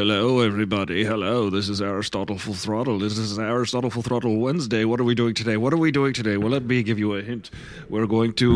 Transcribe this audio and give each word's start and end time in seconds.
Hello, 0.00 0.40
everybody. 0.40 1.04
Hello. 1.04 1.50
This 1.50 1.68
is 1.68 1.82
Aristotle 1.82 2.38
Full 2.38 2.54
Throttle. 2.54 2.98
This 2.98 3.18
is 3.18 3.38
Aristotle 3.38 3.90
Full 3.90 4.00
Throttle 4.02 4.38
Wednesday. 4.38 4.86
What 4.86 4.98
are 4.98 5.04
we 5.04 5.14
doing 5.14 5.34
today? 5.34 5.58
What 5.58 5.74
are 5.74 5.76
we 5.76 5.90
doing 5.90 6.14
today? 6.14 6.38
Well, 6.38 6.48
let 6.48 6.64
me 6.64 6.82
give 6.82 6.98
you 6.98 7.12
a 7.16 7.20
hint. 7.20 7.50
We're 7.90 8.06
going 8.06 8.32
to 8.32 8.48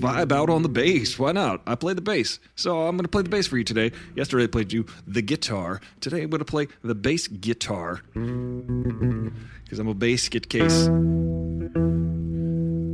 vibe 0.00 0.32
out 0.32 0.50
on 0.50 0.62
the 0.64 0.68
bass. 0.68 1.16
Why 1.16 1.30
not? 1.30 1.62
I 1.64 1.76
play 1.76 1.94
the 1.94 2.00
bass. 2.00 2.40
So 2.56 2.88
I'm 2.88 2.96
going 2.96 3.04
to 3.04 3.08
play 3.08 3.22
the 3.22 3.28
bass 3.28 3.46
for 3.46 3.56
you 3.56 3.62
today. 3.62 3.92
Yesterday 4.16 4.42
I 4.42 4.48
played 4.48 4.72
you 4.72 4.84
the 5.06 5.22
guitar. 5.22 5.80
Today 6.00 6.22
I'm 6.22 6.30
going 6.30 6.40
to 6.40 6.44
play 6.44 6.66
the 6.82 6.96
bass 6.96 7.28
guitar. 7.28 8.00
Because 8.14 9.78
I'm 9.78 9.86
a 9.86 9.94
bass 9.94 10.28
get 10.28 10.48
case. 10.48 10.88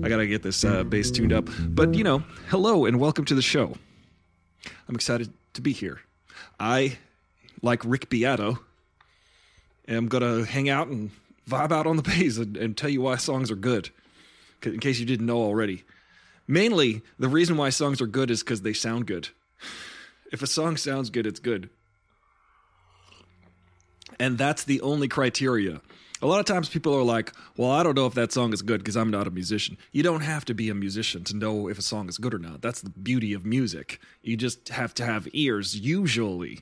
I 0.04 0.08
gotta 0.08 0.26
get 0.26 0.42
this 0.44 0.64
uh, 0.64 0.84
bass 0.84 1.10
tuned 1.10 1.32
up. 1.32 1.48
But 1.60 1.94
you 1.94 2.04
know, 2.04 2.22
hello 2.48 2.84
and 2.84 3.00
welcome 3.00 3.24
to 3.24 3.34
the 3.34 3.42
show. 3.42 3.74
I'm 4.88 4.94
excited 4.94 5.32
to 5.54 5.60
be 5.60 5.72
here. 5.72 6.00
I, 6.60 6.98
like 7.62 7.82
Rick 7.84 8.08
Beato, 8.08 8.60
am 9.88 10.08
gonna 10.08 10.44
hang 10.44 10.68
out 10.68 10.88
and 10.88 11.10
vibe 11.48 11.72
out 11.72 11.86
on 11.86 11.96
the 11.96 12.02
bass 12.02 12.38
and, 12.38 12.56
and 12.56 12.76
tell 12.76 12.90
you 12.90 13.02
why 13.02 13.16
songs 13.16 13.50
are 13.50 13.56
good. 13.56 13.90
In 14.62 14.80
case 14.80 14.98
you 14.98 15.06
didn't 15.06 15.26
know 15.26 15.38
already. 15.38 15.84
Mainly, 16.48 17.02
the 17.18 17.28
reason 17.28 17.56
why 17.56 17.70
songs 17.70 18.00
are 18.00 18.06
good 18.06 18.30
is 18.30 18.42
because 18.42 18.62
they 18.62 18.72
sound 18.72 19.06
good. 19.06 19.28
If 20.32 20.42
a 20.42 20.46
song 20.46 20.76
sounds 20.76 21.10
good, 21.10 21.26
it's 21.26 21.40
good. 21.40 21.68
And 24.18 24.38
that's 24.38 24.64
the 24.64 24.80
only 24.80 25.08
criteria. 25.08 25.80
A 26.22 26.26
lot 26.26 26.40
of 26.40 26.46
times 26.46 26.68
people 26.68 26.94
are 26.94 27.02
like, 27.02 27.32
well, 27.56 27.70
I 27.70 27.82
don't 27.82 27.94
know 27.94 28.06
if 28.06 28.14
that 28.14 28.32
song 28.32 28.52
is 28.52 28.62
good 28.62 28.78
because 28.80 28.96
I'm 28.96 29.10
not 29.10 29.26
a 29.26 29.30
musician. 29.30 29.76
You 29.92 30.02
don't 30.02 30.22
have 30.22 30.46
to 30.46 30.54
be 30.54 30.70
a 30.70 30.74
musician 30.74 31.24
to 31.24 31.36
know 31.36 31.68
if 31.68 31.78
a 31.78 31.82
song 31.82 32.08
is 32.08 32.16
good 32.16 32.32
or 32.32 32.38
not. 32.38 32.62
That's 32.62 32.80
the 32.80 32.90
beauty 32.90 33.34
of 33.34 33.44
music. 33.44 34.00
You 34.22 34.36
just 34.36 34.70
have 34.70 34.94
to 34.94 35.04
have 35.04 35.28
ears, 35.32 35.78
usually. 35.78 36.60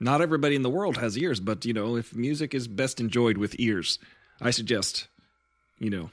Not 0.00 0.22
everybody 0.22 0.56
in 0.56 0.62
the 0.62 0.70
world 0.70 0.96
has 0.96 1.18
ears, 1.18 1.38
but, 1.38 1.64
you 1.64 1.74
know, 1.74 1.96
if 1.96 2.14
music 2.14 2.54
is 2.54 2.66
best 2.66 2.98
enjoyed 2.98 3.36
with 3.36 3.54
ears, 3.58 3.98
I 4.40 4.50
suggest, 4.50 5.06
you 5.78 5.90
know, 5.90 6.10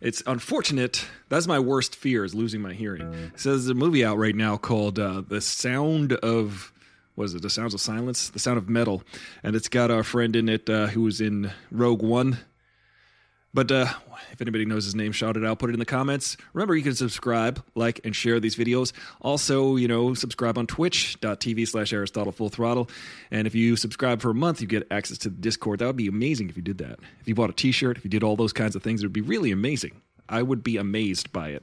it's 0.00 0.22
unfortunate. 0.26 1.06
That's 1.28 1.46
my 1.46 1.60
worst 1.60 1.94
fear 1.94 2.24
is 2.24 2.34
losing 2.34 2.60
my 2.60 2.72
hearing. 2.72 3.30
So 3.36 3.50
there's 3.50 3.68
a 3.68 3.74
movie 3.74 4.04
out 4.04 4.18
right 4.18 4.34
now 4.34 4.56
called 4.56 4.98
uh, 4.98 5.22
The 5.26 5.40
Sound 5.40 6.12
of 6.14 6.71
what 7.14 7.24
is 7.24 7.34
it? 7.34 7.42
The 7.42 7.50
Sounds 7.50 7.74
of 7.74 7.80
Silence, 7.80 8.30
The 8.30 8.38
Sound 8.38 8.58
of 8.58 8.68
Metal, 8.68 9.02
and 9.42 9.54
it's 9.54 9.68
got 9.68 9.90
our 9.90 10.02
friend 10.02 10.34
in 10.34 10.48
it 10.48 10.68
uh, 10.68 10.86
who 10.86 11.02
was 11.02 11.20
in 11.20 11.50
Rogue 11.70 12.02
One. 12.02 12.38
But 13.54 13.70
uh, 13.70 13.86
if 14.32 14.40
anybody 14.40 14.64
knows 14.64 14.86
his 14.86 14.94
name, 14.94 15.12
shout 15.12 15.36
it 15.36 15.44
out, 15.44 15.58
put 15.58 15.68
it 15.68 15.74
in 15.74 15.78
the 15.78 15.84
comments. 15.84 16.38
Remember, 16.54 16.74
you 16.74 16.82
can 16.82 16.94
subscribe, 16.94 17.62
like, 17.74 18.00
and 18.02 18.16
share 18.16 18.40
these 18.40 18.56
videos. 18.56 18.92
Also, 19.20 19.76
you 19.76 19.88
know, 19.88 20.14
subscribe 20.14 20.56
on 20.56 20.66
twitch.tv 20.66 21.68
slash 21.68 21.92
Aristotle 21.92 22.32
Full 22.32 22.48
Throttle. 22.48 22.88
And 23.30 23.46
if 23.46 23.54
you 23.54 23.76
subscribe 23.76 24.22
for 24.22 24.30
a 24.30 24.34
month, 24.34 24.62
you 24.62 24.66
get 24.66 24.86
access 24.90 25.18
to 25.18 25.28
the 25.28 25.36
Discord. 25.36 25.80
That 25.80 25.86
would 25.86 25.96
be 25.96 26.08
amazing 26.08 26.48
if 26.48 26.56
you 26.56 26.62
did 26.62 26.78
that. 26.78 26.98
If 27.20 27.28
you 27.28 27.34
bought 27.34 27.50
a 27.50 27.54
t 27.54 27.72
shirt, 27.72 27.98
if 27.98 28.04
you 28.04 28.10
did 28.10 28.22
all 28.22 28.36
those 28.36 28.54
kinds 28.54 28.74
of 28.74 28.82
things, 28.82 29.02
it 29.02 29.06
would 29.06 29.12
be 29.12 29.20
really 29.20 29.50
amazing. 29.50 30.00
I 30.30 30.40
would 30.40 30.64
be 30.64 30.78
amazed 30.78 31.30
by 31.30 31.50
it. 31.50 31.62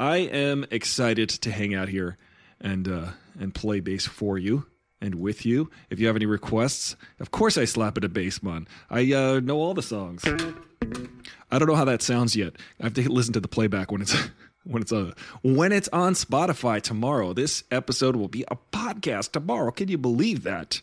I 0.00 0.16
am 0.16 0.66
excited 0.72 1.28
to 1.28 1.52
hang 1.52 1.74
out 1.74 1.88
here 1.88 2.18
and 2.64 2.88
uh, 2.88 3.10
and 3.38 3.54
play 3.54 3.78
bass 3.78 4.06
for 4.06 4.38
you 4.38 4.66
and 5.00 5.16
with 5.16 5.46
you. 5.46 5.70
If 5.90 6.00
you 6.00 6.08
have 6.08 6.16
any 6.16 6.26
requests, 6.26 6.96
of 7.20 7.30
course 7.30 7.56
I 7.56 7.66
slap 7.66 7.96
it 7.98 8.04
a 8.04 8.08
bass 8.08 8.42
man. 8.42 8.66
I 8.90 9.12
uh, 9.12 9.40
know 9.40 9.58
all 9.58 9.74
the 9.74 9.82
songs. 9.82 10.24
I 10.26 11.58
don't 11.58 11.68
know 11.68 11.76
how 11.76 11.84
that 11.84 12.02
sounds 12.02 12.34
yet. 12.34 12.54
I 12.80 12.84
have 12.84 12.94
to 12.94 13.08
listen 13.08 13.34
to 13.34 13.40
the 13.40 13.46
playback 13.46 13.92
when 13.92 14.00
it's 14.00 14.16
when 14.64 14.82
it's 14.82 14.92
uh, 14.92 15.12
when 15.42 15.70
it's 15.70 15.88
on 15.92 16.14
Spotify 16.14 16.80
tomorrow. 16.80 17.34
This 17.34 17.62
episode 17.70 18.16
will 18.16 18.28
be 18.28 18.44
a 18.48 18.56
podcast 18.72 19.32
tomorrow. 19.32 19.70
Can 19.70 19.88
you 19.88 19.98
believe 19.98 20.42
that? 20.42 20.80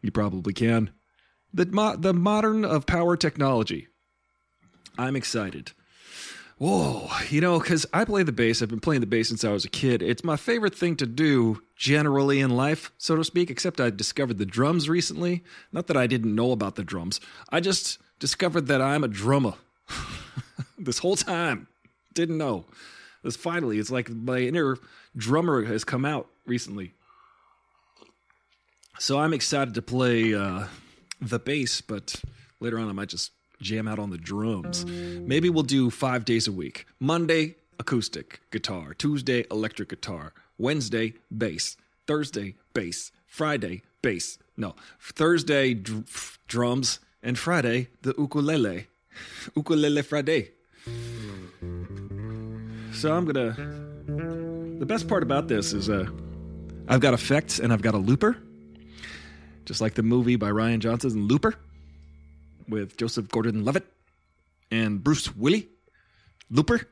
You 0.00 0.12
probably 0.12 0.54
can. 0.54 0.90
The 1.52 1.66
mo- 1.66 1.96
the 1.96 2.14
modern 2.14 2.64
of 2.64 2.86
power 2.86 3.16
technology. 3.16 3.88
I'm 4.96 5.16
excited. 5.16 5.72
Whoa, 6.58 7.08
you 7.28 7.40
know, 7.40 7.60
because 7.60 7.86
I 7.92 8.04
play 8.04 8.24
the 8.24 8.32
bass. 8.32 8.60
I've 8.60 8.68
been 8.68 8.80
playing 8.80 9.00
the 9.00 9.06
bass 9.06 9.28
since 9.28 9.44
I 9.44 9.52
was 9.52 9.64
a 9.64 9.68
kid. 9.68 10.02
It's 10.02 10.24
my 10.24 10.36
favorite 10.36 10.74
thing 10.74 10.96
to 10.96 11.06
do 11.06 11.62
generally 11.76 12.40
in 12.40 12.50
life, 12.50 12.90
so 12.98 13.14
to 13.14 13.22
speak, 13.22 13.48
except 13.48 13.80
I 13.80 13.90
discovered 13.90 14.38
the 14.38 14.46
drums 14.46 14.88
recently. 14.88 15.44
Not 15.70 15.86
that 15.86 15.96
I 15.96 16.08
didn't 16.08 16.34
know 16.34 16.50
about 16.50 16.74
the 16.74 16.82
drums, 16.82 17.20
I 17.50 17.60
just 17.60 17.98
discovered 18.18 18.66
that 18.66 18.82
I'm 18.82 19.04
a 19.04 19.08
drummer 19.08 19.54
this 20.78 20.98
whole 20.98 21.14
time. 21.14 21.68
Didn't 22.14 22.38
know. 22.38 22.64
This 23.22 23.36
finally, 23.36 23.78
it's 23.78 23.90
like 23.90 24.10
my 24.10 24.38
inner 24.38 24.78
drummer 25.16 25.64
has 25.64 25.84
come 25.84 26.04
out 26.04 26.26
recently. 26.44 26.94
So 28.98 29.20
I'm 29.20 29.32
excited 29.32 29.74
to 29.74 29.82
play 29.82 30.34
uh, 30.34 30.64
the 31.20 31.38
bass, 31.38 31.80
but 31.80 32.20
later 32.58 32.80
on 32.80 32.88
I 32.88 32.92
might 32.92 33.10
just 33.10 33.30
jam 33.60 33.88
out 33.88 33.98
on 33.98 34.10
the 34.10 34.18
drums. 34.18 34.84
Maybe 34.86 35.50
we'll 35.50 35.62
do 35.62 35.90
five 35.90 36.24
days 36.24 36.46
a 36.46 36.52
week. 36.52 36.86
Monday, 37.00 37.56
acoustic 37.78 38.40
guitar. 38.50 38.94
Tuesday, 38.94 39.44
electric 39.50 39.88
guitar. 39.88 40.32
Wednesday, 40.58 41.14
bass. 41.36 41.76
Thursday, 42.06 42.54
bass. 42.74 43.12
Friday, 43.26 43.82
bass. 44.02 44.38
No, 44.56 44.74
Thursday, 45.00 45.74
dr- 45.74 46.38
drums. 46.48 47.00
And 47.22 47.38
Friday, 47.38 47.88
the 48.02 48.14
ukulele. 48.16 48.86
Ukulele 49.56 50.02
Friday. 50.02 50.50
So 52.92 53.12
I'm 53.14 53.24
gonna. 53.24 53.54
The 54.78 54.86
best 54.86 55.08
part 55.08 55.22
about 55.22 55.48
this 55.48 55.72
is 55.72 55.90
uh, 55.90 56.08
I've 56.88 57.00
got 57.00 57.14
effects 57.14 57.58
and 57.58 57.72
I've 57.72 57.82
got 57.82 57.94
a 57.94 57.98
looper. 57.98 58.36
Just 59.64 59.80
like 59.80 59.94
the 59.94 60.02
movie 60.02 60.36
by 60.36 60.50
Rian 60.50 60.78
Johnson, 60.78 61.26
Looper 61.26 61.54
with 62.68 62.96
Joseph 62.96 63.28
Gordon 63.28 63.64
Levitt 63.64 63.86
and 64.70 65.02
Bruce 65.02 65.34
Willie. 65.34 65.68
Looper. 66.50 66.88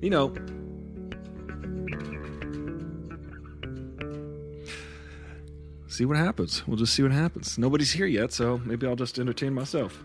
You 0.00 0.10
know. 0.10 0.34
See 5.88 6.04
what 6.04 6.16
happens. 6.16 6.66
We'll 6.66 6.76
just 6.76 6.94
see 6.94 7.02
what 7.02 7.10
happens. 7.12 7.58
Nobody's 7.58 7.92
here 7.92 8.06
yet, 8.06 8.32
so 8.32 8.60
maybe 8.64 8.86
I'll 8.86 8.94
just 8.94 9.18
entertain 9.18 9.54
myself. 9.54 10.04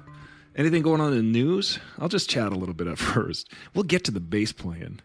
Anything 0.56 0.82
going 0.82 1.02
on 1.02 1.12
in 1.14 1.18
the 1.18 1.24
news? 1.24 1.80
I'll 2.00 2.10
just 2.10 2.30
chat 2.30 2.52
a 2.52 2.56
little 2.56 2.74
bit 2.74 2.88
at 2.88 2.98
first. 3.00 3.52
We'll 3.74 3.84
get 3.84 4.04
to 4.06 4.12
the 4.12 4.20
bass 4.20 4.52
playing. 4.52 5.02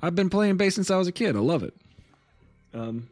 I've 0.00 0.14
been 0.14 0.30
playing 0.30 0.56
bass 0.56 0.74
since 0.74 0.90
I 0.90 0.96
was 0.98 1.08
a 1.08 1.12
kid. 1.12 1.36
I 1.36 1.40
love 1.40 1.62
it. 1.62 1.74
Um, 2.74 3.08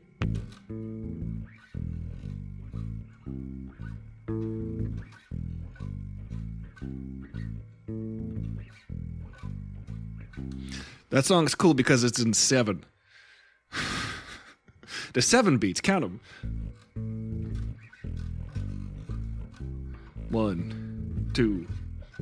That 11.17 11.25
song's 11.25 11.55
cool 11.55 11.73
because 11.73 12.05
it's 12.05 12.19
in 12.19 12.35
seven. 12.35 12.85
the 15.15 15.23
seven 15.23 15.57
beats, 15.57 15.81
count 15.81 16.03
them. 16.03 16.21
One, 20.29 21.31
two, 21.33 21.67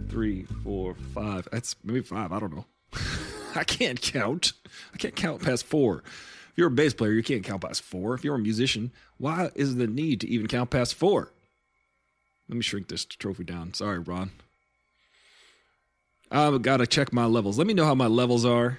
three, 0.08 0.44
four, 0.62 0.94
five. 1.12 1.48
That's 1.50 1.74
maybe 1.82 2.02
five. 2.02 2.30
I 2.30 2.38
don't 2.38 2.54
know. 2.54 2.66
I 3.56 3.64
can't 3.64 4.00
count. 4.00 4.52
I 4.92 4.98
can't 4.98 5.16
count 5.16 5.42
past 5.42 5.64
four. 5.66 6.04
If 6.52 6.52
you're 6.54 6.68
a 6.68 6.70
bass 6.70 6.94
player, 6.94 7.10
you 7.10 7.24
can't 7.24 7.42
count 7.42 7.62
past 7.62 7.82
four. 7.82 8.14
If 8.14 8.22
you're 8.22 8.36
a 8.36 8.38
musician, 8.38 8.92
why 9.18 9.50
is 9.56 9.74
the 9.74 9.88
need 9.88 10.20
to 10.20 10.28
even 10.28 10.46
count 10.46 10.70
past 10.70 10.94
four? 10.94 11.32
Let 12.48 12.54
me 12.54 12.62
shrink 12.62 12.86
this 12.86 13.04
trophy 13.04 13.42
down. 13.42 13.74
Sorry, 13.74 13.98
Ron. 13.98 14.30
I've 16.30 16.62
got 16.62 16.76
to 16.76 16.86
check 16.86 17.12
my 17.12 17.26
levels. 17.26 17.58
Let 17.58 17.66
me 17.66 17.74
know 17.74 17.86
how 17.86 17.96
my 17.96 18.06
levels 18.06 18.44
are 18.44 18.78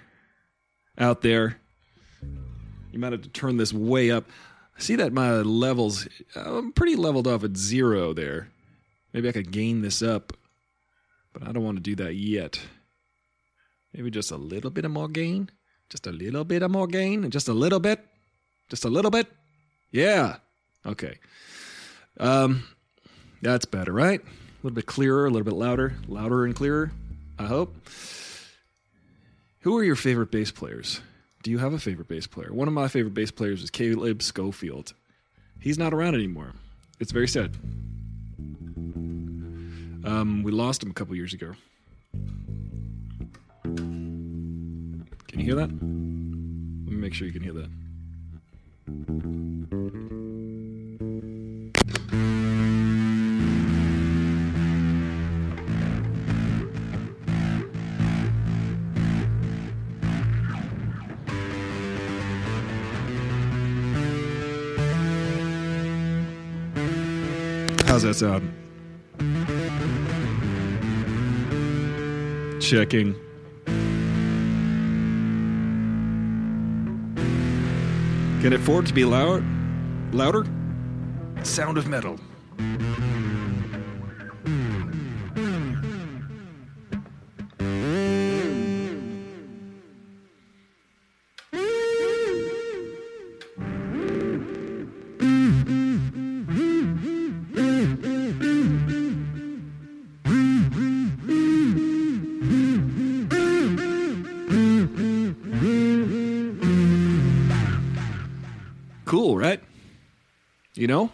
out 0.98 1.22
there. 1.22 1.60
You 2.92 3.00
might 3.00 3.12
have 3.12 3.22
to 3.24 3.30
turn 3.30 3.58
this 3.58 3.74
way 3.74 4.12
up. 4.12 4.26
I 4.78 4.82
see 4.82 4.96
that 4.96 5.14
my 5.14 5.32
levels, 5.38 6.08
I'm 6.36 6.72
pretty 6.74 6.96
leveled 6.96 7.28
off 7.28 7.44
at 7.44 7.58
zero 7.58 8.14
there. 8.14 8.50
Maybe 9.14 9.30
I 9.30 9.32
could 9.32 9.52
gain 9.52 9.82
this 9.82 10.02
up, 10.02 10.34
but 11.34 11.48
I 11.48 11.52
don't 11.52 11.64
want 11.64 11.78
to 11.78 11.84
do 11.84 11.96
that 12.04 12.16
yet. 12.16 12.60
Maybe 13.94 14.12
just 14.12 14.32
a 14.32 14.38
little 14.38 14.72
bit 14.72 14.84
of 14.84 14.92
more 14.92 15.08
gain. 15.08 15.50
Just 15.90 16.08
a 16.08 16.12
little 16.12 16.44
bit 16.44 16.64
of 16.64 16.72
more 16.72 16.88
gain. 16.88 17.30
Just 17.32 17.48
a 17.48 17.54
little 17.54 17.80
bit. 17.80 18.04
Just 18.70 18.84
a 18.84 18.90
little 18.90 19.12
bit. 19.12 19.28
Yeah. 19.92 20.38
Okay. 20.86 21.20
Um, 22.20 22.64
that's 23.42 23.66
better, 23.66 23.94
right? 23.94 24.20
A 24.20 24.26
little 24.64 24.76
bit 24.76 24.86
clearer, 24.86 25.26
a 25.26 25.30
little 25.30 25.46
bit 25.46 25.54
louder, 25.54 25.96
louder 26.08 26.44
and 26.46 26.56
clearer. 26.56 26.92
I 27.40 27.46
hope. 27.46 27.74
Who 29.66 29.76
are 29.80 29.84
your 29.84 29.96
favorite 29.96 30.30
bass 30.30 30.52
players? 30.52 31.02
Do 31.42 31.50
you 31.50 31.58
have 31.58 31.74
a 31.74 31.80
favorite 31.80 32.08
bass 32.08 32.28
player? 32.28 32.54
One 32.54 32.68
of 32.68 32.74
my 32.76 32.88
favorite 32.88 33.16
bass 33.16 33.32
players 33.32 33.64
is 33.64 33.72
Caleb 33.72 34.22
Schofield. 34.22 34.94
He's 35.60 35.80
not 35.80 35.92
around 35.92 36.14
anymore. 36.14 36.52
It's 37.00 37.12
very 37.12 37.28
sad. 37.28 37.56
Um, 40.06 40.44
we 40.44 40.52
lost 40.52 40.84
him 40.84 40.92
a 40.92 40.94
couple 40.94 41.16
years 41.16 41.34
ago. 41.34 41.54
Can 43.64 45.08
you 45.34 45.44
hear 45.46 45.56
that? 45.56 45.72
Let 45.72 45.82
me 45.82 46.98
make 46.98 47.16
sure 47.16 47.26
you 47.26 47.34
can 47.34 47.42
hear 47.42 47.54
that. 47.54 47.72
How's 67.96 68.04
that 68.04 68.16
sound? 68.16 68.52
Checking. 72.62 73.16
Can 78.42 78.52
it 78.52 78.60
afford 78.60 78.86
to 78.88 78.94
be 78.94 79.06
loud? 79.06 79.46
Louder? 80.12 80.46
Sound 81.44 81.78
of 81.78 81.88
metal. 81.88 82.20
You 110.86 110.88
know? 110.88 111.10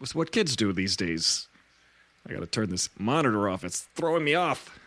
It's 0.00 0.14
what 0.14 0.32
kids 0.32 0.56
do 0.56 0.72
these 0.72 0.96
days. 0.96 1.46
I 2.26 2.32
gotta 2.32 2.46
turn 2.46 2.70
this 2.70 2.88
monitor 2.98 3.50
off. 3.50 3.62
It's 3.62 3.82
throwing 3.94 4.24
me 4.24 4.34
off. 4.34 4.78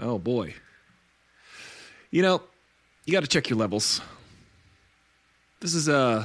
Oh 0.00 0.18
boy. 0.18 0.54
You 2.10 2.22
know, 2.22 2.40
you 3.04 3.12
gotta 3.12 3.26
check 3.26 3.50
your 3.50 3.58
levels. 3.58 4.00
This 5.60 5.74
is 5.74 5.86
uh 5.86 6.24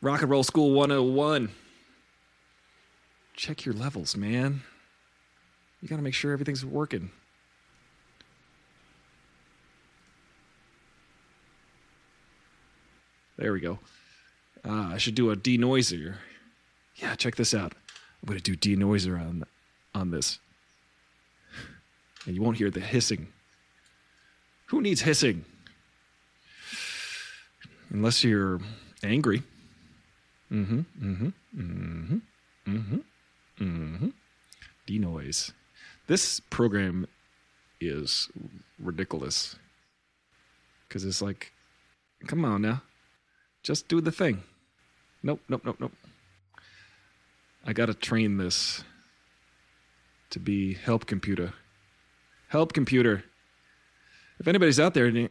Rock 0.00 0.22
and 0.22 0.30
Roll 0.30 0.42
School 0.42 0.72
101. 0.72 1.50
Check 3.34 3.66
your 3.66 3.74
levels, 3.74 4.16
man. 4.16 4.62
You 5.82 5.88
gotta 5.88 6.00
make 6.00 6.14
sure 6.14 6.32
everything's 6.32 6.64
working. 6.64 7.10
There 13.36 13.52
we 13.52 13.60
go. 13.60 13.78
Uh, 14.66 14.90
I 14.94 14.98
should 14.98 15.14
do 15.14 15.30
a 15.30 15.36
denoiser. 15.36 16.16
Yeah, 16.96 17.14
check 17.14 17.36
this 17.36 17.54
out. 17.54 17.72
I'm 18.22 18.26
going 18.26 18.40
to 18.40 18.56
do 18.56 18.76
denoiser 18.76 19.20
on 19.20 19.44
on 19.94 20.10
this, 20.10 20.38
and 22.26 22.34
you 22.34 22.42
won't 22.42 22.56
hear 22.56 22.70
the 22.70 22.80
hissing. 22.80 23.28
Who 24.66 24.80
needs 24.82 25.02
hissing? 25.02 25.44
Unless 27.90 28.24
you're 28.24 28.60
angry. 29.02 29.42
Mm-hmm. 30.50 30.80
Mm-hmm. 31.02 31.28
Mm-hmm. 31.56 32.16
Mm-hmm. 32.68 32.98
Mm-hmm. 33.60 34.08
Denoise. 34.86 35.52
This 36.06 36.40
program 36.40 37.06
is 37.80 38.28
ridiculous. 38.78 39.56
Cause 40.88 41.04
it's 41.04 41.20
like, 41.20 41.52
come 42.26 42.44
on 42.44 42.62
now. 42.62 42.82
Just 43.62 43.88
do 43.88 44.00
the 44.00 44.12
thing. 44.12 44.42
Nope, 45.26 45.40
nope, 45.48 45.62
nope, 45.64 45.76
nope. 45.80 45.92
I 47.64 47.72
got 47.72 47.86
to 47.86 47.94
train 47.94 48.36
this 48.36 48.84
to 50.30 50.38
be 50.38 50.74
help 50.74 51.06
computer. 51.06 51.52
Help 52.46 52.72
computer. 52.72 53.24
If 54.38 54.46
anybody's 54.46 54.78
out 54.78 54.94
there 54.94 55.06
and 55.06 55.16
you, 55.16 55.28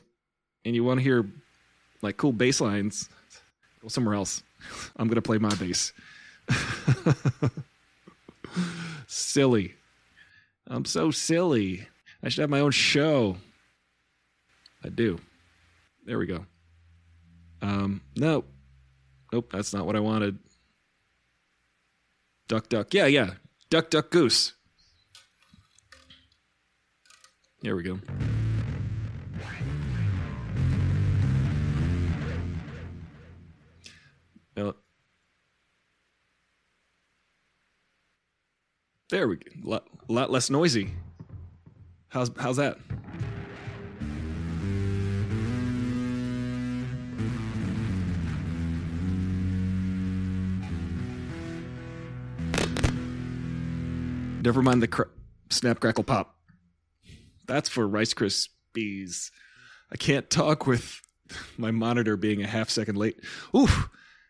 and 0.65 0.75
you 0.75 0.83
want 0.83 0.99
to 0.99 1.01
hear 1.01 1.25
like 2.01 2.17
cool 2.17 2.33
bass 2.33 2.59
lines, 2.59 3.07
go 3.81 3.87
somewhere 3.87 4.15
else. 4.15 4.43
I'm 4.97 5.07
going 5.07 5.15
to 5.15 5.21
play 5.21 5.37
my 5.37 5.55
bass. 5.55 5.93
silly. 9.07 9.75
I'm 10.67 10.83
so 10.83 11.09
silly. 11.09 11.87
I 12.21 12.27
should 12.27 12.41
have 12.41 12.49
my 12.49 12.59
own 12.59 12.71
show. 12.71 13.37
I 14.83 14.89
do. 14.89 15.19
There 16.05 16.17
we 16.17 16.25
go. 16.25 16.45
Um, 17.61 18.01
no. 18.17 18.43
Nope, 19.31 19.51
that's 19.51 19.73
not 19.73 19.85
what 19.85 19.95
I 19.95 19.99
wanted. 19.99 20.37
Duck, 22.47 22.69
duck. 22.69 22.93
Yeah, 22.93 23.07
yeah. 23.07 23.31
Duck, 23.69 23.89
duck, 23.89 24.11
goose. 24.11 24.53
There 27.61 27.75
we 27.75 27.83
go. 27.83 27.99
Now, 34.55 34.75
there 39.09 39.27
we 39.27 39.37
go. 39.37 39.51
Lot, 39.63 39.87
lot 40.07 40.29
less 40.31 40.49
noisy. 40.49 40.91
How's 42.09 42.31
how's 42.37 42.57
that? 42.57 42.77
Never 54.45 54.61
mind 54.61 54.83
the 54.83 54.87
cr- 54.87 55.09
snap 55.49 55.79
crackle 55.79 56.03
pop. 56.03 56.35
That's 57.47 57.67
for 57.67 57.87
Rice 57.87 58.13
Krispies. 58.13 59.31
I 59.91 59.95
can't 59.97 60.29
talk 60.29 60.67
with 60.67 61.01
my 61.57 61.71
monitor 61.71 62.15
being 62.15 62.43
a 62.43 62.47
half 62.47 62.69
second 62.69 62.95
late. 62.95 63.19
Oof, 63.57 63.89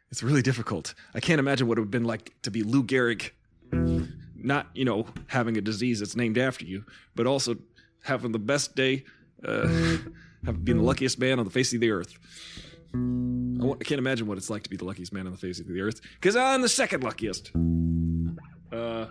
it's 0.09 0.23
really 0.23 0.41
difficult. 0.41 0.93
I 1.13 1.19
can't 1.19 1.39
imagine 1.39 1.67
what 1.67 1.77
it 1.77 1.81
would 1.81 1.87
have 1.87 1.91
been 1.91 2.05
like 2.05 2.33
to 2.43 2.51
be 2.51 2.63
Lou 2.63 2.81
Gehrig. 2.81 3.31
Not, 4.37 4.67
you 4.73 4.85
know, 4.85 5.05
having 5.27 5.57
a 5.57 5.61
disease 5.61 5.99
that's 5.99 6.15
named 6.15 6.37
after 6.37 6.63
you, 6.63 6.85
but 7.13 7.27
also 7.27 7.57
having 8.03 8.31
the 8.31 8.39
best 8.39 8.73
day, 8.73 9.03
uh, 9.45 9.67
having 10.45 10.63
been 10.63 10.77
the 10.77 10.83
luckiest 10.83 11.19
man 11.19 11.39
on 11.39 11.45
the 11.45 11.51
face 11.51 11.73
of 11.73 11.81
the 11.81 11.91
earth. 11.91 12.17
I, 12.93 13.83
can't 13.83 13.99
imagine 13.99 14.27
what 14.27 14.37
it's 14.37 14.49
like 14.49 14.63
to 14.63 14.69
be 14.69 14.77
the 14.77 14.85
luckiest 14.85 15.11
man 15.11 15.25
on 15.25 15.33
the 15.33 15.37
face 15.37 15.59
of 15.59 15.67
the 15.67 15.81
earth, 15.81 15.99
because 16.13 16.37
I'm 16.37 16.61
the 16.61 16.69
second 16.69 17.03
luckiest. 17.03 17.51
Uh, 18.71 19.07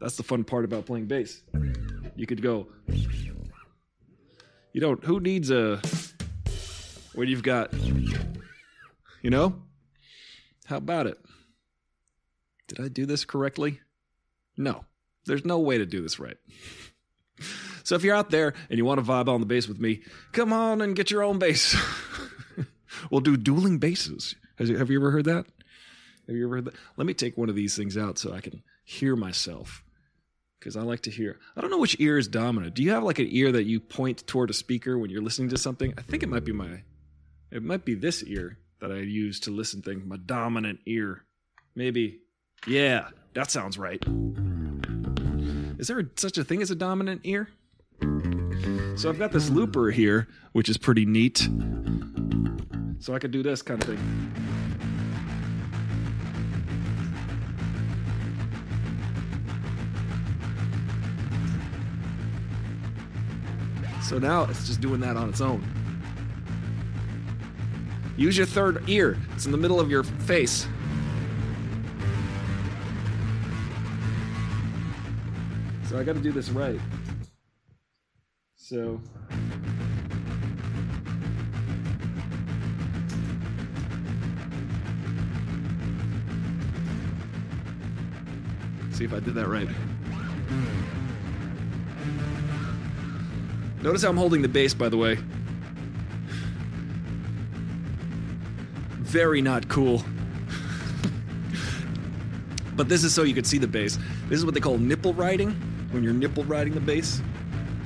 that's 0.00 0.16
the 0.16 0.22
fun 0.22 0.44
part 0.44 0.64
about 0.64 0.86
playing 0.86 1.06
bass. 1.06 1.42
You 2.16 2.26
could 2.26 2.42
go. 2.42 2.68
You 4.72 4.80
don't. 4.80 5.02
Who 5.04 5.20
needs 5.20 5.50
a 5.50 5.80
when 7.14 7.28
you've 7.28 7.42
got. 7.42 7.72
You 9.22 9.30
know? 9.30 9.62
How 10.66 10.76
about 10.76 11.06
it? 11.06 11.18
Did 12.68 12.80
I 12.80 12.88
do 12.88 13.06
this 13.06 13.24
correctly? 13.24 13.80
No. 14.56 14.84
There's 15.26 15.44
no 15.44 15.58
way 15.58 15.78
to 15.78 15.86
do 15.86 16.02
this 16.02 16.18
right. 16.18 16.36
So 17.82 17.94
if 17.94 18.02
you're 18.02 18.16
out 18.16 18.30
there 18.30 18.54
and 18.70 18.78
you 18.78 18.84
want 18.84 18.98
to 18.98 19.06
vibe 19.06 19.28
on 19.28 19.40
the 19.40 19.46
bass 19.46 19.68
with 19.68 19.78
me, 19.78 20.02
come 20.32 20.52
on 20.52 20.80
and 20.80 20.96
get 20.96 21.10
your 21.10 21.22
own 21.22 21.38
bass. 21.38 21.76
we'll 23.10 23.20
do 23.20 23.36
dueling 23.36 23.78
basses. 23.78 24.34
Have 24.58 24.90
you 24.90 24.98
ever 24.98 25.10
heard 25.10 25.26
that? 25.26 25.46
Have 26.26 26.36
you 26.36 26.46
ever 26.46 26.56
heard 26.56 26.64
that? 26.66 26.74
Let 26.96 27.06
me 27.06 27.14
take 27.14 27.36
one 27.36 27.50
of 27.50 27.54
these 27.54 27.76
things 27.76 27.98
out 27.98 28.18
so 28.18 28.32
I 28.32 28.40
can 28.40 28.62
hear 28.84 29.16
myself. 29.16 29.83
Because 30.64 30.78
I 30.78 30.80
like 30.80 31.00
to 31.00 31.10
hear. 31.10 31.38
I 31.54 31.60
don't 31.60 31.70
know 31.70 31.76
which 31.76 32.00
ear 32.00 32.16
is 32.16 32.26
dominant. 32.26 32.72
Do 32.72 32.82
you 32.82 32.92
have 32.92 33.02
like 33.02 33.18
an 33.18 33.26
ear 33.28 33.52
that 33.52 33.64
you 33.64 33.80
point 33.80 34.26
toward 34.26 34.48
a 34.48 34.54
speaker 34.54 34.98
when 34.98 35.10
you're 35.10 35.20
listening 35.20 35.50
to 35.50 35.58
something? 35.58 35.92
I 35.98 36.00
think 36.00 36.22
it 36.22 36.30
might 36.30 36.46
be 36.46 36.52
my. 36.52 36.84
It 37.50 37.62
might 37.62 37.84
be 37.84 37.94
this 37.94 38.22
ear 38.22 38.56
that 38.80 38.90
I 38.90 38.96
use 38.96 39.40
to 39.40 39.50
listen 39.50 39.82
things. 39.82 40.06
My 40.06 40.16
dominant 40.16 40.80
ear. 40.86 41.24
Maybe. 41.74 42.20
Yeah, 42.66 43.08
that 43.34 43.50
sounds 43.50 43.76
right. 43.76 44.02
Is 45.78 45.88
there 45.88 46.10
such 46.16 46.38
a 46.38 46.44
thing 46.44 46.62
as 46.62 46.70
a 46.70 46.74
dominant 46.74 47.20
ear? 47.24 47.50
So 48.96 49.10
I've 49.10 49.18
got 49.18 49.32
this 49.32 49.50
looper 49.50 49.90
here, 49.90 50.28
which 50.52 50.70
is 50.70 50.78
pretty 50.78 51.04
neat. 51.04 51.46
So 53.00 53.14
I 53.14 53.18
could 53.18 53.32
do 53.32 53.42
this 53.42 53.60
kind 53.60 53.82
of 53.82 53.86
thing. 53.86 54.32
So 64.04 64.18
now 64.18 64.44
it's 64.44 64.66
just 64.66 64.82
doing 64.82 65.00
that 65.00 65.16
on 65.16 65.30
its 65.30 65.40
own. 65.40 65.64
Use 68.18 68.36
your 68.36 68.46
third 68.46 68.86
ear. 68.86 69.18
It's 69.32 69.46
in 69.46 69.52
the 69.52 69.58
middle 69.58 69.80
of 69.80 69.90
your 69.90 70.04
face. 70.04 70.68
So 75.88 75.98
I 75.98 76.04
got 76.04 76.16
to 76.16 76.20
do 76.20 76.32
this 76.32 76.50
right. 76.50 76.78
So 78.56 79.00
see 88.92 89.04
if 89.04 89.14
I 89.14 89.20
did 89.20 89.34
that 89.34 89.48
right. 89.48 89.68
Notice 93.84 94.02
how 94.02 94.08
I'm 94.08 94.16
holding 94.16 94.40
the 94.40 94.48
bass, 94.48 94.72
by 94.72 94.88
the 94.88 94.96
way. 94.96 95.18
Very 99.02 99.42
not 99.42 99.68
cool. 99.68 100.02
but 102.76 102.88
this 102.88 103.04
is 103.04 103.12
so 103.12 103.24
you 103.24 103.34
could 103.34 103.46
see 103.46 103.58
the 103.58 103.68
bass. 103.68 103.98
This 104.30 104.38
is 104.38 104.46
what 104.46 104.54
they 104.54 104.60
call 104.60 104.78
nipple 104.78 105.12
riding. 105.12 105.50
When 105.90 106.02
you're 106.02 106.14
nipple 106.14 106.44
riding 106.44 106.72
the 106.72 106.80
bass, 106.80 107.20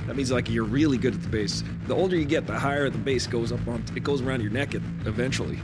that 0.07 0.15
means 0.15 0.31
like 0.31 0.49
you're 0.49 0.63
really 0.63 0.97
good 0.97 1.15
at 1.15 1.21
the 1.21 1.27
bass. 1.27 1.65
The 1.87 1.95
older 1.95 2.15
you 2.15 2.23
get, 2.23 2.47
the 2.47 2.57
higher 2.57 2.89
the 2.89 2.97
bass 2.97 3.27
goes 3.27 3.51
up 3.51 3.67
on. 3.67 3.83
It 3.93 4.03
goes 4.03 4.21
around 4.21 4.39
your 4.39 4.51
neck 4.51 4.75
eventually. 4.75 5.59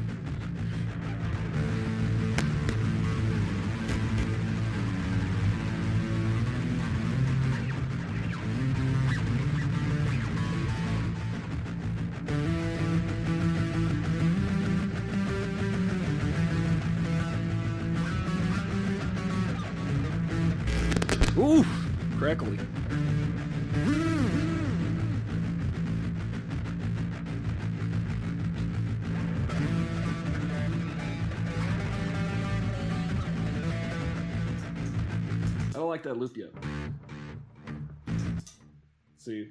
See. 39.25 39.48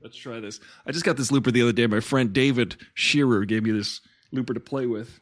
Let's 0.00 0.16
try 0.16 0.38
this. 0.38 0.60
I 0.86 0.92
just 0.92 1.04
got 1.04 1.16
this 1.16 1.32
looper 1.32 1.50
the 1.50 1.62
other 1.62 1.72
day. 1.72 1.88
My 1.88 1.98
friend 1.98 2.32
David 2.32 2.76
Shearer 2.94 3.44
gave 3.44 3.64
me 3.64 3.72
this 3.72 4.00
looper 4.30 4.54
to 4.54 4.60
play 4.60 4.86
with. 4.86 5.18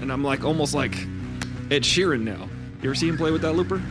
And 0.00 0.10
I'm 0.10 0.24
like 0.24 0.42
almost 0.42 0.72
like 0.74 0.94
Ed 1.70 1.82
Sheeran 1.82 2.22
now. 2.22 2.48
You 2.82 2.88
ever 2.88 2.94
see 2.94 3.08
him 3.08 3.18
play 3.18 3.30
with 3.30 3.42
that 3.42 3.52
looper? 3.52 3.82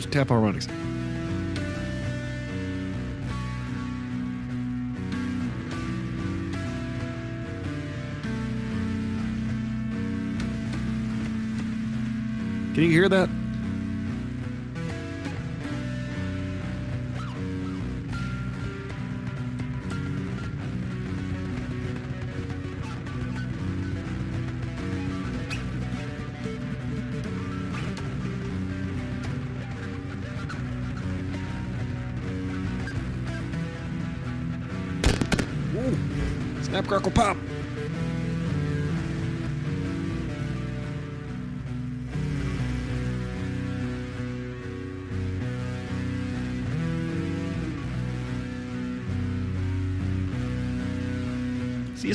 Oh, 0.00 0.10
tap 0.10 0.28
harmonics. 0.28 0.66
Can 12.74 12.84
you 12.84 12.90
hear 12.90 13.08
that? 13.10 13.28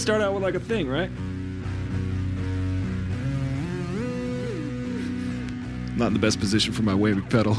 Start 0.06 0.22
out 0.22 0.36
with 0.36 0.44
like 0.44 0.54
a 0.54 0.60
thing, 0.60 0.88
right? 0.88 1.10
Not 5.98 6.08
in 6.08 6.14
the 6.14 6.20
best 6.20 6.40
position 6.40 6.74
for 6.74 6.84
my 6.84 6.94
wavy 6.94 7.22
pedal. 7.22 7.58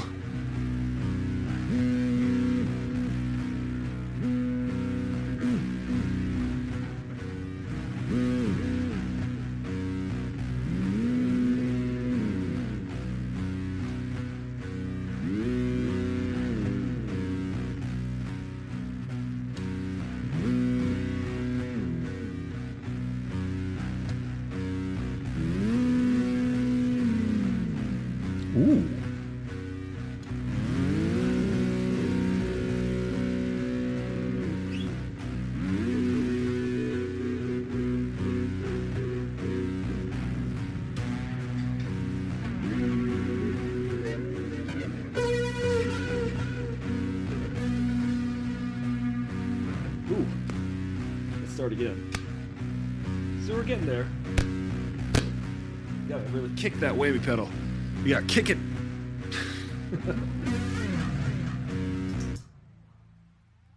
Kick 58.37 58.51
it. 58.51 58.59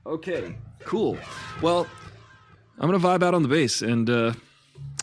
okay, 0.06 0.58
cool. 0.84 1.18
Well, 1.62 1.88
I'm 2.78 2.92
gonna 2.92 3.00
vibe 3.00 3.24
out 3.24 3.34
on 3.34 3.42
the 3.42 3.48
bass 3.48 3.82
and 3.82 4.10
uh, 4.10 4.34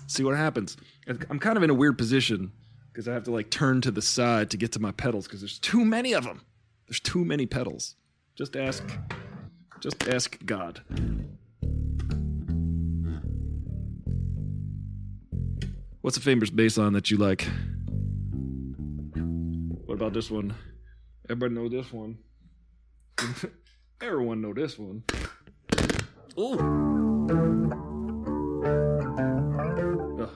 see 0.09 0.23
what 0.23 0.37
happens. 0.37 0.77
I'm 1.07 1.39
kind 1.39 1.57
of 1.57 1.63
in 1.63 1.71
a 1.71 1.75
weird 1.75 1.97
position 1.97 2.53
because 2.93 3.09
I 3.09 3.15
have 3.15 3.25
to 3.25 3.31
like 3.31 3.49
turn 3.49 3.81
to 3.81 3.91
the 3.91 4.03
side 4.03 4.51
to 4.51 4.59
get 4.59 4.73
to 4.73 4.79
my 4.79 4.93
pedals 4.93 5.27
because 5.27 5.41
there's 5.41 5.59
too 5.59 5.87
many 5.87 6.13
of 6.13 6.25
them. 6.25 6.43
There's 6.87 7.01
too 7.01 7.25
many 7.25 7.47
pedals. 7.47 7.97
Just 8.35 8.57
ask, 8.57 8.85
just 9.81 10.07
ask 10.07 10.37
God. 10.45 10.83
What's 16.03 16.19
a 16.19 16.21
famous 16.21 16.51
bass 16.51 16.77
line 16.77 16.93
that 16.93 17.11
you 17.11 17.17
like? 17.17 17.49
About 20.07 20.15
this 20.15 20.31
one? 20.31 20.55
Everybody 21.29 21.55
know 21.55 21.69
this 21.69 21.93
one. 21.93 22.19
Everyone 24.01 24.41
know 24.41 24.55
this 24.55 24.79
one. 24.79 25.03
Ooh. 26.39 26.53
Ugh. 30.21 30.31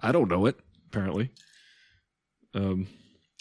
I 0.00 0.10
don't 0.10 0.30
know 0.30 0.46
it. 0.46 0.58
Apparently, 0.86 1.30
um, 2.54 2.86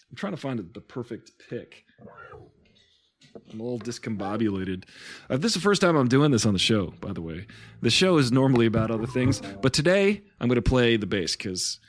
I'm 0.09 0.17
trying 0.17 0.33
to 0.33 0.37
find 0.37 0.59
the 0.59 0.81
perfect 0.81 1.31
pick. 1.49 1.85
I'm 3.53 3.61
a 3.61 3.63
little 3.63 3.79
discombobulated. 3.79 4.83
Uh, 5.29 5.37
this 5.37 5.51
is 5.51 5.53
the 5.53 5.61
first 5.61 5.79
time 5.79 5.95
I'm 5.95 6.09
doing 6.09 6.31
this 6.31 6.45
on 6.45 6.51
the 6.51 6.59
show, 6.59 6.93
by 6.99 7.13
the 7.13 7.21
way. 7.21 7.47
The 7.81 7.89
show 7.89 8.17
is 8.17 8.33
normally 8.33 8.65
about 8.65 8.91
other 8.91 9.07
things, 9.07 9.41
but 9.61 9.71
today 9.71 10.23
I'm 10.41 10.49
going 10.49 10.55
to 10.55 10.61
play 10.61 10.97
the 10.97 11.07
bass 11.07 11.37
because. 11.37 11.79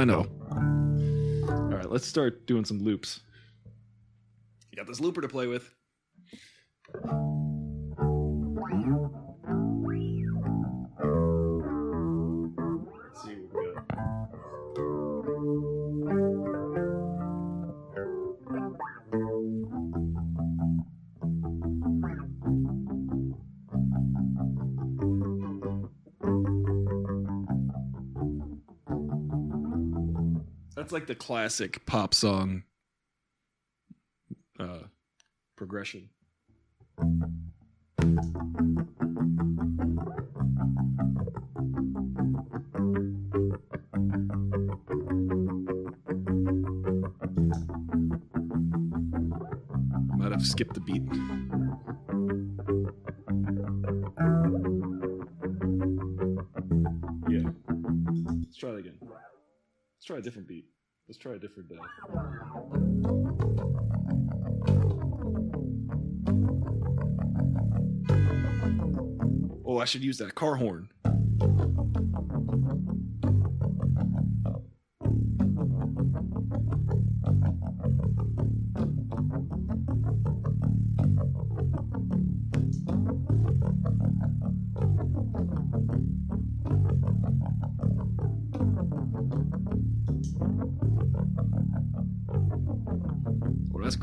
I 0.00 0.04
know. 0.06 0.26
All 0.50 1.76
right, 1.76 1.90
let's 1.90 2.06
start 2.06 2.46
doing 2.46 2.64
some 2.64 2.82
loops. 2.82 3.20
You 4.72 4.76
got 4.76 4.86
this 4.86 4.98
looper 4.98 5.20
to 5.20 5.28
play 5.28 5.46
with. 5.46 5.74
The 31.10 31.16
classic 31.16 31.84
pop 31.86 32.14
song 32.14 32.62
uh, 34.60 34.84
progression. 35.56 36.08
Different. 61.68 61.90
Uh... 62.14 62.50
Oh, 69.64 69.78
I 69.78 69.84
should 69.84 70.02
use 70.02 70.18
that 70.18 70.34
car 70.34 70.56
horn. 70.56 70.88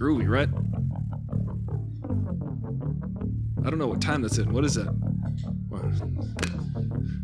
Groovy, 0.07 0.29
right? 0.29 0.47
I 3.65 3.69
don't 3.69 3.77
know 3.77 3.87
what 3.87 4.01
time 4.01 4.21
that's 4.21 4.37
in. 4.37 4.53
What 4.53 4.63
is 4.63 4.75
that? 4.75 4.85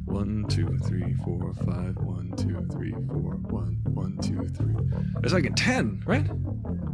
One, 0.06 0.46
two, 0.50 0.78
three, 0.80 1.14
four, 1.24 1.54
five. 1.66 1.96
One, 1.98 2.34
two, 2.36 2.68
three, 2.74 2.92
four. 2.92 3.38
One, 3.50 3.80
one, 3.86 4.18
two, 4.22 4.46
three. 4.50 4.76
It's 5.24 5.32
like 5.32 5.46
a 5.46 5.52
ten, 5.52 6.04
right? 6.06 6.28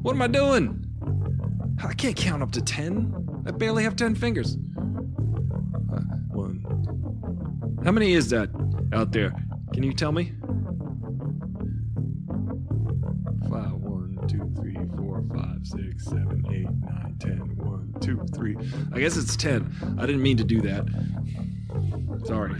What 0.04 0.13
am 0.13 0.21
I 0.21 0.28
doing? 0.28 0.86
I 1.84 1.93
can't 1.93 2.15
count 2.15 2.43
up 2.43 2.52
to 2.52 2.62
ten. 2.62 3.15
I 3.47 3.52
barely 3.52 3.84
have 3.84 3.95
ten 3.95 4.13
fingers. 4.13 4.58
One. 6.30 6.63
How 7.84 7.91
many 7.91 8.13
is 8.13 8.30
that 8.30 8.52
out 8.93 9.12
there? 9.12 9.34
Can 9.73 9.82
you 9.82 9.93
tell 9.93 10.12
me? 10.12 10.34
I 18.99 19.01
guess 19.03 19.15
it's 19.15 19.38
ten. 19.38 19.73
I 19.97 20.05
didn't 20.05 20.21
mean 20.21 20.35
to 20.35 20.43
do 20.43 20.59
that. 20.59 20.85
Sorry. 22.25 22.51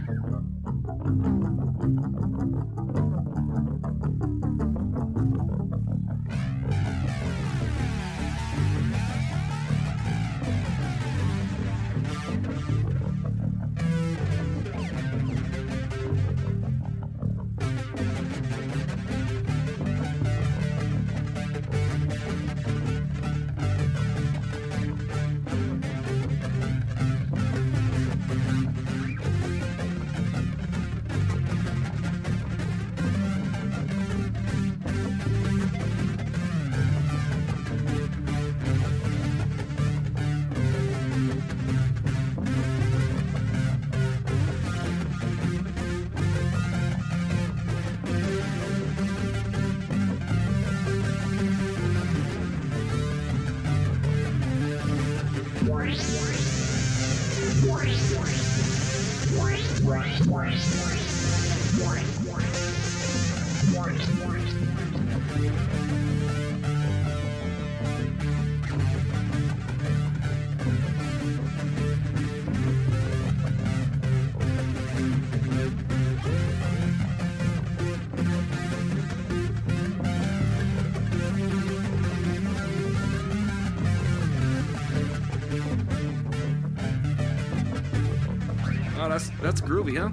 That's 89.50 89.60
groovy, 89.60 89.98
huh? 89.98 90.10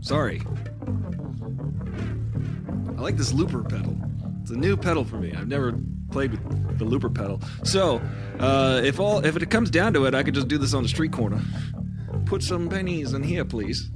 Sorry. 0.00 0.42
I 2.98 3.00
like 3.00 3.16
this 3.16 3.32
looper 3.32 3.62
pedal. 3.62 3.96
It's 4.42 4.50
a 4.50 4.56
new 4.56 4.76
pedal 4.76 5.04
for 5.04 5.18
me. 5.18 5.32
I've 5.32 5.46
never 5.46 5.74
played 6.10 6.32
with 6.32 6.78
the 6.78 6.84
looper 6.84 7.08
pedal. 7.08 7.40
So, 7.62 8.02
uh, 8.40 8.80
if 8.82 8.98
all 8.98 9.24
if 9.24 9.36
it 9.36 9.48
comes 9.48 9.70
down 9.70 9.92
to 9.92 10.06
it, 10.06 10.14
I 10.16 10.24
could 10.24 10.34
just 10.34 10.48
do 10.48 10.58
this 10.58 10.74
on 10.74 10.82
the 10.82 10.88
street 10.88 11.12
corner. 11.12 11.40
Put 12.26 12.42
some 12.42 12.68
pennies 12.68 13.12
in 13.12 13.22
here, 13.22 13.44
please. 13.44 13.90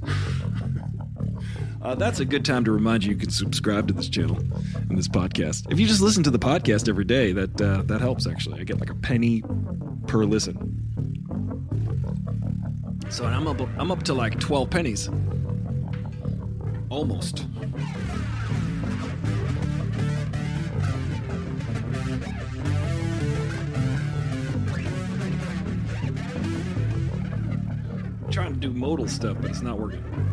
Uh, 1.81 1.95
that's 1.95 2.21
a 2.21 2.25
good 2.25 2.45
time 2.45 2.63
to 2.63 2.71
remind 2.71 3.03
you 3.03 3.11
you 3.11 3.17
can 3.17 3.31
subscribe 3.31 3.89
to 3.89 3.93
this 3.93 4.07
channel 4.07 4.37
and 4.37 4.97
this 4.97 5.09
podcast. 5.09 5.69
If 5.69 5.77
you 5.77 5.87
just 5.87 5.99
listen 6.01 6.23
to 6.23 6.31
the 6.31 6.39
podcast 6.39 6.87
every 6.87 7.05
day, 7.05 7.33
that 7.33 7.59
uh, 7.59 7.81
that 7.83 7.99
helps. 7.99 8.27
Actually, 8.27 8.61
I 8.61 8.63
get 8.63 8.79
like 8.79 8.89
a 8.89 8.95
penny 8.95 9.43
per 10.07 10.23
listen. 10.23 10.68
So 13.19 13.25
I'm 13.25 13.49
up 13.49 13.59
I'm 13.77 13.91
up 13.91 14.03
to 14.03 14.13
like 14.13 14.39
12 14.39 14.69
pennies. 14.69 15.09
Almost. 16.89 17.45
trying 28.31 28.53
to 28.53 28.59
do 28.61 28.71
modal 28.71 29.09
stuff, 29.09 29.35
but 29.41 29.49
it's 29.49 29.61
not 29.61 29.77
working. 29.77 30.28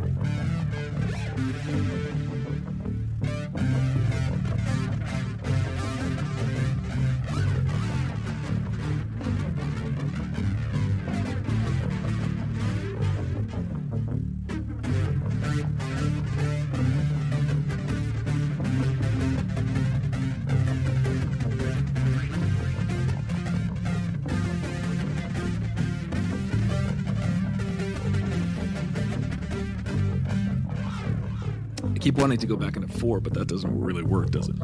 Wanting 32.16 32.38
to 32.38 32.46
go 32.46 32.56
back 32.56 32.76
into 32.76 32.88
four, 32.88 33.20
but 33.20 33.34
that 33.34 33.46
doesn't 33.46 33.78
really 33.78 34.02
work, 34.02 34.30
does 34.30 34.48
it? 34.48 34.56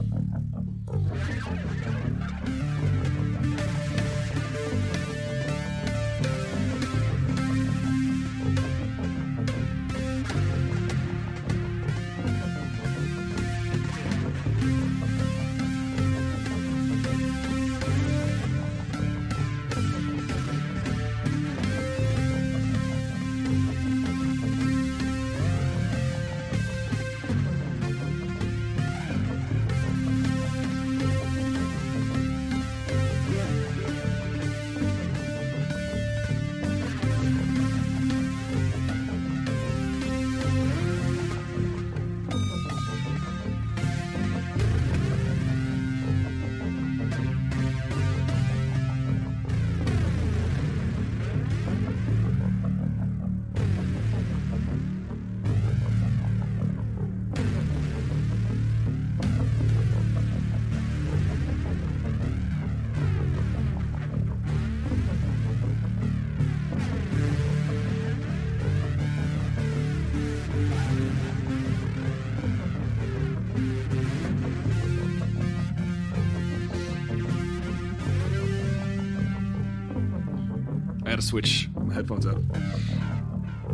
Switch 81.32 81.70
my 81.80 81.94
headphones 81.94 82.26
out 82.26 82.42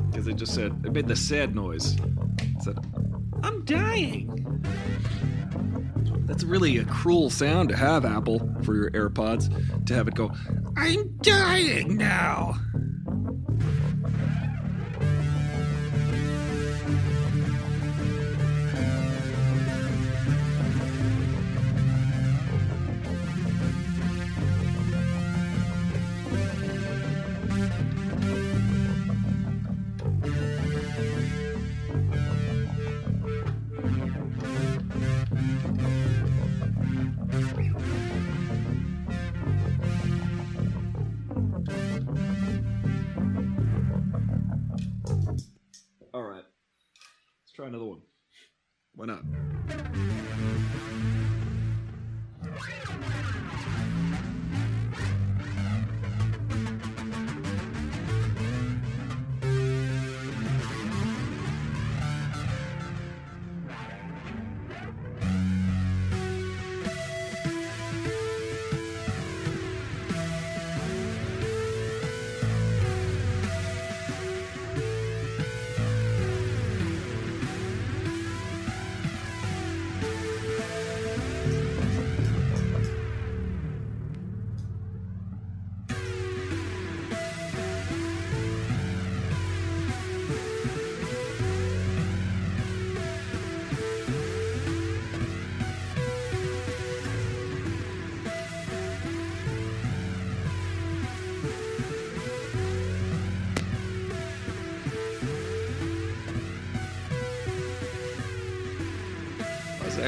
because 0.09 0.29
it 0.29 0.37
just 0.37 0.55
said 0.55 0.71
it 0.85 0.93
made 0.93 1.09
the 1.09 1.17
sad 1.17 1.57
noise. 1.57 1.97
It 1.97 2.63
said, 2.63 2.79
"I'm 3.43 3.65
dying." 3.65 4.63
That's 6.21 6.45
really 6.45 6.79
a 6.79 6.85
cruel 6.85 7.31
sound 7.31 7.71
to 7.71 7.77
have, 7.77 8.05
Apple, 8.05 8.49
for 8.63 8.77
your 8.77 8.93
AirPods. 8.93 9.51
To 9.87 9.93
have 9.93 10.07
it 10.07 10.15
go, 10.15 10.31
"I'm 10.77 11.17
dying 11.21 11.97
now." 11.97 12.48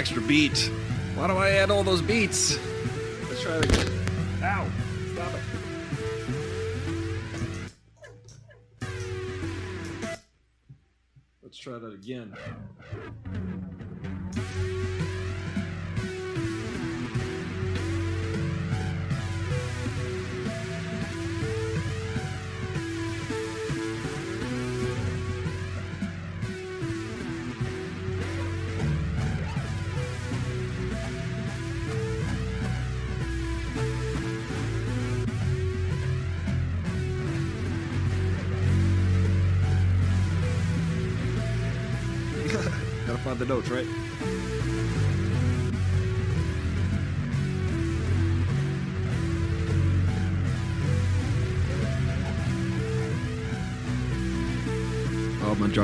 Extra 0.00 0.22
beat. 0.22 0.70
Why 1.14 1.26
do 1.26 1.34
I 1.34 1.50
add 1.50 1.70
all 1.70 1.82
those 1.82 2.00
beats? 2.00 2.58
Let's 3.28 3.42
try 3.42 3.58
it 3.58 3.66
again. 3.66 3.86
Ow! 4.42 4.66
Stop 5.12 5.34
it. 5.34 5.40
Let's 11.42 11.58
try 11.58 11.78
that 11.78 11.92
again. 11.92 12.34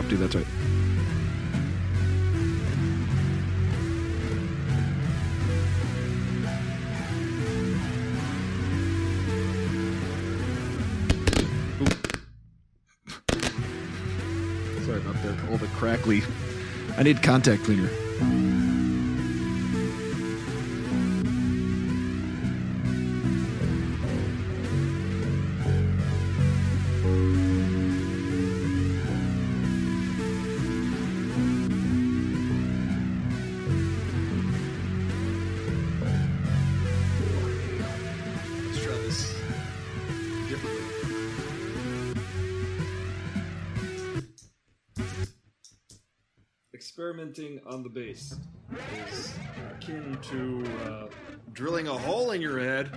Drop. 0.02 0.20
That's 0.20 0.34
right. 0.34 0.46
Sorry 14.84 14.98
about 14.98 15.22
that. 15.22 15.50
All 15.50 15.58
the 15.58 15.66
crackly. 15.74 16.22
I 16.96 17.02
need 17.02 17.22
contact 17.22 17.64
cleaner. 17.64 17.90
Akin 49.86 50.18
to 50.20 50.64
uh, 50.84 51.06
drilling 51.52 51.86
a 51.86 51.92
hole 51.92 52.32
in 52.32 52.40
your 52.40 52.58
head. 52.58 52.90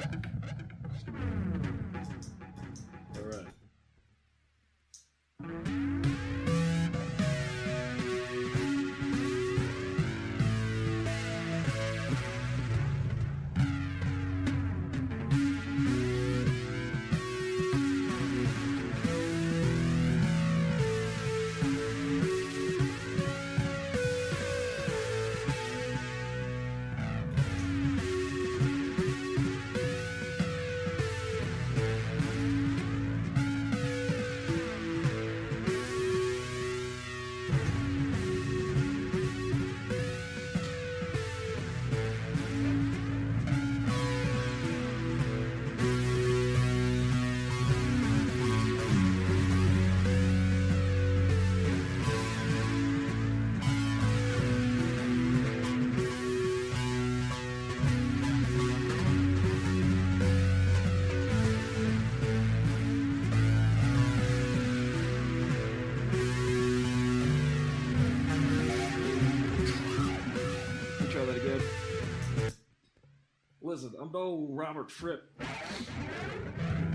I'm 74.10 74.14
no 74.14 74.48
Robert 74.50 74.90
Fripp. 74.90 75.22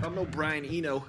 I'm 0.03 0.15
no 0.15 0.25
Brian 0.25 0.65
Eno. 0.65 1.05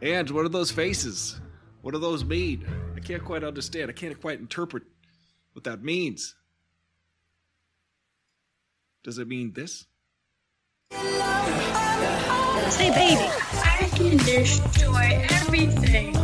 And 0.00 0.30
what 0.30 0.46
are 0.46 0.48
those 0.48 0.70
faces? 0.70 1.38
What 1.82 1.92
do 1.92 1.98
those 2.00 2.24
mean? 2.24 2.66
I 2.96 3.00
can't 3.00 3.22
quite 3.22 3.44
understand. 3.44 3.90
I 3.90 3.92
can't 3.92 4.18
quite 4.22 4.38
interpret 4.40 4.84
what 5.52 5.64
that 5.64 5.82
means. 5.82 6.34
Does 9.04 9.18
it 9.18 9.28
mean 9.28 9.52
this? 9.52 9.84
Say, 10.92 12.88
baby, 12.94 13.20
I 13.20 13.90
can 13.94 14.16
destroy 14.16 15.26
everything. 15.28 16.21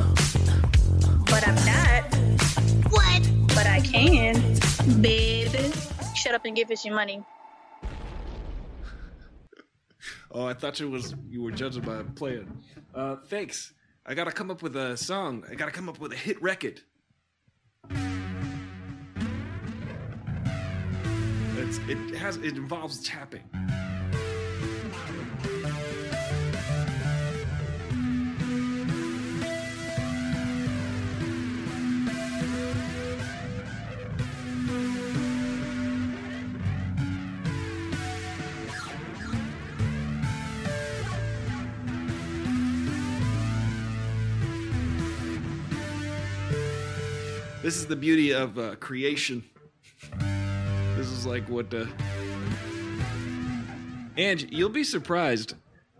But 3.99 4.13
I. 4.13 4.33
Baby. 5.01 5.73
Shut 6.15 6.35
up 6.35 6.45
and 6.45 6.55
give 6.55 6.71
us 6.71 6.85
your 6.85 6.95
money. 6.95 7.25
Oh, 10.31 10.45
I 10.45 10.55
thought 10.55 10.81
it 10.81 10.87
was 10.87 11.15
you 11.29 11.43
were 11.43 11.51
judging 11.51 11.83
by 11.83 12.03
playing. 12.15 12.63
Uh, 12.95 13.17
thanks. 13.27 13.73
I 14.07 14.15
gotta 14.15 14.31
come 14.33 14.51
up 14.51 14.63
with 14.63 14.77
a 14.77 14.97
song. 14.97 15.45
I 15.51 15.55
gotta 15.55 15.73
come 15.73 15.89
up 15.89 15.99
with 15.99 16.13
a 16.13 16.17
hit 16.17 16.41
record. 16.43 16.81
It's, 21.57 21.79
it 21.89 22.15
has 22.17 22.37
it 22.37 22.57
involves 22.57 23.03
tapping. 23.03 23.43
This 47.69 47.77
is 47.77 47.87
the 47.87 47.97
beauty 47.97 48.33
of 48.33 48.59
uh, 48.59 48.77
creation. 48.77 49.45
This 50.97 51.07
is 51.07 51.27
like 51.27 51.47
what. 51.51 51.75
Uh... 51.75 51.85
And 54.17 54.51
you'll 54.51 54.71
be 54.71 54.85
surprised. 54.85 55.53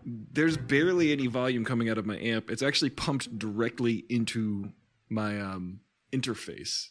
There's 0.03 0.57
barely 0.57 1.11
any 1.11 1.27
volume 1.27 1.63
coming 1.63 1.87
out 1.87 1.99
of 1.99 2.07
my 2.07 2.17
amp. 2.17 2.49
It's 2.49 2.63
actually 2.63 2.89
pumped 2.89 3.37
directly 3.37 4.03
into 4.09 4.71
my 5.09 5.39
um, 5.39 5.81
interface. 6.11 6.87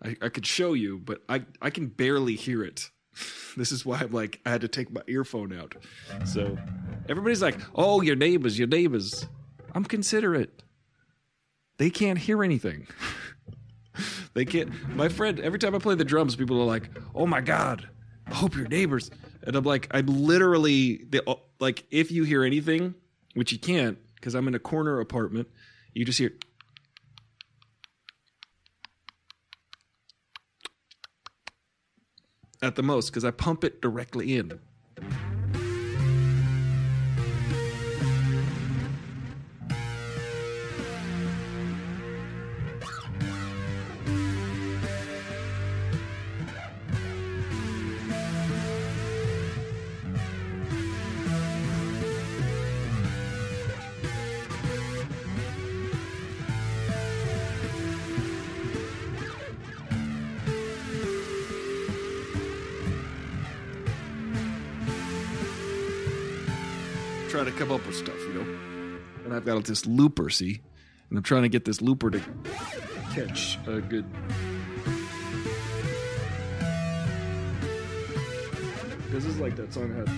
I, 0.00 0.14
I 0.22 0.28
could 0.28 0.46
show 0.46 0.74
you, 0.74 1.00
but 1.00 1.24
I, 1.28 1.44
I 1.60 1.70
can 1.70 1.88
barely 1.88 2.36
hear 2.36 2.62
it. 2.62 2.90
This 3.56 3.72
is 3.72 3.84
why 3.84 3.98
I'm 3.98 4.12
like 4.12 4.40
I 4.46 4.50
had 4.50 4.60
to 4.60 4.68
take 4.68 4.92
my 4.92 5.02
earphone 5.08 5.52
out. 5.52 5.74
So 6.26 6.56
everybody's 7.08 7.42
like, 7.42 7.58
"Oh, 7.74 8.02
your 8.02 8.14
neighbors, 8.14 8.56
your 8.56 8.68
neighbors." 8.68 9.26
I'm 9.74 9.84
considerate. 9.84 10.62
They 11.78 11.90
can't 11.90 12.20
hear 12.20 12.44
anything. 12.44 12.86
they 14.34 14.44
can't. 14.44 14.70
My 14.94 15.08
friend, 15.08 15.40
every 15.40 15.58
time 15.58 15.74
I 15.74 15.78
play 15.78 15.94
the 15.94 16.04
drums, 16.04 16.36
people 16.36 16.60
are 16.60 16.66
like, 16.66 16.90
"Oh 17.14 17.26
my 17.26 17.40
god, 17.40 17.88
I 18.26 18.34
hope 18.34 18.56
your 18.56 18.68
neighbors." 18.68 19.10
And 19.42 19.56
I'm 19.56 19.64
like, 19.64 19.88
I'm 19.90 20.06
literally 20.06 21.04
the 21.08 21.22
like, 21.60 21.84
if 21.90 22.10
you 22.10 22.24
hear 22.24 22.44
anything, 22.44 22.94
which 23.34 23.52
you 23.52 23.58
can't, 23.58 23.98
because 24.16 24.34
I'm 24.34 24.48
in 24.48 24.54
a 24.54 24.58
corner 24.58 25.00
apartment, 25.00 25.48
you 25.92 26.04
just 26.04 26.18
hear. 26.18 26.32
At 32.62 32.76
the 32.76 32.82
most, 32.82 33.10
because 33.10 33.24
I 33.24 33.30
pump 33.30 33.62
it 33.62 33.82
directly 33.82 34.36
in. 34.36 34.58
come 67.56 67.70
up 67.70 67.86
with 67.86 67.96
stuff, 67.96 68.18
you 68.18 68.34
know. 68.34 68.58
And 69.24 69.34
I've 69.34 69.44
got 69.44 69.64
this 69.64 69.86
looper, 69.86 70.28
see, 70.28 70.60
and 71.08 71.18
I'm 71.18 71.22
trying 71.22 71.42
to 71.42 71.48
get 71.48 71.64
this 71.64 71.80
looper 71.80 72.10
to 72.10 72.20
catch 73.12 73.58
a 73.66 73.80
good. 73.80 74.04
This 79.10 79.24
is 79.24 79.38
like 79.38 79.54
that 79.56 79.72
song 79.72 79.94
had. 79.94 80.08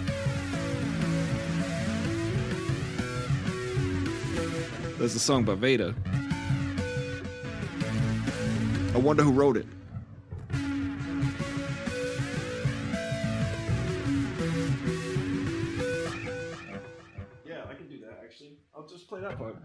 That's 4.99 5.13
the 5.13 5.21
song 5.21 5.45
by 5.45 5.55
Veda. 5.55 5.95
I 8.95 8.99
wonder 8.99 9.23
who 9.23 9.31
wrote 9.31 9.59
it. 9.59 9.67
I'll 18.77 18.87
just 18.87 19.09
play 19.09 19.21
that 19.23 19.39
part. 19.39 19.57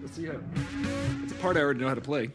Let's 0.00 0.16
see 0.16 0.24
how. 0.24 0.40
It's 1.22 1.32
a 1.32 1.34
part 1.36 1.58
I 1.58 1.60
already 1.60 1.80
know 1.80 1.88
how 1.88 1.94
to 1.94 2.00
play. 2.00 2.30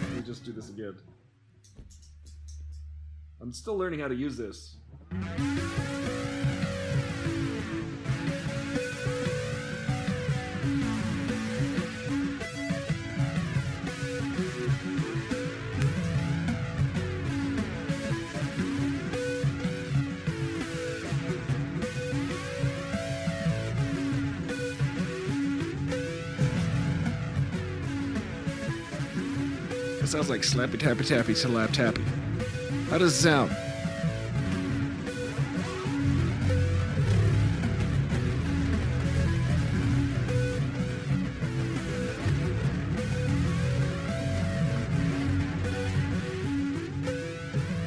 Let 0.00 0.10
me 0.16 0.22
just 0.26 0.44
do 0.44 0.50
this 0.50 0.70
again. 0.70 0.96
I'm 3.40 3.52
still 3.52 3.76
learning 3.78 4.00
how 4.00 4.08
to 4.08 4.16
use 4.16 4.36
this. 4.36 4.78
Sounds 30.14 30.30
like 30.30 30.42
slappy 30.42 30.78
tappy 30.78 31.02
tappy 31.02 31.34
slap 31.34 31.72
tappy. 31.72 32.04
How 32.88 32.98
does 32.98 33.14
it 33.14 33.20
sound? 33.20 33.50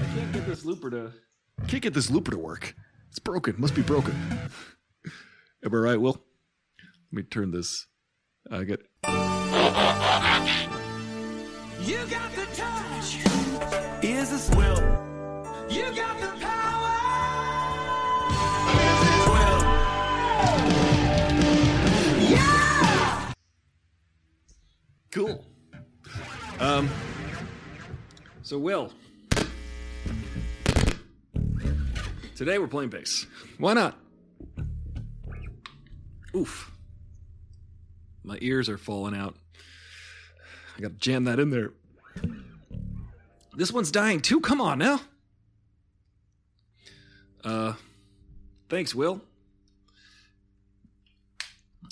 I 0.02 0.14
can't 0.14 0.34
get 0.34 0.46
this 0.46 0.66
looper 0.66 0.90
to. 0.90 1.14
Can't 1.70 1.82
get 1.82 1.94
this 1.94 2.12
looper 2.12 2.32
to 2.32 2.38
work. 2.38 2.76
It's 3.10 3.20
broken. 3.20 3.56
Must 3.58 3.74
be 3.74 3.84
broken. 3.84 4.14
Am 5.64 5.74
I 5.74 5.78
right, 5.78 6.02
Will? 6.02 6.22
Let 7.14 7.14
me 7.14 7.24
turn 7.24 7.52
this. 7.52 7.88
I 8.52 8.66
get. 8.66 8.82
You 11.82 11.98
got 12.10 12.32
the 12.34 12.46
touch. 12.56 13.18
Is 14.04 14.30
this 14.32 14.50
will? 14.56 14.78
You 15.70 15.84
got 15.96 16.20
the 16.20 16.34
power. 16.40 16.94
Is 18.74 19.00
this 19.06 19.28
will? 19.28 19.60
Yeah. 22.32 23.34
Cool. 25.12 25.46
Um. 26.60 26.90
So, 28.42 28.58
Will. 28.58 28.92
Today 32.36 32.58
we're 32.58 32.68
playing 32.68 32.90
bass. 32.90 33.28
Why 33.58 33.74
not? 33.74 34.00
Oof. 36.36 36.72
My 38.24 38.38
ears 38.42 38.70
are 38.70 38.78
falling 38.78 39.16
out. 39.16 39.36
I 40.78 40.82
gotta 40.82 40.94
jam 40.96 41.24
that 41.24 41.40
in 41.40 41.50
there. 41.50 41.72
This 43.56 43.72
one's 43.72 43.92
dying 43.92 44.22
too. 44.22 44.40
Come 44.40 44.62
on 44.62 44.78
now. 44.78 45.02
Uh, 47.44 47.74
thanks, 48.70 48.94
Will. 48.94 49.22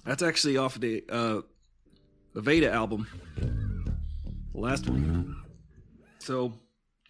That's 0.06 0.22
actually 0.22 0.58
off 0.58 0.80
the 0.80 1.04
uh 1.10 1.42
the 2.34 2.42
Veda 2.42 2.72
album, 2.72 3.08
the 3.38 4.60
last 4.60 4.88
one. 4.88 5.36
So, 6.20 6.54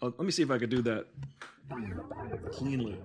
uh, 0.00 0.06
let 0.06 0.20
me 0.20 0.30
see 0.30 0.42
if 0.42 0.50
I 0.50 0.58
could 0.58 0.70
do 0.70 0.82
that 0.82 1.06
cleanly. 2.52 2.96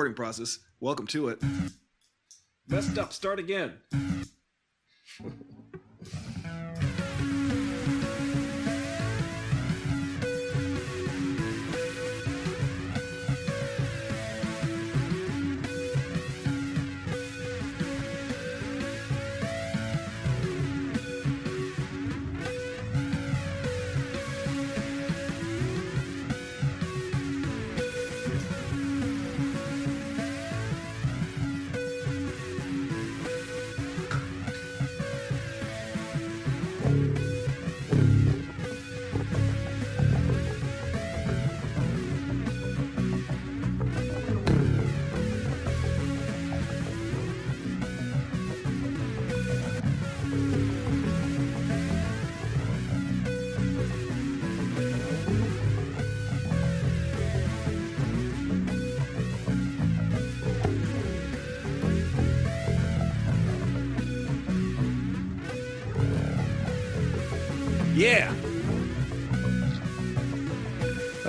Recording 0.00 0.16
process. 0.16 0.60
Welcome 0.80 1.06
to 1.08 1.28
it. 1.28 1.42
Messed 2.66 2.96
up. 2.96 3.12
Start 3.12 3.38
again. 3.38 3.74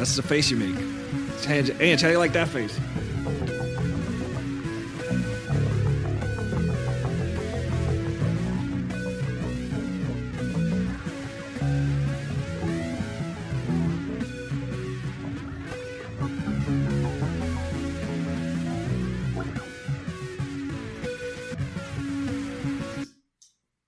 That's 0.02 0.16
the 0.16 0.24
face 0.24 0.50
you 0.50 0.58
make. 0.58 0.76
Ange, 1.48 1.70
Ange, 1.80 2.02
how 2.02 2.08
do 2.08 2.14
you 2.14 2.18
like 2.18 2.34
that 2.34 2.48
face? 2.48 2.76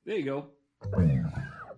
There 0.06 0.16
you 0.16 0.26
go. 0.26 0.46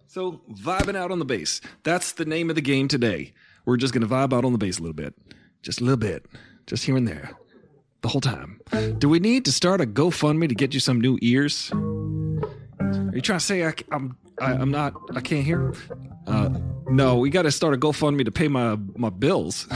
So, 0.08 0.42
vibing 0.52 0.98
out 0.98 1.12
on 1.12 1.20
the 1.20 1.26
bass. 1.26 1.62
That's 1.84 2.12
the 2.12 2.26
name 2.26 2.50
of 2.50 2.58
the 2.58 2.62
game 2.62 2.90
today. 2.90 3.34
We're 3.66 3.78
just 3.78 3.94
gonna 3.94 4.08
vibe 4.08 4.34
out 4.34 4.46
on 4.46 4.52
the 4.52 4.58
bass 4.58 4.78
a 4.78 4.82
little 4.82 4.94
bit, 4.94 5.14
just 5.62 5.82
a 5.82 5.84
little 5.84 5.98
bit, 5.98 6.26
just 6.68 6.86
here 6.86 6.96
and 6.98 7.08
there, 7.08 7.32
the 8.02 8.08
whole 8.08 8.22
time. 8.22 8.60
Do 8.98 9.10
we 9.10 9.20
need 9.20 9.46
to 9.46 9.52
start 9.52 9.82
a 9.82 9.86
GoFundMe 9.86 10.48
to 10.48 10.56
get 10.56 10.74
you 10.74 10.80
some 10.80 11.00
new 11.02 11.18
ears? 11.22 11.72
Are 11.74 13.12
you 13.14 13.22
trying 13.22 13.40
to 13.40 13.46
say 13.46 13.66
I, 13.66 13.74
am 13.92 14.18
I, 14.42 14.54
I'm 14.54 14.72
not 14.72 14.94
I 15.16 15.22
can't 15.22 15.46
hear? 15.46 15.74
Uh, 16.28 16.50
no, 16.88 17.18
we 17.18 17.30
got 17.30 17.44
to 17.44 17.52
start 17.52 17.74
a 17.74 17.78
GoFundMe 17.78 18.26
to 18.26 18.32
pay 18.32 18.48
my 18.48 18.78
my 18.96 19.10
bills, 19.10 19.68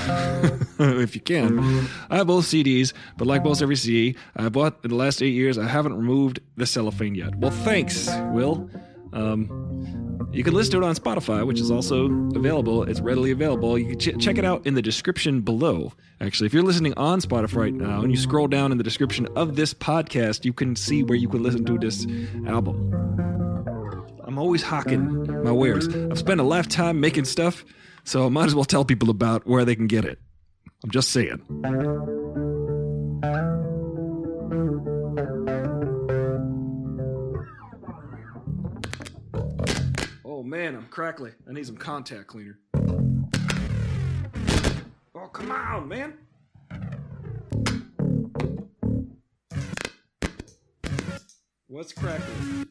if 0.79 1.15
you 1.15 1.21
can. 1.21 1.87
I 2.09 2.17
have 2.17 2.27
both 2.27 2.45
CDs, 2.45 2.93
but 3.17 3.27
like 3.27 3.43
most 3.43 3.61
every 3.61 3.75
CD 3.75 4.15
I 4.35 4.49
bought 4.49 4.79
in 4.83 4.89
the 4.89 4.95
last 4.95 5.21
eight 5.21 5.33
years, 5.33 5.57
I 5.57 5.67
haven't 5.67 5.95
removed 5.95 6.39
the 6.55 6.65
cellophane 6.65 7.15
yet. 7.15 7.35
Well, 7.35 7.51
thanks, 7.51 8.09
Will. 8.31 8.69
Um, 9.14 10.30
you 10.32 10.43
can 10.43 10.53
listen 10.53 10.72
to 10.74 10.78
it 10.78 10.84
on 10.84 10.95
Spotify, 10.95 11.45
which 11.45 11.60
is 11.60 11.72
also 11.72 12.05
available. 12.36 12.84
It's 12.84 12.99
readily 12.99 13.32
available. 13.32 13.78
You 13.78 13.88
can 13.95 13.99
ch- 13.99 14.24
check 14.24 14.38
it 14.38 14.45
out 14.45 14.66
in 14.68 14.76
the 14.76 14.82
description 14.82 15.41
below. 15.41 15.93
Actually, 16.22 16.47
if 16.47 16.53
you're 16.53 16.64
listening 16.64 16.93
on 16.97 17.20
Spotify 17.22 17.55
right 17.55 17.74
now 17.74 18.01
and 18.01 18.12
you 18.12 18.18
scroll 18.18 18.47
down 18.47 18.72
in 18.72 18.78
the 18.78 18.84
description 18.84 19.28
of 19.36 19.55
this 19.55 19.74
podcast, 19.74 20.45
you 20.45 20.53
can 20.53 20.76
see 20.76 21.03
where 21.03 21.18
you 21.18 21.28
can 21.28 21.41
listen 21.41 21.66
to 21.66 21.78
this 21.78 22.05
album. 22.47 22.93
I'm 24.24 24.38
always 24.38 24.62
hawking 24.62 25.43
my 25.43 25.51
wares. 25.51 25.88
I've 25.88 26.20
spent 26.20 26.39
a 26.39 26.43
lifetime 26.43 26.99
making 26.99 27.26
stuff, 27.26 27.66
so 28.03 28.26
I 28.26 28.30
might 28.30 28.45
as 28.45 28.53
well 28.53 28.66
tell 28.66 28.86
people 28.86 29.10
about 29.10 29.47
where 29.47 29.66
they 29.66 29.76
can 29.76 29.88
get 29.88 30.05
it. 30.05 30.20
I'm 30.84 30.91
just 30.91 31.10
saying. 31.10 31.41
Man, 40.49 40.75
I'm 40.75 40.87
crackly. 40.87 41.31
I 41.47 41.53
need 41.53 41.67
some 41.67 41.77
contact 41.77 42.25
cleaner. 42.27 42.57
Oh, 45.13 45.27
come 45.31 45.51
on, 45.51 45.87
man. 45.87 46.13
What's 51.67 51.93
crackly? 51.93 52.65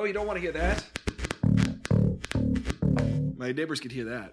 No, 0.00 0.06
you 0.06 0.14
don't 0.14 0.26
want 0.26 0.38
to 0.38 0.40
hear 0.40 0.52
that. 0.52 0.82
My 3.36 3.52
neighbors 3.52 3.80
could 3.80 3.92
hear 3.92 4.06
that. 4.06 4.32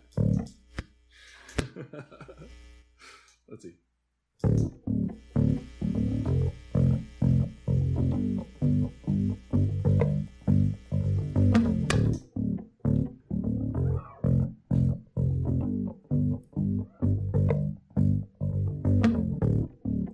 Let's 3.49 3.63
see. 3.63 3.74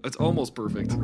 It's 0.04 0.16
almost 0.16 0.56
perfect. 0.56 0.96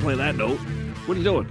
Play 0.00 0.14
that 0.16 0.34
note. 0.34 0.58
What 1.06 1.16
are 1.16 1.20
you 1.20 1.24
doing? 1.24 1.49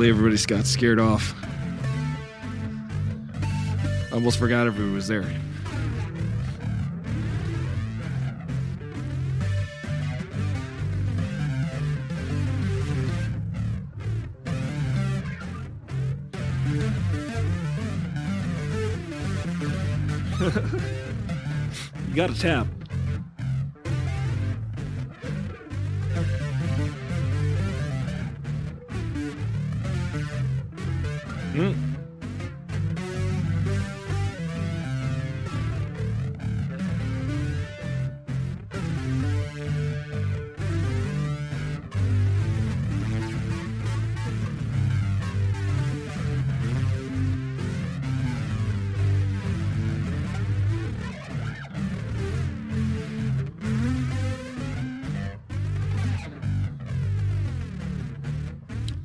Hopefully 0.00 0.16
everybody's 0.16 0.46
got 0.46 0.64
scared 0.64 0.98
off. 0.98 1.34
Almost 4.10 4.38
forgot 4.38 4.66
everyone 4.66 4.94
was 4.94 5.08
there. 5.08 5.20
you 22.08 22.14
got 22.14 22.30
to 22.30 22.40
tap. 22.40 22.66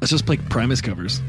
Let's 0.05 0.11
just 0.11 0.27
play 0.27 0.37
Primus 0.37 0.81
covers. 0.81 1.19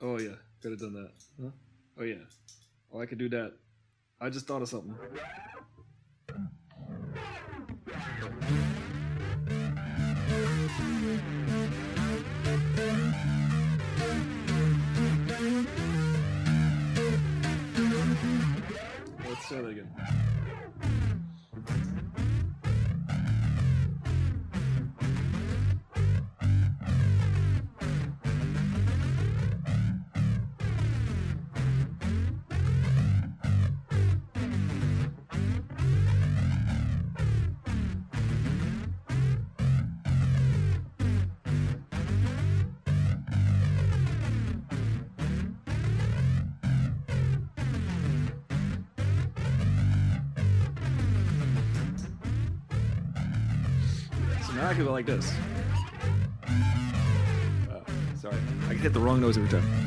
Oh 0.00 0.20
yeah, 0.20 0.28
could 0.60 0.70
have 0.70 0.78
done 0.78 0.92
that. 0.92 1.10
Huh? 1.42 1.48
Oh 1.98 2.04
yeah. 2.04 2.14
Oh, 2.92 3.00
I 3.00 3.06
could 3.06 3.18
do 3.18 3.28
that. 3.30 3.54
I 4.20 4.30
just 4.30 4.46
thought 4.46 4.62
of 4.62 4.68
something. 4.68 4.94
Let's 19.52 19.64
that 19.64 19.70
again. 19.70 20.21
Like 54.92 55.06
this. 55.06 55.32
Uh, 56.46 57.80
sorry, 58.20 58.36
I 58.68 58.74
hit 58.74 58.92
the 58.92 59.00
wrong 59.00 59.20
nose 59.20 59.38
every 59.38 59.48
time. 59.48 59.81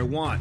I 0.00 0.02
want. 0.02 0.40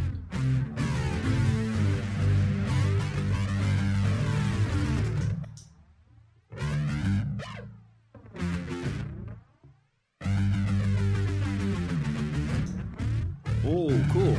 Oh, 13.66 14.06
cool. 14.14 14.38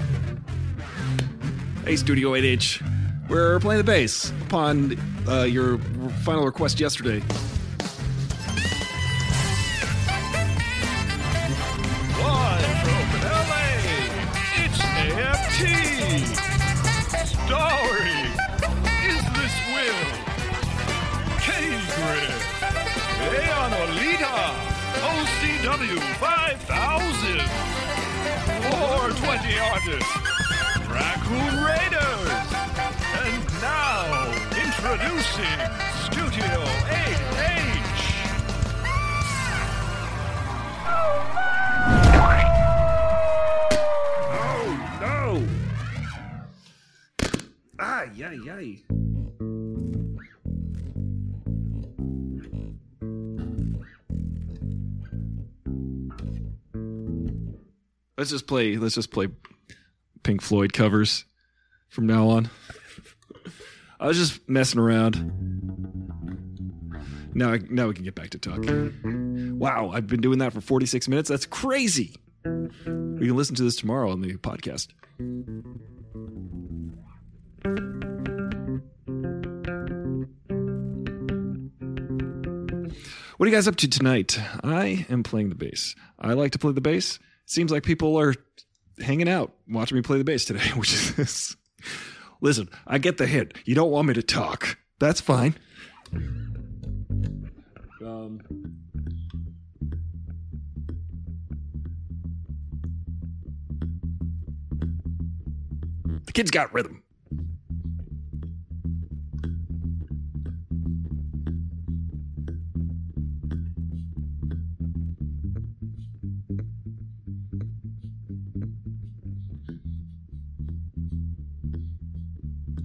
Hey, 1.84 1.96
Studio 1.96 2.30
8H. 2.30 3.28
We're 3.28 3.60
playing 3.60 3.76
the 3.76 3.84
bass 3.84 4.32
upon 4.46 4.96
uh, 5.28 5.42
your 5.42 5.76
final 6.24 6.46
request 6.46 6.80
yesterday. 6.80 7.22
OCW 25.60 26.00
5000, 26.18 27.40
420 28.72 29.58
artists, 29.58 30.16
Raccoon 30.88 31.54
Raiders, 31.62 32.32
and 33.20 33.44
now 33.60 34.32
introducing 34.56 35.60
Studio 36.06 36.64
8H. 36.88 38.00
Oh 44.32 44.70
no! 45.02 45.44
Ah, 47.78 48.00
ay, 48.08 48.24
ay, 48.24 48.38
ay. 48.48 48.89
Let's 58.20 58.28
just 58.28 58.46
play. 58.46 58.76
Let's 58.76 58.96
just 58.96 59.10
play 59.10 59.28
Pink 60.22 60.42
Floyd 60.42 60.74
covers 60.74 61.24
from 61.88 62.06
now 62.06 62.28
on. 62.28 62.50
I 63.98 64.08
was 64.08 64.18
just 64.18 64.46
messing 64.46 64.78
around. 64.78 65.16
Now, 67.32 67.56
now 67.70 67.88
we 67.88 67.94
can 67.94 68.04
get 68.04 68.14
back 68.14 68.28
to 68.28 68.38
talking. 68.38 69.58
Wow, 69.58 69.92
I've 69.94 70.06
been 70.06 70.20
doing 70.20 70.40
that 70.40 70.52
for 70.52 70.60
46 70.60 71.08
minutes. 71.08 71.30
That's 71.30 71.46
crazy. 71.46 72.14
We 72.44 73.26
can 73.26 73.36
listen 73.36 73.54
to 73.54 73.62
this 73.62 73.76
tomorrow 73.76 74.10
on 74.10 74.20
the 74.20 74.34
podcast. 74.34 74.88
What 83.38 83.46
are 83.46 83.50
you 83.50 83.56
guys 83.56 83.66
up 83.66 83.76
to 83.76 83.88
tonight? 83.88 84.38
I 84.62 85.06
am 85.08 85.22
playing 85.22 85.48
the 85.48 85.54
bass. 85.54 85.94
I 86.18 86.34
like 86.34 86.52
to 86.52 86.58
play 86.58 86.72
the 86.72 86.82
bass. 86.82 87.18
Seems 87.50 87.72
like 87.72 87.82
people 87.82 88.16
are 88.16 88.32
hanging 89.00 89.28
out 89.28 89.52
watching 89.68 89.96
me 89.96 90.02
play 90.02 90.18
the 90.18 90.24
bass 90.24 90.44
today, 90.44 90.68
which 90.76 90.92
is 90.92 91.16
this. 91.16 91.56
Listen, 92.40 92.68
I 92.86 92.98
get 92.98 93.18
the 93.18 93.26
hint. 93.26 93.54
You 93.64 93.74
don't 93.74 93.90
want 93.90 94.06
me 94.06 94.14
to 94.14 94.22
talk. 94.22 94.78
That's 95.00 95.20
fine. 95.20 95.56
Um 98.06 98.40
The 106.26 106.32
kid's 106.32 106.52
got 106.52 106.72
rhythm. 106.72 107.02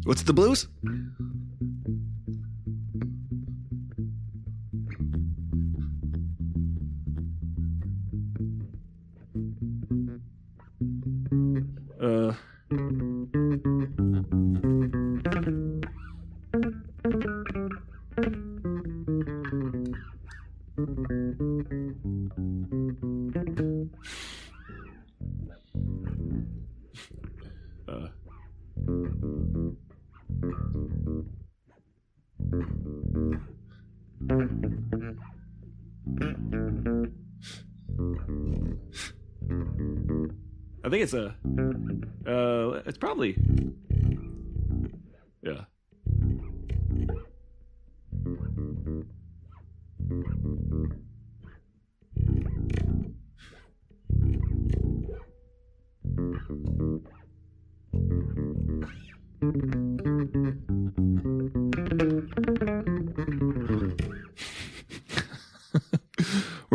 What's 0.05 0.21
the 0.21 0.33
blues? 0.33 0.67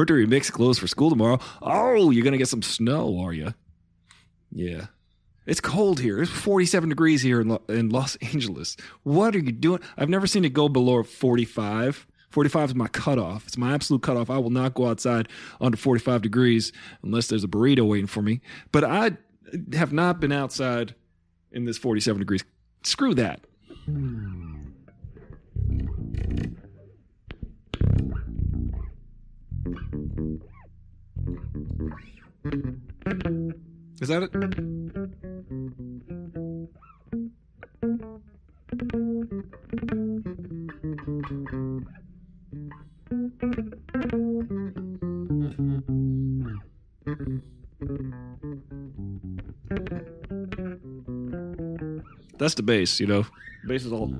Doing 0.04 0.28
mixed 0.28 0.52
clothes 0.52 0.78
for 0.78 0.86
school 0.86 1.10
tomorrow. 1.10 1.38
Oh, 1.62 2.10
you're 2.10 2.24
gonna 2.24 2.38
get 2.38 2.48
some 2.48 2.62
snow, 2.62 3.18
are 3.20 3.32
you? 3.32 3.54
Yeah. 4.52 4.86
It's 5.46 5.60
cold 5.60 6.00
here. 6.00 6.22
It's 6.22 6.30
47 6.30 6.88
degrees 6.88 7.22
here 7.22 7.40
in, 7.40 7.48
Lo- 7.48 7.62
in 7.68 7.88
Los 7.88 8.16
Angeles. 8.16 8.76
What 9.02 9.34
are 9.34 9.38
you 9.40 9.52
doing? 9.52 9.80
I've 9.96 10.08
never 10.08 10.26
seen 10.26 10.44
it 10.44 10.52
go 10.52 10.68
below 10.68 11.02
45. 11.02 12.06
45 12.30 12.68
is 12.70 12.74
my 12.76 12.86
cutoff. 12.88 13.46
It's 13.46 13.56
my 13.56 13.74
absolute 13.74 14.02
cutoff. 14.02 14.30
I 14.30 14.38
will 14.38 14.50
not 14.50 14.74
go 14.74 14.86
outside 14.86 15.28
under 15.60 15.76
45 15.76 16.22
degrees 16.22 16.72
unless 17.02 17.26
there's 17.26 17.42
a 17.42 17.48
burrito 17.48 17.86
waiting 17.88 18.06
for 18.06 18.22
me. 18.22 18.40
But 18.70 18.84
I 18.84 19.12
have 19.72 19.92
not 19.92 20.20
been 20.20 20.30
outside 20.30 20.94
in 21.50 21.64
this 21.64 21.78
47 21.78 22.20
degrees. 22.20 22.44
Screw 22.84 23.14
that. 23.14 23.40
Is 34.00 34.08
that 34.08 34.22
it? 34.22 34.32
That's 52.38 52.54
the 52.54 52.62
bass, 52.62 52.98
you 52.98 53.06
know. 53.06 53.26
Bass 53.66 53.84
is 53.84 53.92
all. 53.92 54.14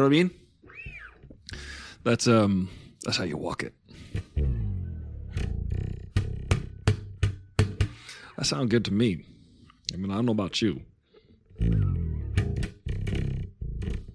Know 0.00 0.06
what 0.06 0.14
I 0.14 0.22
mean? 0.22 0.30
That's 2.04 2.26
um 2.26 2.70
that's 3.04 3.16
how 3.16 3.24
you 3.24 3.36
walk 3.36 3.62
it. 3.62 3.74
That 8.36 8.46
sounds 8.46 8.70
good 8.70 8.86
to 8.86 8.92
me. 8.92 9.24
I 9.92 9.96
mean, 9.96 10.10
I 10.10 10.14
don't 10.14 10.26
know 10.26 10.32
about 10.32 10.62
you. 10.62 10.80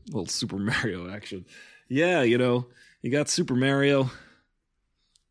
little 0.08 0.26
Super 0.26 0.58
Mario 0.60 1.10
action. 1.10 1.46
Yeah, 1.88 2.24
you 2.24 2.38
know, 2.38 2.66
you 3.02 3.12
got 3.12 3.30
Super 3.30 3.56
Mario, 3.56 4.10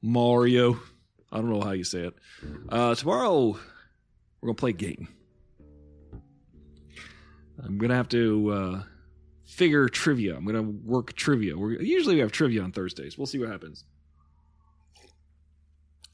Mario. 0.01 0.79
I 1.33 1.39
don't 1.39 1.51
know 1.51 1.63
how 1.63 1.73
you 1.73 1.83
say 1.83 2.01
it. 2.03 2.15
Uh, 2.69 2.95
tomorrow, 2.95 3.59
we're 4.41 4.47
gonna 4.47 4.55
play 4.55 4.71
a 4.71 4.75
game. 4.75 5.09
I'm 7.63 7.79
gonna 7.79 7.97
have 7.97 8.09
to 8.11 8.51
uh, 8.51 8.83
figure 9.55 9.89
trivia. 9.89 10.37
I'm 10.37 10.45
gonna 10.45 10.63
work 10.63 11.13
trivia. 11.15 11.57
We're, 11.57 11.81
usually 11.81 12.17
we 12.17 12.21
have 12.21 12.33
trivia 12.33 12.63
on 12.63 12.73
Thursdays. 12.73 13.17
We'll 13.17 13.27
see 13.27 13.39
what 13.39 13.49
happens. 13.49 13.85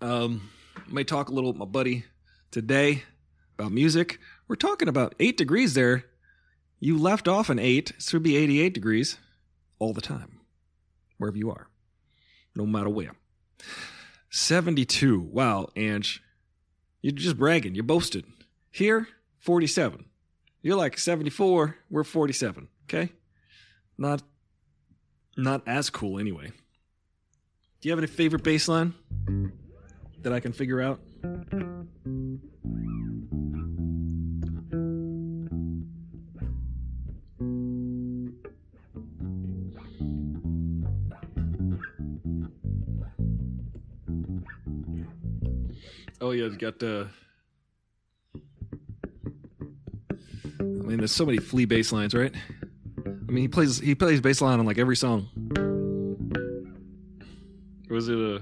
Um, 0.03 0.51
may 0.89 1.05
talk 1.05 1.29
a 1.29 1.33
little 1.33 1.51
with 1.51 1.59
my 1.59 1.65
buddy 1.65 2.05
today 2.51 3.05
about 3.59 3.73
music. 3.73 4.19
We're 4.47 4.57
talking 4.57 4.89
about 4.89 5.15
eight 5.19 5.37
degrees 5.37 5.75
there. 5.75 6.05
You 6.81 6.99
left 6.99 7.29
off 7.29 7.51
an 7.51 7.59
8. 7.59 7.93
This 7.97 8.13
would 8.13 8.23
be 8.23 8.37
88 8.37 8.73
degrees 8.73 9.19
all 9.79 9.93
the 9.93 10.01
time, 10.01 10.41
wherever 11.19 11.37
you 11.37 11.51
are, 11.51 11.69
no 12.57 12.65
matter 12.65 12.89
where. 12.89 13.13
72. 14.31 15.21
Wow, 15.21 15.69
Ange. 15.77 16.23
You're 17.03 17.13
just 17.13 17.39
bragging. 17.39 17.75
You're 17.75 17.85
boasting. 17.85 18.33
Here, 18.71 19.09
47. 19.41 20.07
You're 20.63 20.77
like 20.77 20.99
74. 20.99 21.77
We're 21.91 22.05
47. 22.05 22.69
Okay? 22.85 23.13
Not 24.01 24.23
not 25.37 25.63
as 25.69 25.91
cool 25.91 26.19
anyway. 26.19 26.53
Do 27.81 27.89
you 27.89 27.93
have 27.93 27.99
any 27.99 28.07
favorite 28.07 28.43
bass 28.43 28.67
line 28.67 28.95
that 30.23 30.33
I 30.33 30.41
can 30.41 30.53
figure 30.53 30.81
out? 30.81 31.01
Oh 46.23 46.31
yeah, 46.31 46.45
you 46.45 46.57
got 46.57 46.79
the. 46.79 47.09
I 50.59 50.63
mean, 50.63 50.97
there's 50.97 51.13
so 51.13 51.27
many 51.27 51.37
Flea 51.37 51.67
bass 51.67 51.93
lines, 51.93 52.15
right? 52.15 52.35
I 53.31 53.33
mean, 53.33 53.43
he 53.43 53.49
plays 53.49 53.79
he 53.79 53.95
plays 53.95 54.21
bass 54.21 54.41
line 54.41 54.59
on 54.59 54.67
like 54.67 54.79
every 54.79 54.97
song. 54.97 55.29
Was 57.89 58.09
it 58.09 58.19
a? 58.19 58.41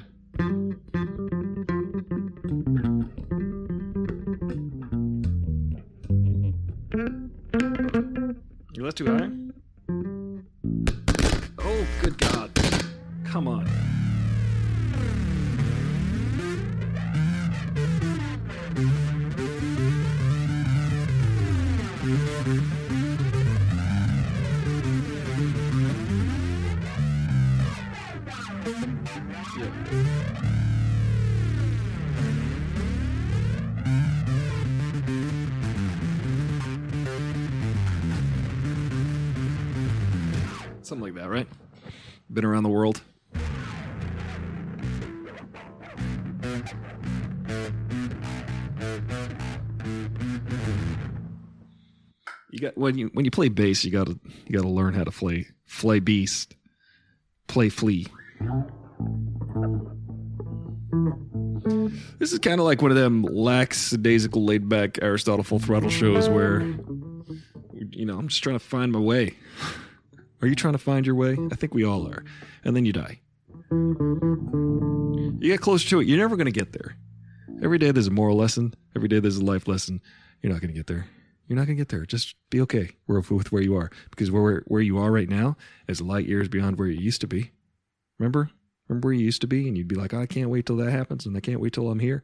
Play 53.39 53.51
bass, 53.51 53.85
you 53.85 53.93
gotta 53.93 54.19
you 54.47 54.53
gotta 54.53 54.69
learn 54.69 54.95
how 54.95 55.05
to 55.05 55.13
play 55.13 55.47
play 55.79 56.01
beast, 56.01 56.57
play 57.47 57.69
Flea. 57.69 58.05
This 62.19 62.33
is 62.33 62.41
kind 62.41 62.59
of 62.59 62.67
like 62.67 62.83
one 62.83 62.91
of 62.91 62.97
them 62.97 63.23
lackadaisical, 63.23 64.45
laid 64.45 64.69
back 64.69 65.01
Aristotle 65.01 65.45
full 65.45 65.61
throttle 65.61 65.89
shows 65.89 66.29
where, 66.29 66.63
you 67.93 68.05
know, 68.05 68.19
I'm 68.19 68.27
just 68.27 68.43
trying 68.43 68.57
to 68.57 68.65
find 68.65 68.91
my 68.91 68.99
way. 68.99 69.37
Are 70.43 70.49
you 70.49 70.57
trying 70.57 70.75
to 70.75 70.79
find 70.79 71.07
your 71.07 71.15
way? 71.15 71.39
I 71.53 71.55
think 71.55 71.73
we 71.73 71.85
all 71.85 72.09
are. 72.09 72.25
And 72.65 72.75
then 72.75 72.87
you 72.87 72.93
die. 72.93 73.21
You 73.71 75.39
get 75.41 75.61
closer 75.61 75.89
to 75.91 76.01
it. 76.01 76.09
You're 76.09 76.19
never 76.19 76.35
going 76.35 76.47
to 76.47 76.51
get 76.51 76.73
there. 76.73 76.97
Every 77.63 77.79
day 77.79 77.93
there's 77.93 78.09
a 78.09 78.11
moral 78.11 78.37
lesson. 78.37 78.75
Every 78.97 79.09
day 79.09 79.21
there's 79.21 79.37
a 79.37 79.45
life 79.45 79.69
lesson. 79.69 80.01
You're 80.43 80.53
not 80.53 80.61
going 80.61 80.75
to 80.75 80.77
get 80.77 80.89
there. 80.89 81.07
You're 81.49 81.57
not 81.57 81.67
going 81.67 81.77
to 81.77 81.81
get 81.81 81.89
there. 81.89 82.05
Just 82.05 82.35
be 82.51 82.61
okay 82.61 82.91
with 83.07 83.51
where 83.51 83.63
you 83.63 83.75
are. 83.75 83.91
Because 84.11 84.31
where, 84.31 84.63
where 84.67 84.83
you 84.83 84.99
are 84.99 85.11
right 85.11 85.29
now 85.29 85.57
is 85.89 86.03
light 86.03 86.27
years 86.27 86.49
beyond 86.49 86.79
where 86.79 86.89
you 86.89 87.01
used 87.01 87.23
to 87.23 87.27
be. 87.27 87.53
Remember? 88.19 88.51
Remember 88.87 89.09
where 89.09 89.15
you 89.15 89.25
used 89.25 89.41
to 89.41 89.47
be? 89.47 89.67
And 89.67 89.77
you'd 89.77 89.89
be 89.89 89.97
like, 89.97 90.13
I 90.13 90.27
can't 90.27 90.51
wait 90.51 90.67
till 90.67 90.77
that 90.77 90.91
happens. 90.91 91.25
And 91.25 91.37
I 91.37 91.41
can't 91.41 91.61
wait 91.61 91.73
till 91.73 91.91
I'm 91.91 92.01
here. 92.01 92.23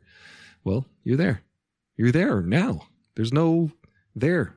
Well, 0.63 0.87
you're 1.05 1.17
there. 1.17 1.43
You're 1.97 2.13
there 2.13 2.43
now. 2.43 2.89
There's 3.15 3.33
no 3.33 3.71
there 4.15 4.57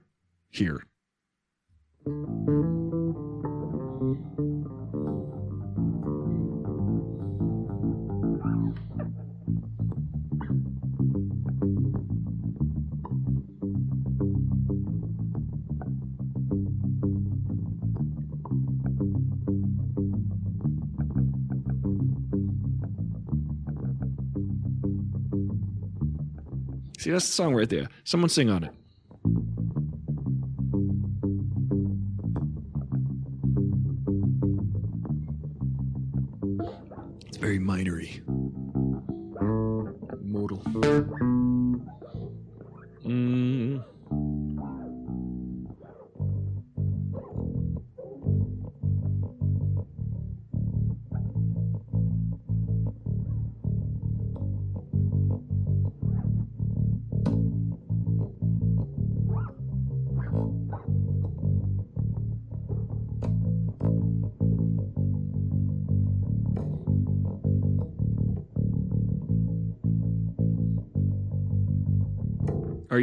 here. 0.50 0.84
See, 26.98 27.12
that's 27.12 27.28
the 27.28 27.32
song 27.32 27.54
right 27.54 27.70
there. 27.70 27.88
Someone 28.04 28.30
sing 28.30 28.50
on 28.50 28.64
it. 28.64 28.74
It's 37.28 37.38
very 37.38 37.60
minery. 37.60 38.24
Modal. 40.24 41.47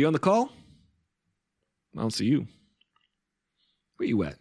You 0.05 0.09
on 0.09 0.13
the 0.13 0.19
call? 0.19 0.53
I 1.97 2.01
don't 2.03 2.13
see 2.13 2.27
you. 2.27 2.47
Where 3.97 4.07
you 4.07 4.23
at? 4.25 4.37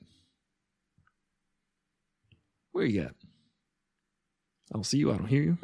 Where 2.73 2.83
you 2.83 3.03
at? 3.03 3.15
I 4.71 4.73
don't 4.73 4.83
see 4.83 4.97
you. 4.97 5.13
I 5.13 5.15
don't 5.15 5.27
hear 5.27 5.41
you. 5.41 5.57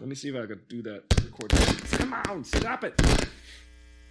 Let 0.00 0.08
me 0.08 0.14
see 0.14 0.30
if 0.30 0.36
I 0.36 0.46
could 0.46 0.66
do 0.68 0.80
that. 0.80 1.02
Record. 1.24 1.50
Come 1.98 2.14
on, 2.14 2.42
stop 2.42 2.84
it. 2.84 2.98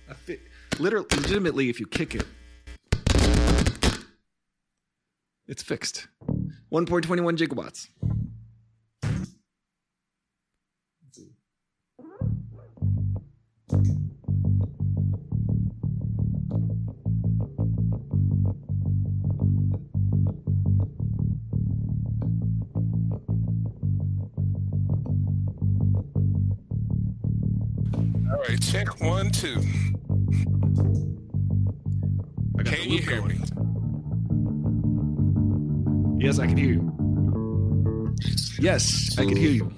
I 0.07 0.37
literally, 0.77 1.07
legitimately, 1.09 1.69
if 1.69 1.79
you 1.79 1.87
kick 1.87 2.13
it, 2.13 2.27
it's 5.47 5.63
fixed. 5.63 6.07
1.21 6.71 7.37
gigawatts. 7.37 7.87
All 27.95 28.39
right, 28.47 28.61
check 28.61 28.99
one, 29.01 29.29
two. 29.31 29.61
I 32.57 32.63
got 32.63 32.73
Can 32.73 32.89
the 32.89 32.95
you 32.95 33.01
hear 33.01 33.19
going. 33.19 33.39
me? 33.39 33.62
Yes, 36.23 36.39
I 36.39 36.47
can 36.47 36.55
hear 36.55 36.69
you. 36.69 38.15
Yes, 38.57 39.17
I 39.17 39.25
can 39.25 39.35
hear 39.35 39.51
you. 39.51 39.69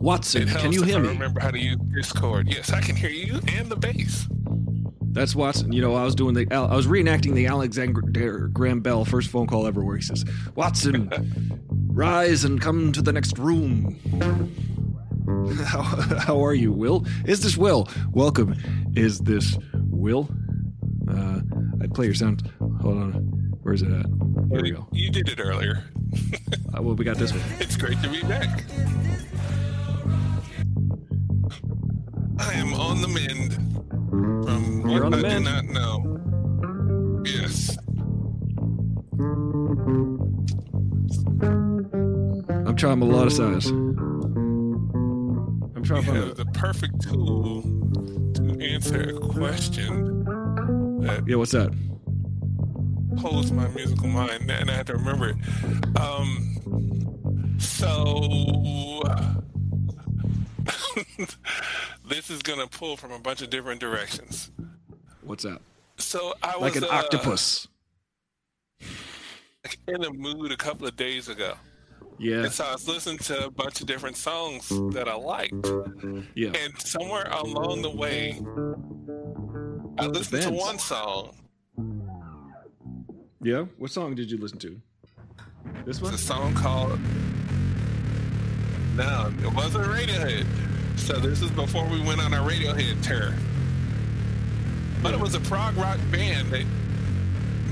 Watson, 0.00 0.48
can 0.48 0.72
you 0.72 0.82
hear 0.82 0.96
I 0.96 1.00
me? 1.02 1.08
remember 1.10 1.38
how 1.38 1.52
to 1.52 1.58
use 1.60 1.76
Discord. 1.94 2.48
Yes, 2.48 2.72
I 2.72 2.80
can 2.80 2.96
hear 2.96 3.10
you 3.10 3.38
and 3.46 3.70
the 3.70 3.76
bass. 3.76 4.26
That's 5.12 5.36
Watson. 5.36 5.72
You 5.72 5.80
know, 5.80 5.94
I 5.94 6.02
was 6.02 6.16
doing 6.16 6.34
the, 6.34 6.44
I 6.52 6.74
was 6.74 6.88
reenacting 6.88 7.34
the 7.34 7.46
Alexander 7.46 8.00
Graham 8.48 8.80
Bell 8.80 9.04
first 9.04 9.30
phone 9.30 9.46
call 9.46 9.64
ever, 9.68 9.84
where 9.84 9.94
he 9.94 10.02
says, 10.02 10.24
"Watson, 10.56 11.08
Rise 11.92 12.42
and 12.42 12.60
come 12.60 12.90
to 12.90 13.00
the 13.00 13.12
next 13.12 13.38
room. 13.38 13.96
How, 15.66 15.82
how 15.82 16.44
are 16.44 16.54
you, 16.54 16.72
Will? 16.72 17.06
Is 17.26 17.42
this 17.42 17.56
Will? 17.56 17.88
Welcome. 18.10 18.56
Is 18.96 19.20
this 19.20 19.56
Will? 19.74 20.28
Uh, 21.08 21.42
I'd 21.80 21.94
play 21.94 22.06
your 22.06 22.14
sound. 22.14 22.50
Hold 22.80 22.96
on. 22.96 23.12
Where's 23.62 23.82
it 23.82 23.92
at? 23.92 24.06
Here 24.50 24.62
we 24.62 24.70
go. 24.72 24.86
You 24.92 25.10
did 25.10 25.28
it 25.28 25.38
earlier. 25.40 25.84
Uh, 26.72 26.80
well, 26.80 26.94
we 26.94 27.04
got 27.04 27.16
this 27.16 27.32
one. 27.32 27.42
It's 27.58 27.76
great 27.76 28.00
to 28.00 28.08
be 28.08 28.22
back. 28.22 28.62
I 32.38 32.54
am 32.54 32.72
on 32.74 33.02
the 33.02 33.08
mend 33.08 33.54
from 34.44 34.88
You're 34.88 35.02
what 35.02 35.14
on 35.14 35.18
the 35.18 35.18
I 35.18 35.22
mend. 35.40 35.46
do 35.46 35.50
not 35.50 35.64
know. 35.64 36.04
Yes. 37.24 37.76
I'm 42.68 42.76
trying 42.76 43.02
a 43.02 43.04
lot 43.04 43.26
of 43.26 43.32
size. 43.32 43.66
I'm 43.66 45.82
trying 45.82 46.04
to 46.04 46.12
find 46.12 46.36
the 46.36 46.44
perfect 46.54 47.02
tool 47.02 47.62
to 48.34 48.60
answer 48.64 49.10
a 49.10 49.18
question 49.18 50.22
that 51.02 51.24
Yeah, 51.26 51.34
what's 51.34 51.50
that? 51.50 51.72
Holds 53.20 53.52
my 53.52 53.68
musical 53.68 54.08
mind, 54.08 54.50
and 54.50 54.70
I 54.70 54.74
have 54.74 54.86
to 54.86 54.94
remember 54.94 55.28
it. 55.30 55.36
Um, 56.00 57.56
so 57.58 59.02
this 62.08 62.30
is 62.30 62.42
gonna 62.42 62.66
pull 62.66 62.96
from 62.96 63.12
a 63.12 63.18
bunch 63.18 63.42
of 63.42 63.50
different 63.50 63.80
directions. 63.80 64.50
What's 65.22 65.44
that? 65.44 65.60
So 65.98 66.34
I 66.42 66.56
was 66.56 66.62
Like 66.74 66.76
an 66.76 66.84
uh, 66.84 66.88
octopus. 66.92 67.68
in 69.86 70.02
a 70.04 70.10
mood 70.12 70.52
a 70.52 70.56
couple 70.56 70.86
of 70.86 70.96
days 70.96 71.28
ago, 71.28 71.54
Yeah, 72.18 72.44
and 72.44 72.52
so 72.52 72.64
I 72.64 72.72
was 72.72 72.88
listening 72.88 73.18
to 73.18 73.44
a 73.46 73.50
bunch 73.50 73.80
of 73.82 73.86
different 73.86 74.16
songs 74.16 74.68
that 74.94 75.06
I 75.08 75.14
liked, 75.14 75.54
yeah. 76.34 76.52
and 76.54 76.78
somewhere 76.80 77.28
along 77.30 77.82
the 77.82 77.90
way, 77.90 78.40
I 79.98 80.06
listened 80.06 80.42
to 80.44 80.50
one 80.50 80.78
song. 80.78 81.36
Yeah? 83.40 83.64
What 83.78 83.90
song 83.90 84.14
did 84.14 84.30
you 84.30 84.38
listen 84.38 84.58
to? 84.60 84.80
This 85.84 86.00
one. 86.00 86.12
It's 86.14 86.22
a 86.22 86.26
song 86.26 86.54
called. 86.54 86.98
No, 88.96 89.32
it 89.42 89.54
wasn't 89.54 89.84
Radiohead. 89.86 90.46
So 90.98 91.14
this 91.18 91.40
is 91.40 91.50
before 91.50 91.86
we 91.88 92.00
went 92.02 92.20
on 92.20 92.34
our 92.34 92.46
Radiohead 92.48 93.02
tour. 93.02 93.32
But 95.02 95.14
it 95.14 95.20
was 95.20 95.34
a 95.34 95.40
prog 95.40 95.76
rock 95.76 95.98
band 96.10 96.50
that 96.50 96.66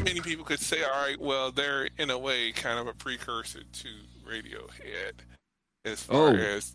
many 0.04 0.20
people 0.20 0.44
could 0.44 0.60
say, 0.60 0.82
all 0.82 0.90
right, 1.02 1.20
well, 1.20 1.52
they're 1.52 1.88
in 1.98 2.08
a 2.10 2.18
way 2.18 2.52
kind 2.52 2.78
of 2.78 2.86
a 2.86 2.94
precursor 2.94 3.60
to 3.70 3.88
Radiohead 4.26 5.12
as 5.84 6.02
far 6.02 6.30
Oh. 6.30 6.34
as 6.34 6.74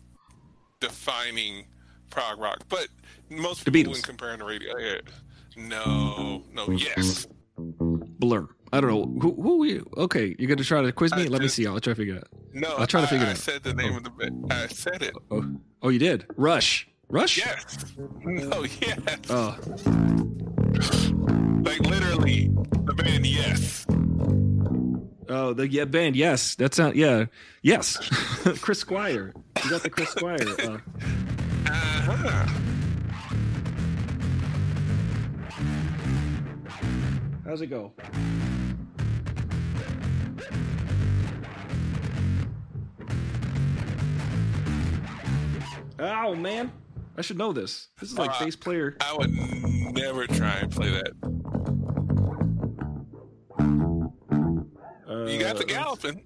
defining 0.80 1.64
prog 2.10 2.38
rock. 2.38 2.60
But 2.68 2.86
most 3.30 3.64
The 3.64 3.72
people 3.72 3.92
Beatles. 3.92 4.06
wouldn't 4.06 4.06
compare 4.06 4.36
to 4.36 4.44
Radiohead. 4.44 5.08
No, 5.56 6.42
no, 6.52 6.66
mm-hmm. 6.66 7.00
yes. 7.00 7.26
Blur. 7.56 8.48
I 8.74 8.80
don't 8.80 8.90
know. 8.90 9.20
Who, 9.20 9.40
who 9.40 9.62
are 9.62 9.66
you? 9.66 9.88
Okay, 9.96 10.34
you're 10.38 10.56
to 10.56 10.64
try 10.64 10.82
to 10.82 10.90
quiz 10.92 11.14
me? 11.14 11.22
I 11.24 11.26
Let 11.26 11.40
me 11.42 11.48
see. 11.48 11.64
I'll 11.66 11.78
try 11.80 11.92
to 11.92 11.94
figure 11.96 12.16
it 12.16 12.24
out. 12.24 12.28
No, 12.52 12.74
I'll 12.76 12.86
try 12.88 13.02
to 13.02 13.06
I- 13.06 13.10
figure 13.10 13.26
it 13.26 13.30
I 13.30 13.34
said 13.34 13.62
the 13.62 13.72
name 13.72 13.94
of 13.96 14.02
the 14.02 14.10
band. 14.10 14.52
I 14.52 14.66
said 14.66 15.00
it. 15.02 15.14
Oh, 15.30 15.44
oh 15.82 15.88
you 15.90 15.98
did? 16.00 16.26
Rush. 16.36 16.88
Rush? 17.08 17.38
Yes. 17.38 17.94
No, 18.24 18.64
yes. 18.64 18.98
Oh, 19.30 19.56
Like 21.62 21.80
literally, 21.80 22.50
the 22.84 22.94
band 22.96 23.26
Yes. 23.26 23.86
oh, 25.28 25.52
the 25.54 25.68
yeah 25.70 25.84
band. 25.84 26.16
Yes, 26.16 26.56
that's 26.56 26.76
not. 26.78 26.96
Yeah, 26.96 27.26
yes. 27.62 27.96
Chris 28.60 28.80
Squire. 28.80 29.32
You 29.62 29.70
got 29.70 29.82
the 29.84 29.90
Chris 29.90 30.10
Squire. 30.10 30.38
Uh, 30.58 30.78
Uh-huh. 31.66 32.46
how's 37.44 37.60
it 37.60 37.66
go? 37.68 37.92
Oh 45.98 46.34
man, 46.34 46.72
I 47.16 47.22
should 47.22 47.38
know 47.38 47.52
this. 47.52 47.88
This 48.00 48.10
is 48.12 48.18
like 48.18 48.30
Uh, 48.40 48.44
bass 48.44 48.56
player. 48.56 48.96
I 49.00 49.16
would 49.16 49.30
never 49.94 50.26
try 50.26 50.56
and 50.58 50.70
play 50.70 50.90
that. 50.90 51.12
Uh, 55.08 55.26
You 55.26 55.38
got 55.38 55.56
the 55.56 55.64
galloping. 55.64 56.22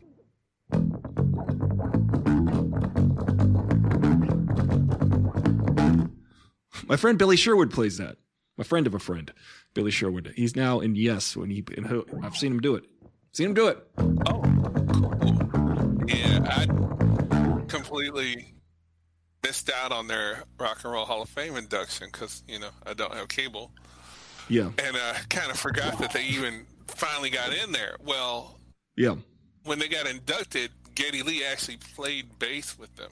My 6.87 6.97
friend 6.97 7.19
Billy 7.19 7.37
Sherwood 7.37 7.71
plays 7.71 7.99
that. 7.99 8.17
My 8.57 8.65
friend 8.65 8.87
of 8.87 8.95
a 8.95 8.99
friend, 8.99 9.33
Billy 9.75 9.91
Sherwood. 9.91 10.33
He's 10.37 10.57
now 10.57 10.81
in 10.81 10.95
Yes 10.95 11.37
when 11.37 11.51
he. 11.51 11.65
In, 11.77 12.05
I've 12.23 12.37
seen 12.37 12.53
him 12.53 12.61
do 12.61 12.75
it. 12.75 12.85
Seen 13.33 13.47
him 13.49 13.55
do 13.55 13.69
it. 13.69 13.79
Oh, 14.27 14.43
cool. 14.93 16.05
Yeah, 16.09 16.41
I 16.49 16.67
completely 17.69 18.55
missed 19.45 19.71
out 19.71 19.93
on 19.93 20.07
their 20.09 20.45
Rock 20.59 20.81
and 20.85 20.93
Roll 20.93 21.05
Hall 21.05 21.23
of 21.23 21.29
Fame 21.29 21.57
induction 21.57 22.09
because, 22.13 22.43
you 22.49 22.59
know, 22.59 22.71
I 22.87 22.95
don't 22.95 23.15
have 23.15 23.29
cable. 23.29 23.71
Yeah, 24.49 24.71
And 24.79 24.97
I 24.97 25.17
kind 25.29 25.51
of 25.51 25.59
forgot 25.59 25.99
that 25.99 26.13
they 26.13 26.25
even 26.25 26.65
finally 26.87 27.29
got 27.31 27.53
in 27.53 27.71
there. 27.73 27.97
Well, 28.03 28.57
yeah. 28.97 29.17
when 29.65 29.79
they 29.79 29.89
got 29.89 30.07
inducted, 30.07 30.71
Geddy 30.95 31.23
Lee 31.23 31.45
actually 31.45 31.77
played 31.95 32.39
bass 32.39 32.79
with 32.79 32.95
them. 32.97 33.11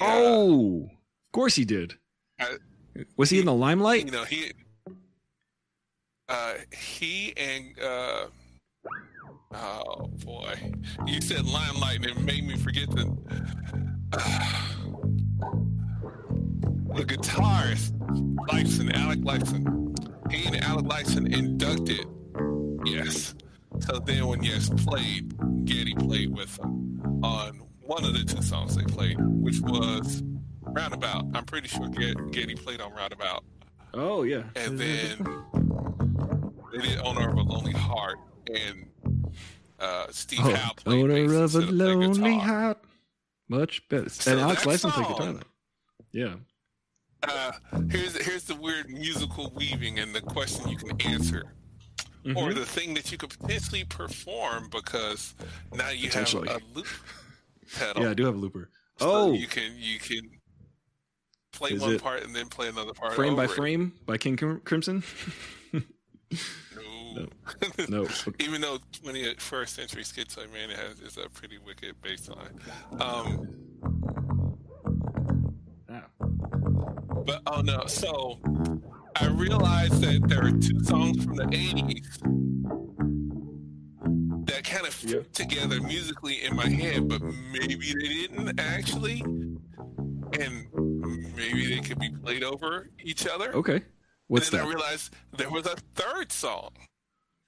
Yeah, 0.00 0.06
Oh, 0.14 0.82
of 0.84 1.32
course 1.32 1.54
he 1.54 1.64
did. 1.64 1.94
I- 2.40 2.56
Was 3.16 3.30
he 3.30 3.38
in 3.38 3.46
the 3.46 3.54
limelight? 3.54 4.04
you 4.06 4.10
know 4.10 4.24
he 4.24 4.52
uh 6.28 6.54
he 6.76 7.32
and 7.36 7.78
uh 7.80 8.26
oh 9.54 10.08
boy 10.24 10.54
you 11.06 11.20
said 11.20 11.44
limelight 11.46 11.96
and 11.98 12.06
it 12.06 12.18
made 12.20 12.44
me 12.44 12.56
forget 12.56 12.90
the 12.90 13.06
the 16.96 17.04
guitarist 17.04 17.92
Lifeson, 18.48 18.92
Alec 18.94 19.20
Lifeson. 19.20 20.32
He 20.32 20.46
and 20.46 20.62
Alec 20.64 20.86
Lifeson 20.86 21.32
inducted 21.36 22.06
Yes. 22.84 23.34
So 23.80 23.98
then 23.98 24.26
when 24.26 24.42
Yes 24.42 24.68
played, 24.84 25.34
Geddy 25.64 25.94
played 25.94 26.32
with 26.34 26.56
them 26.56 27.20
on 27.24 27.60
one 27.80 28.04
of 28.04 28.12
the 28.14 28.24
two 28.24 28.40
songs 28.42 28.76
they 28.76 28.84
played, 28.84 29.16
which 29.20 29.60
was 29.60 30.22
Roundabout. 30.62 31.24
I'm 31.34 31.44
pretty 31.44 31.68
sure 31.68 31.88
Get- 31.88 32.30
Geddy 32.32 32.54
played 32.54 32.80
on 32.80 32.92
Roundabout. 32.92 33.44
Oh 33.94 34.22
yeah. 34.22 34.44
And 34.54 34.78
then 34.78 35.26
they 36.72 36.78
did 36.78 36.98
Owner 37.00 37.30
of 37.30 37.36
a 37.36 37.42
Lonely 37.42 37.72
Heart 37.72 38.18
and 38.54 38.86
uh, 39.80 40.06
Steve 40.10 40.40
Oh, 40.42 40.54
Howe 40.54 40.72
played 40.76 41.04
owner 41.10 41.22
of 41.42 41.54
a 41.54 41.58
instead 41.58 41.62
of 41.64 41.68
play 41.70 41.94
lonely 41.94 42.38
heart. 42.38 42.78
Much 43.48 43.86
better. 43.88 44.08
So 44.08 44.32
and 44.32 44.40
Alex 44.40 44.64
Lifeson 44.64 44.90
played 44.92 45.08
guitar. 45.08 45.26
then. 45.32 45.42
Yeah. 46.12 46.34
Uh, 47.22 47.52
here's 47.90 48.16
here's 48.24 48.44
the 48.44 48.54
weird 48.56 48.88
musical 48.90 49.52
weaving 49.54 49.98
and 49.98 50.14
the 50.14 50.20
question 50.20 50.68
you 50.68 50.76
can 50.76 51.00
answer, 51.02 51.44
Mm-hmm. 52.24 52.36
or 52.38 52.52
the 52.52 52.66
thing 52.66 52.92
that 52.94 53.12
you 53.12 53.18
could 53.18 53.30
potentially 53.30 53.84
perform 53.84 54.68
because 54.70 55.34
now 55.72 55.90
you 55.90 56.10
have 56.10 56.34
a 56.34 56.58
loop 56.74 56.86
pedal. 57.78 58.02
Yeah, 58.02 58.10
I 58.10 58.14
do 58.14 58.24
have 58.24 58.34
a 58.34 58.38
looper. 58.38 58.68
So 58.98 59.06
Oh, 59.08 59.32
you 59.32 59.46
can 59.46 59.72
you 59.76 59.98
can 60.00 60.22
play 61.52 61.70
Is 61.70 61.80
one 61.80 61.98
part 62.00 62.24
and 62.24 62.34
then 62.34 62.48
play 62.48 62.68
another 62.68 62.92
part. 62.92 63.14
frame 63.14 63.36
by 63.36 63.44
it. 63.44 63.50
frame 63.50 63.92
by 64.06 64.16
King 64.18 64.36
Crim- 64.36 64.60
Crimson. 64.64 65.02
No. 67.14 67.28
No. 67.88 68.08
Even 68.40 68.60
though 68.60 68.78
21st 69.04 69.68
century 69.68 70.02
schizoid 70.02 70.52
man 70.52 70.68
has 70.70 71.00
is 71.00 71.16
a 71.16 71.28
pretty 71.30 71.56
wicked 71.64 71.94
bass 72.02 72.28
line. 72.28 72.60
Um, 73.00 74.25
But 77.26 77.42
oh 77.46 77.60
no, 77.60 77.84
so 77.86 78.38
I 79.16 79.26
realized 79.26 80.00
that 80.02 80.28
there 80.28 80.44
are 80.44 80.52
two 80.52 80.80
songs 80.84 81.24
from 81.24 81.36
the 81.36 81.44
80s 81.44 82.06
that 84.46 84.62
kind 84.64 84.86
of 84.86 84.94
fit 84.94 85.10
Yeah. 85.10 85.22
together 85.32 85.80
musically 85.80 86.44
in 86.44 86.54
my 86.54 86.68
head, 86.68 87.08
but 87.08 87.20
maybe 87.22 87.76
they 87.76 88.08
didn't 88.08 88.60
actually. 88.60 89.20
And 90.40 90.66
maybe 91.34 91.74
they 91.74 91.80
could 91.80 91.98
be 91.98 92.10
played 92.10 92.42
over 92.44 92.90
each 93.02 93.26
other. 93.26 93.52
Okay. 93.54 93.82
What's 94.28 94.50
and 94.50 94.58
then 94.60 94.66
I 94.66 94.68
realized 94.68 95.14
there 95.36 95.50
was 95.50 95.66
a 95.66 95.76
third 95.94 96.30
song. 96.32 96.70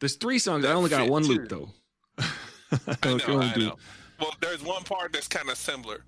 There's 0.01 0.17
three 0.17 0.39
songs. 0.39 0.65
I 0.65 0.73
only 0.73 0.91
got 0.91 1.09
one 1.09 1.23
too. 1.23 1.29
loop 1.29 1.49
though. 1.49 1.69
I 2.19 3.15
know, 3.27 3.41
I 3.41 3.55
know. 3.57 3.77
Well, 4.21 4.33
there's 4.41 4.63
one 4.63 4.85
part 4.85 5.13
that's 5.13 5.29
kind 5.29 5.49
of 5.51 5.57
similar. 5.57 6.05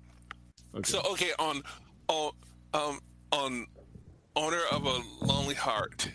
Okay. 0.75 0.89
So 0.89 1.01
okay, 1.11 1.31
on 1.39 1.61
on 2.07 2.31
um 2.73 2.99
on 3.31 3.67
"Owner 4.35 4.61
of 4.71 4.85
a 4.85 4.99
Lonely 5.25 5.55
Heart." 5.55 6.09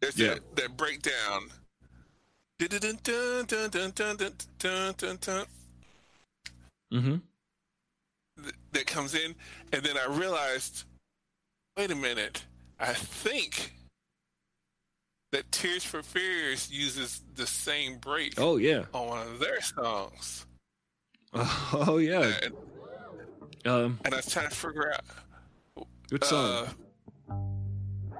There's 0.00 0.18
yeah. 0.18 0.34
that, 0.34 0.56
that 0.56 0.76
breakdown. 0.76 1.50
Mm-hmm. 6.92 7.16
That 8.72 8.86
comes 8.86 9.14
in, 9.14 9.34
and 9.72 9.82
then 9.82 9.96
I 9.96 10.06
realized, 10.06 10.84
wait 11.76 11.90
a 11.90 11.94
minute, 11.94 12.44
I 12.78 12.92
think 12.92 13.74
that 15.32 15.50
Tears 15.52 15.84
for 15.84 16.02
Fears 16.02 16.70
uses 16.70 17.22
the 17.36 17.46
same 17.46 17.98
break. 17.98 18.34
Oh 18.38 18.56
yeah, 18.56 18.84
on 18.92 19.08
one 19.08 19.26
of 19.26 19.38
their 19.38 19.60
songs. 19.60 20.46
Oh 21.72 21.98
yeah. 21.98 22.32
And, 22.42 22.54
um, 23.64 24.00
and 24.04 24.14
I 24.14 24.16
was 24.16 24.26
trying 24.26 24.48
to 24.48 24.54
figure 24.54 24.92
out 24.92 25.04
good 26.10 26.24
song. 26.24 26.66
uh, 26.66 27.34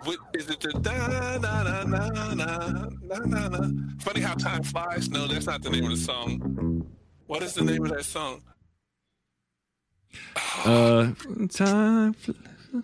what 0.05 0.19
is 0.35 0.49
it? 0.49 0.61
The 0.61 0.73
da 0.73 1.07
na 1.07 1.39
na 1.39 1.63
na 1.63 1.85
na 1.85 2.35
na 2.35 3.49
na. 3.49 3.69
Funny 4.01 4.21
how 4.21 4.35
time 4.35 4.63
flies. 4.63 5.11
No, 5.11 5.27
that's 5.27 5.47
not 5.47 5.63
the 5.63 5.71
name 5.71 5.85
of 5.85 5.91
the 5.91 5.97
song. 5.97 6.87
What 7.27 7.43
is 7.43 7.55
the 7.55 7.65
name 7.65 7.85
of 7.85 7.91
that 7.93 8.05
song? 8.05 8.43
Uh, 10.65 11.13
time, 11.53 12.13
fl- 12.15 12.33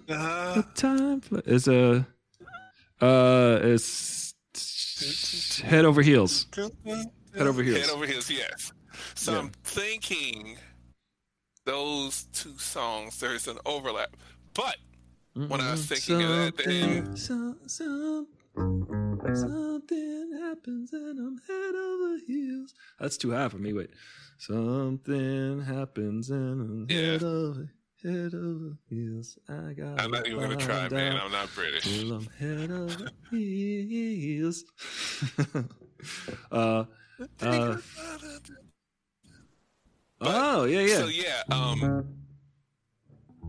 Uh, 0.08 0.62
time 0.74 1.20
fl- 1.20 1.38
is 1.44 1.68
a, 1.68 2.06
uh, 3.00 3.58
is 3.62 4.34
head 5.64 5.84
over 5.84 6.02
heels. 6.02 6.46
Head 6.54 7.46
over 7.46 7.62
heels. 7.62 7.80
Head 7.80 7.90
over 7.90 8.06
heels, 8.06 8.30
yes. 8.30 8.72
So 9.14 9.32
Yeah. 9.32 9.38
I'm 9.40 9.50
thinking 9.64 10.56
those 11.64 12.26
two 12.32 12.56
songs, 12.58 13.18
there's 13.20 13.46
an 13.48 13.58
overlap. 13.66 14.16
But 14.54 14.76
when 15.36 15.60
I 15.60 15.72
was 15.72 15.86
thinking 15.86 16.22
of 16.22 16.56
that, 16.56 17.18
some, 17.18 17.58
something 19.34 20.38
happens 20.40 20.92
and 20.92 21.18
I'm 21.18 21.38
head 21.46 21.74
over 21.74 22.18
heels. 22.26 22.74
That's 22.98 23.18
too 23.18 23.32
high 23.32 23.48
for 23.50 23.58
me. 23.58 23.74
Wait, 23.74 23.90
something 24.38 25.62
happens 25.62 26.30
and 26.30 26.60
I'm 26.62 26.88
head 26.88 27.20
Yeah. 27.20 27.28
over 27.28 27.68
head 28.02 28.34
over 28.34 28.78
heels. 28.88 29.38
I 29.48 29.74
got. 29.74 30.00
I'm 30.00 30.10
not 30.10 30.26
even 30.26 30.40
gonna 30.40 30.56
try, 30.56 30.88
man. 30.88 31.16
I'm 31.22 31.30
not 31.30 31.54
British. 31.54 31.86
I'm 32.00 32.26
head 32.38 32.70
over 32.70 33.10
heels. 33.30 34.64
uh, 36.50 36.84
uh, 37.42 37.76
oh 40.22 40.64
yeah, 40.64 40.80
yeah. 40.80 40.96
So 40.96 41.06
yeah, 41.08 41.42
um, 41.50 42.06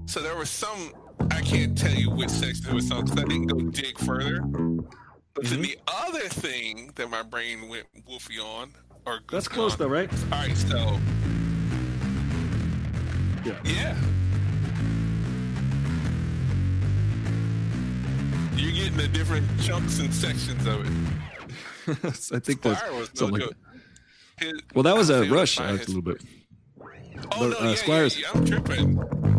so 0.06 0.20
there 0.22 0.36
was 0.36 0.50
some. 0.50 0.92
I 1.32 1.42
can't 1.42 1.78
tell 1.78 1.94
you 1.94 2.10
which 2.12 2.30
section 2.30 2.68
it 2.70 2.74
was 2.74 2.92
on 2.92 3.06
because 3.06 3.20
I 3.20 3.24
didn't 3.28 3.48
go 3.48 3.60
dig 3.70 3.98
further. 4.00 4.42
But 4.42 5.46
then 5.46 5.60
Mhm. 5.60 5.64
the 5.64 5.78
other 5.88 6.28
thing 6.30 6.92
that 6.96 7.10
my 7.10 7.22
brain 7.24 7.68
went 7.70 7.86
woofy 8.08 8.40
on, 8.44 8.72
or 9.06 9.20
That's 9.32 9.48
close 9.48 9.74
on- 9.74 9.80
though, 9.80 9.88
right? 9.88 10.10
All 10.32 10.40
right, 10.40 10.58
so 10.58 11.00
Yeah. 13.46 13.60
yeah, 13.64 13.96
you're 18.56 18.72
getting 18.72 18.98
the 18.98 19.08
different 19.08 19.46
chunks 19.62 20.00
and 20.00 20.14
sections 20.14 20.66
of 20.66 20.86
it. 20.86 20.92
I 22.34 22.40
think 22.40 22.62
that's 22.62 22.82
no 22.92 23.06
something 23.14 23.42
like. 23.42 23.52
His- 24.40 24.62
Well, 24.74 24.84
that 24.84 24.96
was 24.96 25.10
I 25.10 25.26
a 25.26 25.30
rush 25.30 25.60
uh, 25.60 25.64
a 25.64 25.74
little 25.74 26.02
bit. 26.02 26.22
Oh 27.32 27.50
the, 27.50 27.50
no, 27.50 27.60
uh, 27.60 27.70
yeah, 27.70 27.76
Squires- 27.76 28.20
yeah, 28.20 28.28
yeah, 28.34 28.40
I'm 28.40 28.46
tripping. 28.46 29.37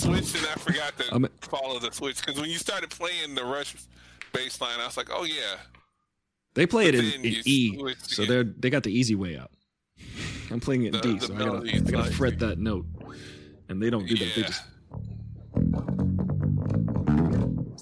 Switched 0.00 0.34
and 0.36 0.46
I 0.46 0.54
forgot 0.54 0.96
to 0.98 1.12
I'm- 1.12 1.26
follow 1.40 1.78
the 1.78 1.90
switch 1.92 2.20
because 2.24 2.40
when 2.40 2.50
you 2.50 2.58
started 2.58 2.90
playing 2.90 3.34
the 3.34 3.44
rush 3.44 3.74
bass 4.32 4.60
line, 4.60 4.80
I 4.80 4.86
was 4.86 4.96
like, 4.96 5.08
oh 5.12 5.24
yeah, 5.24 5.56
They 6.54 6.66
play 6.66 6.86
it 6.86 6.94
in, 6.94 7.04
in 7.24 7.42
E, 7.44 7.76
so 7.98 8.22
again. 8.22 8.32
they're 8.34 8.44
they 8.44 8.70
got 8.70 8.82
the 8.82 8.90
easy 8.96 9.14
way 9.14 9.36
out. 9.38 9.50
I'm 10.50 10.60
playing 10.60 10.84
it 10.84 10.94
in 10.94 11.00
D, 11.00 11.18
so 11.20 11.34
I 11.34 11.38
gotta, 11.38 11.68
I 11.74 11.78
gotta 11.78 12.12
fret 12.12 12.38
that 12.40 12.58
note, 12.58 12.86
and 13.68 13.82
they 13.82 13.90
don't 13.90 14.06
do 14.06 14.16
that. 14.16 14.32
They 14.36 14.42
just 14.42 14.62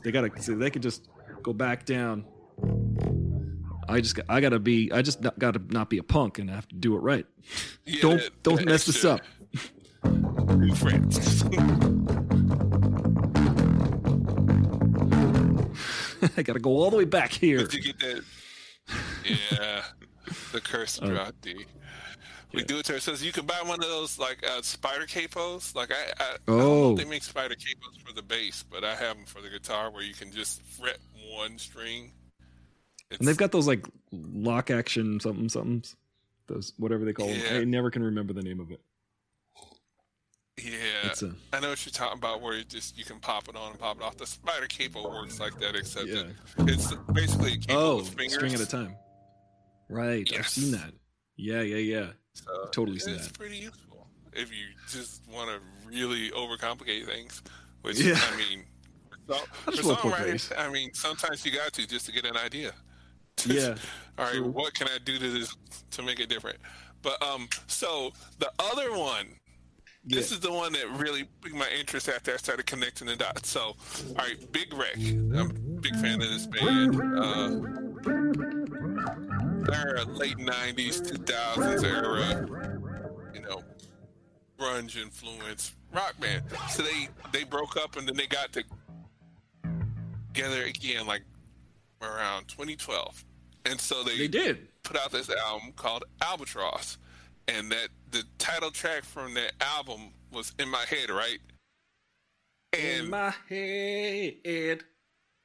they 0.03 0.11
gotta 0.13 0.31
so 0.43 0.55
they 0.55 0.71
could 0.71 0.83
just 0.83 1.09
go 1.43 1.53
back 1.53 1.85
down. 1.85 2.25
I 3.89 4.01
just 4.01 4.15
got- 4.15 4.27
I 4.29 4.41
gotta 4.41 4.59
be 4.59 4.91
I 4.93 5.03
just 5.03 5.21
not, 5.23 5.39
gotta 5.39 5.61
not 5.71 5.91
be 5.91 5.99
a 5.99 6.03
punk 6.03 6.39
and 6.39 6.51
I 6.51 6.55
have 6.55 6.69
to 6.69 6.75
do 6.77 6.95
it 6.97 7.01
right. 7.01 7.27
yeah 7.85 8.01
don't 8.01 8.43
don't 8.43 8.65
mess 8.65 8.87
this 8.87 9.05
up. 9.05 9.21
Two 10.63 10.75
frets. 10.77 11.43
I 16.37 16.43
gotta 16.43 16.61
go 16.61 16.71
all 16.71 16.91
the 16.91 16.97
way 16.97 17.05
back 17.05 17.33
here. 17.33 17.59
Did 17.59 17.75
you 17.75 17.83
get 17.93 17.99
that? 18.01 18.23
Yeah, 19.51 19.83
the 20.53 20.61
curse 20.61 20.99
Oh. 21.03 21.07
drop 21.09 21.35
D. 21.41 21.65
We 22.53 22.63
do 22.65 22.79
it 22.79 22.85
to 22.87 22.95
ourselves. 22.95 23.25
You 23.25 23.33
can 23.33 23.47
buy 23.47 23.61
one 23.65 23.81
of 23.83 23.89
those 23.89 24.19
like 24.19 24.45
uh, 24.49 24.61
spider 24.63 25.07
capos. 25.07 25.75
Like 25.75 25.91
I, 25.91 26.13
I, 26.23 26.33
I 26.33 26.37
don't 26.47 26.59
know 26.59 26.65
Oh. 26.65 26.93
if 26.93 26.99
they 26.99 27.05
make 27.07 27.23
spider 27.23 27.55
capos 27.55 28.01
for 28.07 28.13
the 28.15 28.23
bass, 28.23 28.63
but 28.71 28.85
I 28.85 28.95
have 28.95 29.17
them 29.17 29.25
for 29.27 29.41
the 29.41 29.49
guitar 29.49 29.91
where 29.91 30.03
you 30.03 30.15
can 30.15 30.31
just 30.31 30.63
fret 30.63 30.99
one 31.35 31.59
string. 31.59 32.13
It's, 33.11 33.19
And 33.19 33.27
they've 33.29 33.37
got 33.37 33.53
those 33.53 33.67
like 33.67 33.87
lock 34.13 34.71
action 34.71 35.19
something 35.19 35.49
somethings. 35.49 35.97
Those 36.47 36.73
whatever 36.77 37.05
they 37.05 37.13
call 37.15 37.29
Yeah. 37.31 37.55
them. 37.55 37.63
I 37.63 37.65
never 37.65 37.91
can 37.91 38.03
remember 38.05 38.33
the 38.33 38.43
name 38.43 38.61
of 38.61 38.71
it. 38.71 38.81
Yeah. 40.59 40.71
It's 41.05 41.23
a 41.23 41.33
I 41.53 41.61
know 41.61 41.71
what 41.71 41.85
you're 41.87 41.93
talking 41.93 42.19
about, 42.19 42.41
where 42.43 42.55
you 42.55 42.65
just 42.65 42.97
you 42.99 43.05
can 43.05 43.19
pop 43.21 43.49
it 43.49 43.57
on 43.57 43.71
and 43.71 43.79
pop 43.79 43.97
it 43.99 44.03
off. 44.03 44.17
The 44.17 44.27
spider 44.27 44.67
capo 44.67 45.09
works 45.11 45.41
like 45.41 45.59
that, 45.61 45.75
except 45.77 46.07
Yeah. 46.09 46.25
that 46.57 46.69
it's 46.69 46.93
basically 47.13 47.55
a 47.55 47.59
capo 47.59 47.81
oh 47.81 47.97
with 47.97 48.09
fingers. 48.11 48.35
string 48.35 48.55
at 48.55 48.61
a 48.61 48.67
time. 48.67 48.97
Right, 49.89 50.29
I've 50.39 50.49
seen 50.49 50.73
that. 50.73 50.93
Yeah, 51.37 51.63
yeah, 51.63 51.77
yeah. 51.77 52.07
So 52.35 52.69
Totally 52.73 52.99
seen 52.99 53.15
it's 53.15 53.27
that. 53.29 53.39
pretty 53.39 53.57
useful 53.59 54.09
if 54.33 54.51
you 54.51 54.67
just 54.89 55.23
want 55.29 55.51
to 55.51 55.59
really 55.91 56.31
overcomplicate 56.31 57.05
things. 57.07 57.43
Which 57.83 57.99
Yeah. 58.01 58.19
I 58.19 58.37
mean, 58.37 58.65
so, 59.29 59.35
for 59.65 59.71
songwriters, 59.73 60.53
I 60.59 60.71
mean, 60.71 60.95
sometimes 60.95 61.45
you 61.45 61.53
got 61.53 61.73
to 61.75 61.87
just 61.87 62.07
to 62.07 62.13
get 62.13 62.25
an 62.25 62.37
idea. 62.37 62.73
Yeah, 63.47 63.77
All 64.19 64.27
right, 64.27 64.45
what 64.45 64.75
can 64.75 64.89
I 64.89 64.99
do 65.05 65.19
to 65.19 65.31
this 65.31 65.57
to 65.93 66.03
make 66.03 66.21
it 66.21 66.29
different? 66.29 66.59
But 67.01 67.21
um, 67.23 67.49
so 67.67 68.13
the 68.39 68.53
other 68.59 68.93
one, 68.97 69.27
this 70.05 70.31
Yeah. 70.31 70.35
is 70.37 70.41
the 70.41 70.53
one 70.53 70.73
that 70.75 70.89
really 70.99 71.25
piqued 71.43 71.55
my 71.57 71.69
interest 71.71 72.09
after 72.09 72.33
I 72.35 72.37
started 72.37 72.67
connecting 72.67 73.07
the 73.07 73.17
dots. 73.17 73.49
So, 73.51 73.61
all 73.61 74.15
right, 74.17 74.53
Big 74.53 74.73
Wreck. 74.75 74.97
I'm 74.97 75.35
a 75.35 75.53
big 75.81 75.95
fan 75.97 76.21
of 76.23 76.29
this 76.29 76.47
band. 76.47 76.97
Uh, 76.97 77.61
they're 79.65 79.97
a 79.97 80.05
late 80.05 80.37
'90s, 80.39 81.01
2000s 81.03 81.85
era, 81.85 82.47
you 83.35 83.41
know, 83.41 83.63
grunge 84.59 84.97
influence 85.01 85.73
rock 85.93 86.15
band. 86.21 86.43
So 86.71 86.83
they 86.83 87.09
they 87.33 87.45
broke 87.45 87.77
up 87.77 87.97
and 87.97 88.07
then 88.09 88.17
they 88.17 88.27
got 88.27 88.53
together 90.33 90.65
again, 90.65 91.07
like 91.07 91.23
around 92.01 92.49
2012. 92.49 93.25
And 93.65 93.81
so 93.81 94.03
they, 94.03 94.19
they 94.19 94.27
did. 94.29 94.67
put 94.83 94.97
out 94.99 95.13
this 95.13 95.31
album 95.31 95.73
called 95.77 96.03
Albatross, 96.21 96.99
and 97.49 97.71
that 97.73 97.89
the 98.11 98.23
title 98.39 98.71
track 98.71 99.05
from 99.05 99.35
that 99.35 99.53
album 99.61 100.11
was 100.33 100.53
in 100.59 100.69
my 100.69 100.85
head, 100.89 101.11
right? 101.11 101.39
In 102.73 103.01
And 103.01 103.09
my 103.11 103.35
head, 103.49 104.83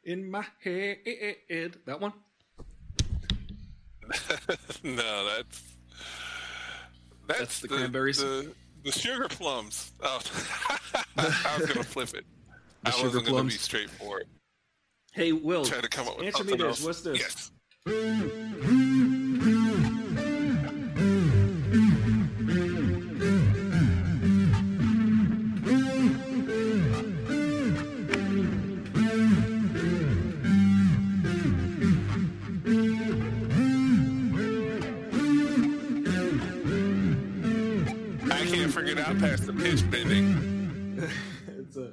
in 0.03 0.31
my 0.31 0.45
head. 0.63 1.75
That 1.85 1.99
one. 1.99 2.13
no, 4.83 5.25
that's 5.25 5.63
that's, 7.27 7.39
That's 7.39 7.59
the 7.59 7.67
Cranberries? 7.67 8.17
The, 8.19 8.53
the 8.83 8.91
sugar 8.91 9.27
plums. 9.27 9.91
Oh, 10.03 10.21
I 11.45 11.57
was 11.59 11.67
gonna 11.67 11.83
flip 11.83 12.13
it. 12.13 12.25
The 12.83 12.89
I 12.89 12.91
Sugar 12.91 13.05
wasn't 13.07 13.25
gonna 13.25 13.37
be 13.43 13.49
Plums? 13.49 13.59
straightforward. 13.59 14.27
Hey, 15.13 15.31
Will, 15.33 15.65
Try 15.65 15.81
to 15.81 15.89
come 15.89 16.07
up 16.07 16.17
with 16.19 16.27
answer 16.27 16.43
me 16.43 16.53
this. 16.55 16.61
else. 16.61 16.83
What's 16.83 17.01
this? 17.01 17.19
Yes. 17.19 17.51
past 39.19 39.47
the 39.47 39.53
pitch 39.53 39.89
bending. 39.89 41.09
it's 41.47 41.77
a. 41.77 41.91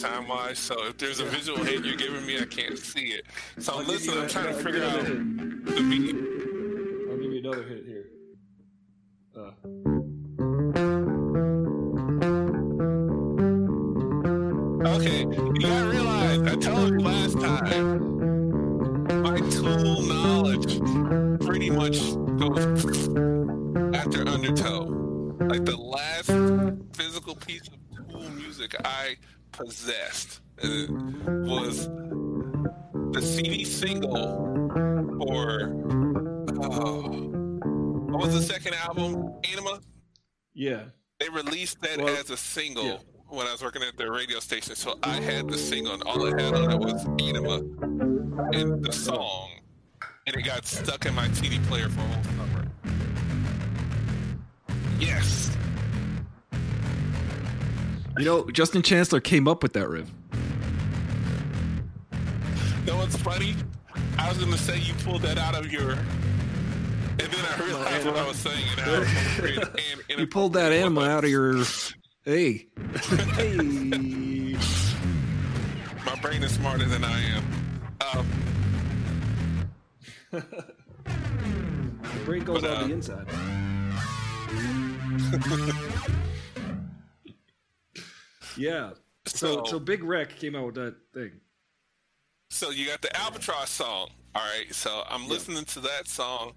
time 0.00 0.28
wise. 0.28 0.58
So 0.58 0.86
if 0.86 0.98
there's 0.98 1.20
a 1.20 1.24
visual 1.24 1.62
hit 1.62 1.84
you're 1.84 1.96
giving 1.96 2.24
me, 2.26 2.38
I 2.38 2.44
can't 2.44 2.78
see 2.78 3.08
it. 3.08 3.26
So 3.58 3.78
I'm 3.78 3.86
listening. 3.86 4.18
I'm 4.18 4.28
trying 4.28 4.54
to 4.54 4.62
figure 4.62 4.84
out 4.84 5.06
the. 44.68 44.76
So 44.76 44.98
I 45.02 45.20
had 45.20 45.48
the 45.48 45.58
single, 45.58 45.94
and 45.94 46.02
all 46.04 46.26
I 46.26 46.42
had 46.42 46.54
on 46.54 46.70
it 46.70 46.78
was 46.78 47.04
Ænema 47.04 48.54
and 48.54 48.84
the 48.84 48.92
song. 48.92 49.50
And 50.26 50.36
it 50.36 50.42
got 50.42 50.66
stuck 50.66 51.06
in 51.06 51.14
my 51.14 51.28
CD 51.32 51.58
player 51.60 51.88
for 51.88 52.00
a 52.00 52.04
whole 52.04 52.24
summer. 52.24 52.66
Yes. 55.00 55.56
You 58.18 58.24
know, 58.24 58.50
Justin 58.50 58.82
Chancellor 58.82 59.20
came 59.20 59.48
up 59.48 59.62
with 59.62 59.72
that 59.72 59.88
riff. 59.88 60.10
know 62.84 62.96
what's 62.96 63.16
funny? 63.16 63.54
I 64.18 64.28
was 64.28 64.38
going 64.38 64.50
to 64.50 64.58
say 64.58 64.78
you 64.78 64.92
pulled 65.04 65.22
that 65.22 65.38
out 65.38 65.54
of 65.54 65.72
your. 65.72 65.92
And 65.92 67.32
then 67.32 67.44
I 67.44 67.64
realized 67.64 68.06
what 68.06 68.16
I 68.16 68.26
was 68.26 68.36
saying 68.36 68.64
and 68.72 68.80
how 68.80 69.02
appropriate 69.02 69.68
and 70.10 70.20
You 70.20 70.26
pulled 70.26 70.52
that 70.54 70.72
animal 70.72 71.04
out 71.04 71.24
of 71.24 71.30
your. 71.30 71.64
Hey. 72.24 72.66
hey. 73.34 74.37
My 76.04 76.14
brain 76.20 76.42
is 76.42 76.52
smarter 76.52 76.84
than 76.86 77.04
I 77.04 77.20
am. 77.20 77.44
Um, 78.14 78.26
The 80.30 82.24
brain 82.24 82.44
goes 82.44 82.62
But, 82.62 82.70
on 82.70 82.76
uh, 82.84 82.86
the 82.86 82.92
inside. 82.92 83.26
yeah. 88.56 88.90
So, 89.26 89.56
So- 89.56 89.64
so 89.64 89.78
Big 89.78 90.02
Wreck 90.02 90.36
came 90.36 90.54
out 90.56 90.66
with 90.66 90.74
that 90.76 90.96
thing. 91.12 91.40
So 92.50 92.70
you 92.70 92.86
got 92.86 93.02
the 93.02 93.14
Albatross 93.16 93.70
song. 93.70 94.10
All 94.34 94.42
right. 94.42 94.74
So 94.74 95.04
I'm 95.08 95.28
listening 95.28 95.64
to 95.66 95.80
that 95.80 96.08
song, 96.08 96.54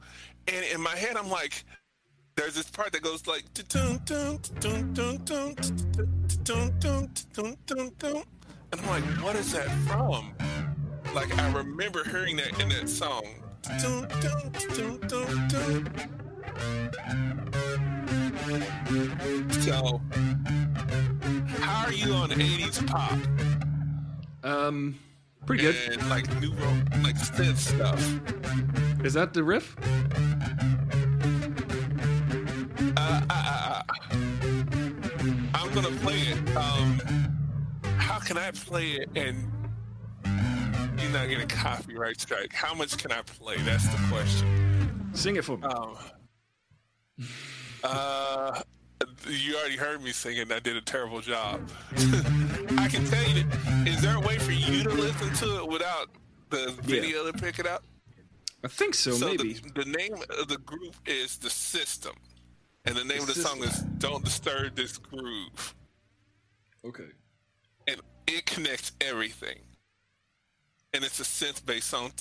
and 0.47 0.65
in 0.65 0.81
my 0.81 0.95
head 0.95 1.17
I'm 1.17 1.29
like, 1.29 1.65
there's 2.37 2.55
this 2.55 2.69
part 2.69 2.93
that 2.93 3.01
goes 3.01 3.27
like, 3.27 3.43
I'm 8.73 8.87
like, 8.87 9.03
what 9.23 9.35
is 9.35 9.51
that 9.53 9.69
from? 9.87 10.33
Like, 11.13 11.37
I 11.37 11.51
remember 11.51 12.03
hearing 12.05 12.37
that 12.37 12.59
in 12.61 12.69
that 12.69 12.87
song. 12.87 13.23
Dun, 13.63 14.07
dun, 14.21 14.51
dun, 15.07 16.21
so, 19.61 20.01
how 21.59 21.85
are 21.85 21.93
you 21.93 22.13
on 22.13 22.29
80s 22.31 22.87
pop? 22.87 23.19
Um, 24.43 24.97
pretty 25.45 25.63
good. 25.63 25.75
And, 25.91 26.09
like 26.09 26.27
new, 26.41 26.51
like 27.03 27.15
synth 27.15 27.57
stuff. 27.57 27.99
Is 29.05 29.13
that 29.13 29.33
the 29.33 29.43
riff? 29.43 29.75
Uh, 32.97 33.21
uh, 33.21 33.25
uh, 33.29 33.81
uh 33.81 33.83
I'm 35.53 35.73
gonna 35.73 35.95
play 35.97 36.19
it. 36.19 36.57
Um, 36.57 37.20
how 38.11 38.19
can 38.19 38.37
I 38.37 38.51
play 38.51 38.91
it 38.91 39.09
and 39.15 39.49
you're 40.99 41.11
not 41.11 41.29
getting 41.29 41.41
a 41.41 41.45
copyright 41.45 42.19
strike? 42.19 42.51
How 42.51 42.73
much 42.73 42.97
can 42.97 43.09
I 43.11 43.21
play? 43.21 43.55
That's 43.59 43.87
the 43.87 43.97
question. 44.11 45.09
Sing 45.13 45.37
it 45.37 45.45
for 45.45 45.57
me. 45.57 45.63
Um, 45.63 45.97
uh, 47.85 48.61
you 49.29 49.55
already 49.55 49.77
heard 49.77 50.03
me 50.03 50.11
singing. 50.11 50.51
I 50.51 50.59
did 50.59 50.75
a 50.75 50.81
terrible 50.81 51.21
job. 51.21 51.61
I 52.77 52.89
can 52.91 53.05
tell 53.05 53.29
you. 53.29 53.45
Is 53.85 54.01
there 54.01 54.17
a 54.17 54.19
way 54.19 54.37
for 54.39 54.51
you 54.51 54.83
to 54.83 54.89
listen 54.89 55.33
to 55.47 55.63
it 55.63 55.67
without 55.69 56.09
the 56.49 56.75
video 56.81 57.31
to 57.31 57.33
pick 57.33 57.59
it 57.59 57.67
up? 57.67 57.83
I 58.61 58.67
think 58.67 58.93
so, 58.93 59.11
So 59.11 59.27
maybe. 59.27 59.53
The, 59.53 59.83
the 59.83 59.89
name 59.89 60.15
of 60.37 60.49
the 60.49 60.57
group 60.57 60.95
is 61.05 61.37
The 61.37 61.49
System. 61.49 62.15
And 62.83 62.95
the 62.95 63.05
name 63.05 63.19
The 63.19 63.23
of 63.23 63.35
the 63.35 63.41
song 63.41 63.63
is 63.63 63.79
Don't 63.99 64.25
Disturb 64.25 64.75
This 64.75 64.97
Groove. 64.97 65.75
Okay. 66.83 67.07
It 68.27 68.45
connects 68.45 68.91
everything. 69.01 69.59
And 70.93 71.03
it's 71.03 71.19
a 71.19 71.23
synth 71.23 71.65
based 71.65 71.87
song. 71.87 72.11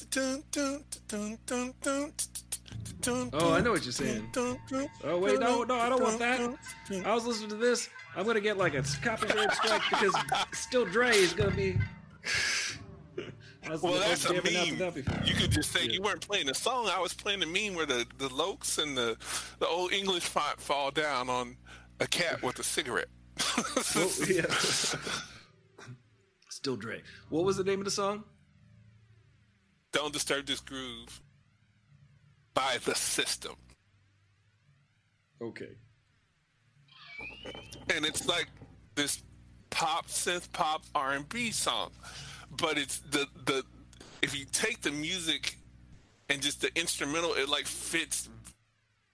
Oh, 3.32 3.52
I 3.54 3.60
know 3.60 3.72
what 3.72 3.84
you're 3.84 3.92
saying. 3.92 4.28
Oh, 4.36 5.18
wait, 5.18 5.40
no, 5.40 5.62
no, 5.64 5.74
I 5.74 5.88
don't 5.88 6.02
want 6.02 6.18
that. 6.20 6.40
I 7.04 7.14
was 7.14 7.26
listening 7.26 7.50
to 7.50 7.56
this. 7.56 7.88
I'm 8.16 8.26
gonna 8.26 8.40
get 8.40 8.58
like 8.58 8.74
a 8.74 8.82
copyright 9.02 9.52
strike 9.52 9.82
because 9.90 10.14
Still 10.52 10.84
D.R.E. 10.86 11.10
is 11.16 11.32
gonna 11.32 11.50
be. 11.50 11.76
Well, 13.82 14.00
that's 14.00 14.24
a 14.24 14.40
to 14.40 14.42
meme. 14.42 14.94
You 15.24 15.34
could 15.34 15.52
just 15.52 15.70
say 15.70 15.84
Yeah. 15.84 15.92
you 15.92 16.02
weren't 16.02 16.26
playing 16.26 16.46
the 16.46 16.54
song. 16.54 16.88
I 16.88 16.98
was 16.98 17.12
playing 17.14 17.38
the 17.40 17.46
meme 17.46 17.74
where 17.74 17.86
the, 17.86 18.04
the 18.18 18.28
lokes 18.30 18.82
and 18.82 18.96
the, 18.96 19.16
the 19.60 19.68
old 19.68 19.92
English 19.92 20.24
font 20.24 20.58
fall 20.60 20.90
down 20.90 21.28
on 21.28 21.56
a 22.00 22.06
cat 22.06 22.42
with 22.42 22.58
a 22.58 22.64
cigarette. 22.64 23.08
Oh, 23.96 24.12
yeah. 24.28 24.46
Still 26.60 26.76
Dre. 26.76 27.00
What 27.30 27.44
was 27.44 27.56
the 27.56 27.64
name 27.64 27.78
of 27.78 27.86
the 27.86 27.90
song? 27.90 28.22
Don't 29.92 30.12
Disturb 30.12 30.44
This 30.46 30.60
Groove 30.60 31.22
by 32.52 32.76
The 32.84 32.94
System. 32.94 33.54
Okay. 35.42 35.70
and 37.94 38.04
it's 38.04 38.26
like 38.28 38.46
this 38.94 39.22
pop 39.70 40.06
synth 40.08 40.50
pop 40.52 40.82
r&b 40.94 41.50
song 41.50 41.90
but 42.58 42.76
it's 42.76 42.98
the 43.10 43.26
the 43.46 43.62
if 44.20 44.38
you 44.38 44.44
take 44.52 44.82
the 44.82 44.90
music 44.90 45.56
and 46.28 46.42
just 46.42 46.60
the 46.60 46.70
instrumental 46.78 47.32
it 47.34 47.48
like 47.48 47.66
fits 47.66 48.28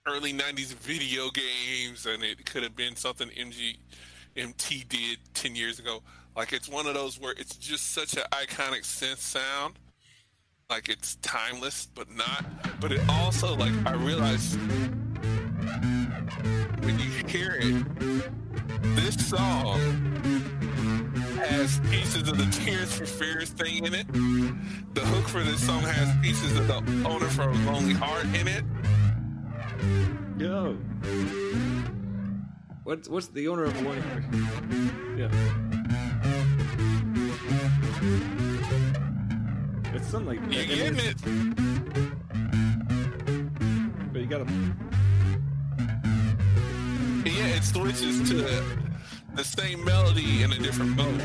early 0.05 0.33
90s 0.33 0.73
video 0.75 1.29
games 1.29 2.05
and 2.05 2.23
it 2.23 2.45
could 2.45 2.63
have 2.63 2.75
been 2.75 2.95
something 2.97 3.29
mgmt 3.29 4.89
did 4.89 5.17
10 5.33 5.55
years 5.55 5.79
ago 5.79 6.01
like 6.37 6.53
it's 6.53 6.69
one 6.69 6.85
of 6.85 6.93
those 6.93 7.19
where 7.19 7.33
it's 7.33 7.55
just 7.55 7.93
such 7.93 8.13
an 8.13 8.23
iconic 8.31 8.83
synth 8.83 9.17
sound 9.17 9.73
like 10.69 10.87
it's 10.87 11.15
timeless 11.15 11.87
but 11.95 12.07
not 12.15 12.45
but 12.79 12.91
it 12.91 13.01
also 13.09 13.55
like 13.55 13.73
i 13.85 13.93
realized 13.93 14.57
when 16.83 16.97
you 16.99 17.09
hear 17.27 17.57
it 17.59 17.83
this 18.95 19.29
song 19.29 19.79
has 21.37 21.79
pieces 21.89 22.29
of 22.29 22.37
the 22.37 22.47
Tears 22.51 22.93
for 22.93 23.05
Fears 23.05 23.49
thing 23.49 23.85
in 23.85 23.93
it. 23.93 24.07
The 24.93 25.01
hook 25.01 25.27
for 25.27 25.43
this 25.43 25.65
song 25.65 25.81
has 25.81 26.15
pieces 26.21 26.57
of 26.57 26.67
the 26.67 26.75
owner 27.07 27.27
for 27.27 27.43
a 27.43 27.53
lonely 27.53 27.93
heart 27.93 28.25
in 28.25 28.47
it. 28.47 28.63
Yo. 30.37 30.73
What's 32.83 33.07
what's 33.07 33.27
the 33.27 33.47
owner 33.47 33.65
of 33.65 33.79
a 33.79 33.81
lonely 33.81 34.01
heart? 34.01 34.23
Yeah. 35.17 35.76
It's 39.97 40.07
something 40.09 40.27
like 40.27 40.53
You 40.53 40.59
and 40.59 40.69
getting 40.69 40.95
it's- 40.99 41.23
it? 41.25 41.25
But 44.13 44.21
you 44.21 44.27
gotta. 44.27 44.45
Yeah, 47.25 47.47
it 47.57 47.63
switches 47.63 48.29
to 48.29 48.35
the 49.33 49.43
same 49.43 49.83
melody 49.83 50.43
in 50.43 50.51
a 50.53 50.59
different 50.59 50.95
mode. 50.95 51.21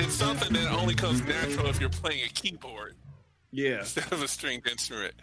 It's 0.00 0.14
something 0.14 0.54
that 0.54 0.72
only 0.72 0.94
comes 0.94 1.20
natural 1.26 1.66
if 1.66 1.78
you're 1.80 1.90
playing 1.90 2.24
a 2.24 2.28
keyboard. 2.28 2.94
Yeah. 3.52 3.80
instead 3.80 4.10
of 4.12 4.20
a 4.22 4.26
stringed 4.26 4.66
instrument. 4.66 5.14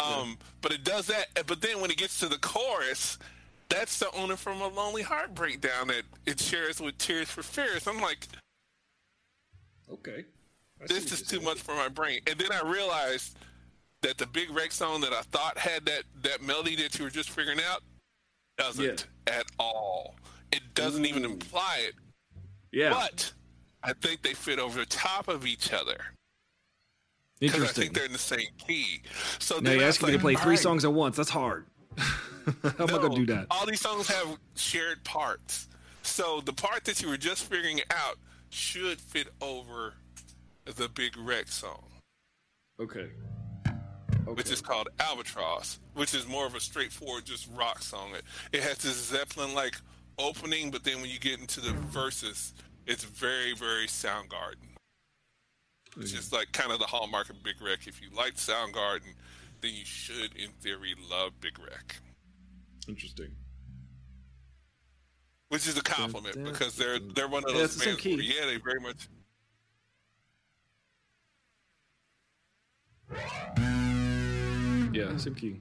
Um, 0.00 0.38
But 0.62 0.72
it 0.72 0.82
does 0.82 1.06
that. 1.08 1.26
But 1.46 1.60
then 1.60 1.80
when 1.82 1.90
it 1.90 1.98
gets 1.98 2.18
to 2.20 2.26
the 2.28 2.38
chorus, 2.38 3.18
that's 3.68 3.98
the 3.98 4.10
owner 4.12 4.36
from 4.36 4.60
a 4.62 4.66
lonely 4.68 5.02
heart 5.02 5.34
breakdown 5.34 5.88
that 5.88 6.02
it 6.24 6.40
shares 6.40 6.80
with 6.80 6.96
Tears 6.98 7.28
for 7.30 7.42
Fears. 7.44 7.86
I'm 7.86 8.00
like, 8.00 8.26
Okay. 9.88 10.24
This 10.86 11.12
is 11.12 11.22
too 11.22 11.40
much 11.40 11.58
for 11.58 11.74
my 11.74 11.88
brain. 11.88 12.20
And 12.26 12.38
then 12.38 12.52
I 12.52 12.60
realized 12.68 13.38
that 14.02 14.18
the 14.18 14.26
Big 14.26 14.50
Wreck 14.50 14.72
song 14.72 15.00
that 15.00 15.12
I 15.12 15.22
thought 15.22 15.58
had 15.58 15.84
that 15.86 16.02
that 16.22 16.42
melody 16.42 16.76
that 16.76 16.98
you 16.98 17.04
were 17.04 17.10
just 17.10 17.30
figuring 17.30 17.60
out 17.68 17.82
doesn't 18.58 19.06
at 19.26 19.46
all. 19.58 20.16
It 20.52 20.62
doesn't 20.74 21.04
even 21.06 21.22
mm. 21.22 21.32
imply 21.32 21.78
it. 21.88 21.94
Yeah. 22.72 22.90
But 22.90 23.32
I 23.82 23.92
think 23.94 24.22
they 24.22 24.34
fit 24.34 24.58
over 24.58 24.80
the 24.80 24.86
top 24.86 25.28
of 25.28 25.46
each 25.46 25.72
other. 25.72 25.96
Because 27.40 27.54
I 27.54 27.58
Interesting. 27.58 27.82
think 27.82 27.94
they're 27.94 28.06
in 28.06 28.12
the 28.12 28.18
same 28.18 28.48
key. 28.58 29.02
So 29.38 29.58
now 29.58 29.72
you're 29.72 29.84
asking 29.84 30.08
me 30.08 30.12
to 30.14 30.18
play 30.18 30.34
three 30.34 30.42
"Alright, 30.42 30.58
songs 30.58 30.84
at 30.84 30.92
once. 30.92 31.16
That's 31.16 31.30
hard. 31.30 31.66
How 31.98 32.04
am 32.64 32.74
I 32.78 32.84
no, 32.86 32.98
gonna 32.98 33.16
do 33.16 33.26
that? 33.26 33.46
All 33.50 33.66
these 33.66 33.80
songs 33.80 34.08
have 34.08 34.38
shared 34.54 35.04
parts. 35.04 35.68
So 36.02 36.40
the 36.40 36.52
part 36.52 36.84
that 36.84 37.02
you 37.02 37.08
were 37.08 37.16
just 37.16 37.44
figuring 37.44 37.80
out 37.90 38.18
should 38.50 39.00
fit 39.00 39.28
over 39.42 39.94
the 40.74 40.88
Big 40.88 41.16
Wreck 41.16 41.48
song, 41.48 41.84
Okay. 42.80 43.08
which 44.26 44.50
is 44.50 44.60
called 44.60 44.88
Albatross, 44.98 45.78
which 45.94 46.14
is 46.14 46.26
more 46.26 46.46
of 46.46 46.54
a 46.54 46.60
straightforward 46.60 47.24
just 47.24 47.48
rock 47.54 47.82
song. 47.82 48.14
It, 48.14 48.24
it 48.52 48.62
has 48.62 48.78
this 48.78 48.96
Zeppelin 48.96 49.54
like 49.54 49.76
opening, 50.18 50.70
but 50.70 50.82
then 50.82 51.00
when 51.00 51.10
you 51.10 51.20
get 51.20 51.38
into 51.38 51.60
the 51.60 51.72
verses, 51.72 52.54
it's 52.86 53.04
very, 53.04 53.54
very 53.54 53.86
Soundgarden. 53.86 54.74
It's 55.98 56.12
just 56.12 56.32
like 56.32 56.52
kind 56.52 56.72
of 56.72 56.78
the 56.78 56.86
hallmark 56.86 57.30
of 57.30 57.42
Big 57.42 57.60
Wreck. 57.62 57.86
If 57.86 58.02
you 58.02 58.08
like 58.14 58.34
Soundgarden, 58.34 59.14
then 59.62 59.70
you 59.72 59.84
should, 59.84 60.36
in 60.36 60.50
theory, 60.60 60.94
love 61.10 61.32
Big 61.40 61.58
Wreck. 61.58 61.96
Interesting. 62.86 63.30
Which 65.48 65.66
is 65.66 65.78
a 65.78 65.82
compliment 65.82 66.44
because 66.44 66.76
they're 66.76 66.98
they're 66.98 67.28
one 67.28 67.44
of 67.44 67.54
those 67.54 67.82
bands 67.82 68.04
where, 68.04 68.14
yeah, 68.14 68.46
they 68.46 68.58
very 68.58 68.80
much 68.80 69.08
Yeah, 74.92 75.16
same 75.16 75.34
key. 75.34 75.60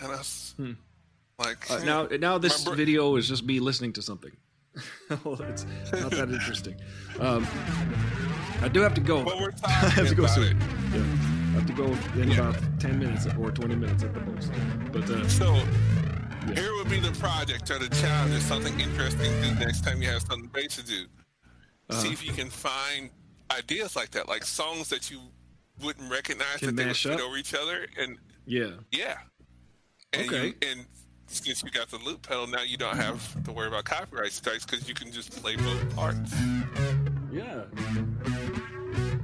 and 0.00 0.12
us 0.12 0.54
like 1.38 1.70
Uh, 1.70 1.78
now, 1.84 2.06
now 2.06 2.38
this 2.38 2.64
video 2.64 3.16
is 3.16 3.28
just 3.28 3.44
me 3.44 3.60
listening 3.60 3.92
to 3.94 4.02
something. 4.02 4.32
well, 5.24 5.40
it's 5.42 5.66
not 5.92 6.10
that 6.12 6.30
interesting. 6.30 6.76
Um, 7.18 7.46
I 8.60 8.68
do 8.68 8.80
have 8.82 8.92
to 8.92 9.00
go. 9.00 9.24
I 9.64 9.88
have 9.88 10.08
to 10.08 10.14
go 10.14 10.26
soon. 10.26 10.60
Yeah, 10.92 11.25
have 11.56 11.66
to 11.66 11.72
go 11.72 11.86
in 12.20 12.30
Yeah. 12.30 12.50
about 12.50 12.80
ten 12.80 12.98
minutes 12.98 13.26
or 13.38 13.50
twenty 13.50 13.74
minutes 13.76 14.02
at 14.04 14.14
the 14.14 14.20
most. 14.20 14.50
But 14.92 15.08
uh, 15.10 15.26
So 15.28 15.54
here 16.54 16.72
would 16.76 16.88
be 16.88 17.00
the 17.00 17.12
project 17.18 17.70
or 17.70 17.78
the 17.78 17.88
challenge 17.96 18.34
or 18.34 18.40
something 18.40 18.78
interesting 18.78 19.30
to 19.42 19.48
do 19.48 19.54
next 19.64 19.82
time 19.84 20.00
you 20.02 20.08
have 20.08 20.22
something 20.22 20.48
great 20.52 20.70
to 20.70 20.82
do. 20.84 21.06
Uh-huh. 21.88 22.00
See 22.00 22.12
if 22.12 22.24
you 22.26 22.32
can 22.32 22.50
find 22.50 23.10
ideas 23.50 23.96
like 23.96 24.10
that, 24.12 24.28
like 24.28 24.44
songs 24.44 24.88
that 24.90 25.10
you 25.10 25.20
wouldn't 25.82 26.10
recognize 26.10 26.58
Can 26.58 26.68
that 26.68 26.76
they 26.76 26.86
would 26.86 26.96
fit 26.96 27.20
over 27.20 27.36
each 27.36 27.54
other, 27.54 27.86
and 27.98 28.18
yeah, 28.46 28.70
yeah, 28.90 29.18
and 30.12 30.26
Okay. 30.26 30.46
you, 30.46 30.54
and 30.70 30.86
since 31.26 31.62
you 31.62 31.70
got 31.70 31.88
the 31.90 31.98
loop 31.98 32.26
pedal, 32.26 32.46
now 32.46 32.62
you 32.62 32.76
don't 32.76 32.96
have 32.96 33.44
to 33.44 33.52
worry 33.52 33.68
about 33.68 33.84
copyright 33.84 34.32
strikes 34.32 34.64
because 34.64 34.88
you 34.88 34.94
can 34.94 35.12
just 35.12 35.30
play 35.42 35.54
both 35.56 35.94
parts, 35.94 36.32
yeah, 37.30 37.64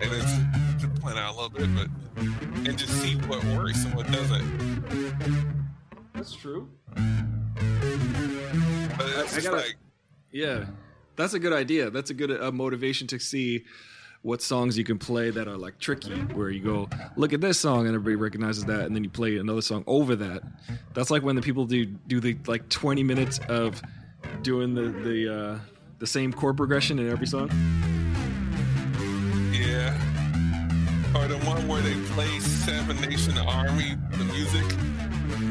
and 0.00 0.10
it's 0.12 0.32
out 1.16 1.34
a 1.34 1.40
little 1.40 1.50
bit, 1.50 1.68
but 1.74 1.88
and 2.68 2.78
just 2.78 2.92
see 3.02 3.14
what 3.26 3.42
works 3.56 3.84
and 3.84 3.94
what 3.94 4.06
doesn't. 4.12 5.62
that's 6.14 6.34
true. 6.34 6.68
But 6.94 7.04
it's 9.06 9.32
I 9.32 9.36
just 9.36 9.42
gotta- 9.44 9.56
like 9.56 9.76
Yeah, 10.30 10.66
that's 11.16 11.34
a 11.34 11.38
good 11.38 11.52
idea. 11.52 11.90
That's 11.90 12.10
a 12.10 12.14
good 12.14 12.30
uh, 12.42 12.50
motivation 12.52 13.06
to 13.08 13.18
see 13.18 13.64
what 14.22 14.40
songs 14.40 14.78
you 14.78 14.84
can 14.84 14.98
play 14.98 15.30
that 15.30 15.48
are 15.48 15.56
like 15.56 15.78
tricky, 15.80 16.12
where 16.12 16.48
you 16.48 16.60
go, 16.60 16.88
look 17.16 17.32
at 17.32 17.40
this 17.40 17.58
song 17.58 17.86
and 17.86 17.94
everybody 17.96 18.14
recognizes 18.14 18.64
that, 18.66 18.82
and 18.82 18.94
then 18.94 19.02
you 19.02 19.10
play 19.10 19.36
another 19.38 19.62
song 19.62 19.82
over 19.88 20.14
that. 20.14 20.42
That's 20.94 21.10
like 21.10 21.22
when 21.24 21.34
the 21.34 21.42
people 21.42 21.64
do 21.66 21.84
do 21.86 22.20
the 22.20 22.36
like 22.46 22.68
twenty 22.68 23.02
minutes 23.02 23.40
of 23.48 23.82
doing 24.42 24.74
the 24.74 24.82
the 24.90 25.34
uh, 25.34 25.58
the 25.98 26.06
same 26.06 26.32
chord 26.32 26.56
progression 26.56 26.98
in 27.00 27.10
every 27.10 27.26
song. 27.26 27.50
One 31.54 31.68
where 31.68 31.82
they 31.82 31.94
play 32.12 32.38
Seven 32.38 32.98
Nation 33.02 33.36
Army, 33.36 33.94
the 34.12 34.24
music, 34.24 34.64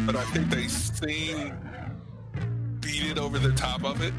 but 0.06 0.15
I 0.15 0.23
think 0.32 0.49
they 0.49 0.68
sing, 0.68 1.56
beat 2.80 3.11
it 3.11 3.19
over 3.19 3.38
the 3.38 3.52
top 3.52 3.84
of 3.84 4.02
it. 4.02 4.14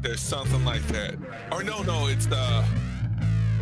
There's 0.00 0.20
something 0.20 0.64
like 0.64 0.82
that. 0.88 1.14
Or 1.52 1.62
no, 1.62 1.82
no, 1.82 2.08
it's 2.08 2.26
the 2.26 2.64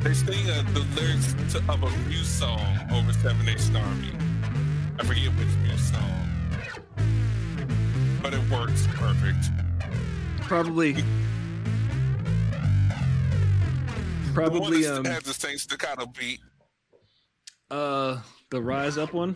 they 0.00 0.14
sing 0.14 0.48
uh, 0.50 0.62
the 0.72 0.80
lyrics 0.96 1.34
to, 1.52 1.58
of 1.70 1.82
a 1.82 1.90
Muse 2.08 2.26
song 2.28 2.66
over 2.92 3.12
Seven 3.12 3.44
Nation 3.44 3.76
Army. 3.76 4.12
I 4.98 5.04
forget 5.04 5.28
which 5.36 5.54
Muse 5.64 5.90
song, 5.90 6.28
but 8.22 8.32
it 8.32 8.40
works 8.50 8.86
perfect. 8.92 9.50
Probably, 10.40 10.92
The 10.92 11.02
one 14.22 14.34
probably 14.34 14.86
um 14.86 15.04
has 15.04 15.24
the 15.24 15.34
same 15.34 15.58
staccato 15.58 16.06
beat. 16.06 16.40
Uh 17.72 18.18
the 18.50 18.60
rise 18.60 18.98
up 18.98 19.12
one. 19.14 19.34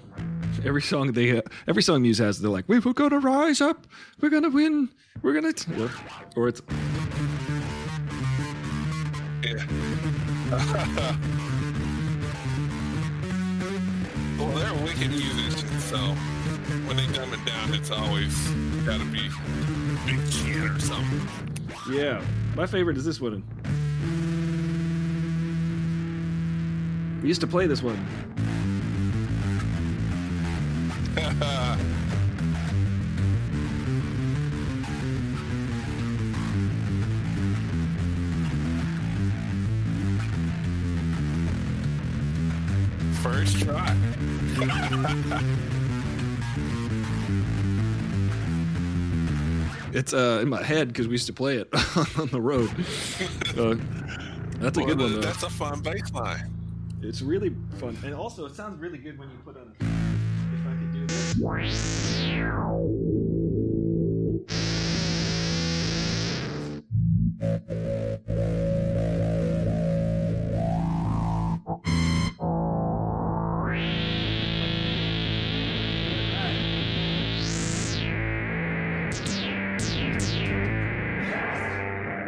Every 0.65 0.83
song 0.83 1.13
they 1.13 1.39
uh, 1.39 1.43
every 1.67 1.83
song 1.83 2.03
Muse 2.03 2.19
has, 2.19 2.39
they're 2.41 2.51
like, 2.51 2.69
"We're 2.69 2.81
gonna 2.81 3.19
rise 3.19 3.61
up, 3.61 3.87
we're 4.21 4.29
gonna 4.29 4.51
win, 4.51 4.91
we're 5.23 5.33
gonna," 5.33 5.53
t-" 5.53 5.73
Yep. 5.75 5.91
or 6.37 6.49
it's 6.49 6.61
Yeah. 9.43 9.65
well, 14.39 14.51
they're 14.55 14.75
wicked 14.85 15.11
musicians, 15.11 15.85
so 15.85 15.97
when 16.87 16.97
they 16.97 17.07
dumb 17.13 17.33
it 17.33 17.45
down, 17.47 17.75
it's 17.75 17.91
always 17.91 18.49
got 18.85 19.01
to 19.01 19.07
be 19.07 19.29
Big 20.05 20.31
Chin 20.31 20.63
or 20.69 20.79
something. 20.79 21.29
Yeah, 21.91 22.23
my 22.55 22.67
favorite 22.67 22.97
is 22.97 23.05
this 23.05 23.21
one. 23.21 23.43
We 27.23 27.29
used 27.29 27.41
to 27.41 27.47
play 27.47 27.67
this 27.67 27.83
one. 27.83 27.97
First 43.23 43.59
try. 43.61 43.97
It's 49.93 50.13
uh 50.13 50.41
in 50.43 50.49
my 50.49 50.63
head 50.63 50.89
because 50.89 51.09
we 51.09 51.13
used 51.13 51.27
to 51.29 51.33
play 51.33 51.57
it 51.57 51.69
on 52.19 52.29
the 52.29 52.41
road. 52.41 52.69
Uh, 53.57 53.77
that's 54.61 54.77
a 54.77 54.81
Well, 54.81 54.89
good 54.89 54.99
one 54.99 55.13
though. 55.15 55.21
That's 55.21 55.43
a 55.43 55.51
fun 55.51 55.81
bass 55.81 56.13
line. 56.13 56.56
It's 57.02 57.23
really 57.23 57.55
fun, 57.78 57.97
and 58.05 58.14
also 58.14 58.47
it 58.47 58.55
sounds 58.55 58.81
really 58.81 58.98
good 58.98 59.18
when 59.18 59.31
you 59.31 59.36
put 59.44 59.56
on. 59.56 59.74
If 59.81 60.66
I 60.66 60.70
could 60.77 60.93
do 60.93 61.06
this. 61.06 61.36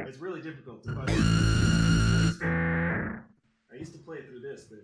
It's 0.07 0.19
really 0.19 0.41
difficult 0.43 0.83
to 0.85 0.95
find. 0.95 1.18
Play 4.19 4.27
through 4.27 4.41
this 4.41 4.65
thing. 4.65 4.79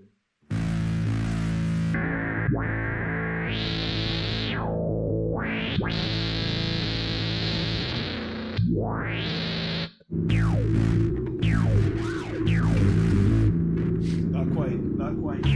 Not 14.30 14.52
quite, 14.52 14.80
not 14.80 15.20
quite. 15.20 15.46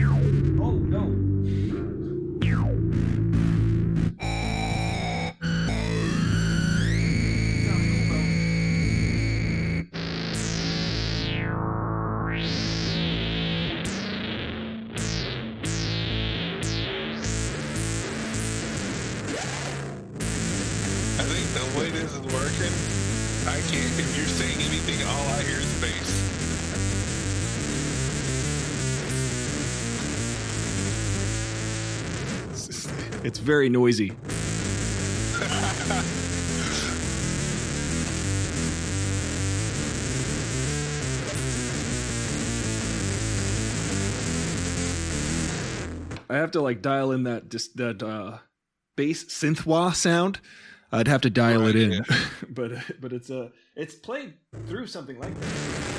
Oh, 0.60 0.72
no. 0.72 1.27
Very 33.48 33.70
noisy. 33.70 34.12
I 46.30 46.36
have 46.36 46.50
to 46.50 46.60
like 46.60 46.82
dial 46.82 47.10
in 47.12 47.22
that 47.22 47.48
dis- 47.48 47.68
that 47.68 48.02
uh, 48.02 48.38
bass 48.96 49.24
synth 49.24 49.64
wah 49.64 49.92
sound. 49.92 50.40
I'd 50.92 51.08
have 51.08 51.22
to 51.22 51.30
dial 51.30 51.62
Right, 51.62 51.74
it 51.74 51.76
in, 51.76 51.92
yeah. 51.92 52.00
but 52.50 52.72
but 53.00 53.14
it's 53.14 53.30
uh 53.30 53.48
it's 53.74 53.94
played 53.94 54.34
through 54.66 54.88
something 54.88 55.18
like. 55.18 55.32
That 55.40 55.97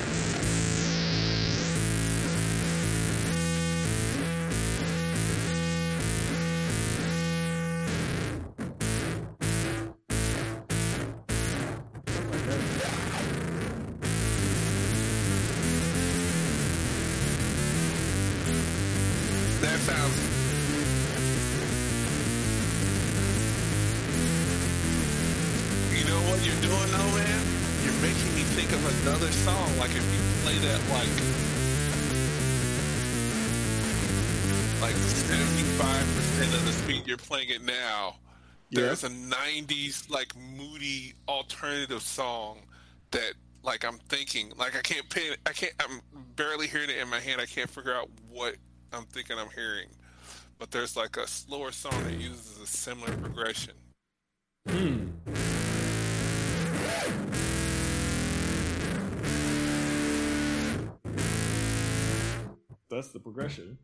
play 30.42 30.56
that 30.58 30.80
like 30.90 31.08
like 34.80 34.94
75% 34.94 36.54
of 36.54 36.64
the 36.64 36.72
speed 36.72 37.02
you're 37.06 37.18
playing 37.18 37.50
it 37.50 37.62
now, 37.62 38.16
Yeah. 38.70 38.82
there's 38.82 39.04
a 39.04 39.10
90s 39.10 40.08
like 40.10 40.32
moody 40.56 41.14
alternative 41.28 42.00
song 42.02 42.60
that 43.10 43.34
like 43.62 43.84
I'm 43.84 43.98
thinking 44.08 44.52
like 44.56 44.74
I 44.76 44.80
can't 44.80 45.08
pin 45.10 45.34
I 45.46 45.52
can't 45.52 45.74
I'm 45.80 46.00
barely 46.36 46.66
hearing 46.66 46.88
it 46.90 46.96
in 46.96 47.08
my 47.08 47.20
hand. 47.20 47.40
I 47.40 47.46
can't 47.46 47.68
figure 47.68 47.92
out 47.94 48.08
what 48.30 48.56
I'm 48.92 49.04
thinking 49.04 49.36
I'm 49.38 49.50
hearing. 49.54 49.88
But 50.58 50.70
there's 50.70 50.96
like 50.96 51.16
a 51.18 51.26
slower 51.26 51.72
song 51.72 52.02
that 52.04 52.14
uses 52.14 52.58
a 52.62 52.66
similar 52.66 53.14
progression. 53.16 53.74
Hmm. 54.68 55.08
That's 62.90 63.08
the 63.12 63.20
progression. 63.20 63.78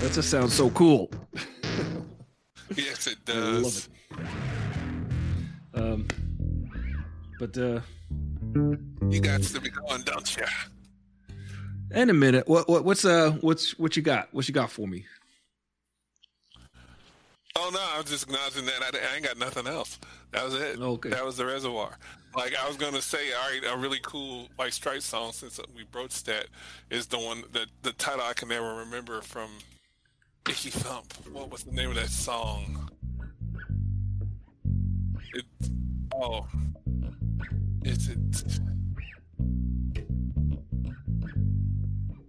That 0.00 0.12
just 0.12 0.30
sounds 0.30 0.54
so 0.54 0.70
cool. 0.70 1.10
Yes, 2.76 3.06
it 3.06 3.16
I 3.26 3.32
does. 3.32 3.88
love 4.12 4.20
it. 5.74 5.80
Um, 5.80 6.06
but 7.38 7.56
uh, 7.56 7.80
You 8.54 9.20
got 9.20 9.42
to 9.42 9.60
be 9.60 9.70
going, 9.70 10.02
don't 10.02 10.36
you? 10.36 10.44
in 11.90 12.10
a 12.10 12.14
minute, 12.14 12.46
what 12.48 12.68
what 12.68 12.84
what's 12.84 13.04
uh 13.04 13.32
what's 13.40 13.78
what 13.78 13.96
you 13.96 14.02
got? 14.02 14.32
What 14.32 14.48
you 14.48 14.54
got 14.54 14.70
for 14.70 14.86
me? 14.86 15.06
Oh 17.56 17.70
no, 17.72 17.80
I 17.80 17.98
was 18.00 18.10
just 18.10 18.24
acknowledging 18.24 18.66
that 18.66 18.82
I, 18.82 19.12
I 19.12 19.16
ain't 19.16 19.24
got 19.24 19.38
nothing 19.38 19.66
else. 19.66 19.98
That 20.32 20.44
was 20.44 20.54
it. 20.54 20.78
Okay. 20.78 21.08
That 21.08 21.24
was 21.24 21.36
the 21.36 21.46
reservoir. 21.46 21.98
Like 22.36 22.54
I 22.56 22.68
was 22.68 22.76
gonna 22.76 23.02
say, 23.02 23.32
all 23.32 23.50
right, 23.50 23.74
a 23.74 23.76
really 23.76 24.00
cool 24.02 24.48
like 24.58 24.72
Stripe 24.72 25.02
song 25.02 25.32
since 25.32 25.58
we 25.74 25.84
broached 25.84 26.26
that 26.26 26.46
is 26.90 27.06
the 27.06 27.18
one 27.18 27.42
that 27.52 27.66
the 27.82 27.92
title 27.92 28.24
I 28.24 28.34
can 28.34 28.48
never 28.48 28.76
remember 28.76 29.20
from 29.22 29.50
Icky 30.48 30.70
Thump. 30.70 31.12
What 31.32 31.50
was 31.50 31.64
the 31.64 31.72
name 31.72 31.90
of 31.90 31.96
that 31.96 32.10
song? 32.10 32.90
It 35.32 35.44
oh, 36.14 36.46
is 37.88 38.08
it? 38.08 38.60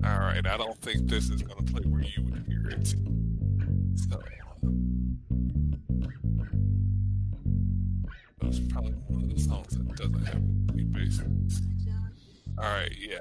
All 0.06 0.20
right, 0.20 0.46
I 0.48 0.58
don't 0.58 0.80
think 0.82 1.08
this 1.10 1.30
is 1.30 1.42
gonna 1.42 1.64
play 1.64 1.82
where 1.82 2.02
you 2.02 2.24
would 2.24 2.46
hear 2.48 2.70
it. 2.70 2.88
So. 2.88 4.20
That's 8.42 8.60
probably 8.72 8.94
one 9.08 9.24
of 9.24 9.30
the 9.30 9.40
songs 9.40 9.78
that 9.78 9.96
doesn't 9.96 10.26
have 10.26 10.42
any 10.74 10.84
bass. 10.84 11.22
All 12.58 12.64
right, 12.64 12.96
yeah. 12.98 13.18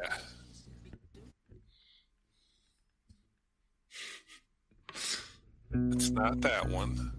It's 5.92 6.10
not 6.10 6.40
that 6.42 6.68
one. 6.68 7.12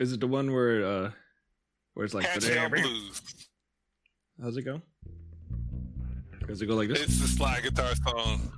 Is 0.00 0.12
it 0.12 0.20
the 0.20 0.26
one 0.26 0.52
where 0.52 0.84
uh 0.84 1.10
where 1.94 2.04
it's 2.04 2.14
like 2.14 2.40
Down 2.40 2.70
Blues. 2.70 3.22
how's 4.42 4.56
it 4.56 4.62
go? 4.62 4.82
Does 6.46 6.60
it 6.60 6.66
go 6.66 6.74
like 6.74 6.88
this? 6.88 7.02
It's 7.02 7.20
the 7.20 7.28
slide 7.28 7.62
guitar 7.62 7.94
song. 7.94 8.52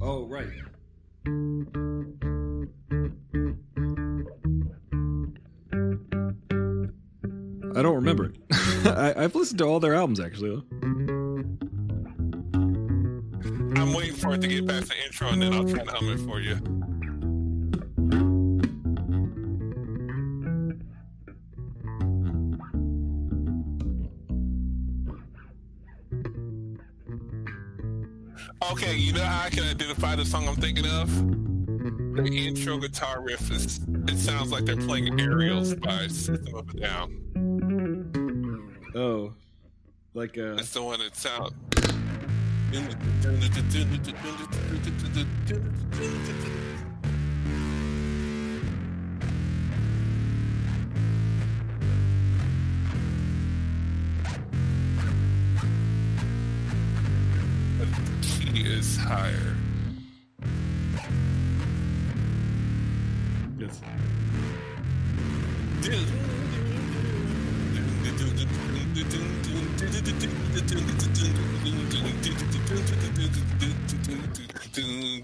Oh 0.00 0.26
right. 0.26 0.48
I 7.76 7.82
don't 7.82 7.94
remember 7.94 8.26
it. 8.26 8.36
I, 8.86 9.14
I've 9.16 9.34
listened 9.34 9.58
to 9.58 9.64
all 9.64 9.80
their 9.80 9.94
albums 9.94 10.20
actually. 10.20 10.50
Though. 10.50 10.64
I'm 13.76 13.92
waiting 13.92 14.14
for 14.14 14.34
it 14.34 14.40
to 14.40 14.48
get 14.48 14.66
past 14.66 14.88
the 14.88 14.94
intro 15.04 15.28
and 15.28 15.42
then 15.42 15.52
I'll 15.52 15.68
try 15.68 15.84
to 15.84 15.90
hum 15.90 16.08
it 16.08 16.20
for 16.20 16.40
you. 16.40 16.79
Okay, 28.82 28.96
you 28.96 29.12
know 29.12 29.22
how 29.22 29.44
I 29.44 29.50
can 29.50 29.64
identify 29.64 30.16
the 30.16 30.24
song 30.24 30.48
I'm 30.48 30.56
thinking 30.56 30.86
of? 30.86 31.14
The 32.16 32.46
intro 32.46 32.78
guitar 32.78 33.20
riff 33.20 33.50
is, 33.50 33.78
it 34.08 34.16
sounds 34.16 34.50
like 34.50 34.64
they're 34.64 34.74
playing 34.74 35.20
Aerials 35.20 35.74
by 35.74 36.06
System 36.06 36.54
of 36.54 36.66
a 36.70 36.80
Down. 36.80 37.10
Oh, 38.94 39.34
like 40.14 40.38
uh, 40.38 40.54
That's 40.54 40.70
the 40.72 40.82
one 40.82 41.00
that 41.00 41.14
sounds. 41.14 41.52
higher. 59.10 59.56
yes. 63.58 63.80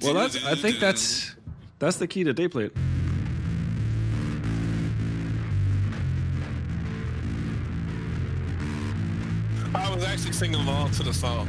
Well, 0.02 0.14
that's. 0.14 0.44
I 0.44 0.54
think 0.56 0.80
that's 0.80 1.36
that's 1.78 1.98
the 1.98 2.08
key 2.08 2.24
to 2.24 2.32
they 2.32 2.48
played. 2.48 2.72
I 9.74 9.94
was 9.94 10.02
actually 10.04 10.32
singing 10.32 10.60
along 10.60 10.90
to 10.92 11.04
the 11.04 11.14
song. 11.14 11.48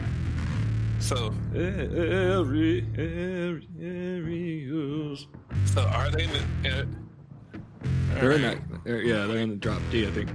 So, 0.99 1.33
Every, 1.53 2.85
every, 2.97 3.67
areas. 3.79 5.27
so 5.65 5.81
are 5.81 6.09
they 6.11 6.23
in 6.23 6.31
the? 6.31 6.69
Uh, 6.69 6.85
They're 8.15 8.31
in 8.31 8.41
that. 8.41 8.57
They're, 8.83 9.01
yeah, 9.01 9.25
they're 9.25 9.37
in 9.37 9.49
the 9.51 9.55
drop 9.55 9.81
D, 9.91 10.05
I 10.07 10.11
think. 10.11 10.29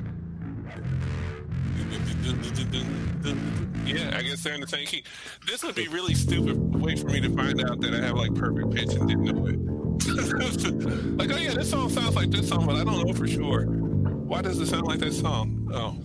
Yeah, 3.85 4.17
I 4.17 4.23
guess 4.23 4.43
they're 4.43 4.55
in 4.55 4.61
the 4.61 4.67
same 4.67 4.87
key. 4.87 5.05
This 5.47 5.63
would 5.65 5.75
be 5.75 5.89
really 5.89 6.15
stupid 6.15 6.57
way 6.81 6.97
for 6.97 7.09
me 7.09 7.21
to 7.21 7.29
find 7.37 7.61
out 7.63 7.81
that 7.81 7.93
I 7.95 7.99
have 7.99 8.15
like 8.17 8.35
perfect 8.35 8.71
pitch 8.71 8.95
and 8.95 9.09
didn't 9.09 9.25
know 9.25 9.47
it. 9.47 9.59
like, 11.19 11.31
oh 11.31 11.37
yeah, 11.37 11.55
this 11.55 11.71
song 11.71 11.91
sounds 11.91 12.15
like 12.17 12.31
this 12.31 12.49
song, 12.49 12.67
but 12.67 12.77
I 12.77 12.85
don't 12.85 13.07
know 13.07 13.13
for 13.13 13.27
sure. 13.29 13.65
Why 13.67 14.41
does 14.41 14.59
it 14.59 14.67
sound 14.67 14.87
like 14.87 15.01
that 15.01 15.13
song? 15.13 15.69
Oh, 15.75 15.97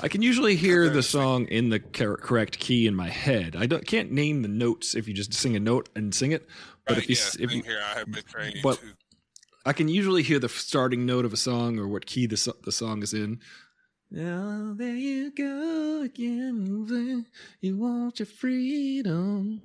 I 0.00 0.08
can 0.08 0.22
usually 0.22 0.54
hear 0.54 0.88
the 0.88 1.02
song 1.02 1.46
in 1.46 1.70
the 1.70 1.80
correct 1.80 2.58
key 2.60 2.86
in 2.86 2.94
my 2.94 3.08
head. 3.08 3.56
I 3.56 3.66
don't, 3.66 3.84
can't 3.86 4.12
name 4.12 4.42
the 4.42 4.48
notes 4.48 4.94
if 4.94 5.08
you 5.08 5.14
just 5.14 5.34
sing 5.34 5.56
a 5.56 5.60
note 5.60 5.88
and 5.96 6.14
sing 6.14 6.30
it. 6.32 6.46
But 6.86 6.98
Right, 6.98 7.02
if 7.04 7.10
you, 7.10 7.16
yeah, 7.16 7.44
if 7.44 7.52
you 7.54 7.62
here, 7.62 7.80
I 7.84 7.98
have 7.98 8.10
been 8.10 8.22
training 8.24 8.60
but- 8.62 8.80
too. 8.80 8.92
I 9.66 9.72
can 9.74 9.88
usually 9.88 10.22
hear 10.22 10.38
the 10.38 10.48
starting 10.48 11.04
note 11.04 11.26
of 11.26 11.32
a 11.34 11.36
song 11.36 11.78
or 11.78 11.86
what 11.88 12.06
key 12.06 12.26
the 12.26 12.54
the 12.64 12.72
song 12.72 13.02
is 13.02 13.12
in. 13.12 13.38
Oh, 14.16 14.72
there 14.72 14.94
you 14.94 15.30
go 15.30 16.00
again, 16.02 16.60
moving. 16.60 17.26
You 17.60 17.76
want 17.76 18.18
your 18.18 18.24
freedom. 18.26 19.60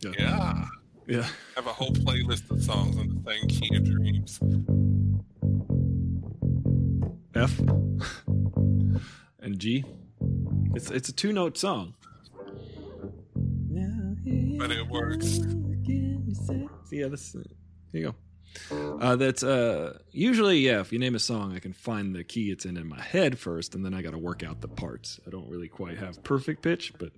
Yeah, 0.00 0.64
Yeah. 1.06 1.20
I 1.20 1.60
have 1.60 1.66
a 1.68 1.72
whole 1.72 1.92
playlist 1.92 2.50
of 2.50 2.60
songs 2.64 2.96
in 2.96 3.22
the 3.22 3.30
same 3.30 3.46
key 3.46 3.76
of 3.76 3.84
dreams. 3.84 4.40
F 7.34 7.58
and 9.40 9.58
G. 9.58 9.84
It's 10.74 10.90
it's 10.90 11.08
a 11.08 11.12
two 11.12 11.32
note 11.32 11.58
song. 11.58 11.94
But 14.58 14.70
it 14.70 14.88
works. 14.88 15.40
Yeah, 16.90 17.08
this. 17.08 17.32
Here 17.32 17.44
you 17.92 18.14
go. 18.70 18.98
Uh, 19.00 19.16
that's 19.16 19.42
uh, 19.42 19.98
usually 20.12 20.58
yeah. 20.58 20.80
If 20.80 20.92
you 20.92 20.98
name 20.98 21.14
a 21.14 21.18
song, 21.18 21.54
I 21.54 21.58
can 21.58 21.72
find 21.72 22.14
the 22.14 22.24
key 22.24 22.50
it's 22.50 22.64
in 22.64 22.76
in 22.76 22.88
my 22.88 23.00
head 23.00 23.38
first, 23.38 23.74
and 23.74 23.84
then 23.84 23.94
I 23.94 24.02
got 24.02 24.12
to 24.12 24.18
work 24.18 24.42
out 24.42 24.60
the 24.60 24.68
parts. 24.68 25.18
I 25.26 25.30
don't 25.30 25.48
really 25.48 25.68
quite 25.68 25.98
have 25.98 26.22
perfect 26.22 26.62
pitch, 26.62 26.92
but. 26.98 27.12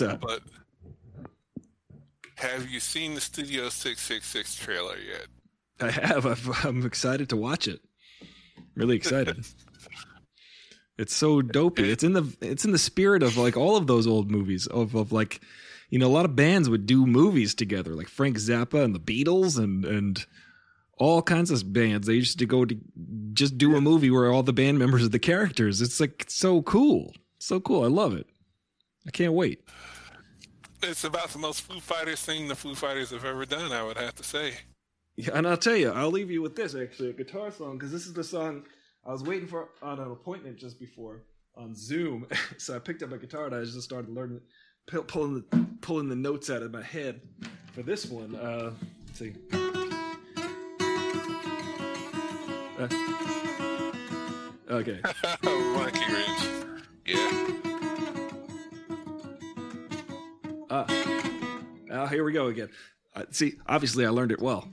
What's 0.00 0.24
but 0.24 0.42
have 2.36 2.68
you 2.68 2.78
seen 2.78 3.14
the 3.14 3.20
Studio 3.20 3.68
666 3.68 4.54
trailer 4.56 4.96
yet? 4.96 5.26
I 5.80 5.90
have. 5.90 6.26
I've, 6.26 6.64
I'm 6.64 6.86
excited 6.86 7.28
to 7.30 7.36
watch 7.36 7.66
it. 7.66 7.80
Really 8.76 8.96
excited. 8.96 9.44
it's 10.98 11.14
so 11.14 11.42
dopey. 11.42 11.90
It's 11.90 12.04
in 12.04 12.12
the 12.12 12.36
it's 12.40 12.64
in 12.64 12.72
the 12.72 12.78
spirit 12.78 13.22
of 13.22 13.36
like 13.36 13.56
all 13.56 13.76
of 13.76 13.86
those 13.86 14.06
old 14.06 14.30
movies 14.30 14.66
of 14.66 14.94
of 14.94 15.10
like 15.12 15.40
you 15.90 15.98
know 15.98 16.06
a 16.06 16.14
lot 16.14 16.24
of 16.24 16.36
bands 16.36 16.68
would 16.68 16.86
do 16.86 17.06
movies 17.06 17.54
together 17.54 17.94
like 17.94 18.08
Frank 18.08 18.36
Zappa 18.36 18.84
and 18.84 18.94
the 18.94 19.00
Beatles 19.00 19.58
and 19.58 19.84
and 19.84 20.24
all 20.96 21.22
kinds 21.22 21.50
of 21.50 21.72
bands. 21.72 22.06
They 22.06 22.14
used 22.14 22.38
to 22.38 22.46
go 22.46 22.64
to 22.64 22.76
just 23.32 23.58
do 23.58 23.76
a 23.76 23.80
movie 23.80 24.10
where 24.10 24.32
all 24.32 24.42
the 24.42 24.52
band 24.52 24.78
members 24.78 25.04
are 25.04 25.08
the 25.08 25.18
characters. 25.18 25.80
It's 25.80 26.00
like 26.00 26.26
so 26.28 26.62
cool. 26.62 27.14
So 27.38 27.60
cool. 27.60 27.84
I 27.84 27.88
love 27.88 28.14
it. 28.14 28.26
I 29.06 29.10
can't 29.10 29.32
wait. 29.32 29.62
It's 30.82 31.04
about 31.04 31.30
the 31.30 31.38
most 31.38 31.62
Foo 31.62 31.80
Fighters 31.80 32.22
thing 32.22 32.46
the 32.48 32.54
Foo 32.54 32.74
Fighters 32.74 33.10
have 33.10 33.24
ever 33.24 33.44
done, 33.44 33.72
I 33.72 33.82
would 33.82 33.96
have 33.96 34.14
to 34.16 34.22
say. 34.22 34.54
Yeah, 35.16 35.30
and 35.34 35.48
I'll 35.48 35.56
tell 35.56 35.74
you, 35.74 35.90
I'll 35.90 36.10
leave 36.10 36.30
you 36.30 36.40
with 36.40 36.54
this 36.54 36.74
actually, 36.76 37.10
a 37.10 37.12
guitar 37.12 37.50
song, 37.50 37.76
because 37.76 37.90
this 37.90 38.06
is 38.06 38.12
the 38.12 38.22
song 38.22 38.62
I 39.04 39.10
was 39.10 39.22
waiting 39.24 39.48
for 39.48 39.70
on 39.82 39.98
an 39.98 40.10
appointment 40.12 40.56
just 40.56 40.78
before 40.78 41.22
on 41.56 41.74
Zoom. 41.74 42.26
so 42.58 42.76
I 42.76 42.78
picked 42.78 43.02
up 43.02 43.12
a 43.12 43.18
guitar 43.18 43.46
and 43.46 43.54
I 43.54 43.64
just 43.64 43.82
started 43.82 44.10
learning, 44.10 44.40
pu- 44.86 45.02
pulling 45.02 45.34
the 45.34 45.66
pulling 45.80 46.08
the 46.08 46.16
notes 46.16 46.50
out 46.50 46.62
of 46.62 46.72
my 46.72 46.82
head 46.82 47.20
for 47.72 47.82
this 47.82 48.06
one. 48.06 48.36
Uh, 48.36 48.72
let's 49.06 49.18
see. 49.18 49.34
Uh, 52.78 52.88
okay. 54.70 55.00
Monkey 55.42 56.12
Wrench. 56.12 56.76
Yeah. 57.04 57.67
Uh, 60.70 60.84
uh, 61.90 62.06
here 62.08 62.24
we 62.24 62.32
go 62.32 62.46
again. 62.48 62.68
Uh, 63.14 63.24
see, 63.30 63.54
obviously 63.66 64.04
I 64.04 64.10
learned 64.10 64.32
it 64.32 64.40
well. 64.40 64.68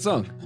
Good 0.00 0.04
song. 0.04 0.39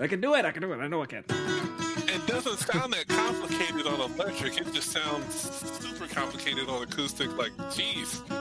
I 0.00 0.06
can 0.06 0.20
do 0.20 0.34
it. 0.34 0.44
I 0.44 0.52
can 0.52 0.62
do 0.62 0.72
it. 0.72 0.76
I 0.78 0.86
know 0.86 1.02
I 1.02 1.06
can. 1.06 1.24
It 1.28 2.26
doesn't 2.26 2.58
sound 2.58 2.92
that 2.92 3.08
complicated 3.08 3.86
on 3.86 4.00
electric. 4.12 4.58
It 4.60 4.72
just 4.72 4.92
sounds 4.92 5.34
super 5.34 6.06
complicated 6.06 6.68
on 6.68 6.82
acoustic. 6.82 7.36
Like, 7.36 7.52
geez. 7.74 8.22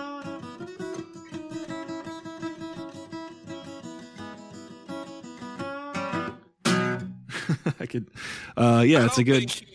I 7.80 7.86
could. 7.86 8.08
Uh, 8.56 8.84
yeah, 8.86 9.02
I 9.02 9.06
it's 9.06 9.18
a 9.18 9.24
good. 9.24 9.50
think 9.52 9.66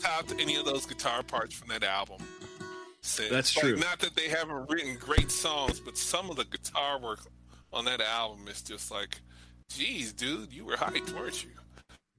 topped 0.00 0.32
any 0.40 0.56
of 0.56 0.64
those 0.64 0.86
guitar 0.86 1.22
parts 1.22 1.54
from 1.54 1.68
that 1.68 1.82
album. 1.82 2.18
since. 3.00 3.30
That's 3.30 3.56
Like, 3.56 3.64
true. 3.64 3.76
Not 3.76 3.98
that 4.00 4.14
they 4.14 4.28
haven't 4.28 4.68
written 4.70 4.96
great 4.98 5.30
songs, 5.30 5.80
but 5.80 5.96
some 5.96 6.30
of 6.30 6.36
the 6.36 6.44
guitar 6.44 6.98
work 7.00 7.20
on 7.72 7.84
that 7.86 8.00
album 8.00 8.46
is 8.48 8.62
just 8.62 8.90
like, 8.90 9.18
geez, 9.70 10.12
dude, 10.12 10.52
you 10.52 10.64
were 10.64 10.76
hyped, 10.76 11.12
weren't 11.12 11.42
you? 11.44 11.50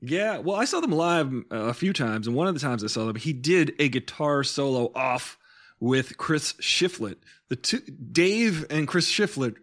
Yeah, 0.02 0.38
well, 0.38 0.56
I 0.56 0.66
saw 0.66 0.80
them 0.80 0.92
live 0.92 1.34
uh, 1.52 1.56
a 1.56 1.74
few 1.74 1.92
times, 1.92 2.26
and 2.28 2.36
one 2.36 2.48
of 2.48 2.54
the 2.54 2.60
times 2.60 2.84
I 2.84 2.88
saw 2.88 3.06
them, 3.06 3.16
he 3.18 3.34
did 3.34 3.74
a 3.80 3.90
guitar 3.90 4.44
solo 4.46 4.92
off 4.96 5.38
with 5.80 6.18
Chris 6.18 6.54
Shiflett. 6.54 7.18
The 7.50 7.56
two, 7.58 7.80
Dave 7.80 8.66
and 8.70 8.88
Chris 8.88 9.12
Shiflett 9.12 9.56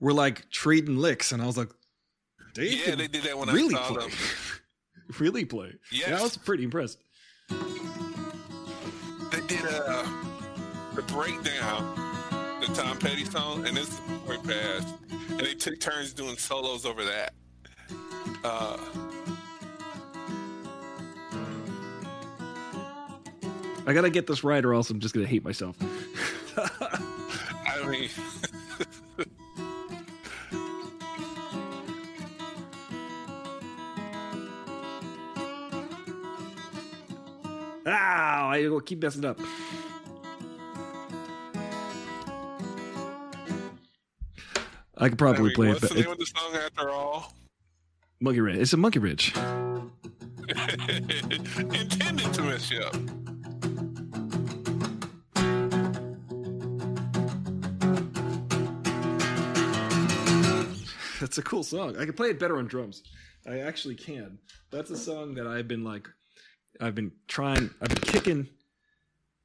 were 0.00 0.12
like 0.12 0.50
trading 0.50 0.98
licks, 0.98 1.32
and 1.32 1.40
I 1.42 1.46
was 1.46 1.56
like, 1.56 1.70
Dave, 2.54 2.86
Yeah, 2.86 2.94
they 2.96 3.08
did 3.08 3.22
that 3.24 3.38
when 3.38 3.48
really 3.48 3.74
I 3.74 3.78
saw 3.78 3.94
play, 3.94 4.08
them. 4.08 4.16
really 5.20 5.44
play. 5.46 5.72
Yes. 5.90 6.08
Yeah, 6.08 6.18
I 6.18 6.22
was 6.22 6.36
pretty 6.36 6.64
impressed. 6.64 6.98
They 7.48 9.40
did 9.46 9.60
uh, 9.64 10.06
the 10.94 11.02
breakdown, 11.02 12.60
the 12.60 12.66
Tom 12.74 12.98
Petty 12.98 13.24
song, 13.24 13.66
and 13.66 13.76
this 13.76 13.88
is 13.88 14.00
way 14.26 14.36
past. 14.38 14.88
And 15.28 15.40
they 15.40 15.54
took 15.54 15.78
turns 15.80 16.12
doing 16.12 16.36
solos 16.36 16.84
over 16.84 17.04
that. 17.04 17.32
Uh, 18.44 18.76
I 23.86 23.92
gotta 23.94 24.10
get 24.10 24.26
this 24.26 24.44
right, 24.44 24.64
or 24.64 24.74
else 24.74 24.90
I'm 24.90 25.00
just 25.00 25.14
gonna 25.14 25.26
hate 25.26 25.44
myself. 25.44 25.76
I 26.56 27.86
mean, 27.88 28.10
Ah, 37.86 38.48
I 38.50 38.68
will 38.68 38.80
keep 38.80 39.02
messing 39.02 39.24
up. 39.24 39.40
I 45.00 45.08
could 45.08 45.18
probably 45.18 45.40
I 45.40 45.44
mean, 45.44 45.54
play 45.54 45.66
it, 45.68 45.70
what's 45.70 45.80
but 45.82 45.90
the 45.90 46.02
name 46.02 46.10
of 46.10 46.18
the 46.18 46.26
song 46.26 46.56
after 46.56 46.90
all? 46.90 47.32
Monkey 48.20 48.40
Wrench. 48.40 48.58
It's 48.58 48.72
a 48.72 48.76
Monkey 48.76 48.98
Wrench. 48.98 49.36
Intended 50.48 52.34
to 52.34 52.42
mess 52.42 52.68
you 52.68 52.80
up. 52.80 52.96
That's 61.20 61.38
a 61.38 61.42
cool 61.42 61.62
song. 61.62 61.96
I 61.96 62.04
can 62.04 62.14
play 62.14 62.30
it 62.30 62.40
better 62.40 62.58
on 62.58 62.66
drums. 62.66 63.04
I 63.46 63.60
actually 63.60 63.94
can. 63.94 64.38
That's 64.72 64.90
a 64.90 64.96
song 64.96 65.34
that 65.34 65.46
I've 65.46 65.68
been 65.68 65.84
like, 65.84 66.08
I've 66.80 66.96
been 66.96 67.12
trying. 67.28 67.70
I've 67.80 67.88
been 67.88 67.98
kicking, 67.98 68.48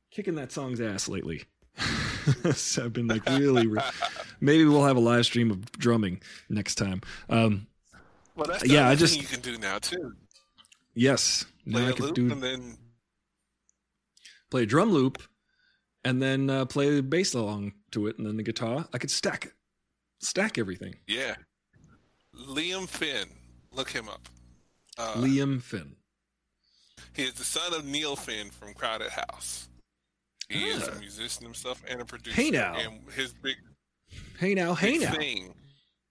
kicking 0.09 0.35
that 0.35 0.51
song's 0.51 0.81
ass 0.81 1.07
lately. 1.07 1.43
so 2.55 2.85
I've 2.85 2.93
been 2.93 3.07
like 3.07 3.27
really. 3.29 3.67
re- 3.67 3.81
maybe 4.39 4.65
we'll 4.65 4.85
have 4.85 4.97
a 4.97 5.01
live 5.01 5.25
stream 5.25 5.51
of 5.51 5.71
drumming 5.73 6.21
next 6.49 6.75
time. 6.75 7.01
Um, 7.29 7.67
Well, 8.35 8.47
that's 8.47 8.65
Yeah, 8.65 8.87
I 8.89 8.95
just- 8.95 9.19
you 9.19 9.27
can 9.27 9.41
do 9.41 9.57
now 9.57 9.79
too. 9.79 10.15
yes, 10.95 11.45
Play 11.69 11.81
now 11.81 11.87
I 11.87 11.91
loop 11.91 12.15
do 12.15 12.31
and 12.31 12.41
then 12.41 12.77
play 14.49 14.63
a 14.63 14.65
drum 14.65 14.91
loop, 14.91 15.21
and 16.03 16.21
then 16.21 16.49
uh, 16.49 16.65
play 16.65 16.93
the 16.95 17.03
bass 17.03 17.33
along 17.33 17.73
to 17.91 18.07
it, 18.07 18.17
and 18.17 18.27
then 18.27 18.37
the 18.37 18.43
guitar. 18.43 18.87
I 18.93 18.97
could 18.97 19.11
stack 19.11 19.45
it, 19.45 19.53
stack 20.19 20.57
everything. 20.57 20.95
yeah, 21.07 21.35
Liam 22.35 22.87
Finn. 22.87 23.29
Look 23.71 23.89
him 23.89 24.07
up. 24.09 24.27
Uh, 24.97 25.15
Liam 25.15 25.61
Finn. 25.61 25.95
He 27.13 27.23
is 27.23 27.33
the 27.33 27.43
son 27.43 27.73
of 27.73 27.85
Neil 27.85 28.15
Finn 28.15 28.49
from 28.51 28.73
Crowded 28.75 29.09
House. 29.11 29.67
He 30.53 30.65
is 30.67 30.87
a 30.87 30.95
musician 30.99 31.43
himself 31.43 31.81
and 31.87 32.01
a 32.01 32.05
producer. 32.05 32.35
Hey 32.39 32.51
now. 32.51 32.75
And 32.75 32.99
his 33.15 33.33
big, 33.33 33.55
Hey 34.37 34.53
now, 34.53 34.73
hey 34.75 34.97
now. 34.99 35.11
thing, 35.13 35.53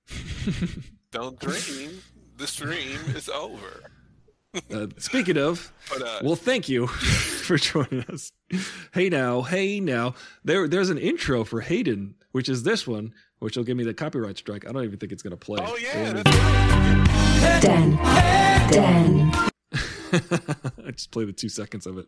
don't 1.12 1.39
dream. 1.39 2.01
The 2.36 2.47
stream 2.47 2.98
is 3.14 3.28
over. 3.28 3.85
Uh, 4.70 4.86
speaking 4.98 5.39
of, 5.39 5.73
But 5.89 6.02
uh, 6.02 6.20
well, 6.23 6.35
thank 6.36 6.69
you 6.69 6.86
for 7.47 7.56
joining 7.56 8.02
us. 8.05 8.32
Hey 8.93 9.09
now, 9.09 9.43
hey 9.43 9.81
now. 9.81 10.14
There, 10.44 10.66
there's 10.69 10.90
an 10.90 10.98
intro 10.98 11.44
for 11.44 11.60
Hayden, 11.60 12.14
which 12.32 12.48
is 12.48 12.62
this 12.64 12.86
one, 12.86 13.14
which 13.39 13.56
will 13.56 13.64
give 13.64 13.77
me 13.77 13.85
the 13.85 13.94
copyright 13.94 14.39
strike. 14.39 14.69
I 14.69 14.73
don't 14.73 14.85
even 14.85 14.98
think 14.98 15.12
it's 15.12 15.23
gonna 15.23 15.36
play. 15.36 15.60
oh 15.62 15.77
yeah, 15.77 15.97
And- 15.98 16.19
that's 16.19 16.36
right. 16.36 17.62
Dan. 17.62 17.97
Dan. 18.70 19.32
I 20.85 20.90
just 20.90 21.10
play 21.10 21.24
the 21.24 21.32
two 21.32 21.48
seconds 21.48 21.86
of 21.86 21.97
it. 21.98 22.06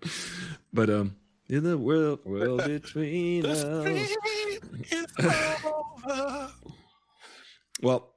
But 0.73 0.91
um, 0.91 1.17
in 1.49 1.63
the 1.65 1.77
world, 1.77 2.21
world 2.25 2.65
between 2.65 3.47
us. 3.47 3.61
stream 3.61 4.85
is 4.91 5.07
over. 5.65 6.51
Well, 7.83 8.15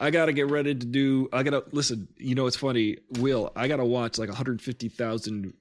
I 0.00 0.10
gotta 0.10 0.32
get 0.32 0.48
ready 0.48 0.74
to 0.74 0.86
do. 0.86 1.28
I 1.32 1.42
gotta 1.42 1.64
listen. 1.72 2.08
You 2.16 2.34
know, 2.34 2.46
it's 2.46 2.56
funny, 2.56 2.98
Will. 3.18 3.52
I 3.56 3.68
gotta 3.68 3.84
watch 3.84 4.18
like 4.18 4.28
150,000 4.28 5.52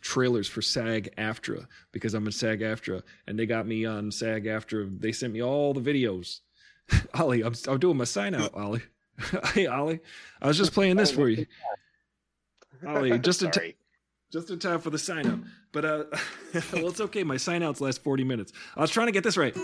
trailers 0.00 0.48
for 0.48 0.62
SAG 0.62 1.14
AFTRA 1.16 1.66
because 1.92 2.14
I'm 2.14 2.26
in 2.26 2.32
SAG 2.32 2.60
AFTRA, 2.60 3.02
and 3.26 3.38
they 3.38 3.46
got 3.46 3.66
me 3.66 3.84
on 3.84 4.12
SAG 4.12 4.44
AFTRA. 4.44 5.00
They 5.00 5.12
sent 5.12 5.32
me 5.32 5.42
all 5.42 5.74
the 5.74 5.80
videos. 5.80 6.40
Ollie, 7.14 7.42
I'm, 7.42 7.54
I'm 7.66 7.78
doing 7.78 7.96
my 7.96 8.04
sign 8.04 8.34
out, 8.34 8.54
Ollie. 8.54 8.82
hey, 9.54 9.66
Ollie, 9.66 10.00
I 10.40 10.46
was 10.46 10.58
just 10.58 10.72
playing 10.72 10.96
this 10.96 11.12
oh, 11.12 11.16
for 11.16 11.28
you, 11.28 11.46
Ollie. 12.86 13.18
Just 13.18 13.40
Sorry. 13.40 13.76
Just 14.32 14.48
in 14.50 14.58
time 14.58 14.80
for 14.80 14.88
the 14.90 14.98
sign 14.98 15.26
out. 15.26 15.38
But 15.72 15.84
uh, 15.84 16.04
well, 16.72 16.88
it's 16.88 17.00
okay. 17.00 17.22
My 17.22 17.36
sign 17.36 17.62
outs 17.62 17.80
last 17.80 18.02
40 18.02 18.24
minutes. 18.24 18.52
I 18.74 18.80
was 18.80 18.90
trying 18.90 19.06
to 19.06 19.12
get 19.12 19.22
this 19.22 19.36
right. 19.36 19.54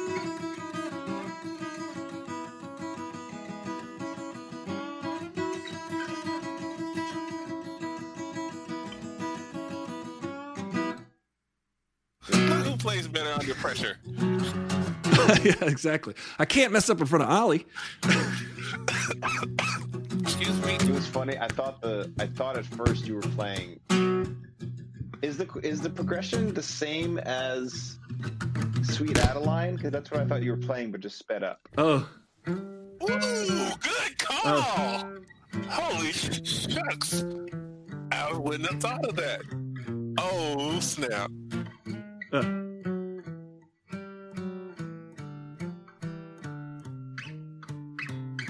Who 12.31 12.77
plays 12.77 13.09
better 13.09 13.33
under 13.33 13.55
pressure. 13.55 13.97
yeah, 15.43 15.55
exactly. 15.63 16.15
I 16.39 16.45
can't 16.45 16.73
mess 16.73 16.91
up 16.91 17.01
in 17.01 17.07
front 17.07 17.25
of 17.25 17.31
Ollie. 17.31 17.67
Excuse 20.21 20.63
me. 20.63 20.75
It 20.75 20.91
was 20.91 21.07
funny. 21.07 21.39
I 21.39 21.49
thought 21.49 21.81
the 21.81 22.13
I 22.19 22.27
thought 22.27 22.59
at 22.59 22.67
first 22.67 23.07
you 23.07 23.15
were 23.15 23.23
playing. 23.23 23.81
Is 25.23 25.37
the 25.37 25.49
is 25.65 25.81
the 25.81 25.91
progression 25.91 26.55
the 26.55 26.63
same 26.63 27.19
as 27.19 27.99
Sweet 28.85 29.19
Adeline? 29.19 29.75
Because 29.77 29.91
that's 29.91 30.11
what 30.11 30.21
I 30.21 30.27
thought 30.27 30.43
you 30.43 30.53
were 30.53 30.57
playing, 30.59 30.93
but 30.93 31.01
just 31.01 31.19
sped 31.19 31.43
up. 31.43 31.61
Oh, 31.77 32.09
Ooh, 32.49 32.57
good 33.01 34.19
call. 34.19 35.09
Holy 35.69 36.13
shucks. 36.13 37.25
I 38.13 38.33
wouldn't 38.33 38.71
have 38.71 38.81
thought 38.81 39.05
of 39.07 39.17
that. 39.17 39.41
Oh, 40.19 40.79
snap. 40.81 41.31
uh, 42.33 42.43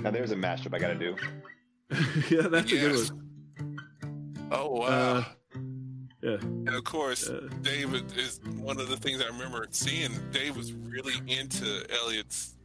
Now 0.02 0.10
there's 0.10 0.30
a 0.32 0.36
mashup 0.36 0.74
I 0.74 0.78
got 0.78 0.88
to 0.88 0.94
do. 0.94 1.16
yeah, 2.34 2.48
that's 2.48 2.70
a 2.72 2.76
good 2.78 2.92
Yes. 2.94 3.10
one. 3.10 3.76
Oh, 4.50 4.70
wow. 4.70 4.86
Uh, 4.86 5.24
yeah. 6.22 6.38
and 6.40 6.68
of 6.68 6.84
course, 6.84 7.28
uh, 7.28 7.48
David 7.62 8.16
is 8.16 8.40
one 8.60 8.80
of 8.80 8.88
the 8.88 8.96
things 8.96 9.22
I 9.22 9.26
remember 9.26 9.66
seeing. 9.70 10.10
Dave 10.32 10.56
was 10.56 10.72
really 10.72 11.14
into 11.26 11.84
Elliott's 12.02 12.56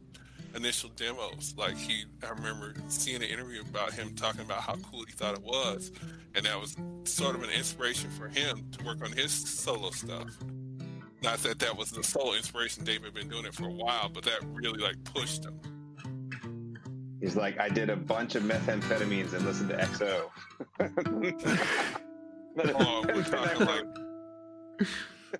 initial 0.54 0.90
demos. 0.90 1.54
Like 1.56 1.76
he, 1.76 2.04
I 2.22 2.30
remember 2.30 2.74
seeing 2.88 3.16
an 3.16 3.28
interview 3.28 3.62
about 3.62 3.92
him 3.92 4.14
talking 4.14 4.40
about 4.40 4.60
how 4.60 4.76
cool 4.76 5.04
he 5.04 5.12
thought 5.12 5.34
it 5.34 5.42
was, 5.42 5.92
and 6.34 6.44
that 6.46 6.60
was 6.60 6.76
sort 7.04 7.34
of 7.34 7.42
an 7.42 7.50
inspiration 7.50 8.10
for 8.10 8.28
him 8.28 8.64
to 8.72 8.84
work 8.84 9.02
on 9.04 9.12
his 9.12 9.32
solo 9.32 9.90
stuff. 9.90 10.30
Not 11.22 11.38
that 11.38 11.58
that 11.60 11.76
was 11.76 11.90
the 11.90 12.02
sole 12.02 12.34
inspiration. 12.34 12.84
Dave 12.84 13.04
had 13.04 13.14
been 13.14 13.28
doing 13.28 13.46
it 13.46 13.54
for 13.54 13.66
a 13.66 13.72
while, 13.72 14.08
but 14.08 14.24
that 14.24 14.40
really 14.52 14.80
like 14.80 15.02
pushed 15.04 15.44
him. 15.44 15.58
He's 17.20 17.36
like, 17.36 17.58
I 17.58 17.70
did 17.70 17.88
a 17.88 17.96
bunch 17.96 18.34
of 18.34 18.42
methamphetamines 18.42 19.32
and 19.32 19.46
listened 19.46 19.70
to 19.70 19.76
XO. 19.76 20.30
Oh, 22.56 23.04
we're 23.08 23.22
talking 23.24 23.66
like 23.66 23.84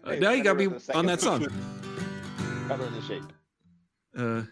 Uh, 0.04 0.14
now 0.16 0.30
you 0.32 0.42
got 0.42 0.56
me 0.56 0.66
on 0.94 1.06
that 1.06 1.20
song. 1.20 1.46
Colour 2.68 2.86
and 2.86 2.96
the 2.96 3.02
Shape. 3.02 3.22
Uh, 4.16 4.42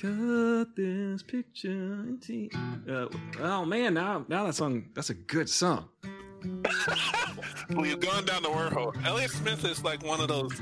cut 0.00 0.76
this 0.76 1.22
picture. 1.22 1.70
into- 2.06 2.48
Uh, 2.88 3.06
oh 3.40 3.64
man, 3.64 3.94
now 3.94 4.24
now 4.28 4.44
that 4.46 4.54
song 4.54 4.84
that's 4.94 5.10
a 5.10 5.14
good 5.14 5.48
song. 5.48 5.88
We've 7.70 8.00
gone 8.00 8.24
down 8.24 8.42
the 8.42 8.48
wormhole. 8.48 8.94
Elliott 9.06 9.30
Smith 9.30 9.64
is 9.64 9.82
like 9.84 10.02
one 10.04 10.20
of 10.20 10.28
those 10.28 10.52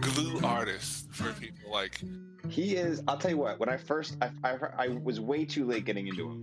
glue 0.00 0.38
artists 0.44 1.06
for 1.10 1.32
people. 1.32 1.70
Like, 1.70 2.00
He 2.48 2.76
is. 2.76 3.02
I'll 3.08 3.16
tell 3.16 3.30
you 3.30 3.38
what. 3.38 3.58
When 3.58 3.68
I 3.68 3.76
first, 3.78 4.16
I, 4.22 4.30
I, 4.44 4.58
I 4.78 4.88
was 4.88 5.18
way 5.20 5.44
too 5.46 5.64
late 5.66 5.84
getting 5.86 6.06
into 6.08 6.28
him, 6.28 6.42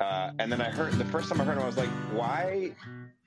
uh, 0.00 0.30
and 0.38 0.50
then 0.50 0.60
I 0.60 0.70
heard 0.70 0.92
the 0.94 1.04
first 1.06 1.28
time 1.28 1.40
I 1.40 1.44
heard 1.44 1.56
him, 1.58 1.64
I 1.64 1.66
was 1.66 1.76
like, 1.76 1.90
"Why 2.12 2.72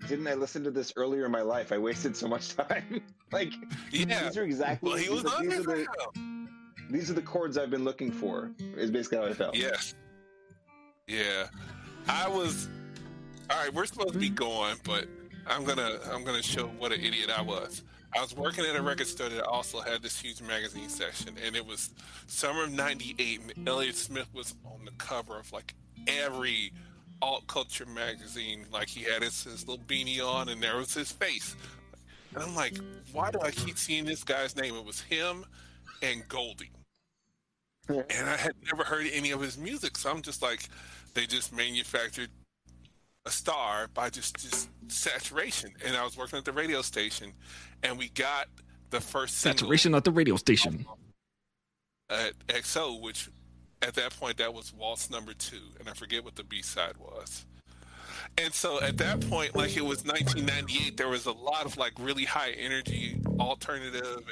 didn't 0.07 0.27
I 0.27 0.33
listen 0.33 0.63
to 0.63 0.71
this 0.71 0.93
earlier 0.95 1.25
in 1.25 1.31
my 1.31 1.41
life? 1.41 1.71
I 1.71 1.77
wasted 1.77 2.15
so 2.15 2.27
much 2.27 2.55
time." 2.55 3.01
like, 3.31 3.53
yeah. 3.91 4.23
these 4.23 4.37
are 4.37 4.43
exactly. 4.43 4.89
Well, 4.89 4.97
he 4.97 5.09
was 5.09 5.23
these, 5.23 5.31
are, 5.33 5.37
on 5.37 5.47
these, 5.47 5.59
are 5.59 5.63
the, 5.63 5.87
these 6.89 7.11
are 7.11 7.13
the 7.13 7.21
chords 7.21 7.57
I've 7.57 7.69
been 7.69 7.83
looking 7.83 8.11
for. 8.11 8.51
Is 8.75 8.91
basically 8.91 9.19
how 9.19 9.25
I 9.25 9.33
felt. 9.33 9.55
Yes. 9.55 9.95
Yeah. 11.07 11.47
I 12.07 12.27
was. 12.29 12.69
All 13.49 13.57
right, 13.57 13.73
we're 13.73 13.85
supposed 13.85 14.13
to 14.13 14.19
be 14.19 14.29
going, 14.29 14.75
but 14.83 15.07
I'm 15.47 15.63
gonna 15.63 15.97
I'm 16.11 16.23
gonna 16.23 16.43
show 16.43 16.67
what 16.67 16.91
an 16.91 17.01
idiot 17.01 17.31
I 17.35 17.41
was. 17.41 17.83
I 18.15 18.21
was 18.21 18.35
working 18.35 18.65
at 18.65 18.75
a 18.75 18.81
record 18.81 19.07
store 19.07 19.29
that 19.29 19.43
also 19.43 19.81
had 19.81 20.01
this 20.01 20.19
huge 20.19 20.41
magazine 20.41 20.89
section, 20.89 21.35
and 21.45 21.55
it 21.55 21.65
was 21.65 21.91
summer 22.27 22.63
of 22.63 22.71
'98. 22.71 23.41
and 23.55 23.67
Elliott 23.67 23.95
Smith 23.95 24.27
was 24.33 24.55
on 24.65 24.85
the 24.85 24.91
cover 24.91 25.37
of 25.37 25.51
like 25.51 25.75
every 26.07 26.73
alt 27.21 27.47
culture 27.47 27.85
magazine. 27.85 28.65
Like 28.71 28.87
he 28.87 29.03
had 29.03 29.23
his, 29.23 29.43
his 29.43 29.67
little 29.67 29.83
beanie 29.85 30.21
on, 30.25 30.49
and 30.49 30.61
there 30.61 30.77
was 30.77 30.93
his 30.93 31.11
face. 31.11 31.55
And 32.33 32.43
I'm 32.43 32.55
like, 32.55 32.77
why 33.11 33.31
do 33.31 33.39
I 33.41 33.51
keep 33.51 33.77
seeing 33.77 34.05
this 34.05 34.23
guy's 34.23 34.55
name? 34.55 34.75
It 34.75 34.85
was 34.85 35.01
him 35.01 35.45
and 36.01 36.27
Goldie. 36.27 36.71
And 37.89 38.29
I 38.29 38.37
had 38.37 38.53
never 38.71 38.83
heard 38.83 39.07
any 39.11 39.31
of 39.31 39.41
his 39.41 39.57
music, 39.57 39.97
so 39.97 40.11
I'm 40.11 40.21
just 40.21 40.43
like, 40.43 40.69
they 41.15 41.25
just 41.25 41.51
manufactured 41.51 42.29
a 43.25 43.31
star 43.31 43.87
by 43.95 44.11
just 44.11 44.37
just 44.37 44.69
saturation. 44.89 45.71
And 45.83 45.97
I 45.97 46.03
was 46.03 46.15
working 46.15 46.37
at 46.37 46.45
the 46.45 46.51
radio 46.51 46.83
station, 46.83 47.33
and 47.81 47.97
we 47.97 48.09
got 48.09 48.47
the 48.91 49.01
first 49.01 49.37
single 49.39 49.57
Saturation 49.57 49.95
at 49.95 50.03
the 50.03 50.11
radio 50.11 50.35
station. 50.35 50.85
at 52.09 52.33
XO, 52.47 53.01
which 53.01 53.29
at 53.81 53.95
that 53.95 54.17
point 54.19 54.37
that 54.37 54.53
was 54.53 54.73
waltz 54.73 55.09
number 55.09 55.33
two, 55.33 55.61
and 55.79 55.89
I 55.89 55.93
forget 55.93 56.23
what 56.23 56.35
the 56.35 56.43
B 56.43 56.61
side 56.61 56.97
was. 56.97 57.45
And 58.37 58.53
so 58.53 58.81
at 58.81 58.97
that 58.97 59.21
point, 59.29 59.55
like 59.55 59.75
it 59.75 59.81
was 59.81 60.05
1998, 60.05 60.97
there 60.97 61.09
was 61.09 61.25
a 61.25 61.31
lot 61.31 61.65
of 61.65 61.77
like 61.77 61.93
really 61.99 62.25
high 62.25 62.51
energy 62.51 63.19
alternative 63.39 64.23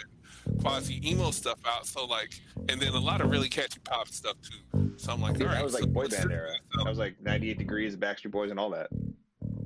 and 0.45 0.61
quasi 0.61 1.01
emo 1.09 1.31
stuff 1.31 1.59
out. 1.65 1.85
So 1.85 2.05
like, 2.05 2.39
and 2.69 2.81
then 2.81 2.93
a 2.93 2.99
lot 2.99 3.21
of 3.21 3.31
really 3.31 3.49
catchy 3.49 3.79
pop 3.83 4.07
stuff 4.07 4.35
too. 4.41 4.93
So 4.97 5.11
I'm 5.11 5.21
like, 5.21 5.33
Dude, 5.33 5.43
all 5.43 5.47
right, 5.49 5.55
that 5.55 5.63
was 5.63 5.73
like 5.73 5.83
so 5.83 5.89
boy 5.89 6.07
band 6.07 6.31
era. 6.31 6.51
That 6.77 6.89
was 6.89 6.97
like 6.97 7.21
98 7.21 7.57
Degrees, 7.57 7.95
Backstreet 7.95 8.31
Boys, 8.31 8.51
and 8.51 8.59
all 8.59 8.69
that. 8.71 8.89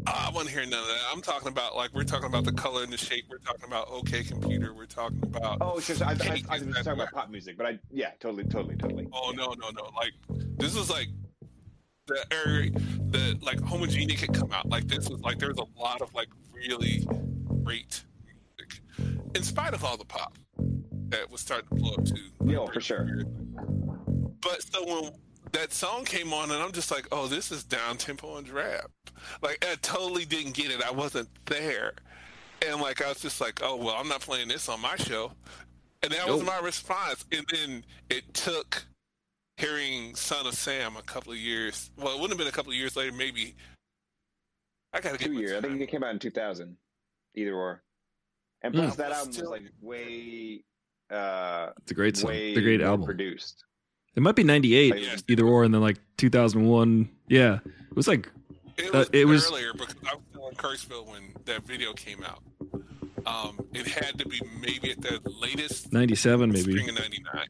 I 0.08 0.32
want 0.34 0.48
to 0.48 0.54
hear 0.54 0.66
none 0.66 0.80
of 0.80 0.88
that. 0.88 1.00
I'm 1.12 1.22
talking 1.22 1.48
about 1.48 1.76
like 1.76 1.94
we're 1.94 2.04
talking 2.04 2.26
about 2.26 2.44
the 2.44 2.52
Colour 2.52 2.84
and 2.84 2.92
the 2.92 2.98
Shape. 2.98 3.26
We're 3.30 3.38
talking 3.38 3.66
about 3.66 3.88
OK 3.90 4.24
Computer. 4.24 4.74
We're 4.74 4.86
talking 4.86 5.22
about. 5.24 5.60
Oh, 5.62 5.80
sure. 5.80 5.96
So 5.96 6.06
I, 6.06 6.12
I, 6.12 6.44
I, 6.50 6.60
was 6.60 6.76
talking 6.76 6.94
about 6.94 7.12
pop 7.12 7.30
music, 7.30 7.58
but 7.58 7.66
I 7.66 7.80
yeah, 7.92 8.12
totally, 8.20 8.44
totally, 8.46 8.76
totally. 8.76 9.08
Oh 9.14 9.32
no 9.36 9.54
no 9.54 9.70
no! 9.70 9.92
Like 9.96 10.14
this 10.58 10.76
was 10.76 10.90
like 10.90 11.08
the 12.08 12.26
area 12.32 12.72
the 13.10 13.38
like 13.42 13.60
Homogenic 13.60 14.20
had 14.20 14.34
come 14.34 14.52
out. 14.52 14.68
Like 14.70 14.88
this 14.88 15.08
was 15.08 15.22
like 15.22 15.38
there 15.38 15.50
was 15.50 15.60
a 15.60 15.80
lot 15.80 16.02
of 16.02 16.14
like 16.14 16.30
really 16.54 17.08
great 17.64 18.04
music, 18.26 18.82
in 19.36 19.44
spite 19.44 19.74
of 19.74 19.84
all 19.84 19.98
the 19.98 20.06
pop 20.06 20.38
that 21.10 21.30
was 21.30 21.42
starting 21.42 21.68
to 21.70 21.76
blow 21.76 21.94
up 21.94 22.06
too. 22.06 22.16
Yeah, 22.46 22.66
for 22.66 22.82
sure. 22.82 23.24
But 24.42 24.64
so 24.64 24.86
when 24.86 25.12
that 25.54 25.74
song 25.74 26.06
came 26.06 26.34
on, 26.34 26.52
and 26.52 26.62
I'm 26.62 26.72
just 26.72 26.92
like, 26.92 27.08
oh, 27.12 27.28
this 27.28 27.52
is 27.52 27.64
down 27.64 27.98
tempo 27.98 28.38
and 28.38 28.48
rap. 28.50 28.90
Like 29.42 29.66
I 29.70 29.76
totally 29.82 30.26
didn't 30.26 30.54
get 30.54 30.72
it. 30.72 30.82
I 30.84 30.92
wasn't 30.92 31.30
there, 31.46 31.94
and 32.68 32.82
like 32.82 33.02
I 33.02 33.10
was 33.10 33.22
just 33.22 33.40
like, 33.42 33.62
oh 33.64 33.76
well, 33.76 33.96
I'm 33.98 34.08
not 34.08 34.22
playing 34.22 34.48
this 34.48 34.68
on 34.70 34.82
my 34.82 34.96
show. 34.98 35.32
And 36.04 36.12
that 36.14 36.28
was 36.28 36.42
my 36.44 36.58
response. 36.60 37.26
And 37.32 37.46
then 37.54 37.86
it 38.10 38.34
took 38.34 38.84
hearing 39.58 40.16
Son 40.16 40.48
of 40.48 40.56
Sam 40.56 40.98
a 40.98 41.04
couple 41.04 41.32
of 41.32 41.38
years. 41.38 41.92
Well, 41.96 42.14
it 42.16 42.20
wouldn't 42.20 42.32
have 42.32 42.38
been 42.40 42.48
a 42.48 42.52
couple 42.52 42.72
of 42.72 42.78
years 42.78 42.96
later, 42.96 43.12
maybe. 43.16 43.54
I 44.94 45.00
gotta 45.00 45.20
get 45.20 45.28
Two 45.28 45.34
years. 45.34 45.64
I 45.64 45.68
think 45.68 45.80
it 45.80 45.88
came 45.92 46.04
out 46.04 46.10
in 46.12 46.18
2000. 46.20 46.76
Either 47.36 47.54
or. 47.54 47.84
And 48.64 48.74
Hmm. 48.74 48.82
plus, 48.82 48.96
that 48.96 49.12
album 49.12 49.28
was 49.30 49.42
like 49.50 49.62
way, 49.80 50.64
uh, 51.12 51.70
It's 51.84 51.92
a 51.92 51.94
great 51.94 52.18
song. 52.18 52.32
way 52.32 52.50
It's 52.50 52.58
a 52.58 52.62
great 52.62 52.82
album. 52.82 53.06
produced. 53.06 53.64
It 54.16 54.22
might 54.24 54.36
be 54.36 54.44
98, 54.44 54.96
Yeah. 54.98 55.16
either 55.28 55.46
or, 55.46 55.64
and 55.64 55.74
then 55.74 55.82
like 55.82 55.98
2001. 56.18 57.10
Yeah. 57.30 57.60
It 57.66 57.96
was 57.96 58.08
like, 58.08 58.30
It 58.78 58.94
Uh, 58.94 59.00
was, 59.00 59.10
it 59.14 59.26
was- 59.26 59.48
earlier 59.52 59.74
because 59.74 59.96
I 60.10 60.16
was 60.16 60.24
still 60.32 60.48
in 60.50 60.56
Kirksville 60.56 61.08
when 61.12 61.34
that 61.46 61.66
video 61.68 61.94
came 61.94 62.24
out. 62.24 62.42
Um, 63.26 63.60
it 63.74 63.86
had 63.88 64.18
to 64.20 64.28
be 64.28 64.42
maybe 64.60 64.92
at 64.92 65.02
the 65.02 65.22
latest 65.40 65.94
97 65.94 66.50
maybe. 66.52 66.72
spring 66.72 66.90
of 66.90 66.96
'99. 66.96 67.48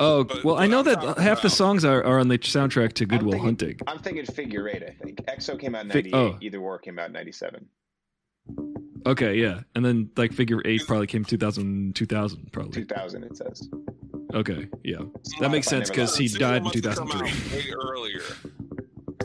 Oh, 0.00 0.24
But 0.24 0.44
well, 0.44 0.56
I 0.56 0.66
know 0.66 0.78
I'm 0.80 0.84
that 0.86 1.00
talking 1.00 1.22
half 1.22 1.42
the 1.42 1.50
songs 1.50 1.84
are, 1.84 2.02
are 2.04 2.18
on 2.20 2.28
the 2.28 2.38
soundtrack 2.38 2.92
to 2.94 3.04
I'm 3.04 3.08
Good 3.08 3.22
Will 3.24 3.32
thinking- 3.32 3.44
Hunting. 3.46 3.78
I'm 3.86 3.98
thinking 3.98 4.24
Figure 4.26 4.68
Eight. 4.68 4.82
I 4.84 4.90
think 5.04 5.18
XO 5.26 5.58
came 5.58 5.74
out 5.74 5.84
in 5.86 5.90
Fig- 5.90 6.12
98. 6.12 6.34
oh. 6.34 6.38
Either 6.40 6.58
or 6.58 6.78
came 6.78 6.98
out 6.98 7.06
in 7.06 7.12
97. 7.12 7.66
Okay, 9.04 9.34
yeah. 9.40 9.60
And 9.74 9.84
then 9.84 10.10
like 10.16 10.32
figure 10.32 10.62
eight 10.64 10.82
probably 10.86 11.08
came 11.08 11.24
2000, 11.24 11.96
2000 11.96 12.52
probably. 12.52 12.72
2000. 12.82 13.24
It 13.24 13.36
says. 13.36 13.68
Okay, 14.34 14.68
yeah. 14.82 14.96
If 15.24 15.40
That 15.40 15.50
makes 15.50 15.66
sense 15.66 15.88
because 15.90 16.16
he 16.16 16.28
died 16.28 16.58
in 16.58 16.62
must 16.64 16.74
have 16.84 16.96
come 16.96 17.08
2003. 17.08 17.58
Way 17.58 17.70
earlier. 17.72 18.20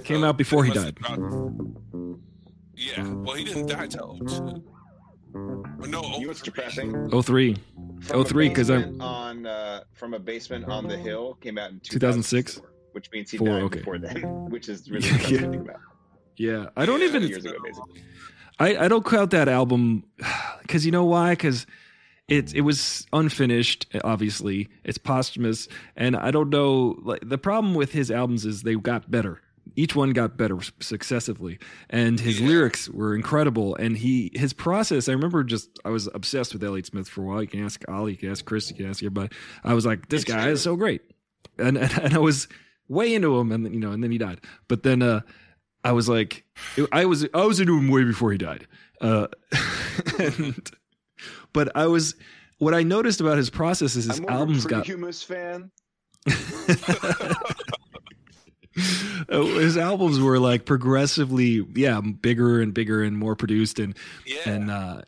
Came 0.03 0.21
So 0.21 0.25
out 0.27 0.37
before 0.37 0.63
he 0.65 0.71
died. 0.71 0.97
have 1.05 1.17
about- 1.17 2.19
yeah. 2.75 3.03
Well, 3.09 3.35
he 3.35 3.43
didn't 3.43 3.67
die 3.67 3.87
till 3.87 4.17
02. 4.25 4.63
Or 5.33 5.63
no, 5.87 6.01
You 6.03 6.21
know 6.21 6.27
what's 6.27 6.41
depressing? 6.41 7.09
Oh 7.11 7.21
three. 7.21 7.55
From 8.01 8.21
a 8.21 8.23
03, 8.25 8.49
'cause 8.49 8.69
I'm- 8.69 9.01
on 9.01 9.45
uh, 9.45 9.81
from 9.93 10.13
a 10.13 10.19
basement 10.19 10.65
on 10.65 10.87
the 10.87 10.97
hill 10.97 11.35
came 11.41 11.57
out 11.57 11.71
in 11.71 11.79
2006? 11.79 12.55
2006, 12.55 12.61
which 12.93 13.11
means 13.11 13.31
he 13.31 13.37
Four, 13.37 13.47
died 13.47 13.61
okay. 13.63 13.79
before 13.79 13.97
then, 13.97 14.21
which 14.49 14.69
is 14.69 14.89
really 14.89 15.07
Yeah, 15.09 15.17
yeah. 15.29 15.39
to 15.41 15.49
think 15.51 15.61
about. 15.69 15.79
Yeah, 16.37 16.65
I 16.77 16.85
don't 16.85 16.99
Yeah, 17.01 17.07
even. 17.07 17.23
Years 17.23 17.45
ago, 17.45 17.55
basically. 17.63 18.03
I, 18.59 18.85
I 18.85 18.87
don't 18.87 19.05
count 19.05 19.31
that 19.31 19.47
album 19.47 20.03
because 20.61 20.85
you 20.85 20.91
know 20.91 21.05
why? 21.05 21.31
Because 21.31 21.65
it 22.27 22.53
it 22.53 22.61
was 22.61 23.07
unfinished. 23.13 23.87
Obviously, 24.03 24.69
it's 24.83 24.97
posthumous, 24.97 25.67
and 25.95 26.15
I 26.15 26.31
don't 26.31 26.49
know. 26.49 26.97
Like 27.03 27.27
the 27.27 27.37
problem 27.37 27.73
with 27.73 27.91
his 27.93 28.11
albums 28.11 28.45
is 28.45 28.63
they 28.63 28.75
got 28.75 29.09
better. 29.09 29.41
Each 29.75 29.95
one 29.95 30.11
got 30.11 30.37
better 30.37 30.57
successively, 30.79 31.59
and 31.89 32.19
his 32.19 32.39
Yeah. 32.39 32.47
lyrics 32.47 32.89
were 32.89 33.13
incredible. 33.15 33.75
And 33.75 33.97
he 33.97 34.31
his 34.33 34.53
process. 34.53 35.07
I 35.09 35.11
remember 35.13 35.43
just 35.43 35.77
I 35.85 35.89
was 35.89 36.07
obsessed 36.13 36.53
with 36.53 36.63
Elliott 36.63 36.85
Smith 36.87 37.07
for 37.09 37.21
a 37.21 37.25
while. 37.25 37.41
You 37.41 37.47
can 37.47 37.63
ask 37.63 37.83
Ali, 37.87 38.13
you 38.13 38.17
can 38.17 38.31
ask 38.31 38.43
Chris, 38.45 38.69
you 38.69 38.75
can 38.77 38.87
ask 38.89 39.01
everybody. 39.03 39.29
I 39.63 39.73
was 39.73 39.85
like, 39.85 40.09
this 40.09 40.23
guy 40.23 40.49
is 40.49 40.61
so 40.61 40.75
great, 40.75 41.01
and 41.57 41.77
and, 41.77 41.91
and 41.99 42.13
I 42.13 42.19
was 42.19 42.47
way 42.87 43.13
into 43.13 43.37
him, 43.37 43.51
and 43.51 43.65
then 43.65 43.73
you 43.73 43.79
know, 43.79 43.91
and 43.91 44.01
then 44.03 44.11
he 44.11 44.17
died. 44.17 44.39
But 44.67 44.83
then 44.83 45.01
uh, 45.01 45.21
I 45.83 45.91
was 45.91 46.07
like, 46.09 46.45
I 46.91 47.05
was 47.05 47.27
I 47.33 47.45
was 47.45 47.59
into 47.59 47.77
him 47.77 47.89
way 47.89 48.03
before 48.05 48.31
he 48.31 48.37
died. 48.37 48.67
Uh, 49.01 49.27
and, 50.19 50.71
but 51.53 51.75
I 51.75 51.87
was 51.87 52.15
what 52.59 52.73
I 52.73 52.83
noticed 52.83 53.21
about 53.21 53.37
his 53.37 53.49
process 53.49 53.95
is 53.95 54.05
his 54.05 54.17
I'm 54.17 54.23
more 54.23 54.31
a 54.31 54.35
albums 54.35 54.65
got 54.65 54.85
Humus 54.85 55.23
fan. 55.23 55.71
Uh, 59.29 59.41
his 59.55 59.75
albums 59.77 60.19
were 60.19 60.39
like 60.39 60.65
progressively 60.65 61.65
yeah 61.73 61.99
bigger 62.01 62.61
and 62.61 62.73
bigger 62.73 63.01
and 63.03 63.17
more 63.17 63.35
produced 63.35 63.79
and 63.79 63.97
Yeah. 64.25 64.37
and 64.49 64.69
uh 64.71 65.01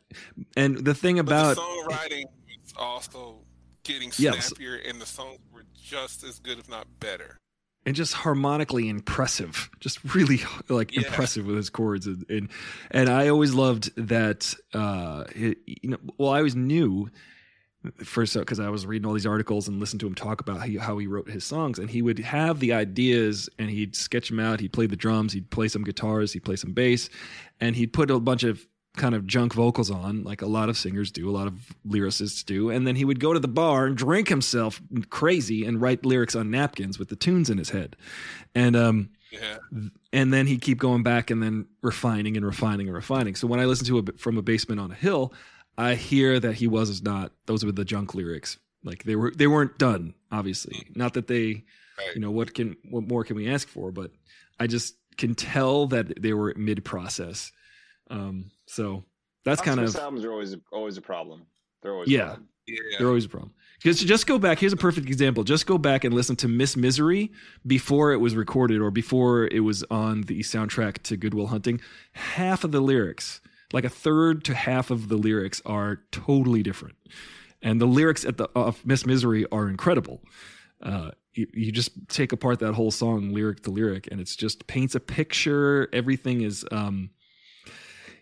and 0.58 0.78
the 0.78 0.96
thing 0.96 1.18
but 1.18 1.22
about 1.28 1.56
the 1.56 1.62
songwriting 1.62 2.26
was 2.48 2.74
also 2.78 3.40
getting 3.84 4.12
Yes. 4.18 4.48
snappier, 4.48 4.76
and 4.76 5.00
the 5.00 5.06
songs 5.06 5.40
were 5.54 5.64
just 5.82 6.24
as 6.24 6.40
good, 6.40 6.60
if 6.60 6.70
not 6.70 6.88
better. 7.00 7.38
And 7.86 7.96
just 7.96 8.14
harmonically 8.14 8.88
impressive 8.90 9.70
just 9.80 10.04
really 10.16 10.42
like 10.70 10.94
Yeah. 10.96 11.08
impressive 11.08 11.46
with 11.46 11.56
his 11.56 11.70
chords 11.70 12.08
and, 12.08 12.26
and 12.30 12.50
and 12.92 13.10
i 13.10 13.28
always 13.30 13.54
loved 13.54 13.92
that 13.96 14.54
uh 14.74 15.24
it- 15.36 15.60
you 15.66 15.90
know 15.90 15.98
well 16.18 16.32
i 16.32 16.38
always 16.38 16.56
knew 16.56 17.10
first 18.04 18.34
because 18.36 18.60
i 18.60 18.70
was 18.70 18.86
reading 18.86 19.06
all 19.08 19.14
these 19.14 19.26
articles 19.26 19.68
and 19.70 19.80
listened 19.80 20.02
to 20.02 20.08
him 20.08 20.14
talk 20.14 20.42
about 20.42 20.58
how 20.60 20.66
he, 20.66 20.76
how 20.78 20.98
he 20.98 21.08
wrote 21.08 21.30
his 21.30 21.46
songs 21.46 21.80
and 21.80 21.90
he 21.90 22.02
would 22.02 22.20
have 22.20 22.60
the 22.60 22.74
ideas 22.74 23.50
and 23.58 23.70
he'd 23.70 23.96
sketch 23.96 24.28
them 24.30 24.40
out 24.40 24.60
he'd 24.60 24.74
play 24.74 24.86
the 24.86 24.98
drums 24.98 25.32
he'd 25.32 25.50
play 25.50 25.68
some 25.70 25.84
guitars 25.84 26.34
he'd 26.34 26.44
play 26.44 26.58
some 26.58 26.74
bass 26.74 27.10
and 27.62 27.76
he'd 27.78 27.94
put 27.94 28.12
a 28.12 28.20
bunch 28.20 28.44
of 28.44 28.68
kind 28.98 29.14
of 29.16 29.26
junk 29.28 29.54
vocals 29.54 29.90
on 29.92 30.24
like 30.24 30.42
a 30.42 30.46
lot 30.48 30.68
of 30.68 30.78
singers 30.78 31.12
do 31.12 31.30
a 31.30 31.32
lot 31.32 31.48
of 31.48 31.54
lyricists 31.88 32.44
do 32.44 32.70
and 32.70 32.86
then 32.88 32.96
he 32.96 33.06
would 33.06 33.20
go 33.20 33.32
to 33.34 33.40
the 33.40 33.48
bar 33.48 33.86
and 33.86 33.96
drink 33.96 34.28
himself 34.28 34.82
crazy 35.10 35.64
and 35.64 35.80
write 35.80 36.04
lyrics 36.06 36.36
on 36.36 36.50
napkins 36.52 36.98
with 37.00 37.08
the 37.08 37.16
tunes 37.16 37.50
in 37.50 37.58
his 37.58 37.70
head 37.70 37.96
and 38.56 38.76
um 38.76 39.10
Yeah. 39.32 39.58
and 40.12 40.34
then 40.34 40.48
he'd 40.48 40.62
keep 40.62 40.80
going 40.80 41.04
back 41.04 41.30
and 41.30 41.42
then 41.42 41.68
refining 41.84 42.36
and 42.36 42.44
refining 42.46 42.88
and 42.88 42.96
refining. 42.96 43.36
So 43.36 43.48
when 43.48 43.60
I 43.60 43.66
listen 43.66 43.86
to 43.88 44.00
it 44.00 44.20
from 44.20 44.38
a 44.40 44.42
basement 44.42 44.82
on 44.82 44.90
a 44.92 44.96
hill, 44.96 45.34
I 45.78 45.94
hear 45.94 46.40
that 46.40 46.54
he 46.56 46.66
was 46.68 47.04
not. 47.04 47.32
Those 47.46 47.64
were 47.64 47.72
the 47.72 47.86
junk 47.86 48.16
lyrics. 48.16 48.58
Like 48.84 49.04
they 49.04 49.16
were, 49.16 49.32
they 49.36 49.46
weren't 49.46 49.78
done. 49.78 50.16
Obviously, 50.32 50.88
not 50.96 51.14
that 51.14 51.28
they, 51.28 51.64
Right. 52.00 52.16
you 52.16 52.22
know, 52.22 52.32
what 52.32 52.56
can, 52.56 52.76
what 52.90 53.04
more 53.08 53.24
can 53.24 53.36
we 53.36 53.48
ask 53.48 53.68
for? 53.68 53.92
But 53.92 54.10
I 54.60 54.66
just 54.66 54.96
can 55.18 55.36
tell 55.36 55.86
that 55.88 56.20
they 56.22 56.34
were 56.34 56.54
mid 56.58 56.84
process. 56.84 57.52
Um, 58.10 58.50
so 58.70 59.04
that's 59.46 59.62
kind 59.62 59.80
of 59.80 59.96
albums 59.96 60.24
are 60.24 60.32
always 60.32 60.56
always 60.72 60.98
a 60.98 61.02
problem. 61.02 61.44
They're 61.82 61.94
always 61.94 62.10
a 62.10 62.12
Yeah. 62.12 62.26
problem. 62.28 62.48
Yeah. 62.68 62.76
they're 63.00 63.08
always 63.08 63.26
a 63.26 63.30
problem. 63.30 63.52
Because 63.82 64.00
just 64.04 64.28
go 64.28 64.38
back. 64.38 64.60
Here's 64.60 64.74
a 64.74 64.78
perfect 64.78 65.08
example. 65.08 65.44
Just 65.44 65.66
go 65.66 65.78
back 65.80 66.04
and 66.04 66.14
listen 66.14 66.36
to 66.38 66.48
Miss 66.48 66.76
Misery 66.78 67.32
before 67.66 68.12
it 68.12 68.18
was 68.18 68.36
recorded 68.36 68.80
or 68.82 68.92
before 68.92 69.48
it 69.48 69.62
was 69.62 69.84
on 69.90 70.22
the 70.24 70.42
soundtrack 70.42 71.02
to 71.04 71.18
Good 71.18 71.34
Will 71.34 71.48
Hunting. 71.48 71.80
Half 72.12 72.64
of 72.64 72.72
the 72.72 72.82
lyrics, 72.82 73.42
like 73.74 73.86
a 73.86 73.90
third 73.90 74.44
to 74.44 74.54
half 74.54 74.92
of 74.92 75.08
the 75.08 75.16
lyrics, 75.16 75.62
are 75.66 76.02
totally 76.12 76.62
different, 76.62 76.96
and 77.62 77.80
the 77.82 77.88
lyrics 77.88 78.24
at 78.26 78.38
the 78.38 78.48
of 78.54 78.86
Miss 78.86 79.06
Misery 79.06 79.46
are 79.52 79.68
incredible. 79.70 80.22
Uh, 80.84 81.12
you, 81.34 81.48
you 81.54 81.72
just 81.72 81.92
take 82.10 82.32
apart 82.34 82.60
that 82.60 82.74
whole 82.74 82.92
song 82.92 83.34
lyric 83.34 83.64
to 83.64 83.72
lyric, 83.72 84.08
and 84.12 84.20
it's 84.22 84.36
just 84.36 84.68
paints 84.68 84.94
a 84.94 85.00
picture. 85.00 85.88
Everything 85.94 86.42
is. 86.42 86.66
Um, 86.72 87.10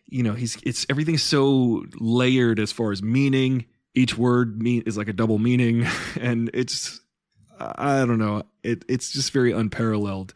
you 0.07 0.23
know 0.23 0.33
he's 0.33 0.57
it's 0.63 0.85
everything's 0.89 1.23
so 1.23 1.85
layered 1.99 2.59
as 2.59 2.71
far 2.71 2.91
as 2.91 3.01
meaning. 3.03 3.65
Each 3.93 4.17
word 4.17 4.61
mean 4.61 4.83
is 4.85 4.97
like 4.97 5.07
a 5.07 5.13
double 5.13 5.39
meaning. 5.39 5.85
And 6.19 6.49
it's 6.53 6.99
i 7.59 7.99
don't 8.05 8.19
know. 8.19 8.43
It 8.63 8.85
it's 8.87 9.11
just 9.11 9.31
very 9.31 9.51
unparalleled 9.51 10.33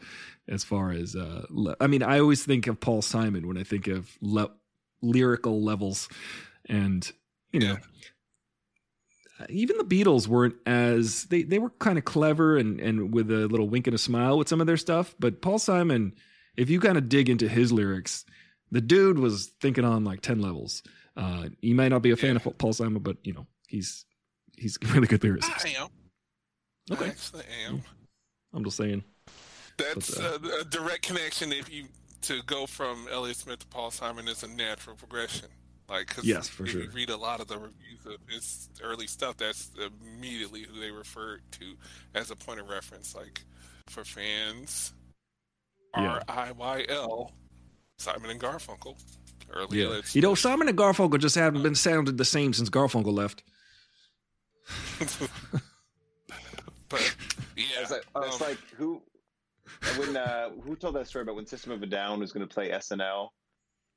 as 0.47 0.63
far 0.63 0.91
as 0.91 1.15
uh 1.15 1.45
le- 1.49 1.77
i 1.79 1.87
mean 1.87 2.03
i 2.03 2.19
always 2.19 2.43
think 2.43 2.65
of 2.67 2.79
paul 2.79 3.01
simon 3.03 3.47
when 3.47 3.57
i 3.57 3.63
think 3.63 3.87
of 3.87 4.17
le- 4.21 4.51
lyrical 5.01 5.61
levels. 5.63 6.09
And 6.67 7.09
you 7.51 7.59
know 7.59 7.77
even 9.49 9.77
the 9.77 9.83
beatles 9.83 10.27
weren't 10.27 10.55
as 10.65 11.25
they 11.25 11.43
they 11.43 11.59
were 11.59 11.71
kind 11.71 11.97
of 11.97 12.05
clever 12.05 12.57
and 12.57 12.79
and 12.79 13.13
with 13.13 13.31
a 13.31 13.47
little 13.47 13.69
wink 13.69 13.87
and 13.87 13.95
a 13.95 13.99
smile 13.99 14.37
with 14.37 14.47
some 14.49 14.61
of 14.61 14.67
their 14.67 14.77
stuff. 14.77 15.15
But 15.19 15.41
paul 15.41 15.59
simon 15.59 16.13
if 16.57 16.69
you 16.69 16.79
kind 16.79 16.97
of 16.97 17.09
dig 17.09 17.29
into 17.29 17.47
his 17.47 17.71
lyrics 17.71 18.25
the 18.71 18.81
dude 18.81 19.19
was 19.19 19.47
thinking 19.59 19.83
on 19.85 20.03
like 20.03 20.21
10 20.21 20.41
levels 20.41 20.81
uh 21.17 21.49
you 21.61 21.75
may 21.75 21.89
not 21.89 22.01
be 22.01 22.11
a 22.11 22.15
fan 22.15 22.35
of 22.37 22.57
paul 22.57 22.73
simon 22.73 23.01
but 23.01 23.17
you 23.23 23.33
know 23.33 23.45
he's 23.67 24.05
he's 24.57 24.77
really 24.93 25.07
good 25.07 25.21
lyricist 25.21 25.65
I 25.65 25.81
am. 25.81 25.87
I 26.89 26.93
Okay. 26.93 27.07
actually 27.07 27.43
am. 27.67 27.81
i'm 28.53 28.63
just 28.63 28.77
saying 28.77 29.03
That's 29.77 30.15
But, 30.17 30.23
uh, 30.25 30.49
a, 30.57 30.61
a 30.61 30.63
direct 30.65 31.01
connection. 31.03 31.51
If 31.53 31.71
you 31.73 31.85
to 32.23 32.43
go 32.43 32.67
from 32.67 33.07
Elliott 33.11 33.37
Smith 33.37 33.59
to 33.59 33.67
Paul 33.67 33.89
Simon 33.89 34.27
is 34.27 34.43
a 34.43 34.47
natural 34.47 34.95
progression. 34.95 35.47
Like, 35.89 36.07
cause 36.07 36.23
Yes, 36.23 36.47
for 36.47 36.65
if 36.65 36.69
sure. 36.71 36.83
you 36.83 36.89
read 36.91 37.09
a 37.09 37.17
lot 37.17 37.39
of 37.39 37.47
the 37.47 37.57
reviews 37.57 38.05
of 38.05 38.17
his 38.29 38.69
early 38.83 39.07
stuff, 39.07 39.37
that's 39.37 39.71
immediately 40.03 40.61
who 40.61 40.79
they 40.79 40.91
refer 40.91 41.39
to 41.51 41.65
as 42.13 42.29
a 42.29 42.35
point 42.35 42.59
of 42.59 42.69
reference. 42.69 43.15
Like, 43.15 43.41
for 43.87 44.03
fans, 44.03 44.93
Yeah. 45.97 46.07
R 46.09 46.21
I 46.27 46.51
Y 46.51 46.85
L, 46.89 47.31
Simon 48.01 48.29
and 48.31 48.39
Garfunkel. 48.39 48.95
Early 49.53 49.79
Yeah. 49.79 49.85
Elliott 49.87 50.15
You 50.15 50.21
know, 50.21 50.33
Simon 50.35 50.67
and 50.67 50.77
Garfunkel 50.77 51.19
just 51.19 51.35
haven't 51.35 51.61
been 51.63 51.75
sounded 51.75 52.17
the 52.17 52.25
same 52.25 52.53
since 52.53 52.69
Garfunkel 52.69 53.13
left. 53.13 53.43
But 56.89 57.15
yeah, 57.55 57.63
It's 57.79 57.91
like, 57.91 58.03
it's 58.17 58.41
um, 58.41 58.47
like 58.47 58.57
who 58.75 59.01
when 59.97 60.17
uh 60.17 60.49
who 60.63 60.75
told 60.75 60.95
that 60.95 61.07
story 61.07 61.23
about 61.23 61.35
when 61.35 61.45
System 61.45 61.71
of 61.71 61.81
a 61.81 61.85
Down 61.85 62.19
was 62.19 62.33
going 62.33 62.45
to 62.45 62.53
play 62.53 62.69
SNL, 62.71 63.29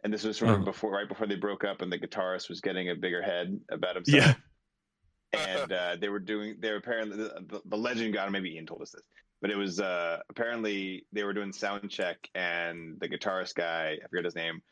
and 0.04 0.12
this 0.14 0.22
was 0.22 0.38
from 0.38 0.62
Oh. 0.62 0.64
before 0.64 0.92
right 0.92 1.08
before 1.08 1.26
they 1.26 1.34
broke 1.34 1.64
up, 1.64 1.82
and 1.82 1.90
the 1.90 1.98
guitarist 1.98 2.48
was 2.48 2.60
getting 2.60 2.90
a 2.90 2.94
bigger 2.94 3.20
head 3.20 3.58
about 3.70 3.96
himself. 3.96 4.36
Yeah. 5.34 5.40
and 5.40 5.72
uh, 5.72 5.96
they 6.00 6.08
were 6.08 6.20
doing 6.20 6.54
they 6.60 6.70
were 6.70 6.76
apparently 6.76 7.16
the, 7.16 7.44
the, 7.48 7.60
the 7.64 7.76
legend 7.76 8.14
got 8.14 8.28
him 8.28 8.32
maybe 8.32 8.54
ian 8.54 8.66
told 8.66 8.80
us 8.82 8.92
this 8.92 9.02
but 9.44 9.50
it 9.50 9.56
was 9.58 9.78
uh 9.78 10.20
apparently 10.30 11.04
they 11.12 11.22
were 11.22 11.34
doing 11.34 11.52
sound 11.52 11.90
check 11.90 12.16
and 12.34 12.98
the 13.00 13.06
guitarist 13.06 13.54
guy 13.54 13.94
i 14.02 14.08
forget 14.08 14.24
his 14.24 14.34
name 14.34 14.62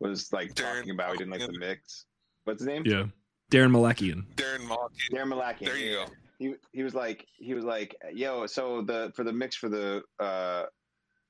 was 0.00 0.32
like 0.32 0.54
Darren 0.54 0.76
talking 0.78 0.90
about 0.92 1.12
he 1.12 1.18
didn't 1.18 1.32
like 1.32 1.40
the 1.46 1.58
mix 1.58 2.06
what's 2.44 2.62
his 2.62 2.66
name 2.66 2.82
Yeah. 2.86 3.04
Daron 3.50 3.70
Malakian. 3.76 4.24
Darren 4.36 4.66
Malkin. 4.66 5.08
Daron 5.12 5.28
Malakian. 5.34 5.66
There 5.66 5.76
you 5.76 5.92
go. 5.96 6.06
he 6.38 6.54
he 6.72 6.82
was 6.82 6.94
like 6.94 7.26
he 7.36 7.52
was 7.52 7.66
like 7.66 7.94
yo 8.14 8.46
so 8.46 8.80
the 8.80 9.12
for 9.14 9.22
the 9.22 9.32
mix 9.34 9.54
for 9.54 9.68
the 9.68 10.00
uh 10.18 10.62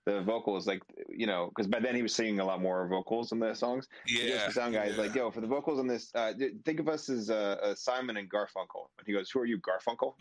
the 0.06 0.20
vocals 0.22 0.68
like 0.68 0.82
you 1.08 1.26
know 1.26 1.48
because 1.48 1.66
by 1.66 1.80
then 1.80 1.96
he 1.96 2.02
was 2.02 2.14
singing 2.14 2.38
a 2.38 2.44
lot 2.44 2.62
more 2.62 2.86
vocals 2.86 3.32
in 3.32 3.40
the 3.40 3.52
songs 3.52 3.88
He 4.06 4.18
goes 4.18 4.30
Yeah, 4.30 4.46
the 4.46 4.52
sound 4.52 4.74
guy. 4.74 4.86
He's 4.86 4.96
yeah. 4.96 5.02
like, 5.02 5.14
"Yo, 5.16 5.30
for 5.32 5.40
the 5.40 5.48
vocals 5.56 5.78
on 5.80 5.88
this, 5.88 6.04
uh, 6.14 6.32
think 6.64 6.78
of 6.78 6.88
us 6.88 7.08
as 7.08 7.30
uh, 7.30 7.56
uh, 7.62 7.74
Simon 7.74 8.16
and 8.16 8.30
Garfunkel." 8.30 8.86
And 8.98 9.06
he 9.06 9.12
goes, 9.12 9.28
"Who 9.32 9.38
are 9.40 9.46
you, 9.46 9.58
Garfunkel?" 9.58 10.14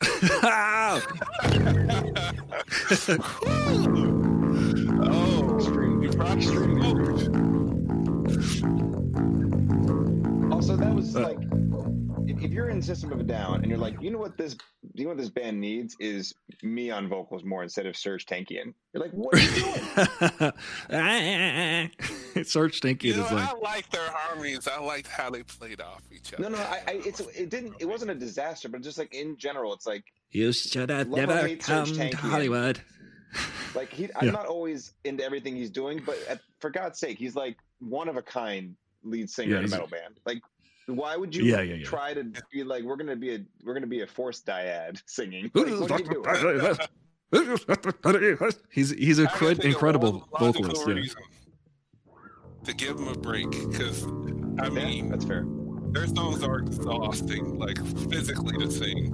oh, 0.02 1.00
Also, 10.50 10.76
that 10.76 10.94
was 10.94 11.14
Uh. 11.16 11.20
like, 11.20 11.38
if, 12.26 12.42
if 12.42 12.50
you're 12.52 12.68
in 12.68 12.80
System 12.82 13.12
of 13.12 13.20
a 13.20 13.22
Down 13.22 13.56
and 13.56 13.66
you're 13.66 13.78
like, 13.78 14.00
you 14.00 14.10
know 14.10 14.18
what 14.18 14.36
this, 14.36 14.56
you 14.94 15.04
know 15.04 15.08
what 15.10 15.18
this 15.18 15.28
band 15.28 15.60
needs 15.60 15.96
is 15.98 16.34
me 16.62 16.90
on 16.90 17.08
vocals 17.08 17.42
more 17.44 17.62
instead 17.62 17.86
of 17.86 17.94
Serj 17.94 18.24
Tankian. 18.24 18.74
You're 18.92 19.02
like, 19.02 19.10
what 19.12 19.34
are 19.34 19.40
you 19.40 20.52
doing? 20.88 22.44
Search 22.44 22.76
Stinky 22.76 23.08
you 23.08 23.16
know, 23.16 23.26
is 23.26 23.32
like, 23.32 23.48
I 23.48 23.58
like 23.58 23.90
their 23.90 24.08
harmonies. 24.08 24.68
I 24.68 24.78
liked 24.80 25.08
how 25.08 25.30
they 25.30 25.42
played 25.42 25.80
off 25.80 26.02
each 26.12 26.32
other. 26.32 26.44
no, 26.44 26.48
no, 26.56 26.58
I, 26.62 26.80
I, 26.86 26.92
it's, 27.04 27.20
it 27.20 27.50
didn't, 27.50 27.74
it 27.80 27.86
wasn't 27.86 28.10
a 28.12 28.14
disaster, 28.14 28.68
but 28.68 28.82
just 28.82 28.98
like 28.98 29.12
in 29.14 29.36
general, 29.36 29.72
it's 29.74 29.86
like, 29.86 30.04
you 30.30 30.52
should 30.52 30.90
have 30.90 31.08
never 31.08 31.48
come 31.56 31.86
to 31.86 32.16
Hollywood. 32.16 32.80
like 33.74 33.92
he, 33.92 34.08
I'm 34.16 34.26
Yeah. 34.26 34.30
not 34.32 34.46
always 34.46 34.92
into 35.04 35.24
everything 35.24 35.56
he's 35.56 35.70
doing, 35.70 36.02
but 36.04 36.16
at, 36.28 36.40
for 36.60 36.70
God's 36.70 36.98
sake, 36.98 37.18
he's 37.18 37.34
like 37.36 37.56
one 37.80 38.08
of 38.08 38.16
a 38.16 38.22
kind 38.22 38.76
lead 39.02 39.28
singer 39.30 39.52
Yeah, 39.54 39.58
in 39.58 39.64
a 39.66 39.68
metal 39.68 39.86
band. 39.88 40.18
Like, 40.24 40.40
why 40.86 41.16
would 41.16 41.34
you 41.34 41.44
Yeah, 41.44 41.60
yeah, 41.62 41.74
yeah. 41.76 41.84
try 41.84 42.14
to 42.14 42.24
be 42.52 42.62
like, 42.64 42.84
we're 42.84 42.96
gonna 42.96 43.16
be 43.16 43.34
a, 43.34 43.38
we're 43.64 43.74
gonna 43.74 43.86
be 43.86 44.02
a 44.02 44.06
forced 44.06 44.46
dyad 44.46 45.02
singing? 45.06 45.50
Like, 45.54 45.54
what 45.54 45.88
do 45.88 45.94
you 46.04 46.10
do? 46.10 46.22
he's 48.70 48.90
he's 48.90 49.18
a 49.18 49.24
I 49.24 49.26
can 49.26 49.38
cred- 49.38 49.46
think 49.48 49.58
of 49.60 49.64
incredible 49.66 50.12
one 50.30 50.52
vocalist. 50.52 50.86
Yeah. 50.88 51.02
To 52.64 52.72
give 52.74 52.98
him 52.98 53.08
a 53.08 53.14
break, 53.14 53.50
because 53.50 54.04
I 54.58 54.64
Yeah, 54.64 54.68
mean, 54.70 55.08
that's 55.10 55.24
fair. 55.24 55.44
their 55.90 56.06
songs 56.06 56.42
are 56.42 56.60
exhausting, 56.60 57.58
like 57.58 57.76
physically 58.10 58.56
to 58.58 58.70
sing. 58.70 59.12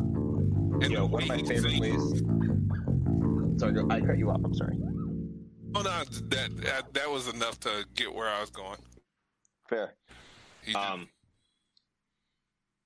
And 0.83 0.93
Yo, 0.93 1.01
the 1.01 1.07
one 1.07 1.23
of 1.23 1.29
way 1.29 1.31
my 1.37 1.37
he 1.39 1.45
favorite 1.47 1.71
sings- 1.73 2.23
ways. 2.23 3.61
Sorry, 3.61 3.85
I 3.91 4.01
cut 4.01 4.19
you 4.19 4.31
off. 4.31 4.41
I'm 4.45 4.55
sorry. 4.55 4.79
Oh 5.75 5.83
no, 5.83 5.85
that, 6.29 6.51
that 6.63 6.95
that 6.95 7.11
was 7.11 7.29
enough 7.29 7.59
to 7.61 7.85
get 7.95 8.15
where 8.15 8.29
I 8.29 8.41
was 8.41 8.51
going. 8.51 8.79
Fair. 9.69 9.95
He 10.63 10.73
did- 10.73 10.77
Um. 10.77 11.09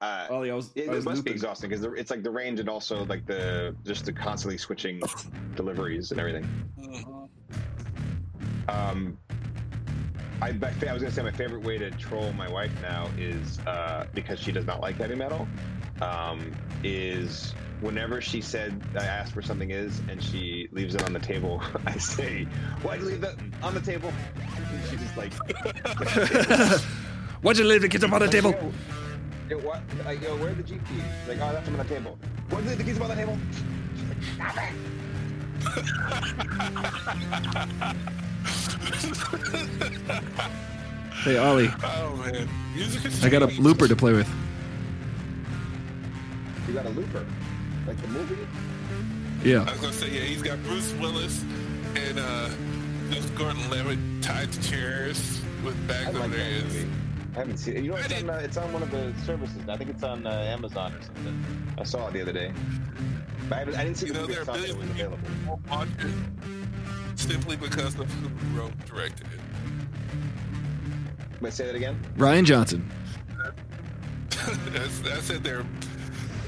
Uh, 0.00 0.26
Ollie, 0.30 0.50
I 0.50 0.54
was, 0.54 0.70
it, 0.74 0.88
I 0.88 0.92
it 0.92 0.96
was 0.96 1.04
must 1.04 1.24
be 1.24 1.30
exhausting 1.30 1.70
because 1.70 1.84
it's 1.96 2.10
like 2.10 2.22
the 2.22 2.30
range 2.30 2.60
and 2.60 2.68
also 2.68 3.04
like 3.06 3.24
the 3.26 3.74
just 3.84 4.04
the 4.04 4.12
constantly 4.12 4.58
switching 4.58 5.00
deliveries 5.56 6.10
and 6.10 6.20
everything. 6.20 6.46
Mhm. 6.78 7.28
Um, 8.68 9.18
I, 10.42 10.48
I 10.48 10.92
was 10.92 11.02
gonna 11.02 11.10
say 11.10 11.22
my 11.22 11.30
favorite 11.30 11.62
way 11.62 11.78
to 11.78 11.90
troll 11.92 12.32
my 12.32 12.50
wife 12.50 12.72
now 12.82 13.08
is 13.16 13.58
uh, 13.60 14.06
because 14.14 14.38
she 14.38 14.52
does 14.52 14.66
not 14.66 14.80
like 14.80 14.96
heavy 14.96 15.14
metal. 15.14 15.46
Um, 16.02 16.52
is 16.82 17.54
whenever 17.80 18.20
she 18.20 18.40
said 18.40 18.82
I 18.98 19.04
asked 19.04 19.36
where 19.36 19.42
something 19.42 19.70
is 19.70 20.02
and 20.10 20.22
she 20.22 20.68
leaves 20.72 20.94
it 20.94 21.02
on 21.04 21.12
the 21.12 21.20
table, 21.20 21.62
I 21.86 21.96
say, 21.98 22.44
"Why'd 22.82 23.00
you 23.00 23.06
leave 23.06 23.20
that 23.22 23.36
on 23.62 23.74
the 23.74 23.80
table?" 23.80 24.12
And 24.66 24.90
she 24.90 24.96
just 24.96 25.16
like, 25.16 25.32
Why'd 27.42 27.58
you 27.58 27.64
leave 27.64 27.82
the 27.82 27.88
kids 27.88 28.04
up 28.04 28.12
on 28.12 28.20
the 28.20 28.28
table? 28.28 28.54
Yo, 29.54 29.60
yo, 29.60 29.66
what? 29.68 29.80
Like, 30.04 30.20
yo, 30.20 30.36
where 30.36 30.50
are 30.50 30.54
the 30.54 30.62
G 30.64 30.74
keys? 30.88 31.02
Like, 31.28 31.38
oh, 31.40 31.44
I 31.44 31.52
left 31.52 31.66
them 31.66 31.78
on 31.78 31.86
the 31.86 31.94
table. 31.94 32.18
Where 32.50 32.60
did 32.62 32.76
the 32.76 32.82
keys 32.84 33.00
on 33.00 33.08
the 33.08 33.14
table? 33.14 33.38
Like, 34.08 34.22
"Stop 34.34 34.56
it." 34.58 34.72
Hey 41.22 41.38
Ollie, 41.38 41.70
Oh 41.82 42.16
man, 42.16 42.46
music 42.74 43.00
has 43.02 43.24
I 43.24 43.30
got 43.30 43.42
a 43.42 43.46
changed. 43.46 43.62
looper 43.62 43.88
to 43.88 43.96
play 43.96 44.12
with. 44.12 44.28
You 46.68 46.74
got 46.74 46.84
a 46.84 46.90
looper, 46.90 47.24
like 47.86 47.96
the 48.02 48.08
movie. 48.08 48.46
Yeah. 49.42 49.64
I 49.66 49.70
was 49.72 49.80
gonna 49.80 49.92
say, 49.94 50.10
yeah, 50.10 50.20
he's 50.20 50.42
got 50.42 50.62
Bruce 50.64 50.92
Willis 50.94 51.42
and 51.96 52.18
uh, 52.18 52.50
Gordon-Levitt 53.38 53.98
tied 54.22 54.52
to 54.52 54.62
chairs 54.68 55.40
with 55.64 55.74
I 55.84 55.86
bags 55.86 56.06
like 56.14 56.24
over 56.26 56.36
their 56.36 56.44
heads. 56.44 56.74
movie. 56.74 56.90
I 57.34 57.38
haven't 57.38 57.56
seen 57.56 57.76
it. 57.76 57.82
You 57.84 57.90
know, 57.90 57.96
it's 57.96 58.12
on, 58.22 58.30
uh, 58.30 58.34
it's 58.44 58.56
on 58.56 58.72
one 58.72 58.82
of 58.82 58.90
the 58.92 59.12
services. 59.24 59.68
I 59.68 59.76
think 59.76 59.90
it's 59.90 60.04
on 60.04 60.24
uh, 60.26 60.30
Amazon 60.30 60.92
or 60.94 61.02
something. 61.02 61.44
I 61.78 61.82
saw 61.82 62.06
it 62.06 62.12
the 62.12 62.22
other 62.22 62.32
day. 62.32 62.52
But 63.48 63.58
I, 63.74 63.80
I 63.80 63.84
didn't 63.84 63.96
see 63.96 64.06
You 64.06 64.12
the 64.12 64.20
know, 64.20 64.26
movie. 64.28 64.34
There 64.34 64.42
are 64.48 64.56
it 64.56 64.76
was 64.76 64.86
billions 64.86 64.90
of 64.90 64.90
available. 64.90 65.18
people 65.18 65.56
who 65.56 65.70
watch 65.70 65.88
it 65.98 67.18
simply 67.18 67.56
because 67.56 67.98
of 67.98 68.10
who 68.12 68.58
wrote 68.60 68.72
directed 68.86 69.26
it. 69.32 69.40
Wait, 71.40 71.52
say 71.52 71.66
that 71.66 71.74
again. 71.74 71.98
Rian 72.16 72.44
Johnson. 72.44 72.88
That's, 74.72 75.00
that's 75.00 75.30
it. 75.30 75.42
There, 75.42 75.64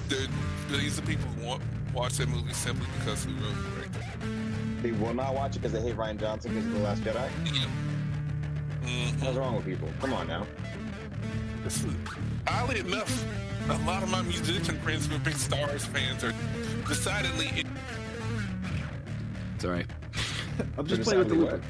there 0.08 0.20
are 0.24 0.28
billions 0.68 0.98
of 0.98 1.06
people 1.06 1.26
who 1.30 1.46
won't 1.46 1.62
watch 1.94 2.14
that 2.18 2.28
movie 2.28 2.52
simply 2.52 2.86
because 2.98 3.24
who 3.24 3.32
wrote 3.34 3.52
and 3.54 3.74
directed 3.74 4.02
it. 4.02 4.82
They 4.82 4.92
will 4.92 5.14
not 5.14 5.34
watch 5.34 5.56
it 5.56 5.60
because 5.60 5.72
they 5.72 5.80
hate 5.80 5.96
Rian 5.96 6.18
Johnson 6.20 6.52
because 6.52 6.66
of 6.66 6.72
The 6.74 6.78
Last 6.80 7.02
Jedi. 7.02 7.28
Yeah. 7.46 7.66
Mhm. 8.86 9.20
What's 9.22 9.36
wrong 9.36 9.56
with 9.56 9.64
people? 9.64 9.88
Come 10.00 10.12
on 10.12 10.26
now. 10.28 10.46
This 11.64 11.84
is- 11.84 11.92
Oddly 12.46 12.78
enough, 12.78 13.24
a 13.68 13.78
lot 13.84 14.02
of 14.02 14.10
my 14.10 14.22
musician 14.22 14.78
friends 14.80 15.06
who 15.06 15.16
are 15.16 15.18
big 15.18 15.34
Star 15.34 15.66
Wars 15.66 15.84
fans 15.84 16.22
are 16.22 16.32
decidedly 16.88 17.64
It's 19.56 19.64
all 19.64 19.70
right. 19.72 19.86
I'm 20.78 20.86
just 20.86 21.02
playing 21.02 21.18
with 21.18 21.28
the 21.28 21.34
decidedly 21.34 21.38
looper. 21.38 21.60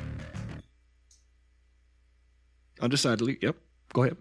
Undecidedly. 2.81 3.39
Yep. 3.41 3.57
Go 3.95 4.03
ahead. 4.03 4.17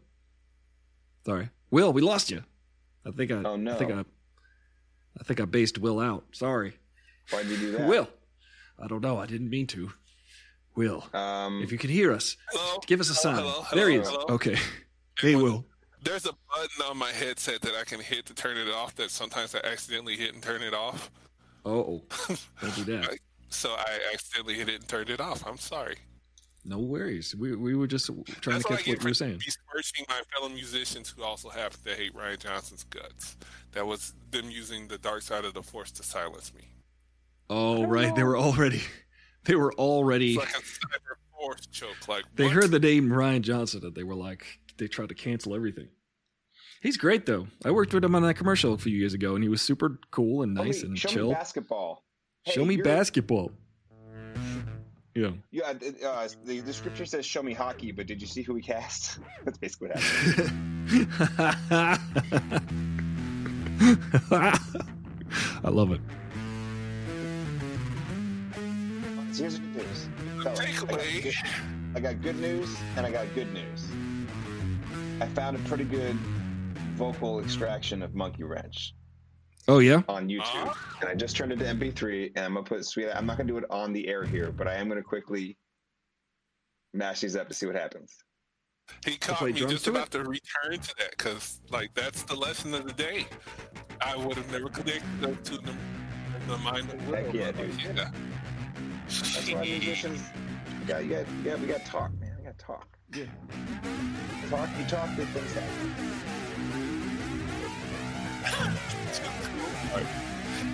Sorry, 1.25 1.49
Will. 1.71 1.91
We 1.91 2.01
lost 2.01 2.29
you. 2.31 2.43
I 3.05 3.11
think 3.11 3.31
I. 3.31 3.35
Oh, 3.43 3.55
no. 3.55 3.73
I 3.73 3.75
think 3.77 3.91
I. 3.91 3.99
I 5.19 5.23
think 5.23 5.41
I 5.41 5.45
based 5.45 5.77
Will 5.79 5.99
out. 5.99 6.23
Sorry, 6.31 6.77
Why 7.31 7.41
did 7.43 7.51
you 7.51 7.57
do 7.57 7.71
that? 7.73 7.87
Will. 7.87 8.07
I 8.79 8.87
don't 8.87 9.01
know. 9.01 9.17
I 9.17 9.25
didn't 9.25 9.49
mean 9.49 9.67
to. 9.67 9.91
Will, 10.75 11.07
Um, 11.13 11.61
if 11.63 11.71
you 11.71 11.77
could 11.77 11.89
hear 11.89 12.11
us, 12.11 12.35
Hello? 12.51 12.79
give 12.85 12.99
us 12.99 13.09
a 13.09 13.15
sign. 13.15 13.35
Hello, 13.37 13.63
hello, 13.67 13.81
there 13.81 13.89
he 13.89 13.97
is. 13.97 14.09
hello. 14.09 14.25
Okay. 14.29 14.57
Hey, 15.19 15.35
Will. 15.35 15.65
There's 16.03 16.25
a 16.25 16.33
button 16.33 16.85
on 16.89 16.97
my 16.97 17.11
headset 17.11 17.61
that 17.61 17.73
I 17.75 17.83
can 17.83 17.99
hit 17.99 18.25
to 18.27 18.33
turn 18.33 18.57
it 18.57 18.69
off 18.69 18.93
that 18.95 19.09
sometimes 19.09 19.55
I 19.55 19.59
accidentally 19.59 20.17
hit 20.17 20.33
and 20.33 20.43
turn 20.43 20.61
it 20.61 20.73
off. 20.73 21.09
Oh, 21.65 22.03
don't 22.61 22.75
do 22.75 22.83
that. 22.85 23.17
So 23.49 23.69
I 23.71 23.99
accidentally 24.13 24.55
hit 24.55 24.69
it 24.69 24.75
and 24.75 24.87
turned 24.87 25.09
it 25.09 25.19
off. 25.21 25.47
I'm 25.47 25.57
sorry. 25.57 25.95
No 26.65 26.77
worries. 26.79 27.35
We 27.35 27.55
we 27.55 27.75
were 27.75 27.87
just 27.87 28.07
trying 28.07 28.23
That's 28.25 28.63
to 28.65 28.69
catch 28.69 28.69
get 28.69 28.77
what 28.77 28.87
you 28.87 28.93
were 28.93 28.99
for 29.09 29.13
saying. 29.13 29.37
besmirching 29.37 30.05
my 30.09 30.21
fellow 30.33 30.49
musicians 30.49 31.09
who 31.15 31.23
also 31.23 31.47
happen 31.49 31.79
to 31.85 31.95
hate 31.95 32.13
Rian 32.13 32.37
Johnson's 32.39 32.83
guts. 32.85 33.37
That 33.71 33.87
was 33.87 34.13
them 34.31 34.49
using 34.49 34.87
the 34.87 34.97
dark 34.97 35.21
side 35.21 35.45
of 35.45 35.53
the 35.53 35.63
force 35.63 35.91
to 35.91 36.03
silence 36.03 36.53
me. 36.53 36.67
Oh, 37.49 37.85
right. 37.85 38.13
They 38.15 38.23
were 38.23 38.37
already. 38.37 38.81
They 39.47 39.55
were 39.55 39.73
already. 39.73 40.33
It's 40.35 40.37
like 40.37 40.49
a 40.49 40.61
cyber 40.61 41.17
force 41.39 41.65
choke. 41.67 42.07
Like 42.07 42.23
They 42.35 42.47
heard 42.49 42.71
the 42.71 42.79
name 42.79 43.09
Rian 43.09 43.41
Johnson 43.41 43.81
and 43.85 43.93
they 43.93 44.03
were 44.03 44.15
like, 44.15 44.59
they 44.77 44.87
tried 44.87 45.09
to 45.09 45.15
cancel 45.15 45.55
everything. 45.55 45.87
He's 46.81 46.97
great 46.97 47.25
though. 47.25 47.47
I 47.63 47.71
worked 47.71 47.93
with 47.93 48.03
him 48.03 48.15
on 48.15 48.23
that 48.23 48.35
commercial 48.35 48.73
a 48.73 48.77
few 48.77 48.95
years 48.95 49.13
ago, 49.13 49.35
and 49.35 49.43
he 49.43 49.49
was 49.49 49.61
super 49.61 49.99
cool 50.11 50.41
and 50.43 50.53
nice 50.53 50.81
me, 50.83 50.89
and 50.89 50.99
show 50.99 51.09
chill. 51.09 51.27
me 51.29 51.33
basketball. 51.33 52.03
Show 52.47 52.65
me 52.65 52.75
you're- 52.75 52.83
basketball. 52.83 53.51
Yeah. 55.15 55.31
Yeah, 55.49 55.73
uh, 56.05 56.27
the, 56.43 56.59
the 56.59 56.73
scripture 56.73 57.05
says 57.05 57.25
"Show 57.25 57.41
me 57.41 57.53
hockey," 57.53 57.93
but 57.93 58.05
did 58.05 58.19
you 58.19 58.27
see 58.27 58.41
who 58.41 58.53
we 58.53 58.61
cast? 58.61 59.19
That's 59.45 59.57
basically 59.57 59.87
what 59.89 59.99
happened. 59.99 60.65
I 65.63 65.69
love 65.69 65.91
it. 65.91 66.01
So 69.35 69.41
here's 69.43 69.55
the 69.59 69.65
good 69.67 69.75
news. 69.75 70.09
So, 70.43 70.49
I, 70.49 70.53
got 70.53 70.55
Takeaway. 70.57 71.23
good, 71.23 71.33
I 71.95 71.99
got 71.99 72.21
good 72.21 72.39
news 72.39 72.73
and 72.95 73.05
I 73.05 73.11
got 73.11 73.25
good 73.35 73.51
news. 73.53 73.85
I 75.19 75.27
found 75.27 75.57
a 75.57 75.59
pretty 75.67 75.83
good 75.83 76.15
vocal 76.95 77.41
extraction 77.41 78.01
of 78.01 78.15
Monkey 78.15 78.43
Wrench 78.43 78.93
Oh 79.67 79.79
yeah. 79.79 80.03
on 80.07 80.29
YouTube, 80.29 80.41
Ah. 80.45 80.97
and 81.01 81.09
I 81.09 81.15
just 81.15 81.35
turned 81.35 81.51
it 81.51 81.59
to 81.59 81.65
MP3, 81.65 82.31
and 82.37 82.45
I'm 82.45 82.53
gonna 82.53 82.65
put 82.65 82.85
sweet. 82.85 83.09
I'm 83.09 83.25
not 83.25 83.35
gonna 83.37 83.47
do 83.49 83.57
it 83.57 83.65
on 83.69 83.91
the 83.91 84.07
air 84.07 84.23
here, 84.23 84.51
but 84.53 84.69
I 84.69 84.75
am 84.75 84.87
gonna 84.87 85.03
quickly 85.03 85.57
mash 86.93 87.19
these 87.19 87.35
up 87.35 87.49
to 87.49 87.53
see 87.53 87.65
what 87.65 87.75
happens. 87.75 88.15
He 89.05 89.17
caught 89.17 89.39
play 89.39 89.51
me 89.51 89.59
just 89.59 89.83
to 89.85 89.89
it? 89.91 89.95
about 89.95 90.11
to 90.11 90.19
return 90.19 90.79
to 90.79 90.95
that 90.99 91.11
because, 91.17 91.59
like, 91.71 91.93
that's 91.93 92.23
the 92.23 92.35
lesson 92.35 92.73
of 92.73 92.85
the 92.85 92.93
day. 92.93 93.25
I 93.99 94.15
would 94.15 94.37
have 94.37 94.49
never 94.51 94.69
connected 94.69 95.03
those 95.19 95.37
two 95.43 95.55
in 95.57 95.65
the, 95.65 95.71
in 95.71 96.47
the 96.47 96.57
mind 96.59 96.89
of 96.93 97.07
will. 97.07 97.15
Heck 97.15 97.33
yeah, 97.33 97.51
but, 97.51 97.57
dude. 97.77 97.97
Yeah. 97.97 98.11
That's 99.05 99.51
why 99.51 99.61
musicians. 99.61 100.21
You 100.81 100.87
got, 100.87 101.03
you 101.05 101.09
got, 101.11 101.25
you 101.43 101.43
got, 101.51 101.59
we 101.59 101.67
got 101.67 101.85
to 101.85 101.91
talk, 101.91 102.11
man. 102.19 102.35
We 102.37 102.43
got 102.45 102.57
to 102.57 102.65
talk. 102.65 102.87
Yeah. 103.13 103.25
Talk. 104.49 104.69
You 104.79 104.85
talk. 104.85 105.15
Good 105.15 105.27
things 105.29 105.53
happen. 105.53 105.93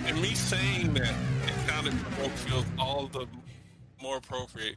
And 0.06 0.20
me 0.20 0.34
saying 0.34 0.94
that 0.94 1.14
it 1.46 1.68
sounded 1.68 1.92
provoke 2.00 2.32
feels 2.32 2.64
all 2.78 3.06
the 3.06 3.26
more 4.02 4.16
appropriate 4.16 4.76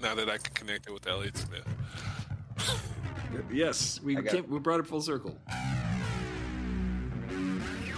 now 0.00 0.14
that 0.14 0.28
I 0.28 0.36
can 0.36 0.52
connect 0.52 0.86
it 0.86 0.92
with 0.92 1.06
Elliott 1.06 1.36
Smith. 1.36 1.64
Yes, 3.52 4.00
we 4.02 4.16
I 4.16 4.20
got- 4.22 4.32
came, 4.32 4.48
we 4.50 4.58
brought 4.58 4.80
it 4.80 4.86
full 4.86 5.02
circle. 5.02 5.36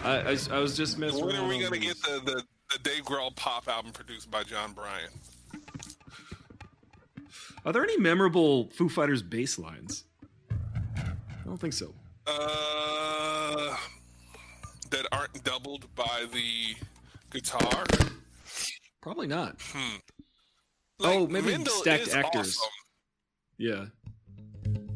I, 0.02 0.05
I, 0.05 0.36
I 0.51 0.59
was 0.59 0.77
just 0.77 0.98
messing 0.98 1.24
When 1.24 1.36
are 1.36 1.47
we 1.47 1.60
gonna 1.60 1.70
these. 1.78 1.94
get 1.94 2.24
the, 2.24 2.32
the, 2.32 2.44
the 2.72 2.78
Dave 2.78 3.05
Grohl 3.05 3.34
pop 3.36 3.68
album 3.68 3.92
produced 3.92 4.30
by 4.30 4.42
Jon 4.42 4.72
Brion? 4.72 5.10
Are 7.64 7.72
there 7.72 7.82
any 7.82 7.98
memorable 7.98 8.68
Foo 8.70 8.88
Fighters 8.88 9.22
bass 9.22 9.59
lines? 9.59 10.05
I 10.51 11.44
don't 11.44 11.59
think 11.59 11.74
so. 11.74 11.92
Uh, 12.26 13.76
that 14.90 15.06
aren't 15.12 15.42
doubled 15.44 15.92
by 15.94 16.24
the 16.32 16.76
guitar. 17.30 17.84
Probably 19.01 19.26
not. 19.26 19.56
Like, 20.98 21.16
Oh, 21.16 21.26
maybe 21.26 21.51
Mendel 21.52 21.72
stacked 21.74 22.09
actors. 22.14 22.56
awesome. 22.59 22.70
Yeah. 23.59 23.84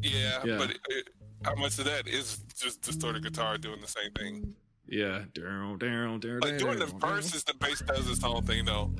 Yeah, 0.01 0.41
Yeah. 0.45 0.57
but 0.57 0.71
it, 0.89 1.07
how 1.43 1.55
much 1.55 1.77
of 1.79 1.85
that 1.85 2.07
is 2.07 2.37
just 2.59 2.81
distorted 2.81 3.23
guitar 3.23 3.57
doing 3.57 3.81
the 3.81 3.87
same 3.87 4.11
thing? 4.11 4.55
Yeah. 4.87 5.23
Down, 5.33 5.77
down, 5.77 6.19
down, 6.19 6.39
Like 6.39 6.57
during 6.57 6.79
the 6.79 6.85
verses, 6.85 7.43
the 7.43 7.53
bass 7.55 7.81
does 7.81 8.09
its 8.09 8.23
own 8.23 8.43
thing 8.43 8.65
though, 8.65 8.91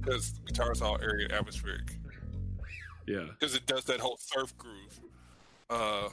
because 0.00 0.32
the 0.32 0.40
guitar's 0.46 0.82
all 0.82 0.98
area 1.00 1.28
atmospheric. 1.30 1.96
Yeah. 3.06 3.26
Because 3.38 3.54
it 3.54 3.66
does 3.66 3.84
that 3.84 4.00
whole 4.00 4.18
surf 4.18 4.56
groove. 4.56 5.00
Uh, 5.68 6.08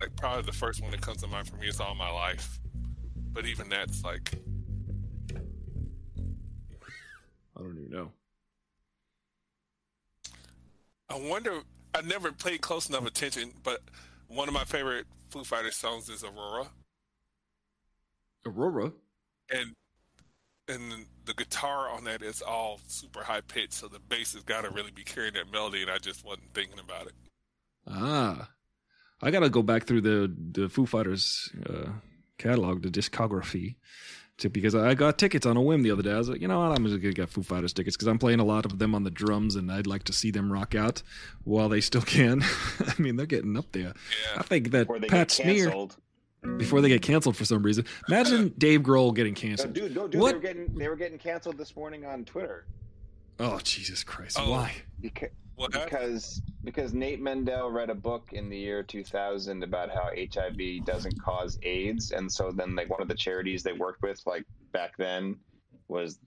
like 0.00 0.14
probably 0.16 0.42
the 0.42 0.52
first 0.52 0.82
one 0.82 0.90
that 0.92 1.00
comes 1.00 1.22
to 1.22 1.26
mind 1.26 1.48
for 1.48 1.56
me 1.56 1.68
is 1.68 1.80
"All 1.80 1.94
My 1.94 2.10
Life," 2.10 2.60
but 3.32 3.46
even 3.46 3.68
that's 3.68 4.04
like 4.04 4.34
I 7.56 7.60
don't 7.60 7.78
even 7.78 7.90
know. 7.90 8.12
I 11.08 11.18
wonder. 11.18 11.60
I 11.94 12.02
never 12.02 12.30
paid 12.30 12.60
close 12.60 12.88
enough 12.88 13.06
attention, 13.06 13.52
but 13.62 13.80
one 14.28 14.48
of 14.48 14.54
my 14.54 14.64
favorite 14.64 15.06
Foo 15.30 15.44
Fighters 15.44 15.76
songs 15.76 16.08
is 16.08 16.24
"Aurora," 16.24 16.68
Aurora. 18.44 18.92
and 19.50 19.74
and 20.68 21.06
the 21.24 21.34
guitar 21.34 21.88
on 21.88 22.04
that 22.04 22.22
is 22.22 22.42
all 22.42 22.80
super 22.86 23.22
high 23.22 23.40
pitched, 23.40 23.74
so 23.74 23.88
the 23.88 24.00
bass 24.00 24.34
has 24.34 24.42
got 24.42 24.62
to 24.62 24.70
really 24.70 24.90
be 24.90 25.04
carrying 25.04 25.34
that 25.34 25.50
melody, 25.52 25.82
and 25.82 25.90
I 25.90 25.98
just 25.98 26.24
wasn't 26.24 26.52
thinking 26.54 26.78
about 26.78 27.06
it. 27.06 27.12
Ah, 27.88 28.50
I 29.22 29.30
gotta 29.30 29.50
go 29.50 29.62
back 29.62 29.86
through 29.86 30.02
the 30.02 30.34
the 30.52 30.68
Foo 30.68 30.86
Fighters 30.86 31.50
uh, 31.68 31.90
catalog, 32.38 32.82
the 32.82 32.90
discography, 32.90 33.76
to, 34.38 34.48
because 34.48 34.74
I 34.74 34.94
got 34.94 35.18
tickets 35.18 35.46
on 35.46 35.56
a 35.56 35.62
whim 35.62 35.82
the 35.82 35.90
other 35.90 36.02
day. 36.02 36.12
I 36.12 36.18
was 36.18 36.28
like, 36.28 36.40
you 36.40 36.48
know 36.48 36.58
what, 36.60 36.72
I'm 36.76 36.84
just 36.86 37.00
gonna 37.00 37.12
get 37.14 37.28
Foo 37.30 37.42
Fighters 37.42 37.72
tickets 37.72 37.96
because 37.96 38.08
I'm 38.08 38.18
playing 38.18 38.40
a 38.40 38.44
lot 38.44 38.64
of 38.66 38.78
them 38.78 38.94
on 38.94 39.04
the 39.04 39.10
drums, 39.10 39.56
and 39.56 39.70
I'd 39.72 39.86
like 39.86 40.04
to 40.04 40.12
see 40.12 40.30
them 40.30 40.52
rock 40.52 40.74
out 40.74 41.02
while 41.44 41.68
they 41.68 41.80
still 41.80 42.02
can. 42.02 42.42
I 42.80 42.94
mean, 43.00 43.16
they're 43.16 43.26
getting 43.26 43.56
up 43.56 43.72
there. 43.72 43.94
I 44.36 44.42
think 44.42 44.70
that 44.72 44.88
Pat 45.08 45.30
Smear 45.30 45.72
before 46.58 46.80
they 46.80 46.88
get 46.88 47.02
canceled 47.02 47.36
for 47.36 47.44
some 47.44 47.62
reason. 47.62 47.84
Imagine 48.08 48.52
Dave 48.58 48.82
Grohl 48.82 49.14
getting 49.14 49.32
No, 49.34 49.40
canceled. 49.40 49.72
dude, 49.72 49.94
no, 49.96 50.06
dude. 50.06 50.20
What? 50.20 50.28
They 50.30 50.34
were 50.34 50.40
getting 50.54 50.74
they 50.74 50.88
were 50.88 50.96
getting 50.96 51.18
canceled 51.18 51.58
this 51.58 51.74
morning 51.74 52.04
on 52.04 52.24
Twitter 52.24 52.66
Oh 53.38 53.58
Jesus 53.62 54.02
Christ! 54.04 54.38
Oh. 54.40 54.50
Why? 54.50 54.72
because 55.00 55.30
what 55.56 55.72
because 55.72 56.40
because 56.64 56.94
Nate 56.94 57.20
Mendel 57.20 57.70
read 57.70 57.90
a 57.90 57.94
book 57.94 58.30
in 58.32 58.48
the 58.48 58.56
year 58.56 58.82
2000 58.82 59.62
about 59.62 59.90
how 59.90 60.10
HIV 60.14 60.84
doesn't 60.84 61.20
cause 61.20 61.58
AIDS, 61.62 62.12
and 62.12 62.30
so 62.30 62.52
then 62.52 62.76
like 62.76 62.90
one 62.90 63.02
of 63.02 63.08
the 63.08 63.14
charities 63.14 63.62
they 63.62 63.72
worked 63.72 64.02
with 64.02 64.20
like 64.26 64.44
back 64.72 64.96
then 64.96 65.36
was 65.88 66.18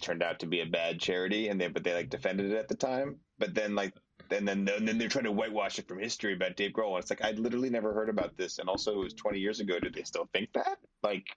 turned 0.00 0.22
out 0.22 0.38
to 0.40 0.46
be 0.46 0.60
a 0.60 0.66
bad 0.66 1.00
charity, 1.00 1.48
and 1.48 1.60
they 1.60 1.68
but 1.68 1.84
they 1.84 1.94
like 1.94 2.10
defended 2.10 2.50
it 2.50 2.56
at 2.56 2.68
the 2.68 2.76
time, 2.76 3.16
but 3.38 3.54
then 3.54 3.74
like. 3.74 3.92
And 4.28 4.48
then, 4.48 4.68
and 4.68 4.88
then 4.88 4.98
they're 4.98 5.08
trying 5.08 5.26
to 5.26 5.30
whitewash 5.30 5.78
it 5.78 5.86
from 5.86 6.00
history 6.00 6.34
about 6.34 6.56
Dave 6.56 6.72
Grohl. 6.72 6.94
And 6.94 6.98
it's 6.98 7.10
like 7.10 7.22
I'd 7.22 7.38
literally 7.38 7.70
never 7.70 7.94
heard 7.94 8.08
about 8.08 8.36
this, 8.36 8.58
and 8.58 8.68
also 8.68 8.94
it 8.94 9.04
was 9.04 9.14
20 9.14 9.38
years 9.38 9.60
ago. 9.60 9.78
Did 9.78 9.94
they 9.94 10.02
still 10.02 10.28
think 10.32 10.52
that? 10.54 10.78
Like, 11.04 11.28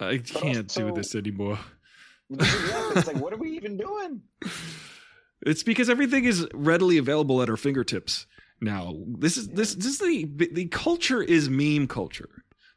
I 0.00 0.18
can't 0.18 0.66
do 0.66 0.88
also- 0.88 0.96
this 0.96 1.14
anymore. 1.14 1.60
yeah, 2.28 2.90
it's 2.96 3.06
like, 3.06 3.18
what 3.18 3.32
are 3.32 3.36
we 3.36 3.52
even 3.52 3.76
doing? 3.76 4.22
It's 5.42 5.62
because 5.62 5.88
everything 5.88 6.24
is 6.24 6.46
readily 6.52 6.98
available 6.98 7.42
at 7.42 7.48
our 7.50 7.56
fingertips 7.56 8.26
now. 8.60 8.94
This 9.06 9.36
is 9.36 9.48
this 9.48 9.74
this 9.74 9.86
is 9.86 9.98
the 9.98 10.48
the 10.52 10.66
culture 10.66 11.22
is 11.22 11.48
meme 11.48 11.86
culture. 11.86 12.28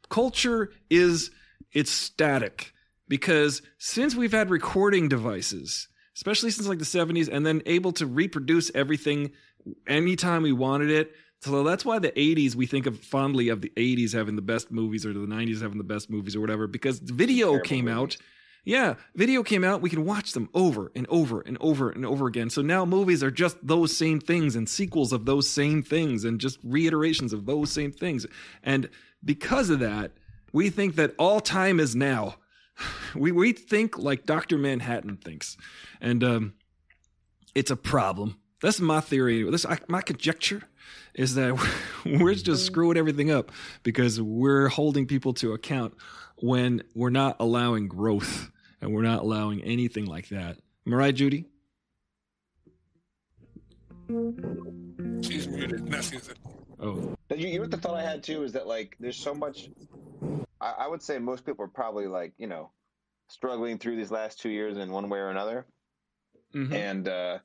Culture 0.08 0.70
is 0.90 1.30
it's 1.72 1.90
static 1.90 2.72
because 3.08 3.62
since 3.78 4.14
we've 4.14 4.32
had 4.32 4.50
recording 4.50 5.08
devices, 5.08 5.88
especially 6.16 6.50
since 6.50 6.68
like 6.68 6.78
the 6.78 6.84
70s 6.84 7.28
and 7.30 7.44
then 7.44 7.62
able 7.66 7.92
to 7.92 8.06
reproduce 8.06 8.70
everything 8.74 9.32
anytime 9.86 10.42
we 10.42 10.52
wanted 10.52 10.90
it. 10.90 11.12
So 11.40 11.64
that's 11.64 11.84
why 11.84 11.98
the 11.98 12.12
80s 12.12 12.54
we 12.54 12.66
think 12.66 12.86
of 12.86 13.00
fondly 13.00 13.48
of 13.48 13.62
the 13.62 13.72
80s 13.76 14.12
having 14.12 14.36
the 14.36 14.42
best 14.42 14.70
movies 14.70 15.04
or 15.04 15.12
the 15.12 15.20
90s 15.20 15.60
having 15.60 15.78
the 15.78 15.84
best 15.84 16.08
movies 16.08 16.36
or 16.36 16.40
whatever 16.40 16.68
because 16.68 17.00
video 17.00 17.58
came 17.58 17.86
movies. 17.86 17.98
out 17.98 18.16
yeah, 18.64 18.94
video 19.16 19.42
came 19.42 19.64
out. 19.64 19.82
We 19.82 19.90
can 19.90 20.04
watch 20.04 20.32
them 20.32 20.48
over 20.54 20.92
and 20.94 21.06
over 21.08 21.40
and 21.40 21.58
over 21.60 21.90
and 21.90 22.06
over 22.06 22.26
again. 22.28 22.48
So 22.48 22.62
now 22.62 22.84
movies 22.84 23.22
are 23.22 23.30
just 23.30 23.56
those 23.66 23.96
same 23.96 24.20
things 24.20 24.54
and 24.54 24.68
sequels 24.68 25.12
of 25.12 25.24
those 25.24 25.48
same 25.48 25.82
things 25.82 26.24
and 26.24 26.40
just 26.40 26.58
reiterations 26.62 27.32
of 27.32 27.44
those 27.44 27.72
same 27.72 27.90
things. 27.90 28.24
And 28.62 28.88
because 29.24 29.68
of 29.68 29.80
that, 29.80 30.12
we 30.52 30.70
think 30.70 30.94
that 30.94 31.14
all 31.18 31.40
time 31.40 31.80
is 31.80 31.96
now. 31.96 32.36
We 33.14 33.30
we 33.30 33.52
think 33.52 33.98
like 33.98 34.24
Doctor 34.24 34.56
Manhattan 34.56 35.18
thinks, 35.18 35.58
and 36.00 36.24
um, 36.24 36.54
it's 37.54 37.70
a 37.70 37.76
problem. 37.76 38.38
That's 38.62 38.80
my 38.80 39.00
theory. 39.00 39.42
This 39.50 39.66
I, 39.66 39.78
my 39.86 40.00
conjecture 40.00 40.62
is 41.14 41.34
that 41.34 41.54
we're 42.06 42.34
just 42.34 42.64
screwing 42.64 42.96
everything 42.96 43.30
up 43.30 43.52
because 43.82 44.20
we're 44.20 44.68
holding 44.68 45.06
people 45.06 45.34
to 45.34 45.52
account 45.52 45.94
when 46.42 46.82
we're 46.94 47.10
not 47.10 47.36
allowing 47.40 47.88
growth 47.88 48.50
and 48.80 48.92
we're 48.92 49.02
not 49.02 49.20
allowing 49.20 49.62
anything 49.62 50.06
like 50.06 50.28
that. 50.28 50.58
Am 50.86 50.92
I 50.92 50.96
right, 50.96 51.14
Judy? 51.14 51.46
She's 55.22 55.48
muted. 55.48 55.88
Now 55.88 56.00
she's 56.00 56.28
Oh, 56.82 57.14
You, 57.30 57.46
you 57.46 57.54
know 57.54 57.60
what 57.62 57.70
the 57.70 57.76
thought 57.76 57.94
I 57.94 58.02
had 58.02 58.24
too 58.24 58.42
is 58.42 58.52
that 58.52 58.66
like 58.66 58.96
there's 58.98 59.16
so 59.16 59.34
much. 59.34 59.70
I, 60.60 60.74
I 60.80 60.88
would 60.88 61.00
say 61.00 61.18
most 61.18 61.46
people 61.46 61.64
are 61.64 61.68
probably 61.68 62.08
like 62.08 62.32
you 62.38 62.48
know 62.48 62.72
struggling 63.28 63.78
through 63.78 63.96
these 63.96 64.10
last 64.10 64.40
two 64.40 64.50
years 64.50 64.76
in 64.76 64.90
one 64.90 65.08
way 65.08 65.20
or 65.20 65.30
another, 65.30 65.64
mhm. 66.54 66.74
and 66.74 67.08
uh, 67.08 67.38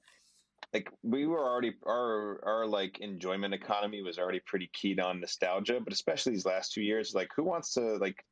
like 0.74 0.90
we 1.04 1.28
were 1.28 1.40
already 1.40 1.74
our 1.86 2.42
our 2.44 2.66
like 2.66 3.00
enjoyment 3.00 3.54
economy 3.54 4.02
was 4.02 4.18
already 4.18 4.42
pretty 4.44 4.72
keyed 4.74 5.00
on 5.00 5.22
nostalgia, 5.22 5.80
but 5.84 5.94
especially 5.94 6.34
these 6.34 6.46
last 6.46 6.74
two 6.74 6.82
years, 6.82 7.14
like 7.14 7.30
who 7.36 7.44
wants 7.44 7.76
to 7.76 7.98
like? 7.98 8.26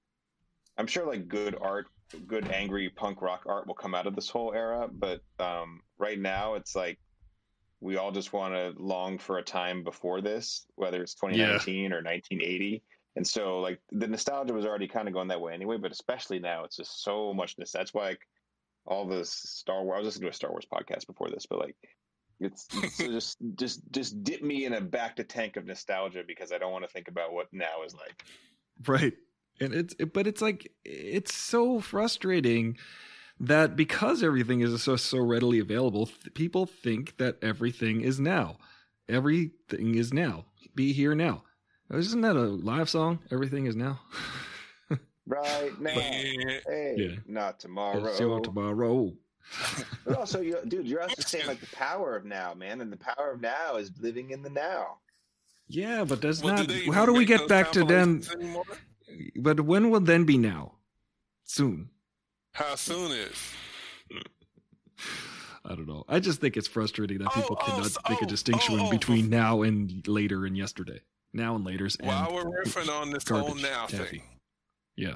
I'm 0.77 0.87
sure 0.87 1.05
like 1.05 1.27
good 1.27 1.55
art, 1.59 1.87
good 2.27 2.49
angry 2.51 2.89
punk 2.89 3.21
rock 3.21 3.43
art 3.45 3.67
will 3.67 3.75
come 3.75 3.95
out 3.95 4.07
of 4.07 4.15
this 4.15 4.29
whole 4.29 4.53
era, 4.53 4.87
but 4.91 5.21
um, 5.39 5.81
right 5.97 6.19
now 6.19 6.55
it's 6.55 6.75
like 6.75 6.99
we 7.81 7.97
all 7.97 8.11
just 8.11 8.33
want 8.33 8.53
to 8.53 8.73
long 8.81 9.17
for 9.17 9.37
a 9.37 9.43
time 9.43 9.83
before 9.83 10.21
this, 10.21 10.65
whether 10.75 11.01
it's 11.01 11.15
2019 11.15 11.91
or 11.93 11.97
1980. 11.97 12.83
And 13.15 13.25
so, 13.25 13.59
like, 13.59 13.79
the 13.91 14.07
nostalgia 14.07 14.53
was 14.53 14.65
already 14.65 14.87
kind 14.87 15.07
of 15.07 15.13
going 15.13 15.29
that 15.29 15.39
way 15.39 15.53
anyway, 15.53 15.77
but 15.77 15.91
especially 15.91 16.39
now, 16.39 16.63
it's 16.63 16.75
just 16.75 17.03
so 17.03 17.33
much. 17.33 17.55
nos- 17.57 17.71
That's 17.71 17.93
why, 17.93 18.09
like, 18.09 18.19
all 18.85 19.07
the 19.07 19.23
Star 19.23 19.83
Wars. 19.83 19.95
I 19.95 19.99
was 19.99 20.05
listening 20.07 20.23
to 20.23 20.29
a 20.31 20.33
Star 20.33 20.51
Wars 20.51 20.65
podcast 20.71 21.07
before 21.07 21.29
this, 21.29 21.45
but 21.45 21.59
like, 21.59 21.75
it's, 22.39 22.67
it's 22.73 22.97
just 22.99 23.37
just 23.55 23.81
just 23.91 24.23
dip 24.23 24.41
me 24.41 24.65
in 24.65 24.73
a 24.73 24.81
back 24.81 25.15
to 25.15 25.23
tank 25.23 25.55
of 25.57 25.65
nostalgia 25.65 26.23
because 26.27 26.51
I 26.51 26.57
don't 26.57 26.71
want 26.71 26.83
to 26.83 26.89
think 26.91 27.07
about 27.07 27.33
what 27.33 27.47
now 27.51 27.83
is 27.85 27.93
like. 27.93 28.23
Right. 28.85 29.13
And 29.59 29.73
it's 29.73 29.95
it, 29.99 30.13
but 30.13 30.27
it's 30.27 30.41
like 30.41 30.71
it's 30.83 31.33
so 31.33 31.79
frustrating 31.79 32.77
that 33.39 33.75
because 33.75 34.21
everything 34.23 34.61
is 34.61 34.81
so 34.83 34.95
so 34.95 35.19
readily 35.19 35.59
available, 35.59 36.05
th- 36.07 36.33
people 36.33 36.65
think 36.65 37.17
that 37.17 37.37
everything 37.41 38.01
is 38.01 38.19
now. 38.19 38.57
Everything 39.07 39.95
is 39.95 40.13
now. 40.13 40.45
Be 40.75 40.91
here 40.93 41.15
now. 41.15 41.43
Oh, 41.91 41.97
isn't 41.97 42.21
that 42.21 42.35
a 42.35 42.41
live 42.41 42.89
song? 42.89 43.19
Everything 43.31 43.65
is 43.65 43.75
now. 43.75 43.99
Right 45.27 45.79
now, 45.81 45.91
Yeah. 45.91 46.59
hey, 46.67 46.93
Yeah. 46.97 47.15
not 47.25 47.59
tomorrow. 47.59 48.05
It's 48.05 48.19
your 48.19 48.39
tomorrow. 48.41 49.11
But 50.05 50.17
also, 50.19 50.39
you, 50.41 50.59
dude, 50.67 50.85
you're 50.87 51.01
also 51.01 51.21
saying 51.21 51.47
like 51.47 51.59
the 51.59 51.75
power 51.75 52.15
of 52.15 52.25
now, 52.25 52.53
man, 52.53 52.79
and 52.79 52.91
the 52.93 52.97
power 52.97 53.31
of 53.31 53.41
now 53.41 53.77
is 53.77 53.91
living 53.99 54.29
in 54.31 54.43
the 54.43 54.51
now. 54.51 54.97
Yeah, 55.67 56.03
but 56.03 56.21
that's 56.21 56.43
Well, 56.43 56.57
not. 56.57 56.67
do 56.67 56.91
how 56.91 57.07
do 57.07 57.13
we 57.13 57.25
get 57.25 57.47
back 57.47 57.71
to 57.71 57.79
then? 57.83 58.19
compilations 58.21 58.35
anymore? 58.35 58.63
But 59.35 59.61
when 59.61 59.89
will 59.89 59.99
then 59.99 60.23
be 60.25 60.37
now? 60.37 60.73
Soon. 61.43 61.89
How 62.53 62.75
soon 62.75 63.11
is? 63.11 63.53
I 65.65 65.69
don't 65.69 65.87
know. 65.87 66.05
I 66.07 66.19
just 66.19 66.39
think 66.41 66.57
it's 66.57 66.67
frustrating 66.67 67.17
that 67.19 67.31
people 67.33 67.57
Oh, 67.59 67.63
oh, 67.63 67.71
cannot 67.71 67.91
so- 67.91 68.01
make 68.09 68.21
a 68.21 68.25
oh, 68.25 68.27
distinction 68.27 68.79
oh, 68.79 68.87
oh, 68.87 68.91
between 68.91 69.29
now 69.29 69.61
and 69.63 70.07
later 70.07 70.45
and 70.45 70.55
yesterday. 70.57 71.01
Now 71.33 71.55
and 71.55 71.65
later's 71.65 71.97
and 71.97 72.07
we're 72.33 72.45
riffing 72.63 72.89
on 72.89 73.11
this 73.11 73.27
whole 73.27 73.55
now 73.55 73.87
taffy. 73.87 74.19
thing, 74.19 74.21
yeah. 74.95 75.15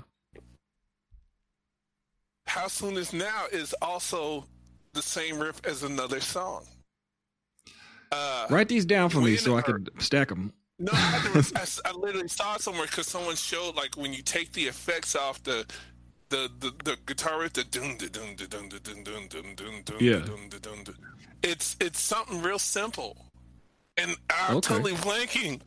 how 2.45 2.67
soon 2.67 2.97
is 2.97 3.13
now 3.13 3.45
is 3.53 3.73
also 3.81 4.45
the 4.91 5.01
same 5.01 5.39
riff 5.39 5.61
as 5.65 5.83
another 5.83 6.19
song. 6.19 6.65
Uh, 8.11 8.47
Write 8.49 8.67
these 8.67 8.83
down 8.85 9.09
for 9.09 9.21
me 9.21 9.37
so 9.37 9.55
I 9.55 9.61
could 9.61 9.91
stack 9.99 10.27
them. 10.27 10.51
No, 10.79 10.91
I, 10.93 11.31
was, 11.35 11.81
I, 11.83 11.89
I, 11.89 11.91
literally 11.91 12.29
saw 12.29 12.55
it 12.55 12.61
somewhere 12.61 12.85
because 12.85 13.05
someone 13.05 13.35
showed 13.35 13.75
like 13.75 13.95
when 13.95 14.13
you 14.13 14.21
take 14.21 14.53
the 14.53 14.63
effects 14.63 15.13
off 15.13 15.43
the 15.43 15.65
the 16.29 16.49
the, 16.59 16.71
the 16.85 16.97
guitar 17.05 17.41
riff, 17.41 17.53
the 17.53 17.65
dun 17.65 17.97
dun 17.97 18.09
dun 18.09 18.35
dun 18.37 18.69
dun 18.69 18.69
dun 18.69 19.03
dun 19.03 19.27
dun 19.27 19.55
dun 19.55 19.83
dun 19.83 19.83
dun 19.85 20.49
dun 20.49 20.61
dun. 20.61 20.83
doom. 20.83 20.95
It's 21.43 21.75
it's 21.81 21.99
something 21.99 22.41
real 22.41 22.59
simple, 22.59 23.25
and 23.97 24.15
I'm 24.29 24.57
okay. 24.57 24.75
totally 24.75 24.93
blanking. 24.93 25.59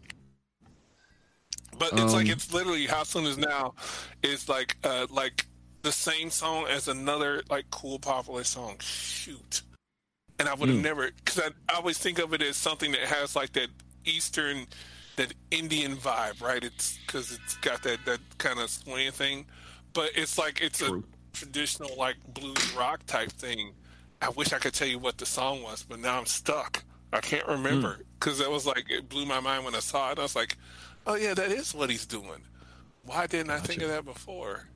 But 1.79 1.93
it's 1.93 2.03
um, 2.03 2.13
like 2.13 2.29
it's 2.29 2.53
literally 2.53 2.87
how 2.87 3.03
soon 3.03 3.25
is 3.27 3.37
now 3.37 3.75
is 4.23 4.49
like 4.49 4.77
uh 4.83 5.09
like 5.11 5.47
the 5.83 5.93
same 5.93 6.31
song 6.31 6.67
as 6.69 6.89
another 6.89 7.43
like 7.51 7.69
cool 7.71 7.99
popular 7.99 8.45
song. 8.45 8.77
Shoot. 8.81 9.63
And 10.39 10.49
I 10.49 10.55
would 10.55 10.71
have 10.71 10.79
mm. 10.79 10.83
never, 10.83 11.11
because 11.25 11.39
I, 11.39 11.49
I 11.73 11.77
always 11.77 11.99
think 11.99 12.19
of 12.19 12.33
it 12.33 12.43
as 12.43 12.57
something 12.57 12.93
that 12.93 13.03
has 13.03 13.37
like 13.37 13.53
that 13.53 13.69
Eastern 14.05 14.67
that 15.17 15.35
Indian 15.51 15.97
vibe, 15.97 16.41
right? 16.43 16.63
It's 16.65 16.99
because 17.07 17.33
it's 17.33 17.57
got 17.59 17.83
that 17.83 18.05
that 18.07 18.21
kind 18.39 18.59
of 18.59 18.71
swing 18.71 19.11
thing, 19.13 19.47
but 19.93 20.11
it's 20.15 20.39
like 20.39 20.61
it's 20.61 20.79
True. 20.79 21.05
a 21.05 21.37
traditional 21.37 21.91
like 21.97 22.17
blues 22.35 22.73
rock 22.75 23.05
type 23.07 23.31
thing. 23.33 23.73
I 24.21 24.29
wish 24.31 24.53
I 24.53 24.59
could 24.59 24.73
tell 24.75 24.89
you 24.89 24.99
what 24.99 25.19
the 25.19 25.27
song 25.27 25.63
was, 25.63 25.83
but 25.83 25.99
now 25.99 26.19
I'm 26.19 26.27
stuck. 26.27 26.85
I 27.13 27.21
can't 27.21 27.47
remember 27.47 27.95
Hmm. 27.95 28.03
because 28.19 28.41
it 28.41 28.51
was 28.51 28.67
like 28.67 28.91
it 28.91 29.09
blew 29.09 29.27
my 29.27 29.41
mind 29.41 29.65
when 29.65 29.75
I 29.75 29.81
saw 29.81 30.13
it. 30.13 30.19
I 30.19 30.23
was 30.23 30.37
like, 30.37 30.57
oh 31.07 31.15
yeah, 31.17 31.35
that 31.35 31.51
is 31.51 31.75
what 31.75 31.91
he's 31.91 32.07
doing. 32.07 32.43
Why 33.05 33.27
didn't 33.27 33.51
I 33.51 33.59
think 33.59 33.83
of 33.83 33.89
that 33.89 34.05
before? 34.05 34.69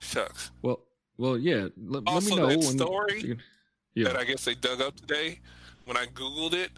Shucks. 0.00 0.50
Well, 0.62 0.80
well, 1.16 1.36
yeah. 1.36 1.68
Let, 1.76 1.76
let 1.76 2.04
me 2.04 2.12
Also, 2.12 2.36
know 2.36 2.46
that 2.48 2.62
story 2.62 3.38
that 3.96 4.16
I 4.16 4.24
guess 4.24 4.44
they 4.44 4.54
dug 4.54 4.80
up 4.80 4.96
today. 4.96 5.40
When 5.84 5.96
I 5.96 6.06
googled 6.06 6.52
it, 6.54 6.70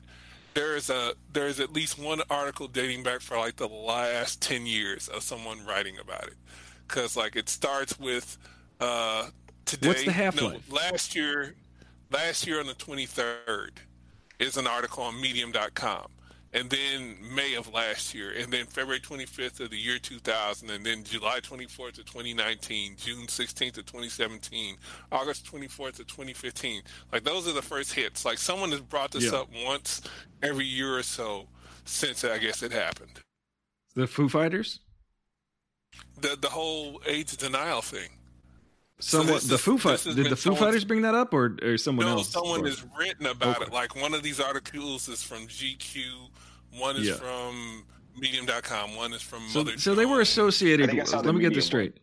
there 0.54 0.76
is 0.76 0.90
a 0.90 1.14
there 1.32 1.46
is 1.46 1.60
at 1.60 1.72
least 1.72 1.98
one 1.98 2.20
article 2.30 2.68
dating 2.68 3.02
back 3.02 3.20
for 3.20 3.38
like 3.38 3.56
the 3.56 3.68
last 3.68 4.40
ten 4.40 4.66
years 4.66 5.08
of 5.08 5.22
someone 5.22 5.64
writing 5.64 5.98
about 5.98 6.24
it. 6.24 6.34
Because 6.86 7.16
like 7.16 7.36
it 7.36 7.48
starts 7.48 7.98
with 7.98 8.36
uh, 8.80 9.28
today. 9.64 9.88
What's 9.88 10.04
the 10.04 10.12
half-life? 10.12 10.68
No, 10.68 10.74
last 10.74 11.14
year, 11.14 11.54
last 12.10 12.46
year 12.46 12.60
on 12.60 12.66
the 12.66 12.74
twenty 12.74 13.06
third 13.06 13.80
is 14.38 14.56
an 14.56 14.66
article 14.66 15.04
on 15.04 15.20
Medium.com. 15.20 16.08
And 16.52 16.68
then 16.68 17.16
May 17.34 17.54
of 17.54 17.72
last 17.72 18.12
year, 18.12 18.32
and 18.36 18.52
then 18.52 18.66
February 18.66 18.98
25th 18.98 19.60
of 19.60 19.70
the 19.70 19.76
year 19.78 19.98
2000, 20.00 20.68
and 20.68 20.84
then 20.84 21.04
July 21.04 21.38
24th 21.38 21.98
of 22.00 22.06
2019, 22.06 22.96
June 22.96 23.26
16th 23.28 23.78
of 23.78 23.86
2017, 23.86 24.76
August 25.12 25.46
24th 25.46 26.00
of 26.00 26.08
2015. 26.08 26.82
Like 27.12 27.22
those 27.22 27.46
are 27.46 27.52
the 27.52 27.62
first 27.62 27.92
hits. 27.94 28.24
Like 28.24 28.38
someone 28.38 28.72
has 28.72 28.80
brought 28.80 29.12
this 29.12 29.30
Yeah. 29.32 29.38
up 29.40 29.48
once 29.64 30.02
every 30.42 30.64
year 30.64 30.96
or 30.96 31.04
so 31.04 31.46
since 31.84 32.24
I 32.24 32.38
guess 32.38 32.62
it 32.64 32.72
happened. 32.72 33.20
the 33.94 34.06
Foo 34.08 34.28
Fighters. 34.28 34.80
The 36.20 36.36
the 36.40 36.48
whole 36.50 37.00
AIDS 37.06 37.36
denial 37.36 37.82
thing. 37.82 38.10
So 39.00 39.18
Someone, 39.18 39.40
the 39.46 39.54
is- 39.54 39.60
Foo 39.60 39.78
Fighters. 39.78 40.14
Did 40.14 40.30
the 40.30 40.36
Foo 40.36 40.54
Fighters 40.54 40.84
bring 40.84 41.02
that 41.02 41.14
up, 41.14 41.32
or, 41.34 41.56
or 41.62 41.76
someone 41.78 42.06
no, 42.06 42.12
else? 42.18 42.28
someone 42.28 42.64
has 42.64 42.84
written 42.98 43.26
about 43.26 43.56
Okay. 43.56 43.66
it. 43.66 43.72
Like 43.72 43.96
one 43.96 44.14
of 44.14 44.22
these 44.22 44.40
articles 44.40 45.08
is 45.08 45.22
from 45.22 45.46
GQ, 45.46 46.02
one 46.78 46.96
is 46.96 47.08
Yeah. 47.08 47.14
from 47.14 47.84
Medium.com, 48.18 48.96
one 48.96 49.12
is 49.12 49.22
from 49.22 49.48
So, 49.48 49.60
Mother. 49.64 49.78
so 49.78 49.94
they 49.94 50.04
were 50.06 50.20
associated. 50.20 50.88
I 50.88 50.92
think 50.92 51.02
I 51.02 51.04
saw 51.04 51.16
Let 51.18 51.26
the 51.26 51.32
me 51.32 51.40
get 51.40 51.54
this 51.54 51.66
Medium 51.72 51.86
one. 51.86 51.92
straight. 51.92 52.00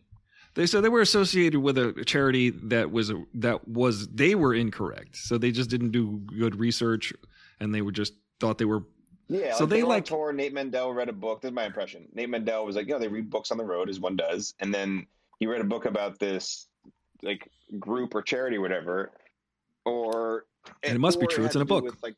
They 0.54 0.66
so 0.66 0.80
they 0.80 0.88
were 0.88 1.02
associated 1.02 1.60
with 1.60 1.78
a 1.78 2.02
charity 2.04 2.50
that 2.50 2.90
was 2.90 3.12
that 3.34 3.68
was 3.68 4.08
they 4.08 4.34
were 4.34 4.54
incorrect. 4.54 5.16
So 5.16 5.38
they 5.38 5.52
just 5.52 5.70
didn't 5.70 5.90
do 5.90 6.20
good 6.36 6.58
research, 6.58 7.12
and 7.60 7.72
they 7.72 7.82
were 7.82 7.92
just 7.92 8.14
thought 8.40 8.58
they 8.58 8.64
were. 8.64 8.82
Yeah, 9.28 9.54
So 9.54 9.64
like 9.64 9.70
they, 9.70 9.76
they, 9.76 9.82
like- 9.84 10.04
tour. 10.06 10.32
Nate 10.32 10.54
Mendel 10.54 10.92
read 10.94 11.10
a 11.10 11.12
book. 11.12 11.42
This 11.42 11.50
is 11.50 11.54
my 11.54 11.66
impression. 11.66 12.08
Nate 12.14 12.30
Mendel 12.30 12.64
was 12.64 12.74
like, 12.76 12.88
"Yeah, 12.88 12.96
they 12.98 13.08
read 13.08 13.28
books 13.30 13.50
on 13.52 13.58
the 13.58 13.64
road, 13.64 13.88
as 13.90 14.00
one 14.00 14.16
does," 14.16 14.54
and 14.58 14.74
then 14.74 15.06
he 15.38 15.46
read 15.46 15.60
a 15.60 15.64
book 15.64 15.84
about 15.84 16.18
this 16.18 16.67
like 17.22 17.50
group 17.78 18.14
or 18.14 18.22
charity, 18.22 18.56
or 18.56 18.60
whatever, 18.60 19.12
or 19.84 20.46
And 20.82 20.94
it 20.94 21.00
must 21.00 21.20
be 21.20 21.26
true, 21.26 21.42
had 21.42 21.48
it's 21.48 21.56
in 21.56 21.62
a 21.62 21.66
book. 21.66 21.84
With, 21.84 22.02
like, 22.02 22.16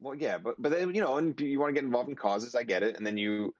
well, 0.00 0.14
yeah, 0.14 0.38
but 0.38 0.60
but 0.60 0.72
then 0.72 0.94
you 0.94 1.00
know, 1.00 1.16
and 1.16 1.38
you 1.40 1.58
want 1.58 1.70
to 1.70 1.74
get 1.74 1.84
involved 1.84 2.08
in 2.08 2.16
causes, 2.16 2.54
I 2.54 2.62
get 2.62 2.82
it, 2.82 2.96
and 2.96 3.06
then 3.06 3.16
you 3.16 3.54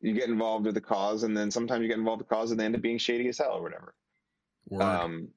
you 0.00 0.14
get 0.14 0.28
involved 0.28 0.66
with 0.66 0.74
the 0.74 0.80
cause, 0.80 1.22
and 1.24 1.36
then 1.36 1.50
sometimes 1.50 1.82
you 1.82 1.88
get 1.88 1.98
involved 1.98 2.20
with 2.20 2.28
the 2.28 2.34
cause, 2.34 2.50
and 2.50 2.58
they 2.58 2.64
end 2.64 2.74
up 2.74 2.82
being 2.82 2.98
shady 2.98 3.28
as 3.28 3.38
hell 3.38 3.52
or 3.52 3.62
whatever. 3.62 3.94
Um, 4.78 5.28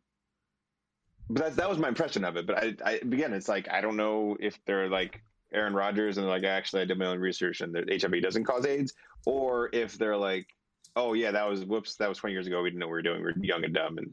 but 1.29 1.43
that 1.43 1.55
that 1.55 1.69
was 1.69 1.77
my 1.77 1.87
impression 1.87 2.23
of 2.23 2.35
it. 2.37 2.45
But 2.45 2.57
I, 2.63 2.75
I 2.85 2.91
again, 2.93 3.33
it's 3.33 3.49
like 3.49 3.69
I 3.69 3.81
don't 3.81 3.97
know 3.97 4.37
if 4.39 4.57
they're 4.65 4.89
like 4.89 5.21
Aaron 5.53 5.73
Rodgers 5.73 6.17
and 6.17 6.27
like 6.27 6.43
actually 6.43 6.83
I 6.83 6.85
did 6.85 6.97
my 6.97 7.05
own 7.05 7.19
research 7.19 7.61
and 7.61 7.73
the 7.73 7.99
HIV 7.99 8.21
doesn't 8.21 8.43
cause 8.43 8.65
AIDS, 8.65 8.93
or 9.25 9.69
if 9.73 9.97
they're 9.97 10.17
like, 10.17 10.47
oh 10.95 11.13
yeah, 11.13 11.31
that 11.31 11.49
was 11.49 11.65
whoops, 11.65 11.95
that 11.95 12.09
was 12.09 12.17
twenty 12.17 12.33
years 12.33 12.47
ago. 12.47 12.61
We 12.61 12.69
didn't 12.69 12.79
know 12.79 12.87
what 12.87 12.93
we 12.93 12.97
were 12.97 13.01
doing. 13.01 13.23
we 13.23 13.31
are 13.31 13.35
young 13.41 13.63
and 13.63 13.73
dumb. 13.73 13.97
And 13.97 14.11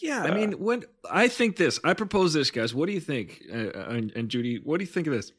Yeah, 0.00 0.24
I 0.24 0.30
Uh, 0.30 0.34
mean, 0.34 0.52
when 0.52 0.84
I 1.10 1.28
think 1.28 1.56
this, 1.56 1.78
I 1.84 1.92
propose 1.94 2.32
this, 2.32 2.50
guys. 2.50 2.74
What 2.74 2.86
do 2.86 2.92
you 2.92 3.00
think? 3.00 3.42
Uh, 3.52 3.70
and, 3.88 4.10
and 4.12 4.28
Judy, 4.28 4.56
what 4.62 4.78
do 4.78 4.84
you 4.84 4.90
think 4.90 5.06
of 5.06 5.12
this? 5.12 5.32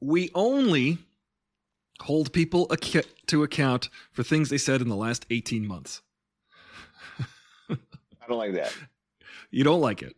We 0.00 0.30
only 0.34 0.98
hold 2.00 2.32
people 2.32 2.70
ac- 2.72 3.08
to 3.26 3.42
account 3.42 3.88
for 4.12 4.22
things 4.22 4.48
they 4.48 4.58
said 4.58 4.80
in 4.80 4.88
the 4.88 4.96
last 4.96 5.26
eighteen 5.30 5.66
months. 5.66 6.02
I 7.68 7.76
don't 8.28 8.38
like 8.38 8.54
that. 8.54 8.74
You 9.50 9.64
don't 9.64 9.80
like 9.80 10.02
it? 10.02 10.14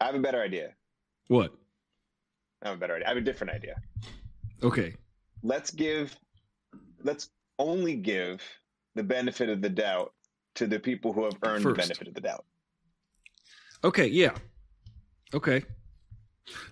I 0.00 0.06
have 0.06 0.14
a 0.14 0.20
better 0.20 0.40
idea. 0.40 0.74
What? 1.28 1.52
I 2.62 2.68
have 2.68 2.76
a 2.76 2.80
better 2.80 2.94
idea. 2.94 3.06
I 3.06 3.08
have 3.10 3.18
a 3.18 3.20
different 3.22 3.52
idea. 3.52 3.74
Okay. 4.62 4.94
Let's 5.42 5.70
give, 5.70 6.16
let's 7.02 7.30
only 7.58 7.96
give 7.96 8.40
the 8.94 9.02
benefit 9.02 9.48
of 9.48 9.60
the 9.60 9.68
doubt 9.68 10.12
to 10.54 10.66
the 10.66 10.78
people 10.78 11.12
who 11.12 11.24
have 11.24 11.34
earned 11.42 11.64
the 11.64 11.74
benefit 11.74 12.08
of 12.08 12.14
the 12.14 12.20
doubt. 12.20 12.44
Okay. 13.84 14.06
Yeah. 14.06 14.30
Okay. 15.32 15.62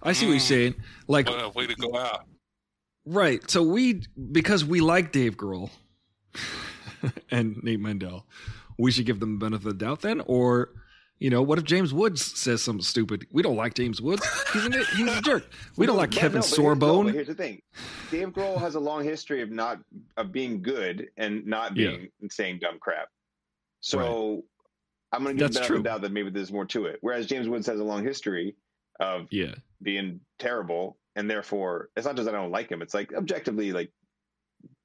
I 0.03 0.13
see 0.13 0.27
what 0.27 0.33
you're 0.33 0.41
Mm. 0.41 0.49
saying. 0.49 0.75
Like, 1.09 1.29
What 1.29 1.43
a 1.45 1.49
way 1.51 1.67
to 1.67 1.75
go 1.77 1.97
out. 1.97 2.27
right. 3.07 3.49
So 3.51 3.63
we, 3.63 4.03
because 4.33 4.65
we 4.65 4.81
like 4.81 5.13
Dave 5.13 5.37
Grohl 5.37 5.71
and 7.31 7.63
Nate 7.63 7.81
Mendel, 7.81 8.27
we 8.79 8.91
should 8.91 9.07
give 9.07 9.21
them 9.21 9.39
the 9.39 9.45
benefit 9.45 9.67
of 9.69 9.79
the 9.79 9.85
doubt 9.85 10.01
then, 10.03 10.21
or. 10.27 10.71
You 11.19 11.31
know, 11.31 11.41
what 11.41 11.57
if 11.57 11.63
James 11.65 11.95
Woods 11.95 12.21
says 12.37 12.65
something 12.65 12.83
stupid? 12.83 13.29
We 13.31 13.43
don't 13.45 13.55
like 13.55 13.75
James 13.75 14.03
Woods. 14.03 14.27
He's, 14.53 14.65
an, 14.67 14.73
he's 14.97 15.07
a 15.17 15.21
jerk. 15.21 15.49
We 15.77 15.87
don't 15.87 15.97
like 15.97 16.11
but 16.11 16.19
Kevin 16.19 16.41
no, 16.41 16.43
but 16.49 16.57
here's- 16.57 16.79
no, 16.81 16.87
Sorbo. 17.05 17.13
here's 17.13 17.27
the 17.29 17.35
thing: 17.37 17.63
Dave 18.11 18.31
Grohl 18.31 18.59
has 18.59 18.75
a 18.75 18.81
long 18.81 19.05
history 19.05 19.41
of 19.41 19.49
not 19.53 19.79
of 20.17 20.33
being 20.33 20.61
good 20.63 21.11
and 21.17 21.47
not 21.47 21.77
Yeah. 21.77 21.91
being 21.91 22.09
saying 22.29 22.59
dumb 22.61 22.79
crap. 22.81 23.07
So 23.79 24.43
I'm 25.13 25.23
going 25.23 25.37
to 25.37 25.43
give 25.45 25.53
That's 25.53 25.69
the 25.69 25.79
doubt 25.83 26.01
that 26.03 26.13
maybe 26.13 26.31
there's 26.31 26.51
more 26.53 26.65
to 26.67 26.87
it. 26.87 26.99
Whereas 27.03 27.27
James 27.27 27.49
Woods 27.49 27.67
has 27.67 27.81
a 27.81 27.85
long 27.85 28.03
history 28.05 28.57
of 29.01 29.27
yeah. 29.31 29.55
being 29.83 30.21
terrible, 30.39 30.99
and 31.17 31.29
therefore 31.31 31.91
it's 31.97 32.07
not 32.07 32.17
just 32.17 32.27
that 32.27 32.35
I 32.35 32.39
don't 32.39 32.51
like 32.51 32.71
him; 32.71 32.81
it's 32.83 32.95
like 32.95 33.13
objectively 33.15 33.73
like 33.73 33.91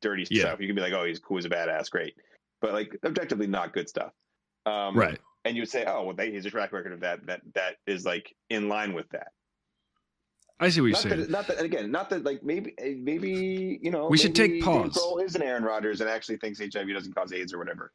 dirty 0.01 0.25
Yeah. 0.29 0.43
stuff. 0.47 0.59
You 0.59 0.67
can 0.67 0.75
be 0.75 0.81
like, 0.81 0.93
"Oh, 0.93 1.05
he's 1.05 1.19
cool, 1.19 1.37
he's 1.37 1.45
a 1.45 1.49
badass, 1.49 1.89
great," 1.89 2.15
but 2.61 2.73
like 2.73 2.97
objectively 3.05 3.47
not 3.47 3.73
good 3.73 3.87
stuff. 3.87 4.11
Um, 4.65 4.97
Right. 4.97 5.17
and 5.45 5.55
you 5.55 5.61
would 5.61 5.69
say, 5.69 5.85
"Oh, 5.87 6.03
well, 6.03 6.15
they, 6.15 6.31
he's 6.31 6.45
a 6.45 6.51
track 6.51 6.73
record 6.73 6.91
of 6.93 6.99
that 7.01 7.25
that 7.27 7.41
that 7.53 7.75
is 7.85 8.05
like 8.05 8.35
in 8.49 8.67
line 8.67 8.93
with 8.93 9.07
that." 9.09 9.27
I 10.59 10.69
see 10.69 10.81
what 10.81 10.87
you're 10.87 10.93
Not 10.93 11.01
saying. 11.03 11.19
that, 11.21 11.29
not 11.29 11.47
that, 11.47 11.57
and 11.57 11.65
again, 11.65 11.91
not 11.91 12.09
that 12.09 12.23
like 12.23 12.43
maybe 12.43 12.73
maybe 12.97 13.79
you 13.81 13.91
know 13.91 14.07
We 14.09 14.17
should 14.17 14.35
take 14.35 14.61
pause. 14.63 14.97
Grohl 14.97 15.23
is 15.23 15.35
an 15.35 15.43
Aaron 15.43 15.63
Rodgers 15.63 16.01
and 16.01 16.09
actually 16.09 16.37
thinks 16.37 16.59
HIV 16.59 16.89
doesn't 16.93 17.13
cause 17.13 17.31
AIDS 17.31 17.53
or 17.53 17.59
whatever. 17.59 17.93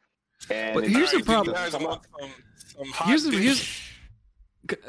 And 0.50 0.74
But 0.74 0.88
here's 0.88 1.12
the 1.12 1.22
problem. 1.22 1.54
You 1.56 1.62
guys 1.62 1.72
Come 1.72 1.82
on. 1.82 1.88
want 1.88 2.02
some, 2.20 2.30
some 2.76 2.92
hot 2.92 3.08
Here's 3.08 3.24
the- 3.24 3.30
here's- 3.38 3.88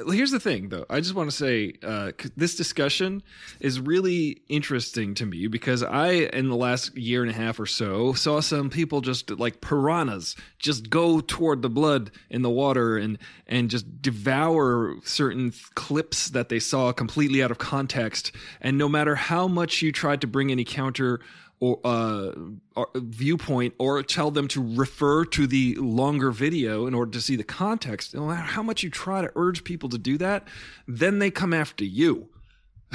Here's 0.08 0.30
the 0.30 0.40
thing, 0.40 0.70
though. 0.70 0.86
I 0.88 1.00
just 1.00 1.16
want 1.16 1.32
to 1.32 1.36
say 1.36 1.74
uh, 1.82 2.12
this 2.38 2.56
discussion 2.56 3.24
is 3.60 3.80
really 3.80 4.44
interesting 4.48 5.16
to 5.16 5.26
me 5.26 5.48
because 5.48 5.82
I, 5.82 6.10
in 6.12 6.48
the 6.50 6.56
last 6.56 6.96
year 6.96 7.24
and 7.24 7.32
a 7.32 7.34
half 7.34 7.60
or 7.60 7.66
so, 7.66 8.14
saw 8.14 8.40
some 8.40 8.70
people 8.70 9.02
just 9.02 9.32
like 9.32 9.62
piranhas 9.62 10.36
just 10.60 10.92
go 10.92 11.22
toward 11.22 11.64
the 11.64 11.72
blood 11.72 12.12
in 12.30 12.44
the 12.44 12.52
water 12.52 12.98
and 12.98 13.18
and 13.48 13.72
just 13.72 14.00
devour 14.00 14.94
certain 15.06 15.52
clips 15.74 16.30
that 16.30 16.50
they 16.50 16.60
saw 16.60 16.92
completely 16.92 17.42
out 17.42 17.50
of 17.50 17.58
context. 17.58 18.32
And 18.62 18.78
no 18.78 18.88
matter 18.88 19.16
how 19.16 19.48
much 19.48 19.82
you 19.82 19.92
tried 19.92 20.22
to 20.22 20.28
bring 20.28 20.52
any 20.52 20.66
counter 20.66 21.20
or 21.64 21.80
uh, 21.86 22.32
or 22.76 22.90
viewpoint 22.96 23.74
or 23.80 24.04
tell 24.04 24.32
them 24.32 24.50
to 24.50 24.62
refer 24.76 25.24
to 25.24 25.48
the 25.48 25.76
longer 25.76 26.30
video 26.32 26.88
in 26.88 26.94
order 26.94 27.12
to 27.12 27.22
see 27.22 27.38
the 27.38 27.44
context. 27.44 28.14
No 28.14 28.28
matter 28.28 28.42
how 28.42 28.62
much 28.62 28.84
you 28.84 28.90
try 28.90 29.22
to 29.22 29.32
urge 29.38 29.64
people 29.64 29.88
to 29.90 29.98
do 29.98 30.18
that, 30.18 30.46
then 30.88 31.20
they 31.20 31.32
come 31.32 31.54
after 31.54 31.86
you 31.86 32.28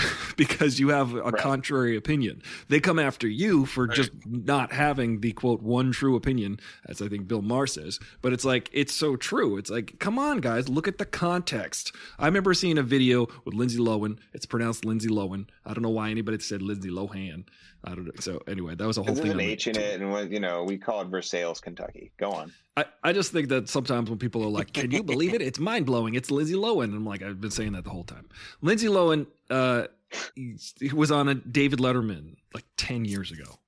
because 0.36 0.78
you 0.78 0.90
have 0.90 1.14
a 1.14 1.32
contrary 1.32 1.96
opinion. 1.96 2.42
They 2.68 2.78
come 2.78 2.98
after 2.98 3.26
you 3.26 3.64
for 3.64 3.86
just 3.86 4.10
not 4.26 4.70
having 4.70 5.20
the 5.20 5.32
quote 5.32 5.62
one 5.62 5.90
true 5.92 6.14
opinion, 6.14 6.60
as 6.86 7.00
I 7.00 7.08
think 7.08 7.26
Bill 7.26 7.40
Maher 7.40 7.66
says. 7.66 7.98
But 8.20 8.34
it's 8.34 8.44
like 8.44 8.68
it's 8.72 8.94
so 8.94 9.16
true. 9.16 9.56
It's 9.56 9.70
like, 9.70 9.98
come 9.98 10.18
on, 10.18 10.42
guys, 10.42 10.68
look 10.68 10.88
at 10.88 10.98
the 10.98 11.06
context. 11.06 11.94
I 12.18 12.26
remember 12.26 12.52
seeing 12.52 12.76
a 12.76 12.82
video 12.82 13.28
with 13.46 13.54
Lindsay 13.54 13.78
Lohan. 13.78 14.18
It's 14.34 14.46
pronounced 14.46 14.84
Lindsay 14.84 15.08
Lohan. 15.08 15.46
I 15.64 15.72
don't 15.72 15.82
know 15.82 15.88
why 15.88 16.10
anybody 16.10 16.38
said 16.40 16.60
Lindsay 16.60 16.90
Lohan. 16.90 17.44
I 17.84 17.94
don't 17.94 18.04
know. 18.04 18.12
So 18.20 18.42
anyway, 18.46 18.74
that 18.74 18.86
was 18.86 18.98
a 18.98 19.02
whole 19.02 19.14
thing. 19.14 19.30
an 19.30 19.40
H 19.40 19.68
in 19.68 19.76
it, 19.76 20.00
and 20.00 20.10
what 20.10 20.30
you 20.30 20.40
know, 20.40 20.64
we 20.64 20.76
call 20.78 21.00
it 21.00 21.06
Versailles, 21.06 21.60
Kentucky. 21.60 22.10
Go 22.18 22.30
on. 22.30 22.52
I, 22.76 22.84
I 23.02 23.12
just 23.12 23.32
think 23.32 23.48
that 23.48 23.68
sometimes 23.68 24.10
when 24.10 24.18
people 24.18 24.42
are 24.44 24.50
like, 24.50 24.72
"Can 24.72 24.90
you 24.90 25.02
believe 25.02 25.34
it? 25.34 25.42
It's 25.42 25.58
mind 25.58 25.86
blowing. 25.86 26.14
It's 26.14 26.30
Lindsay 26.30 26.54
Lohan." 26.54 26.94
I'm 26.94 27.04
like, 27.04 27.22
I've 27.22 27.40
been 27.40 27.50
saying 27.50 27.72
that 27.72 27.84
the 27.84 27.90
whole 27.90 28.04
time. 28.04 28.28
Lindsay 28.60 28.88
Lohan, 28.88 29.26
uh, 29.50 29.86
he 30.34 30.92
was 30.92 31.10
on 31.10 31.28
a 31.28 31.34
David 31.34 31.78
Letterman 31.78 32.36
like 32.54 32.64
ten 32.76 33.04
years 33.04 33.30
ago, 33.30 33.58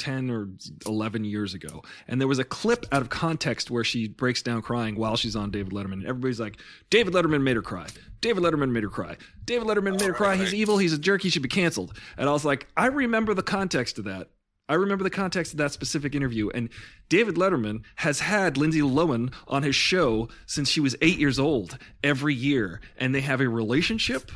ten 0.00 0.30
or 0.30 0.48
eleven 0.84 1.24
years 1.24 1.54
ago, 1.54 1.82
and 2.08 2.20
there 2.20 2.26
was 2.26 2.40
a 2.40 2.44
clip 2.44 2.86
out 2.90 3.02
of 3.02 3.08
context 3.08 3.70
where 3.70 3.84
she 3.84 4.08
breaks 4.08 4.42
down 4.42 4.62
crying 4.62 4.96
while 4.96 5.16
she's 5.16 5.36
on 5.36 5.52
David 5.52 5.72
Letterman. 5.72 5.92
And 5.92 6.06
everybody's 6.06 6.40
like, 6.40 6.56
"David 6.90 7.14
Letterman 7.14 7.42
made 7.42 7.54
her 7.54 7.62
cry. 7.62 7.86
David 8.20 8.42
Letterman 8.42 8.72
made 8.72 8.82
her 8.82 8.90
cry. 8.90 9.16
David 9.44 9.68
Letterman 9.68 9.92
made 9.92 10.08
her 10.08 10.12
cry. 10.12 10.34
He's 10.34 10.52
evil. 10.52 10.78
He's 10.78 10.92
a 10.92 10.98
jerk. 10.98 11.22
He 11.22 11.30
should 11.30 11.42
be 11.42 11.48
canceled." 11.48 11.96
And 12.16 12.28
I 12.28 12.32
was 12.32 12.44
like, 12.44 12.66
I 12.76 12.86
remember 12.86 13.34
the 13.34 13.42
context 13.42 13.98
of 13.98 14.04
that. 14.06 14.30
I 14.68 14.74
remember 14.74 15.02
the 15.02 15.10
context 15.10 15.52
of 15.52 15.58
that 15.58 15.72
specific 15.72 16.14
interview. 16.14 16.48
And 16.50 16.68
David 17.08 17.34
Letterman 17.34 17.82
has 17.96 18.20
had 18.20 18.56
Lindsay 18.56 18.80
Lohan 18.80 19.32
on 19.48 19.64
his 19.64 19.74
show 19.74 20.28
since 20.46 20.68
she 20.68 20.80
was 20.80 20.94
eight 21.02 21.18
years 21.18 21.40
old 21.40 21.76
every 22.04 22.34
year. 22.34 22.80
And 22.96 23.12
they 23.12 23.20
have 23.22 23.40
a 23.40 23.48
relationship 23.48 24.30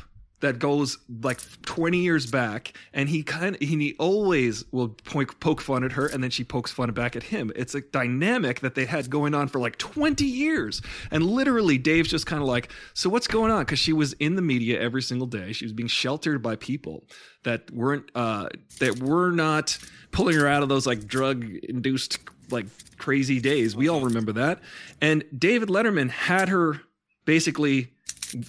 that 0.45 0.59
goes 0.59 0.97
like 1.21 1.39
20 1.63 1.97
years 1.97 2.25
back. 2.27 2.73
And 2.93 3.09
he 3.09 3.23
kind 3.23 3.55
of, 3.55 3.61
he 3.61 3.95
always 3.97 4.63
will 4.71 4.89
poke, 4.89 5.39
poke 5.39 5.59
fun 5.59 5.83
at 5.83 5.93
her 5.93 6.05
and 6.05 6.23
then 6.23 6.29
she 6.29 6.43
pokes 6.43 6.71
fun 6.71 6.91
back 6.91 7.15
at 7.15 7.23
him. 7.23 7.51
It's 7.55 7.73
a 7.73 7.81
dynamic 7.81 8.59
that 8.59 8.75
they 8.75 8.85
had 8.85 9.09
going 9.09 9.33
on 9.33 9.47
for 9.47 9.59
like 9.59 9.77
20 9.77 10.23
years. 10.23 10.81
And 11.09 11.25
literally, 11.25 11.77
Dave's 11.77 12.09
just 12.09 12.27
kind 12.27 12.41
of 12.41 12.47
like, 12.47 12.71
So 12.93 13.09
what's 13.09 13.27
going 13.27 13.51
on? 13.51 13.65
Because 13.65 13.79
she 13.79 13.91
was 13.91 14.13
in 14.13 14.35
the 14.35 14.41
media 14.41 14.79
every 14.79 15.01
single 15.01 15.27
day. 15.27 15.51
She 15.51 15.65
was 15.65 15.73
being 15.73 15.87
sheltered 15.87 16.41
by 16.41 16.55
people 16.55 17.05
that 17.43 17.71
weren't, 17.71 18.09
uh, 18.13 18.49
that 18.79 19.01
were 19.01 19.31
not 19.31 19.77
pulling 20.11 20.35
her 20.35 20.47
out 20.47 20.63
of 20.63 20.69
those 20.69 20.85
like 20.85 21.07
drug 21.07 21.43
induced 21.43 22.19
like 22.51 22.67
crazy 22.97 23.39
days. 23.39 23.75
We 23.75 23.89
all 23.89 24.01
remember 24.01 24.33
that. 24.33 24.61
And 25.01 25.23
David 25.35 25.69
Letterman 25.69 26.09
had 26.09 26.49
her 26.49 26.81
basically 27.25 27.91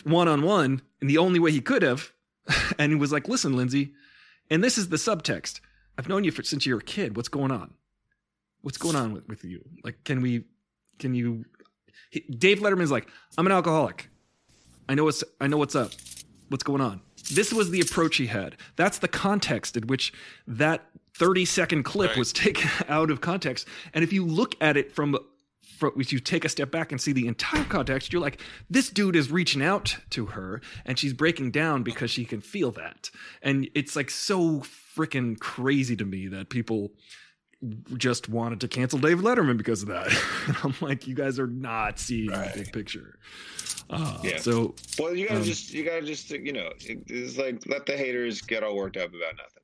one 0.05 0.29
on 0.29 0.43
one 0.43 0.83
in 1.01 1.09
the 1.09 1.19
only 1.19 1.39
way 1.39 1.51
he 1.53 1.61
could 1.61 1.83
have. 1.83 2.13
And 2.79 2.93
he 2.93 2.97
was 2.97 3.11
like, 3.11 3.27
listen, 3.29 3.57
Lindsay, 3.57 3.93
and 4.51 4.63
this 4.63 4.79
is 4.79 4.89
the 4.89 4.97
subtext. 4.97 5.61
I've 5.99 6.09
known 6.09 6.23
you 6.25 6.31
for, 6.31 6.43
since 6.45 6.65
you 6.67 6.75
were 6.75 6.81
a 6.81 6.85
kid. 6.85 7.17
What's 7.17 7.29
going 7.29 7.51
on? 7.51 7.75
What's 8.63 8.79
going 8.79 8.95
on 8.97 9.13
with, 9.13 9.27
with 9.29 9.45
you? 9.45 9.65
Like, 9.83 10.05
can 10.05 10.21
we, 10.21 10.45
can 10.99 11.15
you, 11.15 11.45
he, 12.11 12.21
Dave 12.21 12.59
Letterman's 12.61 12.91
like, 12.93 13.09
I'm 13.37 13.47
an 13.47 13.53
alcoholic. 13.53 14.11
I 14.89 14.95
know 14.95 15.05
what's, 15.05 15.25
I 15.41 15.47
know 15.49 15.57
what's 15.57 15.75
up. 15.75 15.91
What's 16.49 16.63
going 16.63 16.81
on? 16.81 17.01
This 17.33 17.53
was 17.53 17.71
the 17.71 17.81
approach 17.81 18.17
he 18.17 18.27
had. 18.27 18.57
That's 18.77 18.99
the 18.99 19.09
context 19.09 19.77
in 19.77 19.89
which 19.89 20.13
that 20.47 20.85
30 21.15 21.45
second 21.47 21.83
clip 21.83 22.11
Right. 22.11 22.19
was 22.19 22.33
taken 22.45 22.71
out 22.89 23.11
of 23.11 23.21
context. 23.21 23.67
And 23.95 24.05
if 24.05 24.13
you 24.13 24.25
look 24.25 24.55
at 24.61 24.77
it 24.77 24.93
from, 24.93 25.17
from 25.17 25.19
if 25.97 26.13
you 26.13 26.19
take 26.19 26.45
a 26.45 26.49
step 26.49 26.71
back 26.71 26.93
and 26.93 27.01
see 27.01 27.13
the 27.13 27.27
entire 27.27 27.65
context, 27.65 28.13
you're 28.13 28.23
like, 28.23 28.41
this 28.71 28.89
dude 28.91 29.17
is 29.17 29.31
reaching 29.31 29.63
out 29.63 29.97
to 30.11 30.27
her 30.27 30.61
and 30.85 30.99
she's 30.99 31.13
breaking 31.13 31.51
down 31.51 31.83
because 31.83 32.11
she 32.11 32.25
can 32.25 32.41
feel 32.41 32.71
that. 32.73 33.11
And 33.43 33.69
it's 33.75 33.97
like 33.97 34.11
so 34.11 34.61
freaking 34.97 35.39
crazy 35.39 35.97
to 35.97 36.05
me 36.05 36.27
that 36.29 36.49
people 36.51 36.93
just 37.97 38.29
wanted 38.29 38.61
to 38.61 38.69
cancel 38.69 38.99
Dave 38.99 39.19
Letterman 39.21 39.57
because 39.57 39.83
of 39.83 39.89
that. 39.89 40.09
And 40.47 40.57
I'm 40.63 40.75
like, 40.81 41.07
you 41.09 41.15
guys 41.15 41.39
are 41.39 41.47
not 41.47 41.99
seeing 41.99 42.31
Right. 42.31 42.53
the 42.53 42.61
big 42.65 42.73
picture. 42.73 43.19
Uh, 43.91 44.19
Yeah. 44.23 44.39
So 44.39 44.75
Well, 44.99 45.15
you 45.17 45.27
gotta 45.27 45.41
Um, 45.41 45.45
just 45.47 45.73
you 45.73 45.85
gotta 45.85 46.03
just 46.03 46.31
you 46.31 46.53
know 46.53 46.71
it's 46.81 47.37
like 47.39 47.67
let 47.67 47.87
the 47.87 47.97
haters 47.97 48.41
get 48.43 48.63
all 48.63 48.77
worked 48.77 48.97
up 48.97 49.09
about 49.09 49.37
nothing. 49.37 49.63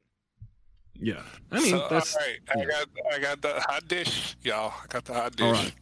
yeah, 1.00 1.22
I 1.50 1.60
mean 1.60 1.70
so, 1.70 1.86
that's 1.90 2.14
all 2.16 2.22
right. 2.22 2.38
I 2.56 2.58
yeah. 2.60 2.64
got 2.66 2.88
I 3.14 3.18
got 3.18 3.42
the 3.42 3.60
hot 3.60 3.86
dish, 3.88 4.36
y'all. 4.42 4.72
I 4.82 4.86
got 4.88 5.04
the 5.04 5.14
hot 5.14 5.36
dish. 5.36 5.44
all 5.46 5.52
right. 5.52 5.72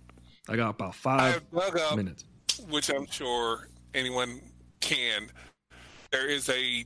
I 0.51 0.57
got 0.57 0.71
about 0.71 0.97
five 0.97 1.41
up, 1.55 1.97
minutes. 1.97 2.25
which 2.69 2.91
I'm 2.91 3.07
sure 3.07 3.69
anyone 3.95 4.41
can. 4.81 5.29
There 6.11 6.29
is 6.29 6.49
a 6.49 6.85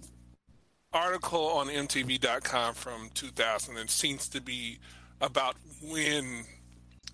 article 0.93 1.47
on 1.47 1.69
MTV.com 1.69 2.75
from 2.75 3.09
2000 3.15 3.79
and 3.79 3.89
seems 3.89 4.29
to 4.29 4.43
be 4.43 4.79
about 5.23 5.57
when 5.83 6.45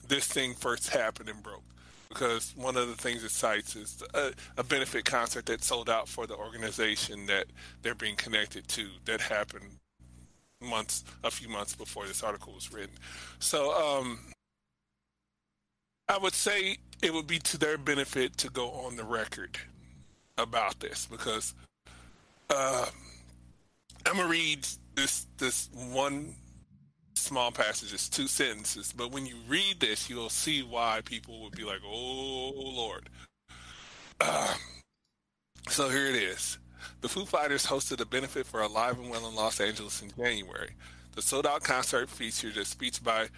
this 0.09 0.27
thing 0.27 0.55
first 0.55 0.89
happened 0.89 1.28
and 1.28 1.40
broke. 1.40 1.62
Because 2.09 2.52
one 2.56 2.77
of 2.77 2.89
the 2.89 2.97
things 2.97 3.22
it 3.22 3.31
cites 3.31 3.77
is 3.77 4.02
a, 4.14 4.32
a 4.56 4.64
benefit 4.64 5.05
concert 5.05 5.47
that 5.47 5.62
sold 5.62 5.89
out 5.89 6.09
for 6.09 6.27
the 6.27 6.35
organization 6.35 7.27
that 7.27 7.47
they're 7.82 7.94
being 7.94 8.16
connected 8.16 8.66
to 8.66 8.89
that 9.05 9.20
happened 9.20 9.66
months, 10.60 11.05
a 11.22 11.31
few 11.31 11.48
months 11.48 11.77
before 11.77 12.06
this 12.06 12.24
article 12.24 12.55
was 12.55 12.72
written. 12.72 12.97
So, 13.39 13.72
um, 13.72 14.18
I 16.11 16.19
would 16.19 16.35
say 16.35 16.78
it 17.05 17.15
would 17.15 17.28
be 17.28 17.39
to 17.39 17.57
their 17.57 17.78
benefit 17.78 18.37
to 18.39 18.51
go 18.51 18.69
on 18.70 18.97
the 18.97 19.05
record 19.05 19.57
about 20.37 20.81
this 20.81 21.07
because 21.07 21.55
um, 22.51 22.87
I'm 24.05 24.16
gonna 24.16 24.27
read 24.28 24.66
this 24.97 25.28
this 25.39 25.70
one 25.73 26.35
small 27.15 27.53
passage. 27.53 27.95
It's 27.95 28.09
two 28.09 28.27
sentences, 28.27 28.93
but 28.93 29.12
when 29.12 29.24
you 29.24 29.37
read 29.47 29.78
this, 29.78 30.11
you'll 30.11 30.31
see 30.31 30.65
why 30.65 31.01
people 31.05 31.45
would 31.45 31.55
be 31.55 31.62
like, 31.62 31.81
"Oh 31.87 32.55
Lord." 32.57 33.09
Um, 34.20 34.59
so 35.69 35.91
here 35.91 36.09
it 36.09 36.16
is. 36.16 36.59
The 37.03 37.09
Foo 37.09 37.24
Fighters 37.24 37.66
hosted 37.66 38.01
a 38.01 38.05
benefit 38.05 38.47
for 38.47 38.62
Alive 38.62 38.99
and 38.99 39.11
Well 39.11 39.28
in 39.28 39.37
Los 39.37 39.61
Angeles 39.61 40.03
in 40.03 40.11
January. 40.16 40.70
The 41.15 41.23
sold 41.23 41.47
out 41.47 41.62
concert 41.62 42.09
featured 42.09 42.57
a 42.57 42.65
speech 42.65 43.01
by 43.01 43.28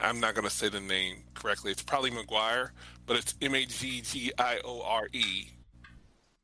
I'm 0.00 0.20
not 0.20 0.34
going 0.34 0.46
to 0.46 0.54
say 0.54 0.68
the 0.68 0.80
name 0.80 1.16
correctly. 1.34 1.70
It's 1.70 1.82
probably 1.82 2.10
McGuire, 2.10 2.70
but 3.06 3.16
it's 3.16 3.34
M 3.42 3.54
A 3.54 3.64
G 3.64 4.00
G 4.00 4.32
I 4.38 4.58
O 4.64 4.82
R 4.82 5.08
E. 5.12 5.48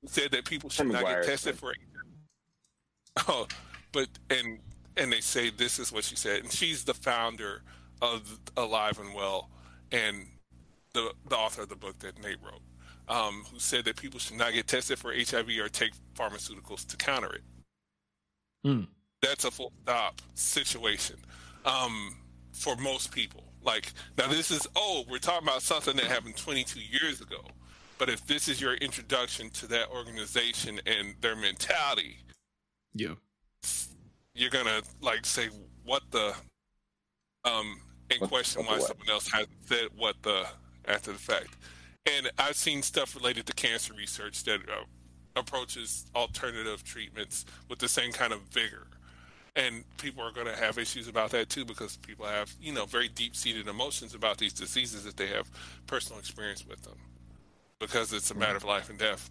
Said 0.06 0.30
that 0.32 0.44
people 0.44 0.70
should 0.70 0.86
not 0.86 1.04
get 1.04 1.24
tested 1.24 1.60
right. 1.62 1.76
for. 3.16 3.24
Oh, 3.28 3.46
but 3.92 4.08
and 4.30 4.58
and 4.96 5.12
they 5.12 5.20
say 5.20 5.50
this 5.50 5.78
is 5.78 5.90
what 5.90 6.04
she 6.04 6.16
said, 6.16 6.42
and 6.42 6.52
she's 6.52 6.84
the 6.84 6.94
founder 6.94 7.62
of 8.02 8.40
Alive 8.56 8.98
and 8.98 9.14
Well, 9.14 9.50
and 9.90 10.26
the 10.92 11.12
the 11.28 11.36
author 11.36 11.62
of 11.62 11.68
the 11.68 11.76
book 11.76 11.98
that 12.00 12.22
Nate 12.22 12.38
wrote, 12.42 12.62
um, 13.08 13.44
who 13.50 13.58
said 13.58 13.84
that 13.86 13.96
people 13.96 14.20
should 14.20 14.36
not 14.36 14.52
get 14.52 14.66
tested 14.66 14.98
for 14.98 15.12
HIV 15.14 15.48
or 15.60 15.68
take 15.68 15.92
pharmaceuticals 16.14 16.86
to 16.86 16.96
counter 16.96 17.34
it. 17.34 17.42
Hmm. 18.64 18.82
That's 19.22 19.44
a 19.44 19.50
full 19.50 19.72
stop 19.82 20.20
situation 20.34 21.16
um, 21.64 22.16
for 22.52 22.76
most 22.76 23.12
people. 23.12 23.44
Like 23.66 23.92
now, 24.16 24.28
this 24.28 24.50
is 24.50 24.66
oh, 24.76 25.04
we're 25.10 25.18
talking 25.18 25.46
about 25.48 25.60
something 25.60 25.96
that 25.96 26.06
happened 26.06 26.36
22 26.36 26.78
years 26.80 27.20
ago. 27.20 27.40
But 27.98 28.08
if 28.08 28.24
this 28.26 28.46
is 28.48 28.60
your 28.60 28.74
introduction 28.74 29.50
to 29.50 29.66
that 29.68 29.88
organization 29.90 30.80
and 30.86 31.14
their 31.20 31.34
mentality, 31.34 32.18
Yeah. 32.94 33.14
you're 34.34 34.50
gonna 34.50 34.82
like 35.00 35.26
say 35.26 35.48
what 35.84 36.02
the 36.12 36.34
um 37.44 37.80
and 38.10 38.20
What- 38.20 38.30
question 38.30 38.64
why 38.64 38.78
what? 38.78 38.86
someone 38.86 39.10
else 39.10 39.28
hasn't 39.30 39.68
said 39.68 39.88
what 39.96 40.22
the 40.22 40.46
after 40.86 41.12
the 41.12 41.18
fact. 41.18 41.56
and 42.06 42.30
I've 42.38 42.56
seen 42.56 42.82
stuff 42.82 43.16
related 43.16 43.46
to 43.46 43.52
cancer 43.52 43.92
research 43.94 44.44
that 44.44 44.60
uh, 44.70 44.84
approaches 45.34 46.06
alternative 46.14 46.84
treatments 46.84 47.44
with 47.68 47.80
the 47.80 47.88
same 47.88 48.12
kind 48.12 48.32
of 48.32 48.42
vigor. 48.42 48.86
And 49.56 49.84
people 49.96 50.22
are 50.22 50.32
going 50.32 50.46
to 50.46 50.56
have 50.56 50.76
issues 50.78 51.08
about 51.08 51.30
that 51.30 51.48
too 51.48 51.64
because 51.64 51.96
people 51.96 52.26
have, 52.26 52.54
you 52.60 52.72
know, 52.72 52.84
very 52.84 53.08
deep 53.08 53.34
seated 53.34 53.66
emotions 53.66 54.14
about 54.14 54.36
these 54.36 54.52
diseases 54.52 55.04
that 55.04 55.16
they 55.16 55.28
have 55.28 55.50
personal 55.86 56.18
experience 56.18 56.66
with 56.66 56.82
them 56.82 56.98
because 57.78 58.12
it's 58.12 58.30
a 58.30 58.34
matter 58.34 58.56
of 58.56 58.64
life 58.64 58.90
and 58.90 58.98
death. 58.98 59.30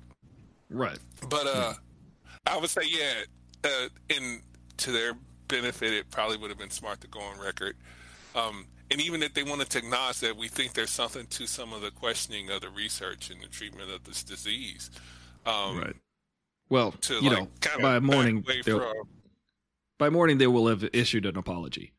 Right. 0.69 0.97
But 1.29 1.45
uh, 1.45 1.73
I 2.47 2.57
would 2.57 2.71
say, 2.71 2.81
yeah, 2.87 3.13
uh, 3.63 3.87
in 4.09 4.41
to 4.77 4.91
their 4.91 5.13
benefit, 5.47 5.93
it 5.93 6.09
probably 6.09 6.37
would 6.37 6.49
have 6.49 6.57
been 6.59 6.71
smart 6.71 7.01
to 7.01 7.07
go 7.07 7.19
on 7.19 7.39
record. 7.39 7.75
Um, 8.33 8.65
and 8.91 8.99
even 9.01 9.21
if 9.23 9.33
they 9.33 9.43
wanted 9.43 9.69
to 9.71 9.77
acknowledge 9.79 10.19
that 10.19 10.35
we 10.35 10.47
think 10.47 10.73
there's 10.73 10.89
something 10.89 11.27
to 11.27 11.47
some 11.47 11.71
of 11.71 11.81
the 11.81 11.91
questioning 11.91 12.49
of 12.49 12.61
the 12.61 12.69
research 12.69 13.29
and 13.29 13.41
the 13.41 13.47
treatment 13.47 13.91
of 13.91 14.03
this 14.03 14.23
disease, 14.23 14.89
um, 15.45 15.79
right. 15.79 15.95
Well, 16.69 16.91
to 16.93 17.13
you 17.15 17.29
like 17.29 17.39
know, 17.39 17.47
kind 17.61 17.75
of 17.75 17.81
by 17.83 17.99
morning, 17.99 18.43
they'll- 18.63 18.79
from- 18.79 19.07
by 19.97 20.09
morning 20.09 20.37
they 20.37 20.47
will 20.47 20.67
have 20.67 20.87
issued 20.93 21.25
an 21.25 21.37
apology. 21.37 21.93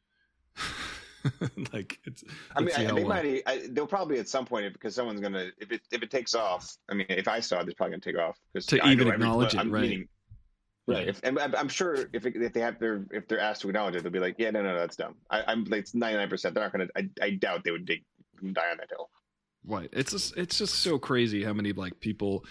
like 1.73 1.99
it's. 2.05 2.23
I 2.55 2.61
mean, 2.61 2.71
I, 2.77 2.85
they 2.85 2.93
well- 3.05 3.09
might. 3.09 3.43
I, 3.47 3.63
they'll 3.71 3.87
probably 3.87 4.19
at 4.19 4.29
some 4.29 4.45
point 4.47 4.73
because 4.73 4.95
someone's 4.95 5.21
gonna. 5.21 5.51
If 5.59 5.73
it 5.73 5.81
if 5.91 6.03
it 6.03 6.11
takes 6.11 6.35
off, 6.35 6.77
I 6.91 6.95
mean, 6.95 7.07
if 7.09 7.29
I 7.29 7.41
saw 7.41 7.61
it, 7.61 7.67
it's 7.67 7.75
probably 7.75 7.93
gonna 7.93 8.01
take 8.01 8.19
off. 8.19 8.39
Because 8.53 8.67
To 8.67 8.81
I 8.81 8.93
even 8.93 9.09
every- 9.09 9.15
acknowledge 9.15 9.55
it, 9.55 9.61
I'm 9.61 9.71
right. 9.71 9.83
meaning- 9.83 10.09
right. 10.87 11.09
If, 11.09 11.21
and 11.25 11.39
I'm, 11.39 11.69
sure 11.69 11.95
if 12.13 12.27
it, 12.27 12.37
if 12.37 12.53
they 12.53 12.61
have 12.61 12.79
their 12.79 13.05
if 13.11 13.27
they're 13.27 13.41
asked 13.41 13.63
to 13.63 13.69
acknowledge 13.69 13.97
it, 13.97 14.03
they'll 14.05 14.13
be 14.13 14.21
like, 14.21 14.37
yeah, 14.39 14.51
no, 14.51 14.63
no, 14.63 14.77
that's 14.77 14.97
dumb. 14.97 15.17
I, 15.31 15.43
I'm 15.49 15.65
like 15.65 15.81
it's 15.81 15.95
99. 15.95 16.29
percent 16.29 16.55
They're 16.55 16.65
not 16.65 16.73
gonna. 16.73 16.87
I, 16.97 17.09
I 17.21 17.31
doubt 17.31 17.65
they 17.65 17.73
would 17.73 17.87
dig 17.87 18.05
die 18.53 18.71
on 18.71 18.77
that 18.79 18.91
hill. 18.91 19.11
Right. 19.67 19.89
It's 19.93 20.13
just 20.13 20.37
it's 20.37 20.59
just 20.59 20.75
so 20.77 20.99
crazy 20.99 21.43
how 21.43 21.53
many 21.53 21.73
like 21.73 21.99
people 21.99 22.45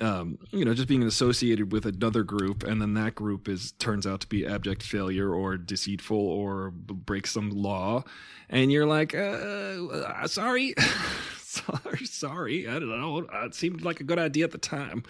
um 0.00 0.38
you 0.50 0.64
know 0.64 0.74
just 0.74 0.88
being 0.88 1.02
associated 1.02 1.72
with 1.72 1.84
another 1.84 2.22
group 2.22 2.62
and 2.62 2.80
then 2.80 2.94
that 2.94 3.14
group 3.14 3.48
is 3.48 3.72
turns 3.72 4.06
out 4.06 4.20
to 4.20 4.26
be 4.28 4.46
abject 4.46 4.82
failure 4.82 5.32
or 5.34 5.56
deceitful 5.56 6.16
or 6.16 6.70
breaks 6.70 7.32
some 7.32 7.50
law 7.50 8.04
and 8.48 8.70
you're 8.70 8.86
like 8.86 9.14
uh, 9.14 9.18
uh 9.18 10.26
sorry 10.26 10.74
sorry 11.38 12.04
sorry 12.06 12.68
I 12.68 12.74
don't 12.78 12.88
know 12.88 13.18
it 13.44 13.54
seemed 13.54 13.82
like 13.82 14.00
a 14.00 14.04
good 14.04 14.18
idea 14.18 14.44
at 14.44 14.52
the 14.52 14.58
time 14.58 15.02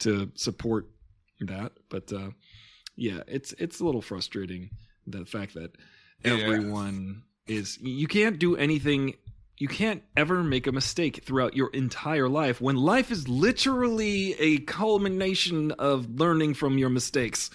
to 0.00 0.30
support 0.34 0.86
that 1.40 1.72
but 1.88 2.12
uh 2.12 2.30
yeah 2.96 3.20
it's 3.26 3.52
it's 3.58 3.80
a 3.80 3.84
little 3.84 4.02
frustrating 4.02 4.70
the 5.06 5.24
fact 5.24 5.54
that 5.54 5.72
Yeah. 6.24 6.32
everyone 6.34 7.22
is 7.46 7.78
you 7.80 8.06
can't 8.06 8.38
do 8.38 8.56
anything 8.56 9.14
you 9.58 9.68
can't 9.68 10.02
ever 10.16 10.42
make 10.42 10.66
a 10.66 10.72
mistake 10.72 11.24
throughout 11.24 11.56
your 11.56 11.68
entire 11.70 12.28
life 12.28 12.60
when 12.60 12.76
life 12.76 13.10
is 13.10 13.28
literally 13.28 14.34
a 14.34 14.58
culmination 14.60 15.72
of 15.72 16.08
learning 16.08 16.54
from 16.54 16.78
your 16.78 16.90
mistakes. 16.90 17.50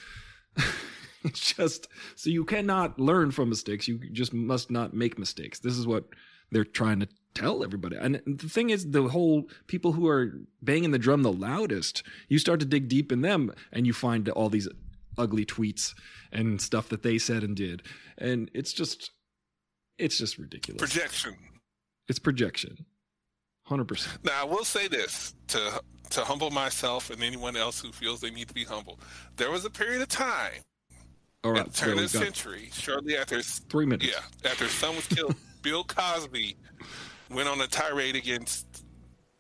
it's 1.24 1.54
just 1.54 1.88
so 2.16 2.30
you 2.30 2.44
cannot 2.44 3.00
learn 3.00 3.32
from 3.32 3.50
mistakes. 3.50 3.88
You 3.88 4.00
just 4.12 4.34
must 4.34 4.70
not 4.70 4.94
make 4.94 5.18
mistakes. 5.18 5.60
This 5.60 5.78
is 5.78 5.88
what 5.88 6.06
they're 6.52 6.66
trying 6.66 7.00
to 7.00 7.08
tell 7.34 7.64
everybody. 7.64 7.96
And 7.96 8.22
the 8.26 8.50
thing 8.50 8.70
is, 8.70 8.92
the 8.92 9.04
whole 9.04 9.46
people 9.68 9.94
who 9.94 10.08
are 10.08 10.34
banging 10.62 10.92
the 10.92 11.00
drum 11.00 11.24
the 11.24 11.32
loudest, 11.32 12.04
you 12.28 12.38
start 12.38 12.60
to 12.60 12.66
dig 12.66 12.90
deep 12.90 13.12
in 13.12 13.22
them 13.22 13.54
and 13.72 13.88
you 13.88 13.94
find 13.94 14.28
all 14.30 14.50
these 14.50 14.68
ugly 15.18 15.46
tweets 15.46 15.94
and 16.32 16.62
stuff 16.62 16.90
that 16.90 17.04
they 17.04 17.18
said 17.18 17.44
and 17.44 17.56
did. 17.56 17.84
And 18.18 18.52
it's 18.54 18.74
just, 18.74 19.12
it's 19.98 20.18
just 20.18 20.38
ridiculous. 20.38 20.82
projection. 20.82 21.36
It's 22.10 22.20
projection. 22.20 22.86
100%. 23.70 24.24
Now, 24.26 24.42
I 24.42 24.44
will 24.44 24.66
say 24.66 24.88
this 24.88 25.36
to 25.48 25.82
to 26.10 26.22
humble 26.24 26.52
myself 26.52 27.10
and 27.10 27.24
anyone 27.24 27.56
else 27.56 27.80
who 27.82 27.92
feels 27.92 28.22
they 28.22 28.30
need 28.30 28.48
to 28.48 28.54
be 28.54 28.64
humble. 28.66 29.00
There 29.38 29.50
was 29.50 29.66
a 29.66 29.70
period 29.70 30.00
of 30.02 30.10
time 30.10 30.62
All 31.44 31.52
at 31.52 31.58
right. 31.58 31.72
the 31.72 31.76
So 31.78 31.86
turn 31.86 31.94
of 31.98 32.12
the 32.12 32.18
century, 32.20 32.70
shortly 32.72 33.18
after 33.18 33.42
three 33.42 33.86
minutes. 33.88 34.06
yeah, 34.12 34.50
after 34.52 34.66
his 34.66 34.74
son 34.74 34.96
was 34.96 35.08
killed, 35.08 35.36
Bill 35.64 35.84
Cosby 35.84 36.56
went 37.32 37.50
on 37.50 37.60
a 37.62 37.68
tirade 37.68 38.16
against 38.16 38.86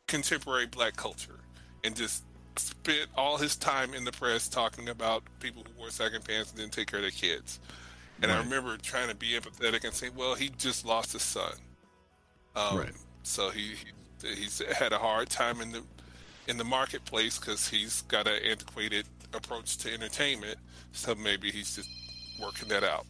contemporary 0.08 0.66
black 0.66 0.96
culture 0.96 1.42
and 1.84 1.96
just 1.96 2.24
spent 2.56 3.08
all 3.16 3.38
his 3.38 3.56
time 3.56 3.94
in 3.94 4.04
the 4.04 4.12
press 4.12 4.48
talking 4.48 4.90
about 4.90 5.22
people 5.40 5.64
who 5.64 5.80
wore 5.80 5.92
second 5.92 6.24
pants 6.26 6.50
and 6.52 6.60
didn't 6.60 6.74
take 6.74 6.88
care 6.88 7.00
of 7.00 7.04
their 7.04 7.12
kids. 7.12 7.60
And 8.24 8.32
I 8.32 8.40
remember 8.40 8.78
trying 8.78 9.10
to 9.10 9.16
be 9.16 9.32
empathetic 9.34 9.84
and 9.84 9.94
say, 9.94 10.10
well, 10.16 10.34
he 10.34 10.50
just 10.58 10.86
lost 10.86 11.14
his 11.14 11.22
son. 11.24 11.52
Um, 12.56 12.78
Right. 12.78 12.92
So 13.24 13.50
he, 13.50 13.76
he 14.22 14.36
he's 14.36 14.62
had 14.78 14.94
a 14.94 14.98
hard 14.98 15.30
time 15.30 15.62
in 15.62 15.72
the 15.72 15.84
in 16.48 16.58
the 16.58 16.64
marketplace 16.64 17.40
because 17.40 17.68
he's 17.68 18.02
got 18.04 18.28
an 18.28 18.42
antiquated 18.44 19.06
approach 19.34 19.78
to 19.78 19.94
entertainment. 19.94 20.58
So 20.92 21.16
maybe 21.16 21.52
he's 21.52 21.76
just 21.76 21.90
working 22.42 22.68
that 22.70 22.84
out. 22.84 23.06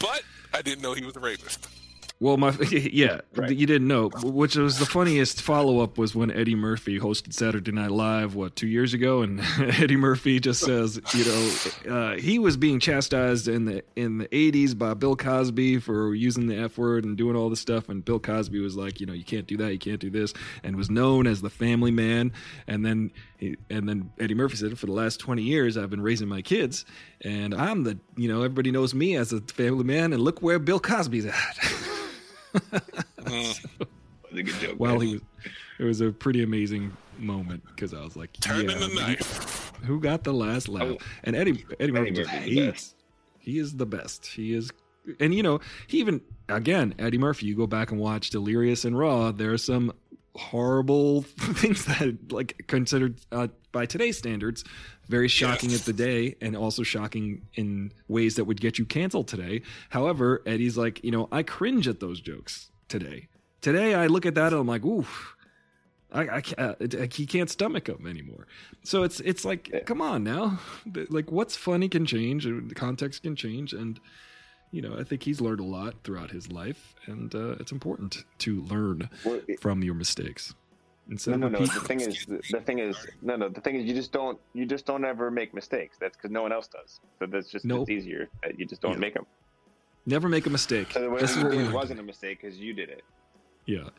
But 0.00 0.22
I 0.52 0.62
didn't 0.62 0.82
know 0.82 0.94
he 0.94 1.04
was 1.04 1.16
a 1.16 1.20
rapist. 1.20 1.68
Well, 2.18 2.38
my 2.38 2.50
yeah, 2.70 3.20
Right. 3.34 3.54
you 3.54 3.66
didn't 3.66 3.88
know. 3.88 4.08
Which 4.22 4.56
was 4.56 4.78
the 4.78 4.86
funniest 4.86 5.42
follow 5.42 5.80
up 5.80 5.98
was 5.98 6.14
when 6.14 6.30
Eddie 6.30 6.54
Murphy 6.54 6.98
hosted 6.98 7.34
Saturday 7.34 7.72
Night 7.72 7.90
Live 7.90 8.34
what 8.34 8.56
two 8.56 8.68
years 8.68 8.94
ago, 8.94 9.20
and 9.20 9.40
Eddie 9.58 9.96
Murphy 9.96 10.40
just 10.40 10.60
says, 10.64 10.98
you 11.12 11.24
know, 11.26 11.94
uh, 11.94 12.16
he 12.16 12.38
was 12.38 12.56
being 12.56 12.80
chastised 12.80 13.48
in 13.48 13.66
the 13.66 13.82
in 13.96 14.16
the 14.16 14.28
'80s 14.28 14.76
by 14.78 14.94
Bill 14.94 15.14
Cosby 15.14 15.78
for 15.80 16.14
using 16.14 16.46
the 16.46 16.56
F 16.56 16.78
word 16.78 17.04
and 17.04 17.18
doing 17.18 17.36
all 17.36 17.50
this 17.50 17.60
stuff, 17.60 17.90
and 17.90 18.02
Bill 18.02 18.18
Cosby 18.18 18.60
was 18.60 18.76
like, 18.76 18.98
you 18.98 19.04
know, 19.04 19.12
you 19.12 19.24
can't 19.24 19.46
do 19.46 19.58
that, 19.58 19.72
you 19.74 19.78
can't 19.78 20.00
do 20.00 20.08
this, 20.08 20.32
and 20.64 20.74
was 20.74 20.88
known 20.88 21.26
as 21.26 21.42
the 21.42 21.50
family 21.50 21.90
man. 21.90 22.32
And 22.66 22.82
then 22.82 23.10
he, 23.36 23.56
and 23.68 23.86
then 23.86 24.10
Eddie 24.18 24.34
Murphy 24.34 24.56
said, 24.56 24.78
for 24.78 24.86
the 24.86 24.92
last 24.92 25.20
20 25.20 25.42
years, 25.42 25.76
I've 25.76 25.90
been 25.90 26.00
raising 26.02 26.28
my 26.28 26.40
kids, 26.40 26.86
and 27.20 27.54
I'm 27.54 27.84
the, 27.84 27.98
you 28.16 28.28
know, 28.28 28.38
everybody 28.38 28.70
knows 28.70 28.94
me 28.94 29.16
as 29.16 29.34
a 29.34 29.42
family 29.42 29.84
man, 29.84 30.14
and 30.14 30.22
look 30.22 30.40
where 30.40 30.58
Bill 30.58 30.80
Cosby's 30.80 31.26
at. 31.26 31.58
Mm. 32.60 33.66
That's 33.78 34.32
a 34.32 34.42
good 34.42 34.54
joke. 34.60 34.74
while 34.78 34.98
man. 34.98 35.06
he 35.06 35.12
was 35.14 35.22
it 35.78 35.84
was 35.84 36.00
a 36.00 36.10
pretty 36.10 36.42
amazing 36.42 36.96
moment 37.18 37.62
because 37.66 37.92
I 37.94 38.00
was 38.02 38.16
like, 38.16 38.32
Turning 38.40 38.70
yeah, 38.70 38.78
the 38.78 38.92
but 38.94 39.06
knife. 39.08 39.72
who, 39.82 39.94
who 39.94 40.00
got 40.00 40.24
the 40.24 40.32
last 40.32 40.68
laugh? 40.68 40.84
Oh. 40.84 40.98
and 41.24 41.36
Eddie 41.36 41.64
Eddie 41.80 41.92
Murphy 41.92 42.10
just 42.12 42.30
hates. 42.30 42.94
He 43.38 43.58
is 43.58 43.76
the 43.76 43.86
best. 43.86 44.26
He 44.26 44.54
is, 44.54 44.72
and 45.20 45.34
you 45.34 45.42
know, 45.42 45.60
he 45.86 45.98
even 46.00 46.20
again 46.48 46.94
Eddie 46.98 47.18
Murphy. 47.18 47.46
You 47.46 47.54
go 47.56 47.66
back 47.66 47.90
and 47.90 48.00
watch 48.00 48.30
Delirious 48.30 48.84
and 48.84 48.98
Raw. 48.98 49.32
There 49.32 49.52
are 49.52 49.58
some 49.58 49.92
horrible 50.36 51.22
things 51.38 51.84
that, 51.86 52.32
like, 52.32 52.64
considered 52.66 53.20
uh, 53.32 53.48
by 53.72 53.86
today's 53.86 54.18
standards, 54.18 54.64
very 55.08 55.28
shocking 55.28 55.70
Yes. 55.70 55.80
at 55.80 55.86
the 55.86 55.92
day, 55.92 56.36
and 56.40 56.56
also 56.56 56.82
shocking 56.82 57.42
in 57.54 57.92
ways 58.08 58.34
that 58.36 58.44
would 58.44 58.60
get 58.60 58.78
you 58.78 58.84
canceled 58.84 59.28
today. 59.28 59.62
However, 59.90 60.42
Eddie's 60.46 60.76
like, 60.76 61.02
you 61.04 61.10
know, 61.10 61.28
I 61.32 61.42
cringe 61.42 61.86
at 61.88 62.00
those 62.00 62.20
jokes 62.20 62.70
today. 62.88 63.28
Today, 63.60 63.94
I 63.94 64.06
look 64.06 64.26
at 64.26 64.34
that 64.36 64.52
and 64.52 64.60
I'm 64.60 64.66
like, 64.66 64.84
oof. 64.84 65.32
I, 66.12 66.36
I 66.36 66.40
can't, 66.40 66.94
uh, 66.94 67.06
he 67.12 67.26
can't 67.26 67.50
stomach 67.50 67.86
them 67.86 68.06
anymore. 68.06 68.46
So 68.84 69.02
it's 69.02 69.18
it's 69.20 69.44
like, 69.44 69.82
come 69.86 70.00
on 70.00 70.22
now, 70.22 70.60
like 71.10 71.32
what's 71.32 71.56
funny 71.56 71.88
can 71.88 72.06
change, 72.06 72.46
and 72.46 72.70
the 72.70 72.76
context 72.76 73.24
can 73.24 73.34
change, 73.34 73.72
and 73.72 73.98
you 74.72 74.82
know 74.82 74.96
I 74.98 75.04
think 75.04 75.22
he's 75.22 75.40
learned 75.40 75.60
a 75.60 75.64
lot 75.64 75.94
throughout 76.04 76.30
his 76.30 76.50
life, 76.52 76.94
and 77.06 77.34
uh, 77.34 77.52
it's 77.60 77.72
important 77.72 78.24
to 78.38 78.62
learn 78.62 79.08
Well, 79.24 79.40
it- 79.48 79.60
from 79.60 79.82
your 79.82 79.94
mistakes. 79.94 80.54
No, 81.08 81.36
no, 81.36 81.46
no. 81.48 81.60
The 81.60 81.66
thing 81.80 82.00
is, 82.00 82.26
the, 82.26 82.42
the 82.50 82.60
thing 82.60 82.80
is, 82.80 82.96
no, 83.22 83.36
no. 83.36 83.48
The 83.48 83.60
thing 83.60 83.76
is, 83.76 83.84
you 83.84 83.94
just 83.94 84.10
don't, 84.10 84.40
you 84.54 84.66
just 84.66 84.86
don't 84.86 85.04
ever 85.04 85.30
make 85.30 85.54
mistakes. 85.54 85.96
That's 86.00 86.16
because 86.16 86.32
no 86.32 86.42
one 86.42 86.50
else 86.50 86.66
does. 86.66 86.98
So 87.20 87.26
that's 87.26 87.48
just 87.48 87.64
Nope. 87.64 87.82
it's 87.82 87.90
easier. 87.90 88.28
You 88.58 88.66
just 88.66 88.82
don't 88.82 88.94
Yeah. 88.94 88.98
make 88.98 89.14
them. 89.14 89.24
never 90.04 90.28
make 90.28 90.46
a 90.46 90.50
mistake. 90.50 90.88
So 90.90 91.08
the 91.08 91.16
This 91.16 91.36
is 91.36 91.44
what 91.44 91.54
it 91.54 91.70
wasn't 91.72 92.00
a 92.00 92.02
mistake 92.02 92.40
because 92.42 92.58
you 92.58 92.72
did 92.74 92.88
it. 92.88 93.02
Yeah. 93.66 93.90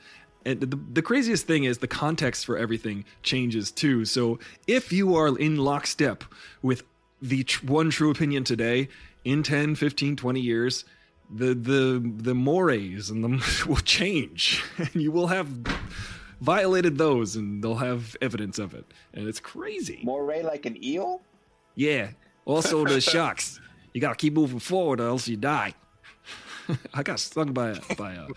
And 0.45 0.59
the, 0.59 0.77
the 0.91 1.01
craziest 1.01 1.47
thing 1.47 1.63
is 1.63 1.77
the 1.77 1.87
context 1.87 2.45
for 2.45 2.57
everything 2.57 3.05
changes 3.23 3.71
too. 3.71 4.03
So 4.03 4.39
if 4.67 4.91
you 4.91 5.15
are 5.15 5.37
in 5.37 5.55
lockstep 5.55 6.25
with 6.61 6.83
the 7.21 7.45
tr- 7.45 7.65
one 7.67 7.89
true 7.89 8.11
opinion 8.11 8.43
today, 8.43 8.89
in 9.27 9.43
10, 9.43 9.75
15, 9.75 10.15
20 10.15 10.39
years, 10.39 10.85
the 11.29 11.53
the 11.53 12.01
the 12.15 12.33
mores 12.33 13.09
and 13.09 13.21
the 13.21 13.65
will 13.67 13.75
change 13.77 14.63
and 14.77 14.95
you 14.95 15.11
will 15.11 15.27
have 15.27 15.49
violated 16.39 16.97
those 16.97 17.35
and 17.35 17.61
they'll 17.61 17.75
have 17.75 18.15
evidence 18.21 18.57
of 18.57 18.73
it. 18.73 18.85
And 19.13 19.27
it's 19.27 19.41
crazy. 19.41 19.99
Moray 20.03 20.43
like 20.43 20.65
an 20.65 20.81
eel. 20.81 21.21
Yeah. 21.75 22.11
Also 22.45 22.85
the 22.85 23.01
sharks. 23.13 23.59
You 23.93 23.99
got 23.99 24.11
to 24.11 24.15
keep 24.15 24.33
moving 24.33 24.59
forward 24.59 25.01
or 25.01 25.07
else 25.07 25.27
you 25.27 25.35
die. 25.35 25.73
I 26.93 27.03
got 27.03 27.19
stung 27.19 27.51
by 27.51 27.71
a, 27.71 27.95
by 27.95 28.13
a 28.13 28.27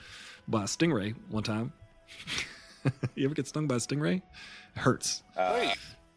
by 0.48 0.62
a 0.62 0.66
stingray 0.66 1.14
one 1.28 1.44
time. 1.44 1.72
you 3.14 3.26
ever 3.26 3.34
get 3.34 3.46
stung 3.46 3.68
by 3.68 3.76
a 3.76 3.78
stingray? 3.78 4.16
It 4.16 4.80
hurts. 4.80 5.22
Uh, 5.36 5.52
Wait. 5.54 5.76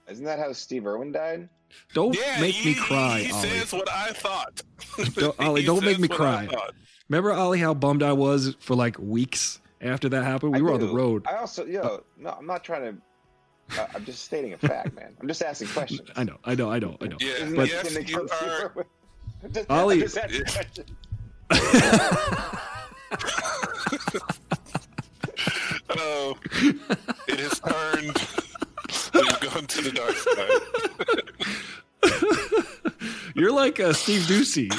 Isn't 0.10 0.26
that 0.26 0.40
how 0.40 0.52
Steve 0.54 0.86
Irwin 0.86 1.12
died? 1.12 1.50
Don't 1.94 2.16
Yeah, 2.16 2.40
make 2.40 2.54
he, 2.56 2.70
me 2.72 2.76
cry, 2.76 3.20
He, 3.20 3.26
he 3.26 3.32
Ollie. 3.32 3.50
says 3.50 3.74
what 3.74 3.90
I 3.92 4.12
thought. 4.12 4.62
Don't- 5.16 5.40
Ollie, 5.40 5.64
don't 5.66 5.84
make 5.84 5.98
me 6.00 6.08
cry. 6.08 6.48
Remember 7.10 7.34
Ollie 7.34 7.60
how 7.60 7.74
bummed 7.74 8.04
I 8.04 8.14
was 8.14 8.56
for 8.60 8.76
like 8.76 8.98
weeks 9.00 9.60
after 9.82 10.08
that 10.10 10.24
happened. 10.24 10.54
We 10.54 10.60
I 10.60 10.62
were 10.62 10.74
on 10.74 10.80
the 10.82 10.88
road. 10.94 11.26
I 11.28 11.36
also, 11.38 11.66
yo, 11.66 12.04
no, 12.18 12.30
I'm 12.32 12.46
not 12.46 12.64
trying 12.64 12.98
to. 13.72 13.82
Uh, 13.82 13.88
I'm 13.96 14.06
just 14.06 14.24
stating 14.26 14.54
a 14.54 14.58
fact, 14.58 14.94
man. 14.94 15.16
I'm 15.20 15.28
just 15.28 15.42
asking 15.42 15.68
questions. 15.74 16.10
I 16.16 16.24
know, 16.24 16.38
I 16.44 16.54
know, 16.54 16.70
I 16.70 16.80
know, 16.80 16.96
I 17.02 17.08
know. 17.08 17.18
Yeah, 17.20 17.50
But- 17.56 17.70
yes, 17.70 18.10
you 18.10 18.28
are. 18.42 18.86
just, 19.52 19.70
Ollie- 19.72 20.02
just 20.02 20.18
asking. 20.18 20.86
Oh, 25.90 26.38
it 27.28 27.40
has 27.40 27.60
turned. 27.60 28.43
We've 29.64 29.70
to 29.70 29.82
the 29.82 29.92
dark 29.92 30.16
side. 30.18 30.50
You're 33.36 33.52
like 33.54 33.80
uh, 33.80 33.94
Steve 33.94 34.24
Doocy. 34.24 34.70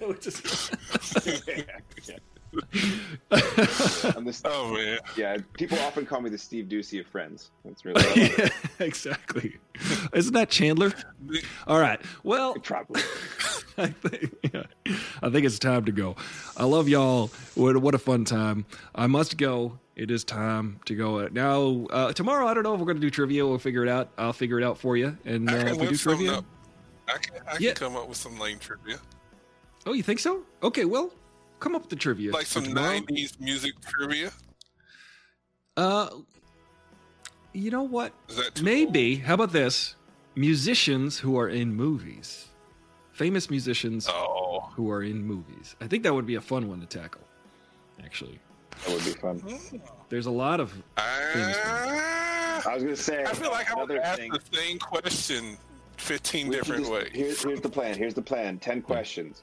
Which 0.08 0.26
is- 0.26 0.70
I'm 4.16 4.24
the, 4.24 4.40
Oh 4.46 4.72
man, 4.72 4.98
yeah, 5.16 5.36
people 5.52 5.78
often 5.80 6.06
call 6.06 6.22
me 6.22 6.30
the 6.30 6.38
Steve 6.38 6.64
Doocy 6.66 6.98
of 7.00 7.06
Friends. 7.06 7.50
That's 7.64 7.84
really 7.84 8.02
yeah, 8.16 8.48
exactly. 8.80 9.58
Isn't 10.14 10.32
that 10.32 10.48
Chandler? 10.50 10.92
All 11.66 11.78
right. 11.78 12.00
Well, 12.24 12.54
probably. 12.54 13.02
I 13.78 13.88
think, 13.88 14.34
yeah, 14.54 14.62
I 15.22 15.28
think 15.28 15.44
it's 15.46 15.58
time 15.58 15.84
to 15.84 15.92
go. 15.92 16.16
I 16.56 16.64
love 16.64 16.88
y'all. 16.88 17.30
What, 17.54 17.76
what 17.76 17.94
a 17.94 17.98
fun 17.98 18.24
time. 18.24 18.64
I 18.94 19.06
must 19.06 19.36
go. 19.36 19.78
It 19.96 20.10
is 20.10 20.24
time 20.24 20.78
to 20.84 20.94
go. 20.94 21.26
Now, 21.28 21.86
uh, 21.90 22.12
tomorrow, 22.12 22.46
I 22.46 22.52
don't 22.54 22.62
know 22.64 22.74
if 22.74 22.80
we're 22.80 22.84
going 22.86 22.98
to 22.98 23.00
do 23.00 23.08
trivia. 23.10 23.46
We'll 23.46 23.58
figure 23.58 23.82
it 23.82 23.88
out. 23.88 24.10
I'll 24.18 24.34
figure 24.34 24.58
it 24.60 24.64
out 24.64 24.76
for 24.78 24.96
you. 24.96 25.16
And 25.24 25.50
uh, 25.50 25.54
if 25.54 25.76
we 25.78 25.86
do 25.88 25.96
trivia. 25.96 26.34
up. 26.38 26.44
I 27.08 27.18
can, 27.18 27.34
I 27.46 27.52
can 27.54 27.62
Yeah. 27.62 27.72
come 27.72 27.96
up 27.96 28.08
with 28.08 28.18
some 28.18 28.38
lame 28.38 28.58
trivia, 28.58 28.98
Oh, 29.86 29.92
you 29.92 30.02
think 30.02 30.18
so? 30.18 30.42
Okay, 30.64 30.84
well, 30.84 31.12
come 31.60 31.74
up 31.76 31.82
with 31.82 31.90
the 31.90 31.96
trivia. 31.96 32.32
like 32.32 32.46
some 32.46 32.64
tomorrow. 32.64 32.98
'90s 32.98 33.38
music 33.40 33.74
trivia. 33.80 34.32
Uh, 35.76 36.08
you 37.52 37.70
know 37.70 37.84
what? 37.84 38.12
Is 38.28 38.36
that 38.36 38.56
too 38.56 38.64
Maybe. 38.64 39.14
How 39.16 39.34
about 39.34 39.52
this? 39.52 39.94
Musicians 40.34 41.20
who 41.20 41.38
are 41.38 41.48
in 41.48 41.72
movies. 41.74 42.48
Famous 43.12 43.48
musicians 43.48 44.08
Oh, 44.10 44.68
who 44.74 44.90
are 44.90 45.02
in 45.04 45.22
movies. 45.24 45.76
I 45.80 45.86
think 45.86 46.02
that 46.02 46.12
would 46.12 46.26
be 46.26 46.34
a 46.34 46.40
fun 46.40 46.68
one 46.68 46.80
to 46.80 46.86
tackle. 46.86 47.22
Actually, 48.04 48.40
That 48.84 48.94
would 48.94 49.04
be 49.04 49.12
fun. 49.12 49.42
there's 50.08 50.26
a 50.26 50.30
lot 50.30 50.60
of 50.60 50.72
I, 50.96 52.62
I 52.66 52.74
was 52.74 52.82
gonna 52.82 52.96
say. 52.96 53.24
I 53.24 53.32
feel 53.34 53.50
like 53.50 53.70
I 53.70 53.82
would 53.82 53.90
ask 53.92 54.18
thing. 54.18 54.32
the 54.32 54.40
same 54.52 54.78
question 54.78 55.56
15 55.96 56.48
we 56.48 56.54
should 56.54 56.60
different 56.60 56.82
just- 56.82 56.92
ways. 56.92 57.10
Here's, 57.12 57.42
here's 57.42 57.60
the 57.60 57.68
plan. 57.68 57.96
Here's 57.96 58.14
the 58.14 58.22
plan. 58.22 58.58
Ten 58.58 58.78
hmm. 58.78 58.84
questions. 58.84 59.42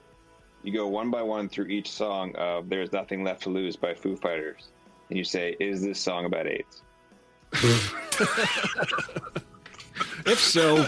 You 0.64 0.72
go 0.72 0.88
one 0.88 1.11
by 1.11 1.22
one 1.22 1.49
through 1.49 1.65
each 1.65 1.91
song 1.91 2.34
of 2.35 2.69
"There's 2.69 2.93
Nothing 2.93 3.23
Left 3.23 3.43
to 3.43 3.49
Lose" 3.49 3.76
by 3.76 3.93
Foo 3.93 4.15
Fighters, 4.15 4.69
and 5.10 5.18
you 5.18 5.26
say, 5.26 5.57
"Is 5.60 5.81
this 5.81 5.99
song 5.99 6.26
about 6.26 6.47
AIDS?" 6.47 6.84
If 10.26 10.39
so, 10.39 10.85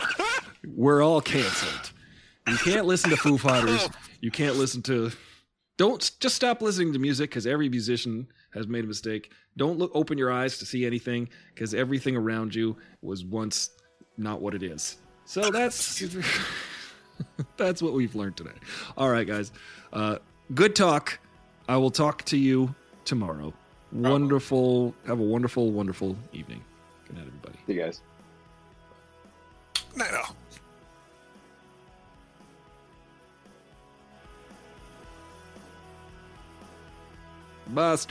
we're 0.75 1.03
all 1.03 1.21
canceled. 1.21 1.91
You 2.47 2.57
can't 2.57 2.85
listen 2.85 3.09
to 3.09 3.17
Foo 3.17 3.37
Fighters. 3.37 3.89
You 4.21 4.31
can't 4.31 4.55
listen 4.55 4.81
to. 4.83 5.11
Don't 5.77 6.11
just 6.19 6.35
stop 6.35 6.61
listening 6.61 6.93
to 6.93 6.99
music 6.99 7.29
because 7.29 7.45
every 7.45 7.67
musician 7.67 8.27
has 8.53 8.67
made 8.67 8.85
a 8.85 8.87
mistake. 8.87 9.31
Don't 9.57 9.77
look, 9.77 9.91
open 9.93 10.17
your 10.17 10.31
eyes 10.31 10.57
to 10.59 10.65
see 10.65 10.85
anything 10.85 11.29
because 11.53 11.73
everything 11.73 12.15
around 12.15 12.55
you 12.55 12.77
was 13.01 13.25
once 13.25 13.71
not 14.17 14.41
what 14.41 14.53
it 14.53 14.63
is. 14.63 14.97
So 15.25 15.49
that's 15.51 16.03
that's 17.57 17.81
what 17.81 17.93
we've 17.93 18.15
learned 18.15 18.37
today. 18.37 18.51
All 18.97 19.09
right, 19.09 19.27
guys. 19.27 19.51
Uh, 19.91 20.17
good 20.53 20.75
talk. 20.75 21.19
I 21.67 21.77
will 21.77 21.91
talk 21.91 22.23
to 22.25 22.37
you 22.37 22.73
tomorrow. 23.03 23.53
Wonderful. 23.91 24.93
Have 25.07 25.19
a 25.19 25.23
wonderful, 25.23 25.71
wonderful 25.71 26.15
evening. 26.31 26.63
Good 27.07 27.17
night, 27.17 27.27
everybody. 27.27 27.57
See 27.67 27.73
you 27.73 27.81
guys. 27.81 28.01
No, 29.95 30.05
Mas 37.67 38.03
o 38.03 38.07